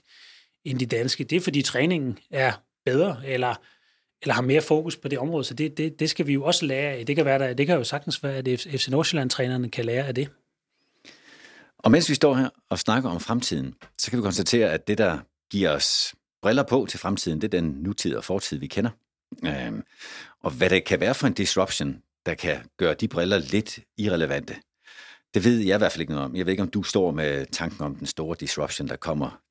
end 0.65 0.80
de 0.80 0.86
danske. 0.86 1.23
Det 1.23 1.36
er, 1.36 1.41
fordi 1.41 1.61
træningen 1.61 2.17
er 2.32 2.51
bedre, 2.86 3.17
eller 3.25 3.55
eller 4.21 4.34
har 4.34 4.41
mere 4.41 4.61
fokus 4.61 4.97
på 4.97 5.07
det 5.07 5.19
område, 5.19 5.43
så 5.43 5.53
det, 5.53 5.77
det, 5.77 5.99
det 5.99 6.09
skal 6.09 6.27
vi 6.27 6.34
jo 6.34 6.43
også 6.43 6.65
lære 6.65 6.91
af. 6.91 7.05
Det 7.05 7.15
kan, 7.15 7.25
være 7.25 7.39
der, 7.39 7.53
det 7.53 7.67
kan 7.67 7.77
jo 7.77 7.84
sagtens 7.84 8.23
være, 8.23 8.36
at 8.36 8.59
FC 8.59 8.88
Nordsjælland-trænerne 8.88 9.69
kan 9.69 9.86
lære 9.86 10.07
af 10.07 10.15
det. 10.15 10.30
Og 11.84 11.91
mens 11.91 12.09
vi 12.09 12.15
står 12.15 12.36
her 12.36 12.49
og 12.69 12.80
snakker 12.80 13.09
om 13.09 13.19
fremtiden, 13.19 13.73
så 13.97 14.09
kan 14.11 14.19
vi 14.19 14.23
konstatere, 14.23 14.71
at 14.71 14.88
det, 14.88 14.97
der 14.97 15.19
giver 15.51 15.69
os 15.69 16.15
briller 16.41 16.63
på 16.63 16.86
til 16.89 16.99
fremtiden, 16.99 17.41
det 17.41 17.53
er 17.53 17.59
den 17.59 17.69
nutid 17.69 18.15
og 18.15 18.23
fortid, 18.23 18.57
vi 18.57 18.67
kender. 18.67 18.91
Øhm, 19.45 19.84
og 20.43 20.51
hvad 20.51 20.69
det 20.69 20.86
kan 20.86 20.99
være 20.99 21.15
for 21.15 21.27
en 21.27 21.34
disruption, 21.34 22.01
der 22.25 22.34
kan 22.34 22.57
gøre 22.77 22.93
de 22.93 23.07
briller 23.07 23.38
lidt 23.38 23.80
irrelevante, 23.97 24.55
det 25.34 25.43
ved 25.43 25.59
jeg 25.59 25.75
i 25.75 25.77
hvert 25.77 25.91
fald 25.91 26.01
ikke 26.01 26.13
noget 26.13 26.25
om. 26.25 26.36
Jeg 26.36 26.45
ved 26.45 26.53
ikke, 26.53 26.63
om 26.63 26.69
du 26.69 26.84
står 26.84 27.11
med 27.11 27.45
tanken 27.45 27.82
om 27.82 27.95
den 27.95 28.07
store 28.07 28.36
disruption, 28.39 28.88
der 28.88 28.95
kommer, 28.95 29.41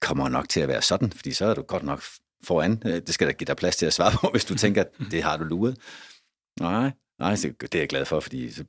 kommer 0.00 0.28
nok 0.28 0.48
til 0.48 0.60
at 0.60 0.68
være 0.68 0.82
sådan, 0.82 1.12
fordi 1.12 1.32
så 1.32 1.44
er 1.44 1.54
du 1.54 1.62
godt 1.62 1.82
nok 1.82 2.02
foran. 2.44 2.82
Øh, 2.86 2.92
det 2.92 3.14
skal 3.14 3.26
der 3.26 3.32
give 3.32 3.46
dig 3.46 3.56
plads 3.56 3.76
til 3.76 3.86
at 3.86 3.92
svare 3.92 4.12
på, 4.20 4.28
hvis 4.32 4.44
du 4.44 4.54
tænker, 4.54 4.80
at 4.80 4.90
det 5.12 5.22
har 5.22 5.36
du 5.36 5.44
luret. 5.44 5.76
Nej, 6.60 6.90
nej, 7.18 7.34
det 7.34 7.74
er 7.74 7.78
jeg 7.78 7.88
glad 7.88 8.04
for, 8.04 8.20
fordi 8.20 8.52
så 8.52 8.64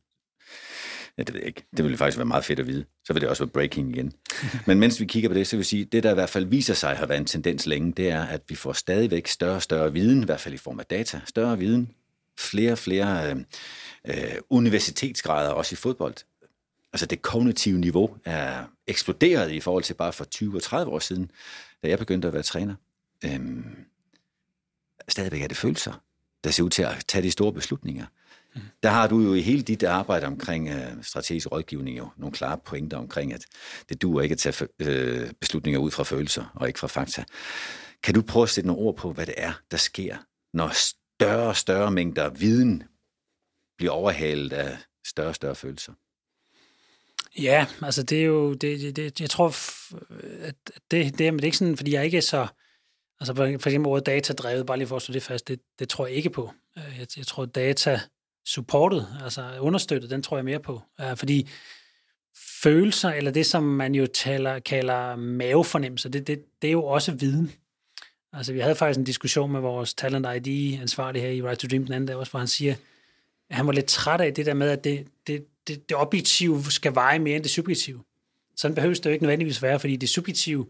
Ja, 1.17 1.23
det 1.23 1.33
ved 1.33 1.41
jeg 1.41 1.47
ikke. 1.47 1.63
Det 1.77 1.83
ville 1.83 1.97
faktisk 1.97 2.17
være 2.17 2.25
meget 2.25 2.45
fedt 2.45 2.59
at 2.59 2.67
vide. 2.67 2.85
Så 3.05 3.13
vil 3.13 3.21
det 3.21 3.29
også 3.29 3.43
være 3.43 3.51
breaking 3.51 3.95
igen. 3.95 4.13
Men 4.67 4.79
mens 4.79 4.99
vi 4.99 5.05
kigger 5.05 5.29
på 5.29 5.33
det, 5.33 5.47
så 5.47 5.55
vil 5.55 5.59
jeg 5.59 5.65
sige, 5.65 5.85
det 5.85 6.03
der 6.03 6.11
i 6.11 6.13
hvert 6.13 6.29
fald 6.29 6.45
viser 6.45 6.73
sig 6.73 6.91
at 6.91 6.97
have 6.97 7.09
været 7.09 7.19
en 7.19 7.25
tendens 7.25 7.65
længe, 7.65 7.91
det 7.91 8.09
er, 8.09 8.23
at 8.23 8.41
vi 8.47 8.55
får 8.55 8.73
stadigvæk 8.73 9.27
større 9.27 9.55
og 9.55 9.61
større 9.61 9.93
viden, 9.93 10.21
i 10.21 10.25
hvert 10.25 10.39
fald 10.39 10.53
i 10.53 10.57
form 10.57 10.79
af 10.79 10.85
data, 10.85 11.21
større 11.25 11.57
viden, 11.57 11.91
flere 12.39 12.71
og 12.71 12.77
flere 12.77 13.29
øh, 13.29 13.35
øh, 14.07 14.35
universitetsgrader, 14.49 15.49
også 15.49 15.73
i 15.73 15.75
fodbold. 15.75 16.15
Altså 16.93 17.05
det 17.05 17.21
kognitive 17.21 17.79
niveau 17.79 18.17
er 18.25 18.63
eksploderet 18.87 19.51
i 19.51 19.59
forhold 19.59 19.83
til 19.83 19.93
bare 19.93 20.13
for 20.13 20.25
20 20.25 20.55
og 20.55 20.61
30 20.63 20.91
år 20.91 20.99
siden, 20.99 21.31
da 21.83 21.89
jeg 21.89 21.99
begyndte 21.99 22.27
at 22.27 22.33
være 22.33 22.43
træner. 22.43 22.75
Øhm, 23.25 23.65
stadigvæk 25.07 25.41
er 25.41 25.47
det 25.47 25.57
følelser, 25.57 25.93
der 26.43 26.51
ser 26.51 26.63
ud 26.63 26.69
til 26.69 26.83
at 26.83 27.05
tage 27.07 27.21
de 27.21 27.31
store 27.31 27.53
beslutninger. 27.53 28.05
Der 28.83 28.89
har 28.89 29.07
du 29.07 29.19
jo 29.19 29.33
i 29.33 29.41
hele 29.41 29.61
dit 29.61 29.83
arbejde 29.83 30.25
omkring 30.25 30.69
øh, 30.69 31.03
strategisk 31.03 31.51
rådgivning 31.51 31.97
jo 31.97 32.09
nogle 32.17 32.33
klare 32.33 32.57
pointer 32.65 32.97
omkring, 32.97 33.33
at 33.33 33.45
det 33.89 34.01
duer 34.01 34.21
ikke 34.21 34.33
at 34.33 34.39
tage 34.39 34.67
øh, 34.79 35.31
beslutninger 35.39 35.79
ud 35.79 35.91
fra 35.91 36.03
følelser 36.03 36.45
og 36.55 36.67
ikke 36.67 36.79
fra 36.79 36.87
fakta. 36.87 37.23
Kan 38.03 38.13
du 38.13 38.21
prøve 38.21 38.43
at 38.43 38.49
sætte 38.49 38.67
nogle 38.67 38.81
ord 38.81 38.95
på, 38.97 39.13
hvad 39.13 39.25
det 39.25 39.35
er, 39.37 39.53
der 39.71 39.77
sker, 39.77 40.17
når 40.53 40.69
større 40.69 41.47
og 41.47 41.57
større 41.57 41.91
mængder 41.91 42.29
viden 42.29 42.83
bliver 43.77 43.91
overhalet 43.91 44.53
af 44.53 44.77
større 45.07 45.27
og 45.27 45.35
større 45.35 45.55
følelser? 45.55 45.93
Ja, 47.39 47.65
altså 47.81 48.03
det 48.03 48.21
er 48.21 48.25
jo, 48.25 48.53
det, 48.53 48.95
det, 48.95 49.21
jeg 49.21 49.29
tror, 49.29 49.47
at 50.41 50.55
det, 50.65 50.73
det, 50.91 51.19
det 51.19 51.27
er 51.27 51.43
ikke 51.43 51.57
sådan, 51.57 51.77
fordi 51.77 51.93
jeg 51.93 52.05
ikke 52.05 52.17
er 52.17 52.21
så, 52.21 52.47
altså 53.19 53.35
for 53.35 53.45
eksempel 53.45 53.89
ordet 53.89 54.05
datadrevet, 54.05 54.65
bare 54.65 54.77
lige 54.77 54.87
for 54.87 54.95
at 54.95 55.01
slå 55.01 55.13
det 55.13 55.23
fast, 55.23 55.47
det, 55.47 55.59
det 55.79 55.89
tror 55.89 56.07
jeg 56.07 56.15
ikke 56.15 56.29
på. 56.29 56.51
Øh, 56.77 56.95
jeg, 56.99 57.07
jeg 57.17 57.27
tror 57.27 57.45
data 57.45 58.01
supportet, 58.45 59.07
altså 59.23 59.59
understøttet, 59.59 60.09
den 60.09 60.23
tror 60.23 60.37
jeg 60.37 60.45
mere 60.45 60.59
på. 60.59 60.81
Øh, 61.01 61.17
fordi 61.17 61.49
følelser, 62.63 63.09
eller 63.09 63.31
det 63.31 63.45
som 63.45 63.63
man 63.63 63.95
jo 63.95 64.07
taler, 64.07 64.59
kalder 64.59 65.15
mavefornemmelser, 65.15 66.09
det, 66.09 66.27
det, 66.27 66.61
det 66.61 66.67
er 66.67 66.71
jo 66.71 66.83
også 66.83 67.11
viden. 67.11 67.51
Altså 68.33 68.53
vi 68.53 68.59
havde 68.59 68.75
faktisk 68.75 68.99
en 68.99 69.03
diskussion 69.03 69.51
med 69.51 69.59
vores 69.59 69.93
talent 69.93 70.47
ID-ansvarlig 70.47 71.21
her 71.21 71.29
i 71.29 71.41
Right 71.41 71.59
to 71.59 71.67
Dream 71.67 71.85
den 71.85 71.93
anden 71.93 72.07
dag 72.07 72.15
også, 72.15 72.31
hvor 72.31 72.39
han 72.39 72.47
siger, 72.47 72.75
at 73.49 73.55
han 73.55 73.67
var 73.67 73.73
lidt 73.73 73.85
træt 73.85 74.21
af 74.21 74.33
det 74.33 74.45
der 74.45 74.53
med, 74.53 74.69
at 74.69 74.83
det, 74.83 75.07
det, 75.27 75.45
det, 75.67 75.89
det 75.89 75.97
objektive 75.97 76.63
skal 76.63 76.95
veje 76.95 77.19
mere 77.19 77.35
end 77.35 77.43
det 77.43 77.51
subjektive. 77.51 78.03
Sådan 78.55 78.75
behøves 78.75 78.99
det 78.99 79.05
jo 79.05 79.13
ikke 79.13 79.23
nødvendigvis 79.23 79.63
være, 79.63 79.79
fordi 79.79 79.95
det 79.95 80.09
subjektive 80.09 80.67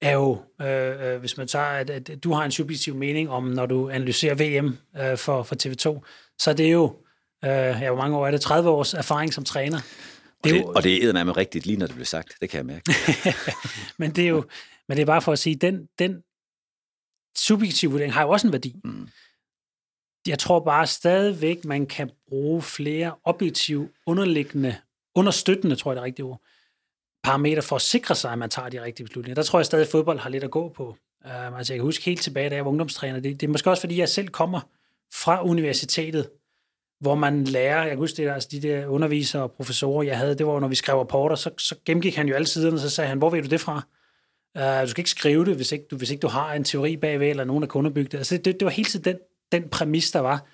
er 0.00 0.12
jo, 0.12 0.42
øh, 0.60 1.12
øh 1.12 1.20
hvis 1.20 1.36
man 1.36 1.48
tager, 1.48 1.64
at, 1.64 1.90
at 1.90 2.24
du 2.24 2.32
har 2.32 2.44
en 2.44 2.50
subjektiv 2.50 2.94
mening 2.94 3.30
om, 3.30 3.44
når 3.44 3.66
du 3.66 3.90
analyserer 3.90 4.34
VM 4.34 4.78
øh, 5.00 5.18
for, 5.18 5.42
for 5.42 5.54
TV2, 5.54 6.04
så 6.40 6.52
det 6.52 6.66
er 6.66 6.70
jo, 6.70 6.96
øh, 7.44 7.50
ja, 7.50 7.90
hvor 7.90 8.02
mange 8.02 8.16
år 8.16 8.26
er 8.26 8.30
det? 8.30 8.40
30 8.40 8.70
års 8.70 8.94
erfaring 8.94 9.34
som 9.34 9.44
træner. 9.44 9.78
Det 10.44 10.52
og, 10.52 10.58
det, 10.58 10.60
jo, 10.60 10.72
og 10.76 10.82
det 10.82 11.04
er 11.04 11.24
med 11.24 11.36
rigtigt 11.36 11.66
lige, 11.66 11.76
når 11.76 11.86
det 11.86 11.94
bliver 11.94 12.06
sagt. 12.06 12.34
Det 12.40 12.50
kan 12.50 12.58
jeg 12.58 12.66
mærke. 12.66 12.92
men 13.98 14.10
det 14.10 14.24
er 14.24 14.28
jo, 14.28 14.44
men 14.88 14.96
det 14.96 15.02
er 15.02 15.06
bare 15.06 15.22
for 15.22 15.32
at 15.32 15.38
sige, 15.38 15.56
den, 15.56 15.88
den 15.98 16.22
subjektive 17.38 17.90
vurdering 17.90 18.12
har 18.12 18.22
jo 18.22 18.30
også 18.30 18.46
en 18.46 18.52
værdi. 18.52 18.80
Mm 18.84 19.08
jeg 20.26 20.38
tror 20.38 20.60
bare 20.60 20.86
stadigvæk, 20.86 21.64
man 21.64 21.86
kan 21.86 22.10
bruge 22.28 22.62
flere 22.62 23.14
objektive, 23.24 23.88
underliggende, 24.06 24.76
understøttende, 25.14 25.76
tror 25.76 25.90
jeg 25.90 25.96
det 25.96 26.00
er 26.00 26.04
rigtige 26.04 26.26
ord, 26.26 26.40
parametre 27.22 27.62
for 27.62 27.76
at 27.76 27.82
sikre 27.82 28.14
sig, 28.14 28.32
at 28.32 28.38
man 28.38 28.50
tager 28.50 28.68
de 28.68 28.82
rigtige 28.82 29.06
beslutninger. 29.06 29.34
Der 29.34 29.42
tror 29.42 29.58
jeg 29.58 29.66
stadig, 29.66 29.84
at 29.84 29.90
fodbold 29.90 30.18
har 30.18 30.30
lidt 30.30 30.44
at 30.44 30.50
gå 30.50 30.68
på. 30.68 30.96
Uh, 31.24 31.58
altså 31.58 31.72
jeg 31.72 31.78
kan 31.78 31.84
huske 31.84 32.04
helt 32.04 32.20
tilbage, 32.20 32.50
da 32.50 32.54
jeg 32.54 32.64
var 32.64 32.70
ungdomstræner. 32.70 33.20
Det, 33.20 33.40
det 33.40 33.46
er 33.46 33.50
måske 33.50 33.70
også, 33.70 33.80
fordi 33.80 33.98
jeg 33.98 34.08
selv 34.08 34.28
kommer 34.28 34.60
fra 35.14 35.44
universitetet, 35.44 36.30
hvor 37.00 37.14
man 37.14 37.44
lærer, 37.44 37.80
jeg 37.80 37.88
kan 37.88 37.98
huske 37.98 38.16
det, 38.16 38.30
altså 38.30 38.48
de 38.52 38.62
der 38.62 38.86
undervisere 38.86 39.42
og 39.42 39.52
professorer, 39.52 40.02
jeg 40.02 40.18
havde, 40.18 40.38
det 40.38 40.46
var, 40.46 40.60
når 40.60 40.68
vi 40.68 40.74
skrev 40.74 40.98
rapporter, 40.98 41.36
så, 41.36 41.50
så 41.58 41.74
gennemgik 41.84 42.16
han 42.16 42.28
jo 42.28 42.34
alle 42.34 42.46
siderne, 42.46 42.76
og 42.76 42.80
så 42.80 42.90
sagde 42.90 43.08
han, 43.08 43.18
hvor 43.18 43.30
ved 43.30 43.42
du 43.42 43.48
det 43.48 43.60
fra? 43.60 43.82
Uh, 44.58 44.82
du 44.82 44.90
skal 44.90 45.00
ikke 45.00 45.10
skrive 45.10 45.44
det, 45.44 45.56
hvis 45.56 45.72
ikke, 45.72 45.84
du, 45.90 45.96
hvis 45.96 46.10
ikke 46.10 46.20
du 46.20 46.28
har 46.28 46.54
en 46.54 46.64
teori 46.64 46.96
bagved, 46.96 47.30
eller 47.30 47.44
nogen, 47.44 47.62
der 47.62 47.68
kunne 47.68 47.94
bygge 47.94 48.08
det. 48.08 48.18
Altså 48.18 48.36
det, 48.36 48.44
det 48.44 48.64
var 48.64 48.70
hele 48.70 48.88
tiden 48.88 49.04
den 49.04 49.16
den 49.52 49.68
præmis, 49.68 50.10
der 50.10 50.20
var. 50.20 50.46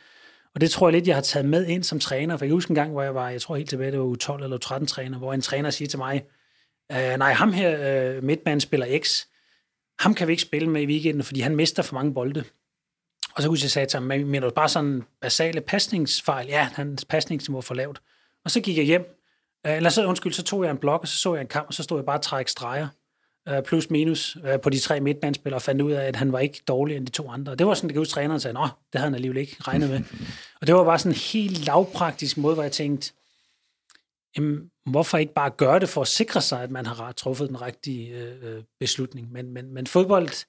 Og 0.55 0.61
det 0.61 0.71
tror 0.71 0.89
jeg 0.89 0.93
lidt, 0.93 1.07
jeg 1.07 1.17
har 1.17 1.23
taget 1.23 1.49
med 1.49 1.67
ind 1.67 1.83
som 1.83 2.01
træner. 2.01 2.37
For 2.37 2.45
jeg 2.45 2.53
husker 2.53 2.71
en 2.71 2.75
gang, 2.75 2.93
hvor 2.93 3.03
jeg 3.03 3.15
var, 3.15 3.31
jeg 3.31 3.41
tror 3.41 3.57
helt 3.57 3.69
tilbage, 3.69 3.91
det 3.91 4.01
var 4.01 4.07
U12 4.07 4.45
eller 4.45 4.59
U13 4.65 4.87
træner, 4.87 5.19
hvor 5.19 5.33
en 5.33 5.41
træner 5.41 5.71
siger 5.71 5.89
til 5.89 5.99
mig, 5.99 6.25
øh, 6.93 7.19
nej, 7.19 7.33
ham 7.33 7.53
her 7.53 8.15
øh, 8.17 8.25
midtbanespiller 8.25 8.99
X, 8.99 9.25
ham 9.99 10.15
kan 10.15 10.29
vi 10.29 10.33
ikke 10.33 10.43
spille 10.43 10.71
med 10.71 10.83
i 10.83 10.87
weekenden, 10.87 11.23
fordi 11.23 11.41
han 11.41 11.57
mister 11.57 11.83
for 11.83 11.95
mange 11.95 12.15
bolde. 12.15 12.45
Og 13.37 13.43
så 13.43 13.49
kunne 13.49 13.59
jeg 13.63 13.71
sige 13.71 13.87
til 13.87 14.01
ham, 14.01 14.03
mener 14.03 14.49
du 14.49 14.55
bare 14.55 14.69
sådan 14.69 15.03
basale 15.21 15.61
pasningsfejl? 15.61 16.47
Ja, 16.47 16.69
hans 16.75 17.05
pasningsniveau 17.05 17.57
var 17.57 17.61
for 17.61 17.75
lavt. 17.75 18.03
Og 18.45 18.51
så 18.51 18.61
gik 18.61 18.77
jeg 18.77 18.85
hjem, 18.85 19.21
øh, 19.67 19.77
eller 19.77 19.91
så, 19.91 20.07
undskyld, 20.07 20.33
så 20.33 20.43
tog 20.43 20.65
jeg 20.65 20.71
en 20.71 20.79
blok, 20.79 21.01
og 21.01 21.09
så 21.09 21.19
så 21.19 21.35
jeg 21.35 21.41
en 21.41 21.47
kamp, 21.49 21.69
og 21.69 21.75
så 21.75 21.83
stod 21.83 21.99
jeg 21.99 22.05
bare 22.05 22.19
og 22.19 22.23
trække 22.23 22.51
streger 22.51 22.89
øh, 23.49 23.63
plus 23.63 23.91
minus 23.91 24.37
øh, 24.45 24.61
på 24.61 24.71
de 24.71 24.79
tre 24.79 25.01
midtbandspillere, 25.01 25.59
og 25.59 25.63
fandt 25.63 25.83
ud 25.83 25.93
af, 25.93 26.05
at 26.05 26.17
han 26.17 26.33
var 26.33 26.39
ikke 26.39 26.63
dårligere 26.69 26.99
end 26.99 27.07
de 27.07 27.13
to 27.13 27.31
andre. 27.31 27.55
Det 27.55 27.67
var 27.67 27.75
sådan, 27.75 27.99
at 27.99 28.09
træneren 28.09 28.41
sagde, 28.41 28.55
nå, 28.55 28.69
det 28.93 29.01
havde 29.01 29.05
han 29.05 29.15
alligevel 29.15 29.41
ikke 29.41 29.57
regnet 29.61 29.91
med. 29.91 30.01
og 30.61 30.67
det 30.67 30.75
var 30.75 30.85
bare 30.85 30.99
sådan 30.99 31.13
en 31.13 31.17
helt 31.17 31.67
lavpraktisk 31.67 32.37
måde, 32.37 32.55
hvor 32.55 32.63
jeg 32.63 32.73
tænkte, 32.73 33.13
jamen, 34.37 34.71
hvorfor 34.87 35.19
ikke 35.19 35.35
bare 35.35 35.51
gøre 35.51 35.81
det 35.81 35.89
for 35.89 36.01
at 36.01 36.09
sikre 36.09 36.41
sig, 36.41 36.63
at 36.63 36.71
man 36.71 36.87
har 36.87 37.13
truffet 37.13 37.49
den 37.49 37.63
rigtige 37.63 38.15
øh, 38.15 38.63
beslutning. 38.81 39.33
Men, 39.33 39.51
men, 39.51 39.75
men 39.75 39.87
fodbold 39.87 40.47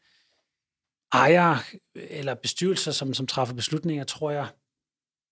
ejere 1.13 1.59
eller 1.95 2.33
bestyrelser, 2.33 2.91
som, 2.91 3.13
som 3.13 3.27
træffer 3.27 3.55
beslutninger, 3.55 4.03
tror 4.03 4.31
jeg, 4.31 4.47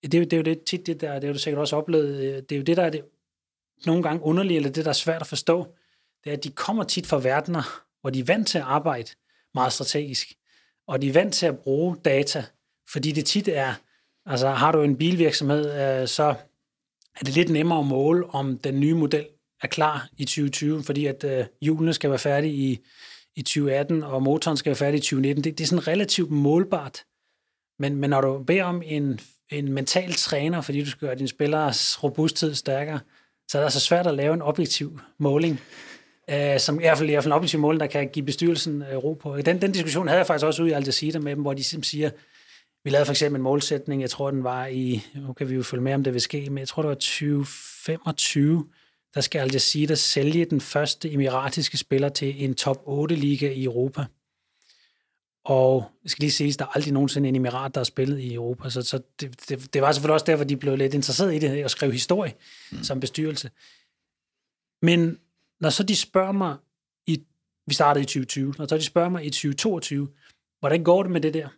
det 0.03 0.13
er, 0.13 0.19
jo, 0.19 0.23
det 0.23 0.33
er 0.33 0.37
jo 0.37 0.43
det 0.43 0.63
tit 0.63 0.87
det 0.87 1.01
der, 1.01 1.13
det 1.13 1.23
har 1.23 1.33
du 1.33 1.39
sikkert 1.39 1.59
også 1.59 1.75
oplevet, 1.75 2.49
det 2.49 2.55
er 2.55 2.59
jo 2.59 2.63
det, 2.63 2.77
der 2.77 2.83
er 2.83 2.89
det 2.89 3.01
nogle 3.85 4.03
gange 4.03 4.23
underligt, 4.23 4.57
eller 4.57 4.71
det, 4.71 4.85
der 4.85 4.89
er 4.89 4.93
svært 4.93 5.21
at 5.21 5.27
forstå. 5.27 5.67
Det 6.23 6.29
er, 6.29 6.37
at 6.37 6.43
de 6.43 6.49
kommer 6.49 6.83
tit 6.83 7.07
fra 7.07 7.19
verdener, 7.19 7.83
hvor 8.01 8.09
de 8.09 8.19
er 8.19 8.23
vant 8.23 8.47
til 8.47 8.57
at 8.57 8.63
arbejde 8.63 9.11
meget 9.53 9.73
strategisk, 9.73 10.33
og 10.87 11.01
de 11.01 11.09
er 11.09 11.13
vant 11.13 11.33
til 11.33 11.45
at 11.45 11.59
bruge 11.59 11.97
data, 12.05 12.45
fordi 12.91 13.11
det 13.11 13.25
tit 13.25 13.47
er, 13.47 13.73
altså 14.25 14.49
har 14.49 14.71
du 14.71 14.81
en 14.81 14.97
bilvirksomhed, 14.97 16.01
øh, 16.01 16.07
så 16.07 16.23
er 17.19 17.23
det 17.25 17.35
lidt 17.35 17.49
nemmere 17.49 17.79
at 17.79 17.85
måle, 17.85 18.25
om 18.29 18.57
den 18.57 18.79
nye 18.79 18.93
model 18.93 19.27
er 19.61 19.67
klar 19.67 20.09
i 20.17 20.25
2020, 20.25 20.83
fordi 20.83 21.05
at 21.05 21.23
øh, 21.23 21.45
hjulene 21.61 21.93
skal 21.93 22.09
være 22.09 22.19
færdige 22.19 22.53
i, 22.53 22.79
i 23.35 23.41
2018, 23.41 24.03
og 24.03 24.23
motoren 24.23 24.57
skal 24.57 24.69
være 24.69 24.75
færdig 24.75 24.97
i 24.97 25.01
2019. 25.01 25.43
Det, 25.43 25.57
det 25.57 25.63
er 25.63 25.67
sådan 25.67 25.87
relativt 25.87 26.31
målbart. 26.31 27.03
Men, 27.79 27.95
men 27.95 28.09
når 28.09 28.21
du 28.21 28.43
beder 28.43 28.63
om 28.63 28.81
en, 28.85 29.19
en 29.51 29.71
mental 29.71 30.13
træner, 30.13 30.61
fordi 30.61 30.83
du 30.83 30.89
skal 30.89 31.07
gøre 31.07 31.15
din 31.15 31.27
spillers 31.27 32.03
robusthed 32.03 32.53
stærkere, 32.53 32.99
så 33.47 33.57
er 33.57 33.61
det 33.61 33.65
altså 33.65 33.79
svært 33.79 34.07
at 34.07 34.13
lave 34.13 34.33
en 34.33 34.41
objektiv 34.41 34.99
måling 35.17 35.59
øh, 36.29 36.59
som 36.59 36.79
i 36.79 36.83
hvert 36.83 36.97
fald, 36.97 37.09
i 37.09 37.11
hvert 37.11 37.23
fald 37.23 37.31
en 37.31 37.35
objektiv 37.35 37.59
måling, 37.59 37.79
der 37.79 37.87
kan 37.87 38.09
give 38.09 38.25
bestyrelsen 38.25 38.81
øh, 38.81 38.97
ro 38.97 39.13
på. 39.13 39.37
Den, 39.37 39.61
den 39.61 39.71
diskussion 39.71 40.07
havde 40.07 40.17
jeg 40.17 40.27
faktisk 40.27 40.45
også 40.45 40.63
ude 40.63 40.71
i 40.71 40.73
Al 40.73 40.83
Jazeera 40.85 41.19
med 41.19 41.35
dem, 41.35 41.41
hvor 41.41 41.53
de 41.53 41.63
siger, 41.63 42.09
vi 42.83 42.89
lavede 42.89 43.05
for 43.05 43.13
eksempel 43.13 43.39
en 43.39 43.43
målsætning, 43.43 44.01
jeg 44.01 44.09
tror 44.09 44.31
den 44.31 44.43
var 44.43 44.65
i, 44.65 45.03
nu 45.15 45.33
kan 45.33 45.49
vi 45.49 45.55
jo 45.55 45.63
følge 45.63 45.83
med, 45.83 45.93
om 45.93 46.03
det 46.03 46.13
vil 46.13 46.21
ske, 46.21 46.49
men 46.49 46.57
jeg 46.57 46.67
tror 46.67 46.81
det 46.81 46.89
var 46.89 46.95
2025, 46.95 48.67
der 49.15 49.21
skal 49.21 49.39
Al 49.39 49.51
Jazeera 49.53 49.95
sælge 49.95 50.45
den 50.45 50.61
første 50.61 51.11
emiratiske 51.11 51.77
spiller 51.77 52.09
til 52.09 52.43
en 52.43 52.55
top 52.55 52.83
8-liga 52.87 53.51
i 53.51 53.63
Europa. 53.63 54.05
Og 55.45 55.91
jeg 56.03 56.11
skal 56.11 56.21
lige 56.21 56.31
sige, 56.31 56.49
at 56.49 56.59
der 56.59 56.65
er 56.65 56.69
aldrig 56.75 56.93
nogensinde 56.93 57.29
en 57.29 57.35
emirat, 57.35 57.75
der 57.75 57.79
har 57.79 57.85
spillet 57.85 58.19
i 58.19 58.33
Europa, 58.33 58.69
så, 58.69 58.81
så 58.81 59.01
det, 59.19 59.49
det, 59.49 59.73
det 59.73 59.81
var 59.81 59.91
selvfølgelig 59.91 60.13
også 60.13 60.25
derfor, 60.25 60.43
de 60.43 60.57
blev 60.57 60.77
lidt 60.77 60.93
interesseret 60.93 61.35
i 61.35 61.39
det, 61.39 61.63
og 61.63 61.69
skrev 61.69 61.91
historie 61.91 62.33
mm. 62.71 62.83
som 62.83 62.99
bestyrelse. 62.99 63.51
Men 64.81 65.19
når 65.59 65.69
så 65.69 65.83
de 65.83 65.95
spørger 65.95 66.31
mig, 66.31 66.57
i, 67.07 67.23
vi 67.67 67.73
startede 67.73 68.03
i 68.03 68.05
2020, 68.05 68.53
når 68.57 68.67
så 68.67 68.77
de 68.77 68.83
spørger 68.83 69.09
mig 69.09 69.25
i 69.25 69.29
2022, 69.29 70.09
hvordan 70.59 70.83
går 70.83 71.03
det 71.03 71.11
med 71.11 71.21
det 71.21 71.33
der? 71.33 71.49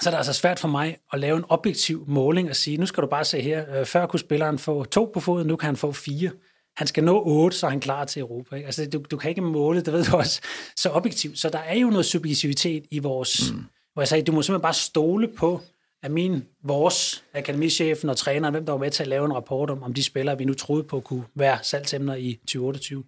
Så 0.00 0.08
er 0.08 0.10
det 0.10 0.18
altså 0.18 0.32
svært 0.32 0.58
for 0.58 0.68
mig 0.68 0.96
at 1.12 1.20
lave 1.20 1.36
en 1.36 1.44
objektiv 1.48 2.04
måling 2.06 2.50
og 2.50 2.56
sige, 2.56 2.76
nu 2.76 2.86
skal 2.86 3.02
du 3.02 3.08
bare 3.08 3.24
se 3.24 3.40
her, 3.40 3.78
øh, 3.78 3.86
før 3.86 4.06
kunne 4.06 4.20
spilleren 4.20 4.58
få 4.58 4.84
to 4.84 5.10
på 5.14 5.20
foden, 5.20 5.46
nu 5.46 5.56
kan 5.56 5.66
han 5.66 5.76
få 5.76 5.92
fire. 5.92 6.30
Han 6.76 6.86
skal 6.86 7.04
nå 7.04 7.22
otte, 7.22 7.56
så 7.56 7.66
er 7.66 7.70
han 7.70 7.80
klar 7.80 8.04
til 8.04 8.20
Europa. 8.20 8.56
Ikke? 8.56 8.66
Altså, 8.66 8.88
du, 8.92 9.04
du 9.10 9.16
kan 9.16 9.28
ikke 9.28 9.42
måle, 9.42 9.80
det 9.80 9.92
ved 9.92 10.04
du 10.04 10.16
også, 10.16 10.40
så 10.76 10.90
objektivt. 10.90 11.38
Så 11.38 11.48
der 11.48 11.58
er 11.58 11.74
jo 11.74 11.90
noget 11.90 12.06
subjektivitet 12.06 12.84
i 12.90 12.98
vores... 12.98 13.52
Mm. 13.52 13.64
Hvor 13.92 14.02
jeg 14.02 14.08
sagde, 14.08 14.24
du 14.24 14.32
må 14.32 14.42
simpelthen 14.42 14.62
bare 14.62 14.74
stole 14.74 15.28
på, 15.28 15.60
at 16.02 16.10
min, 16.10 16.44
vores 16.62 17.24
akademichefen 17.34 18.10
og 18.10 18.16
træneren, 18.16 18.54
hvem 18.54 18.66
der 18.66 18.72
var 18.72 18.78
med 18.78 18.90
til 18.90 19.02
at 19.02 19.08
lave 19.08 19.24
en 19.24 19.34
rapport 19.34 19.70
om, 19.70 19.82
om 19.82 19.94
de 19.94 20.02
spillere, 20.02 20.38
vi 20.38 20.44
nu 20.44 20.54
troede 20.54 20.84
på, 20.84 21.00
kunne 21.00 21.24
være 21.34 21.58
salgsemner 21.62 22.14
i 22.14 22.38
2028, 22.40 23.04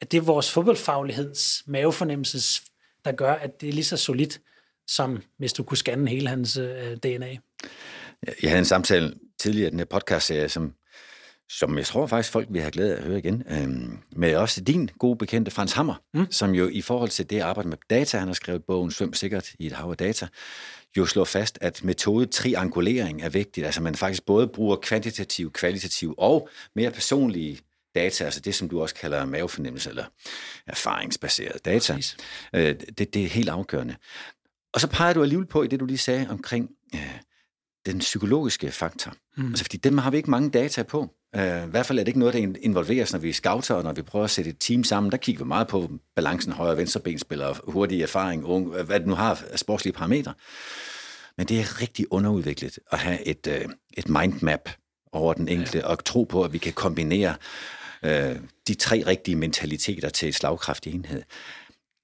at 0.00 0.12
det 0.12 0.18
er 0.18 0.22
vores 0.22 0.50
fodboldfagligheds, 0.50 1.62
mavefornemmelses, 1.66 2.62
der 3.04 3.12
gør, 3.12 3.32
at 3.32 3.60
det 3.60 3.68
er 3.68 3.72
lige 3.72 3.84
så 3.84 3.96
solidt, 3.96 4.40
som 4.88 5.22
hvis 5.38 5.52
du 5.52 5.62
kunne 5.62 5.78
scanne 5.78 6.10
hele 6.10 6.28
hans 6.28 6.56
øh, 6.56 6.96
DNA. 6.96 7.36
Jeg 8.42 8.50
havde 8.50 8.58
en 8.58 8.64
samtale 8.64 9.14
tidligere 9.40 9.68
i 9.68 9.70
den 9.70 9.78
her 9.78 9.86
podcast-serie, 9.86 10.48
som, 10.48 10.74
som 11.50 11.78
jeg 11.78 11.86
tror 11.86 12.06
faktisk 12.06 12.32
folk 12.32 12.48
vil 12.50 12.60
have 12.60 12.70
glæde 12.70 12.94
af 12.94 12.98
at 12.98 13.04
høre 13.04 13.18
igen, 13.18 13.42
øhm, 13.50 13.98
med 14.16 14.36
også 14.36 14.60
din 14.60 14.90
gode 14.98 15.18
bekendte 15.18 15.50
Frans 15.50 15.72
Hammer, 15.72 15.94
mm. 16.14 16.30
som 16.30 16.54
jo 16.54 16.68
i 16.68 16.80
forhold 16.80 17.10
til 17.10 17.30
det 17.30 17.40
arbejde 17.40 17.68
med 17.68 17.78
data, 17.90 18.18
han 18.18 18.28
har 18.28 18.34
skrevet 18.34 18.64
bogen 18.64 18.90
Svøm 18.90 19.14
sikkert 19.14 19.52
i 19.58 19.66
et 19.66 19.72
hav 19.72 19.90
af 19.90 19.96
data, 19.96 20.28
jo 20.96 21.06
slår 21.06 21.24
fast, 21.24 21.58
at 21.60 21.84
metode 21.84 22.26
triangulering 22.26 23.22
er 23.22 23.28
vigtigt. 23.28 23.66
Altså 23.66 23.82
man 23.82 23.94
faktisk 23.94 24.26
både 24.26 24.48
bruger 24.48 24.76
kvantitativ, 24.76 25.52
kvalitativ 25.52 26.14
og 26.18 26.48
mere 26.74 26.90
personlige 26.90 27.58
data, 27.94 28.24
altså 28.24 28.40
det, 28.40 28.54
som 28.54 28.68
du 28.68 28.82
også 28.82 28.94
kalder 28.94 29.24
mavefornemmelse 29.24 29.90
eller 29.90 30.04
erfaringsbaseret 30.66 31.64
data. 31.64 31.98
Øh, 32.54 32.74
det, 32.98 33.14
det 33.14 33.24
er 33.24 33.28
helt 33.28 33.48
afgørende. 33.48 33.96
Og 34.74 34.80
så 34.80 34.86
peger 34.86 35.12
du 35.12 35.22
alligevel 35.22 35.46
på 35.46 35.62
i 35.62 35.66
det, 35.66 35.80
du 35.80 35.84
lige 35.84 35.98
sagde 35.98 36.26
omkring 36.30 36.70
øh, 36.94 37.18
den 37.86 37.98
psykologiske 37.98 38.70
faktor. 38.70 39.14
Mm. 39.36 39.48
Altså, 39.48 39.64
fordi 39.64 39.76
dem 39.76 39.98
har 39.98 40.10
vi 40.10 40.16
ikke 40.16 40.30
mange 40.30 40.50
data 40.50 40.82
på. 40.82 41.00
Uh, 41.36 41.42
I 41.42 41.70
hvert 41.70 41.86
fald 41.86 41.98
er 41.98 42.02
det 42.02 42.08
ikke 42.08 42.18
noget, 42.18 42.34
der 42.34 42.54
involveres, 42.60 43.12
når 43.12 43.18
vi 43.18 43.32
scouter, 43.32 43.74
og 43.74 43.82
når 43.82 43.92
vi 43.92 44.02
prøver 44.02 44.24
at 44.24 44.30
sætte 44.30 44.50
et 44.50 44.56
team 44.60 44.84
sammen. 44.84 45.12
Der 45.12 45.18
kigger 45.18 45.44
vi 45.44 45.48
meget 45.48 45.68
på 45.68 45.90
balancen 46.16 46.52
højre- 46.52 46.70
og 46.70 46.76
venstrebenspillere, 46.76 47.56
hurtig 47.68 48.02
erfaring, 48.02 48.44
unge, 48.44 48.82
hvad 48.82 49.00
det 49.00 49.08
nu 49.08 49.14
har 49.14 49.42
af 49.50 49.58
sportslige 49.58 49.92
parametre. 49.92 50.34
Men 51.36 51.46
det 51.46 51.60
er 51.60 51.80
rigtig 51.82 52.12
underudviklet 52.12 52.78
at 52.92 52.98
have 52.98 53.26
et, 53.26 53.46
øh, 53.46 53.64
et 53.96 54.08
mindmap 54.08 54.70
over 55.12 55.34
den 55.34 55.48
enkelte, 55.48 55.78
ja. 55.78 55.86
og 55.86 56.04
tro 56.04 56.24
på, 56.24 56.42
at 56.42 56.52
vi 56.52 56.58
kan 56.58 56.72
kombinere 56.72 57.34
øh, 58.02 58.36
de 58.68 58.74
tre 58.74 59.02
rigtige 59.06 59.36
mentaliteter 59.36 60.08
til 60.08 60.28
et 60.28 60.34
slagkraftig 60.34 60.94
enhed. 60.94 61.22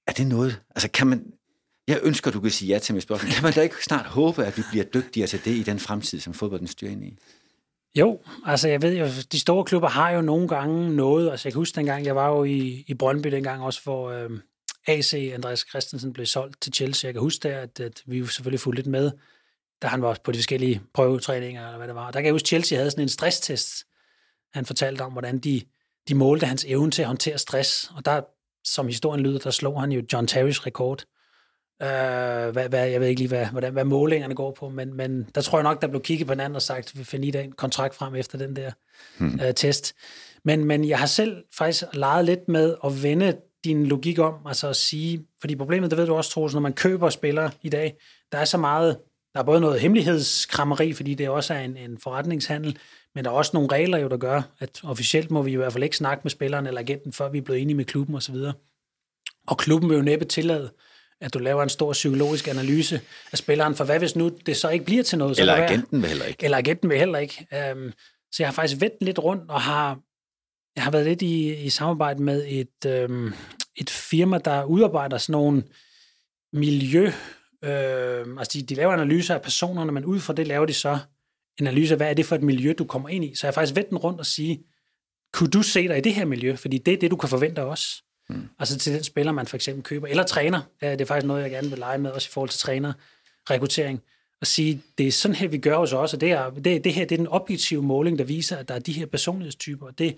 Er 0.07 0.11
det 0.11 0.27
noget, 0.27 0.61
altså 0.75 0.89
kan 0.91 1.07
man, 1.07 1.25
jeg 1.87 1.99
ønsker, 2.03 2.31
du 2.31 2.39
kan 2.39 2.51
sige 2.51 2.73
ja 2.73 2.79
til 2.79 2.93
mit 2.95 3.03
spørgsmål. 3.03 3.31
Kan 3.31 3.43
man 3.43 3.53
da 3.53 3.61
ikke 3.61 3.83
snart 3.83 4.05
håbe, 4.05 4.45
at 4.45 4.57
vi 4.57 4.63
bliver 4.71 4.85
dygtigere 4.85 5.27
til 5.27 5.45
det 5.45 5.51
i 5.51 5.63
den 5.63 5.79
fremtid, 5.79 6.19
som 6.19 6.33
fodbolden 6.33 6.67
styrer 6.67 6.91
ind 6.91 7.03
i? 7.03 7.17
Jo, 7.95 8.19
altså 8.45 8.67
jeg 8.67 8.81
ved 8.81 8.97
jo, 8.97 9.05
de 9.31 9.39
store 9.39 9.65
klubber 9.65 9.89
har 9.89 10.09
jo 10.09 10.21
nogle 10.21 10.47
gange 10.47 10.95
noget. 10.95 11.31
Altså 11.31 11.47
jeg 11.47 11.53
kan 11.53 11.59
huske 11.59 11.75
dengang, 11.75 12.05
jeg 12.05 12.15
var 12.15 12.29
jo 12.29 12.43
i, 12.43 12.83
i 12.87 12.93
Brøndby 12.93 13.31
dengang 13.31 13.63
også, 13.63 13.81
hvor 13.83 14.11
øh, 14.11 14.29
AC, 14.87 15.13
Andreas 15.13 15.65
Christensen, 15.69 16.13
blev 16.13 16.25
solgt 16.25 16.61
til 16.61 16.73
Chelsea. 16.73 17.07
Jeg 17.07 17.13
kan 17.13 17.21
huske 17.21 17.47
der, 17.47 17.59
at, 17.59 17.79
at 17.79 18.03
vi 18.05 18.17
jo 18.17 18.27
selvfølgelig 18.27 18.59
fulgte 18.59 18.77
lidt 18.77 18.87
med, 18.87 19.11
da 19.81 19.87
han 19.87 20.01
var 20.01 20.17
på 20.23 20.31
de 20.31 20.37
forskellige 20.37 20.81
prøvetræninger, 20.93 21.65
eller 21.65 21.77
hvad 21.77 21.87
det 21.87 21.95
var. 21.95 22.11
Der 22.11 22.19
kan 22.19 22.25
jeg 22.25 22.33
huske, 22.33 22.47
Chelsea 22.47 22.77
havde 22.77 22.91
sådan 22.91 23.03
en 23.03 23.09
stresstest. 23.09 23.85
Han 24.53 24.65
fortalte 24.65 25.01
om, 25.01 25.11
hvordan 25.11 25.39
de, 25.39 25.61
de 26.07 26.15
målte 26.15 26.45
hans 26.45 26.65
evne 26.65 26.91
til 26.91 27.01
at 27.01 27.07
håndtere 27.07 27.37
stress. 27.37 27.91
Og 27.95 28.05
der, 28.05 28.21
som 28.63 28.87
historien 28.87 29.23
lyder, 29.23 29.39
der 29.39 29.51
slog 29.51 29.81
han 29.81 29.91
jo 29.91 30.03
John 30.13 30.27
Terrys 30.27 30.65
rekord 30.65 31.05
Øh, 31.81 31.87
hvad, 32.51 32.69
hvad, 32.69 32.87
jeg 32.87 33.01
ved 33.01 33.07
ikke 33.07 33.21
lige, 33.21 33.27
hvad, 33.27 33.45
hvordan, 33.45 33.73
hvad 33.73 33.83
målingerne 33.83 34.35
går 34.35 34.51
på, 34.51 34.69
men, 34.69 34.93
men 34.93 35.29
der 35.35 35.41
tror 35.41 35.57
jeg 35.57 35.63
nok, 35.63 35.81
der 35.81 35.87
blev 35.87 36.01
kigget 36.01 36.27
på 36.27 36.33
hinanden 36.33 36.55
og 36.55 36.61
sagt, 36.61 36.99
vi 36.99 37.03
finder 37.03 37.41
en 37.41 37.51
kontrakt 37.51 37.95
frem 37.95 38.15
efter 38.15 38.37
den 38.37 38.55
der 38.55 38.71
hmm. 39.17 39.39
øh, 39.43 39.53
test. 39.53 39.95
Men, 40.45 40.65
men 40.65 40.87
jeg 40.87 40.99
har 40.99 41.05
selv 41.05 41.43
faktisk 41.57 41.83
leget 41.93 42.25
lidt 42.25 42.47
med 42.47 42.75
at 42.85 43.03
vende 43.03 43.37
din 43.63 43.85
logik 43.85 44.19
om, 44.19 44.33
altså 44.45 44.69
at 44.69 44.75
sige, 44.75 45.25
fordi 45.41 45.55
problemet, 45.55 45.91
det 45.91 45.97
ved 45.97 46.05
du 46.05 46.13
også, 46.13 46.31
Troels, 46.31 46.53
når 46.53 46.61
man 46.61 46.73
køber 46.73 47.09
spillere 47.09 47.51
i 47.61 47.69
dag, 47.69 47.95
der 48.31 48.37
er 48.37 48.45
så 48.45 48.57
meget, 48.57 48.97
der 49.33 49.39
er 49.39 49.43
både 49.43 49.61
noget 49.61 49.79
hemmelighedskrammeri, 49.79 50.93
fordi 50.93 51.13
det 51.13 51.29
også 51.29 51.53
er 51.53 51.59
en, 51.59 51.77
en 51.77 51.97
forretningshandel, 51.97 52.77
men 53.15 53.25
der 53.25 53.31
er 53.31 53.35
også 53.35 53.51
nogle 53.53 53.69
regler 53.71 53.97
jo, 53.97 54.07
der 54.07 54.17
gør, 54.17 54.41
at 54.59 54.81
officielt 54.83 55.31
må 55.31 55.41
vi 55.41 55.51
i 55.51 55.55
hvert 55.55 55.73
fald 55.73 55.83
ikke 55.83 55.97
snakke 55.97 56.21
med 56.23 56.31
spilleren 56.31 56.67
eller 56.67 56.81
agenten, 56.81 57.13
før 57.13 57.29
vi 57.29 57.37
er 57.37 57.41
blevet 57.41 57.61
enige 57.61 57.75
med 57.75 57.85
klubben 57.85 58.15
osv. 58.15 58.35
Og 59.47 59.57
klubben 59.57 59.89
vil 59.89 59.95
jo 59.95 60.01
næppe 60.01 60.25
tillade, 60.25 60.71
at 61.21 61.33
du 61.33 61.39
laver 61.39 61.63
en 61.63 61.69
stor 61.69 61.93
psykologisk 61.93 62.47
analyse 62.47 63.01
af 63.31 63.37
spilleren, 63.37 63.75
for 63.75 63.83
hvad 63.83 63.99
hvis 63.99 64.15
nu 64.15 64.31
det 64.45 64.57
så 64.57 64.69
ikke 64.69 64.85
bliver 64.85 65.03
til 65.03 65.17
noget? 65.17 65.35
Så 65.35 65.41
eller 65.41 65.55
agenten 65.55 66.01
vil 66.01 66.09
heller 66.09 66.25
ikke. 66.25 66.43
Eller 66.43 66.57
agenten 66.57 66.89
vil 66.89 66.97
heller 66.97 67.19
ikke. 67.19 67.47
Um, 67.73 67.93
så 68.31 68.43
jeg 68.43 68.47
har 68.47 68.53
faktisk 68.53 68.81
vendt 68.81 68.95
lidt 69.01 69.19
rundt 69.19 69.51
og 69.51 69.61
har, 69.61 69.99
jeg 70.75 70.83
har 70.83 70.91
været 70.91 71.05
lidt 71.05 71.21
i, 71.21 71.53
i 71.53 71.69
samarbejde 71.69 72.23
med 72.23 72.45
et, 72.47 73.05
um, 73.09 73.33
et 73.75 73.89
firma, 73.89 74.37
der 74.37 74.63
udarbejder 74.63 75.17
sådan 75.17 75.31
nogle 75.33 75.63
miljø... 76.53 77.11
Uh, 77.61 78.39
altså 78.39 78.51
de, 78.53 78.61
de 78.61 78.75
laver 78.75 78.93
analyser 78.93 79.35
af 79.35 79.41
personerne, 79.41 79.91
men 79.91 80.05
ud 80.05 80.19
fra 80.19 80.33
det 80.33 80.47
laver 80.47 80.65
de 80.65 80.73
så 80.73 80.99
en 81.59 81.67
analyse 81.67 81.93
af, 81.93 81.99
hvad 81.99 82.09
er 82.09 82.13
det 82.13 82.25
for 82.25 82.35
et 82.35 82.43
miljø, 82.43 82.73
du 82.77 82.85
kommer 82.85 83.09
ind 83.09 83.25
i. 83.25 83.35
Så 83.35 83.47
jeg 83.47 83.49
har 83.49 83.53
faktisk 83.53 83.75
vendt 83.75 83.89
den 83.89 83.97
rundt 83.97 84.19
og 84.19 84.25
sige, 84.25 84.63
kunne 85.33 85.49
du 85.49 85.61
se 85.61 85.87
dig 85.87 85.97
i 85.97 86.01
det 86.01 86.13
her 86.13 86.25
miljø? 86.25 86.55
Fordi 86.55 86.77
det 86.77 86.93
er 86.93 86.97
det, 86.97 87.11
du 87.11 87.15
kan 87.15 87.29
forvente 87.29 87.61
af 87.61 87.65
os. 87.65 88.03
Mm. 88.29 88.49
Altså 88.59 88.77
til 88.77 88.93
den 88.93 89.03
spiller, 89.03 89.31
man 89.31 89.47
for 89.47 89.55
eksempel 89.55 89.83
køber. 89.83 90.07
Eller 90.07 90.23
træner. 90.23 90.61
Det 90.81 91.01
er 91.01 91.05
faktisk 91.05 91.27
noget, 91.27 91.43
jeg 91.43 91.51
gerne 91.51 91.69
vil 91.69 91.79
lege 91.79 91.97
med, 91.97 92.11
også 92.11 92.27
i 92.27 92.31
forhold 92.31 92.49
til 92.49 92.59
træner 92.59 92.93
rekruttering. 93.49 94.01
Og 94.41 94.47
sige, 94.47 94.81
det 94.97 95.07
er 95.07 95.11
sådan 95.11 95.35
her, 95.35 95.47
vi 95.47 95.57
gør 95.57 95.77
hos 95.77 95.93
os, 95.93 96.13
og 96.13 96.21
det, 96.21 96.31
er, 96.31 96.49
det, 96.49 96.83
det 96.83 96.93
her 96.93 97.05
det 97.05 97.15
er 97.15 97.17
den 97.17 97.27
objektive 97.27 97.83
måling, 97.83 98.19
der 98.19 98.25
viser, 98.25 98.57
at 98.57 98.67
der 98.67 98.75
er 98.75 98.79
de 98.79 98.93
her 98.93 99.05
personlighedstyper, 99.05 99.85
og 99.85 99.99
det 99.99 100.17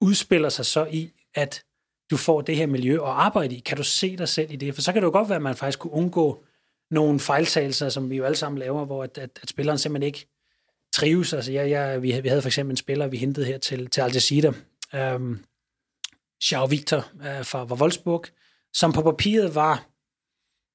udspiller 0.00 0.48
sig 0.48 0.66
så 0.66 0.84
i, 0.84 1.10
at 1.34 1.64
du 2.10 2.16
får 2.16 2.40
det 2.40 2.56
her 2.56 2.66
miljø 2.66 2.94
at 2.94 3.08
arbejde 3.08 3.56
i. 3.56 3.58
Kan 3.58 3.76
du 3.76 3.82
se 3.82 4.16
dig 4.16 4.28
selv 4.28 4.52
i 4.52 4.56
det? 4.56 4.74
For 4.74 4.82
så 4.82 4.92
kan 4.92 5.02
det 5.02 5.06
jo 5.06 5.12
godt 5.12 5.28
være, 5.28 5.36
at 5.36 5.42
man 5.42 5.56
faktisk 5.56 5.78
kunne 5.78 5.92
undgå 5.92 6.44
nogle 6.90 7.20
fejltagelser, 7.20 7.88
som 7.88 8.10
vi 8.10 8.16
jo 8.16 8.24
alle 8.24 8.36
sammen 8.36 8.58
laver, 8.58 8.84
hvor 8.84 9.02
at, 9.02 9.18
at, 9.18 9.30
at 9.42 9.48
spilleren 9.48 9.78
simpelthen 9.78 10.06
ikke 10.06 10.26
trives. 10.92 11.32
Altså, 11.32 11.52
jeg, 11.52 11.70
jeg, 11.70 12.02
vi, 12.02 12.20
vi 12.20 12.28
havde 12.28 12.42
for 12.42 12.48
eksempel 12.48 12.72
en 12.72 12.76
spiller, 12.76 13.06
vi 13.06 13.16
hentede 13.16 13.46
her 13.46 13.58
til, 13.58 13.90
til 13.90 14.00
Al 14.00 14.12
Jazeera, 14.12 14.52
øhm, 14.94 15.44
Jean 16.50 16.70
Victor 16.70 16.98
øh, 16.98 17.44
fra, 17.44 17.64
fra 17.64 17.74
Wolfsburg, 17.74 18.24
som 18.72 18.92
på 18.92 19.02
papiret 19.02 19.54
var 19.54 19.86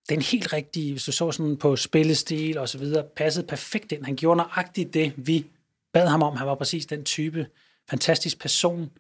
den 0.10 0.22
helt 0.22 0.54
rigtige, 0.54 0.92
hvis 0.92 1.04
du 1.04 1.12
så 1.12 1.32
sådan 1.32 1.58
på 1.58 1.76
spillestil 1.76 2.58
og 2.58 2.70
så 2.70 2.78
videre, 2.78 3.06
passede 3.16 3.48
perfekt 3.48 3.92
ind. 3.92 4.06
Han 4.06 4.16
gjorde 4.16 4.38
nøjagtigt 4.38 4.94
det, 4.94 5.14
vi 5.18 5.46
bad 5.94 6.08
ham 6.08 6.24
om. 6.24 6.36
Han 6.36 6.48
var 6.48 6.56
præcis 6.56 6.86
den 6.86 7.04
type 7.04 7.48
fantastisk 7.90 8.40
person. 8.40 8.92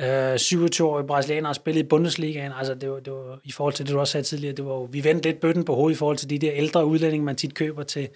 Øh, 0.00 0.34
27-årig 0.34 1.06
brasilianer 1.06 1.48
og 1.48 1.54
spillet 1.54 1.82
i 1.82 1.88
Bundesligaen. 1.88 2.52
Altså, 2.52 2.74
det 2.74 2.90
var, 2.90 3.00
det 3.00 3.12
var, 3.12 3.40
i 3.44 3.52
forhold 3.52 3.74
til 3.74 3.86
det, 3.86 3.92
du 3.92 4.00
også 4.00 4.12
sagde 4.12 4.24
tidligere, 4.24 4.56
det 4.56 4.64
var, 4.64 4.86
vi 4.86 5.04
vendte 5.04 5.28
lidt 5.28 5.40
bøtten 5.40 5.64
på 5.64 5.74
hovedet 5.74 5.96
i 5.96 5.98
forhold 5.98 6.16
til 6.16 6.30
de 6.30 6.38
der 6.38 6.52
ældre 6.54 6.86
udlændinge, 6.86 7.24
man 7.24 7.36
tit 7.36 7.54
køber 7.54 7.82
til, 7.82 8.08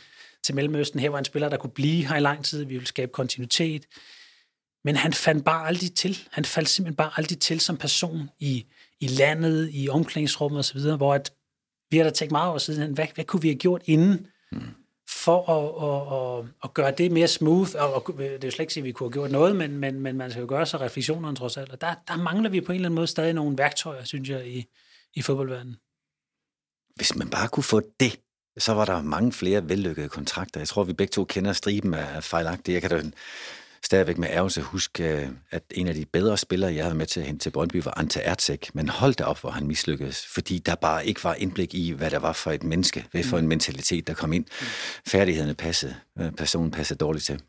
til 0.42 0.54
Mellemøsten. 0.54 1.00
Her 1.00 1.10
var 1.10 1.18
en 1.18 1.24
spiller, 1.24 1.48
der 1.48 1.56
kunne 1.56 1.70
blive 1.70 2.06
her 2.06 2.16
i 2.16 2.20
lang 2.20 2.44
tid. 2.44 2.64
Vi 2.64 2.74
ville 2.74 2.86
skabe 2.86 3.12
kontinuitet. 3.12 3.86
Men 4.86 4.96
han 4.96 5.12
fandt 5.12 5.44
bare 5.44 5.66
aldrig 5.66 5.94
til. 5.94 6.18
Han 6.30 6.44
faldt 6.44 6.68
simpelthen 6.68 6.96
bare 6.96 7.10
aldrig 7.16 7.38
til 7.38 7.60
som 7.60 7.76
person 7.76 8.30
i, 8.38 8.66
i 9.00 9.06
landet, 9.06 9.70
i 9.72 9.88
omklædningsrummet 9.88 10.58
osv., 10.58 10.80
hvor 10.80 11.14
at, 11.14 11.32
vi 11.90 11.96
har 11.96 12.04
da 12.04 12.10
tænkt 12.10 12.32
meget 12.32 12.48
over 12.48 12.58
siden, 12.58 12.92
hvad, 12.92 13.06
hvad 13.14 13.24
kunne 13.24 13.42
vi 13.42 13.48
have 13.48 13.58
gjort 13.58 13.82
inden, 13.84 14.26
mm. 14.52 14.60
for 15.08 15.50
at, 15.50 15.66
at, 15.88 16.44
at, 16.44 16.52
at 16.64 16.74
gøre 16.74 16.90
det 16.98 17.12
mere 17.12 17.28
smooth, 17.28 17.70
og, 17.78 17.94
og 17.94 18.14
det 18.18 18.26
er 18.26 18.38
jo 18.44 18.50
slet 18.50 18.60
ikke 18.60 18.80
at 18.80 18.84
vi 18.84 18.92
kunne 18.92 19.06
have 19.06 19.12
gjort 19.12 19.30
noget, 19.30 19.56
men, 19.56 19.78
men, 19.78 20.00
men 20.00 20.16
man 20.16 20.30
skal 20.30 20.40
jo 20.40 20.46
gøre 20.48 20.66
sig 20.66 20.80
refleksionerne 20.80 21.36
trods 21.36 21.56
alt, 21.56 21.72
og 21.72 21.80
der, 21.80 21.94
der 22.08 22.16
mangler 22.16 22.50
vi 22.50 22.60
på 22.60 22.72
en 22.72 22.76
eller 22.76 22.88
anden 22.88 22.96
måde 22.96 23.06
stadig 23.06 23.32
nogle 23.32 23.58
værktøjer, 23.58 24.04
synes 24.04 24.28
jeg, 24.28 24.48
i, 24.48 24.66
i 25.14 25.22
fodboldverdenen. 25.22 25.76
Hvis 26.96 27.16
man 27.16 27.30
bare 27.30 27.48
kunne 27.48 27.64
få 27.64 27.80
det, 28.00 28.20
så 28.58 28.74
var 28.74 28.84
der 28.84 29.02
mange 29.02 29.32
flere 29.32 29.68
vellykkede 29.68 30.08
kontrakter. 30.08 30.60
Jeg 30.60 30.68
tror, 30.68 30.84
vi 30.84 30.92
begge 30.92 31.12
to 31.12 31.24
kender 31.24 31.52
striben 31.52 31.94
af 31.94 32.24
fejlagtige. 32.24 32.74
Jeg 32.74 32.82
kan 32.82 32.90
da 32.90 33.10
stadigvæk 33.86 34.18
med 34.18 34.28
ærgelse 34.30 34.60
huske, 34.60 35.04
øh, 35.04 35.28
at 35.50 35.62
en 35.70 35.88
af 35.88 35.94
de 35.94 36.04
bedre 36.04 36.38
spillere, 36.38 36.74
jeg 36.74 36.84
havde 36.84 36.94
med 36.94 37.06
til 37.06 37.20
at 37.20 37.26
hente 37.26 37.42
til 37.42 37.50
Brøndby, 37.50 37.82
var 37.84 37.98
Ante 37.98 38.20
Ertzek. 38.20 38.74
Men 38.74 38.88
hold 38.88 39.14
da 39.14 39.24
op, 39.24 39.40
hvor 39.40 39.50
han 39.50 39.66
mislykkedes, 39.66 40.26
fordi 40.26 40.58
der 40.58 40.74
bare 40.74 41.06
ikke 41.06 41.24
var 41.24 41.34
indblik 41.34 41.74
i, 41.74 41.90
hvad 41.90 42.10
der 42.10 42.18
var 42.18 42.32
for 42.32 42.52
et 42.52 42.62
menneske, 42.62 43.06
hvad 43.10 43.24
for 43.24 43.38
en 43.38 43.48
mentalitet, 43.48 44.06
der 44.06 44.14
kom 44.14 44.32
ind. 44.32 44.44
Færdighederne 45.06 45.54
passede, 45.54 45.94
øh, 46.18 46.32
personen 46.32 46.70
passede 46.70 46.98
dårligt 46.98 47.24
til. 47.24 47.40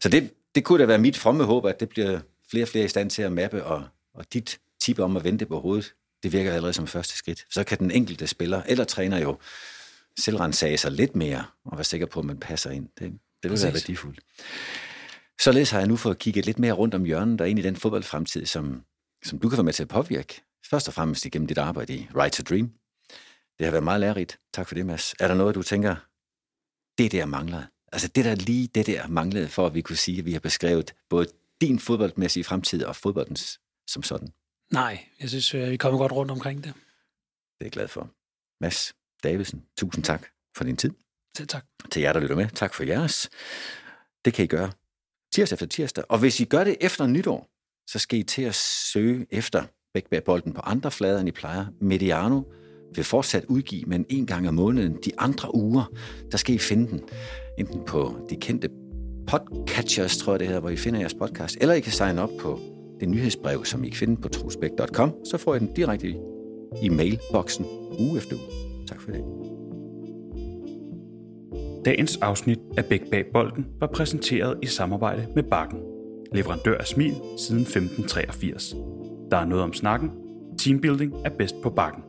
Så 0.00 0.08
det, 0.08 0.30
det 0.54 0.64
kunne 0.64 0.78
da 0.78 0.86
være 0.86 0.98
mit 0.98 1.16
fromme 1.16 1.44
håb, 1.44 1.66
at 1.66 1.80
det 1.80 1.88
bliver 1.88 2.20
flere 2.50 2.64
og 2.64 2.68
flere 2.68 2.84
i 2.84 2.88
stand 2.88 3.10
til 3.10 3.22
at 3.22 3.32
mappe, 3.32 3.64
og, 3.64 3.84
og 4.14 4.24
dit 4.32 4.58
tip 4.80 4.98
om 4.98 5.16
at 5.16 5.24
vente 5.24 5.46
på 5.46 5.60
hovedet, 5.60 5.94
det 6.22 6.32
virker 6.32 6.52
allerede 6.52 6.72
som 6.72 6.86
første 6.86 7.16
skridt. 7.16 7.46
Så 7.50 7.64
kan 7.64 7.78
den 7.78 7.90
enkelte 7.90 8.26
spiller 8.26 8.62
eller 8.66 8.84
træner 8.84 9.18
jo 9.18 9.38
selvrensage 10.18 10.76
sig 10.76 10.92
lidt 10.92 11.16
mere, 11.16 11.44
og 11.64 11.76
være 11.76 11.84
sikker 11.84 12.06
på, 12.06 12.20
at 12.20 12.26
man 12.26 12.38
passer 12.38 12.70
ind. 12.70 12.88
Det, 12.98 13.12
det 13.42 13.50
vil 13.50 13.62
være 13.62 13.72
værdifuldt. 13.72 14.20
Således 15.40 15.70
har 15.70 15.78
jeg 15.78 15.88
nu 15.88 15.96
fået 15.96 16.18
kigget 16.18 16.46
lidt 16.46 16.58
mere 16.58 16.72
rundt 16.72 16.94
om 16.94 17.04
hjørnet 17.04 17.40
og 17.40 17.48
ind 17.48 17.58
i 17.58 17.62
den 17.62 17.76
fodboldfremtid, 17.76 18.46
som, 18.46 18.84
som 19.24 19.38
du 19.38 19.48
kan 19.48 19.56
være 19.56 19.64
med 19.64 19.72
til 19.72 19.82
at 19.82 19.88
påvirke. 19.88 20.42
Først 20.70 20.88
og 20.88 20.94
fremmest 20.94 21.24
igennem 21.24 21.48
dit 21.48 21.58
arbejde 21.58 21.94
i 21.94 22.08
Right 22.16 22.34
to 22.34 22.42
Dream. 22.42 22.72
Det 23.58 23.66
har 23.66 23.70
været 23.70 23.84
meget 23.84 24.00
lærerigt. 24.00 24.38
Tak 24.52 24.68
for 24.68 24.74
det, 24.74 24.86
Mads. 24.86 25.14
Er 25.20 25.28
der 25.28 25.34
noget, 25.34 25.54
du 25.54 25.62
tænker, 25.62 25.96
det 26.98 27.12
der 27.12 27.26
mangler? 27.26 27.62
Altså 27.92 28.08
det 28.08 28.24
der 28.24 28.34
lige 28.34 28.66
det 28.66 28.86
der 28.86 29.06
manglede, 29.06 29.48
for 29.48 29.66
at 29.66 29.74
vi 29.74 29.82
kunne 29.82 29.96
sige, 29.96 30.18
at 30.18 30.24
vi 30.24 30.32
har 30.32 30.40
beskrevet 30.40 30.94
både 31.08 31.26
din 31.60 31.78
fodboldmæssige 31.78 32.44
fremtid 32.44 32.84
og 32.84 32.96
fodboldens 32.96 33.60
som 33.86 34.02
sådan. 34.02 34.28
Nej, 34.72 35.06
jeg 35.20 35.28
synes, 35.28 35.54
øh, 35.54 35.70
vi 35.70 35.76
kommer 35.76 35.98
godt 35.98 36.12
rundt 36.12 36.30
omkring 36.30 36.64
det. 36.64 36.74
Det 36.74 37.60
er 37.60 37.64
jeg 37.64 37.72
glad 37.72 37.88
for. 37.88 38.10
Mads 38.60 38.94
Davidsen, 39.22 39.66
tusind 39.78 40.04
tak 40.04 40.26
for 40.56 40.64
din 40.64 40.76
tid. 40.76 40.90
Selv 41.36 41.48
tak. 41.48 41.64
Til 41.90 42.02
jer, 42.02 42.12
der 42.12 42.20
lytter 42.20 42.36
med, 42.36 42.48
tak 42.48 42.74
for 42.74 42.84
jeres. 42.84 43.30
Det 44.24 44.34
kan 44.34 44.44
I 44.44 44.48
gøre 44.48 44.72
tirsdag 45.32 45.54
efter 45.54 45.66
tirsdag. 45.66 46.04
Og 46.08 46.18
hvis 46.18 46.40
I 46.40 46.44
gør 46.44 46.64
det 46.64 46.76
efter 46.80 47.06
nytår, 47.06 47.46
så 47.90 47.98
skal 47.98 48.18
I 48.18 48.22
til 48.22 48.42
at 48.42 48.54
søge 48.54 49.26
efter 49.30 49.62
Bækbærbolden 49.94 50.52
på 50.52 50.60
andre 50.60 50.90
flader, 50.90 51.20
end 51.20 51.28
I 51.28 51.32
plejer. 51.32 51.66
Mediano 51.80 52.42
vil 52.94 53.04
fortsat 53.04 53.44
udgive, 53.48 53.84
men 53.86 54.06
en 54.08 54.26
gang 54.26 54.48
om 54.48 54.54
måneden. 54.54 54.98
De 55.04 55.10
andre 55.18 55.54
uger, 55.54 55.92
der 56.30 56.38
skal 56.38 56.54
I 56.54 56.58
finde 56.58 56.90
den. 56.90 57.00
Enten 57.58 57.84
på 57.86 58.26
de 58.30 58.36
kendte 58.36 58.68
podcatchers, 59.26 60.16
tror 60.16 60.32
jeg 60.32 60.40
det 60.40 60.46
hedder, 60.46 60.60
hvor 60.60 60.70
I 60.70 60.76
finder 60.76 61.00
jeres 61.00 61.14
podcast, 61.14 61.56
eller 61.60 61.74
I 61.74 61.80
kan 61.80 61.92
signe 61.92 62.22
op 62.22 62.30
på 62.40 62.60
det 63.00 63.08
nyhedsbrev, 63.08 63.64
som 63.64 63.84
I 63.84 63.88
kan 63.88 63.96
finde 63.96 64.16
på 64.16 64.28
trosbæk.com, 64.28 65.14
så 65.24 65.38
får 65.38 65.54
I 65.54 65.58
den 65.58 65.74
direkte 65.74 66.08
i 66.82 66.88
mailboksen 66.88 67.66
uge 67.98 68.18
efter 68.18 68.36
uge. 68.36 68.86
Tak 68.86 69.00
for 69.00 69.10
det. 69.10 69.59
Dagens 71.84 72.16
afsnit 72.16 72.58
af 72.76 72.84
Bæk 72.84 73.10
Bag 73.10 73.24
Bolden 73.32 73.66
var 73.80 73.86
præsenteret 73.86 74.58
i 74.62 74.66
samarbejde 74.66 75.26
med 75.34 75.42
Bakken. 75.42 75.78
Leverandør 76.34 76.78
af 76.78 76.86
smil 76.86 77.14
siden 77.38 77.62
1583. 77.62 78.74
Der 79.30 79.36
er 79.36 79.44
noget 79.44 79.64
om 79.64 79.72
snakken. 79.72 80.10
Teambuilding 80.58 81.14
er 81.24 81.30
bedst 81.30 81.54
på 81.62 81.70
Bakken. 81.70 82.02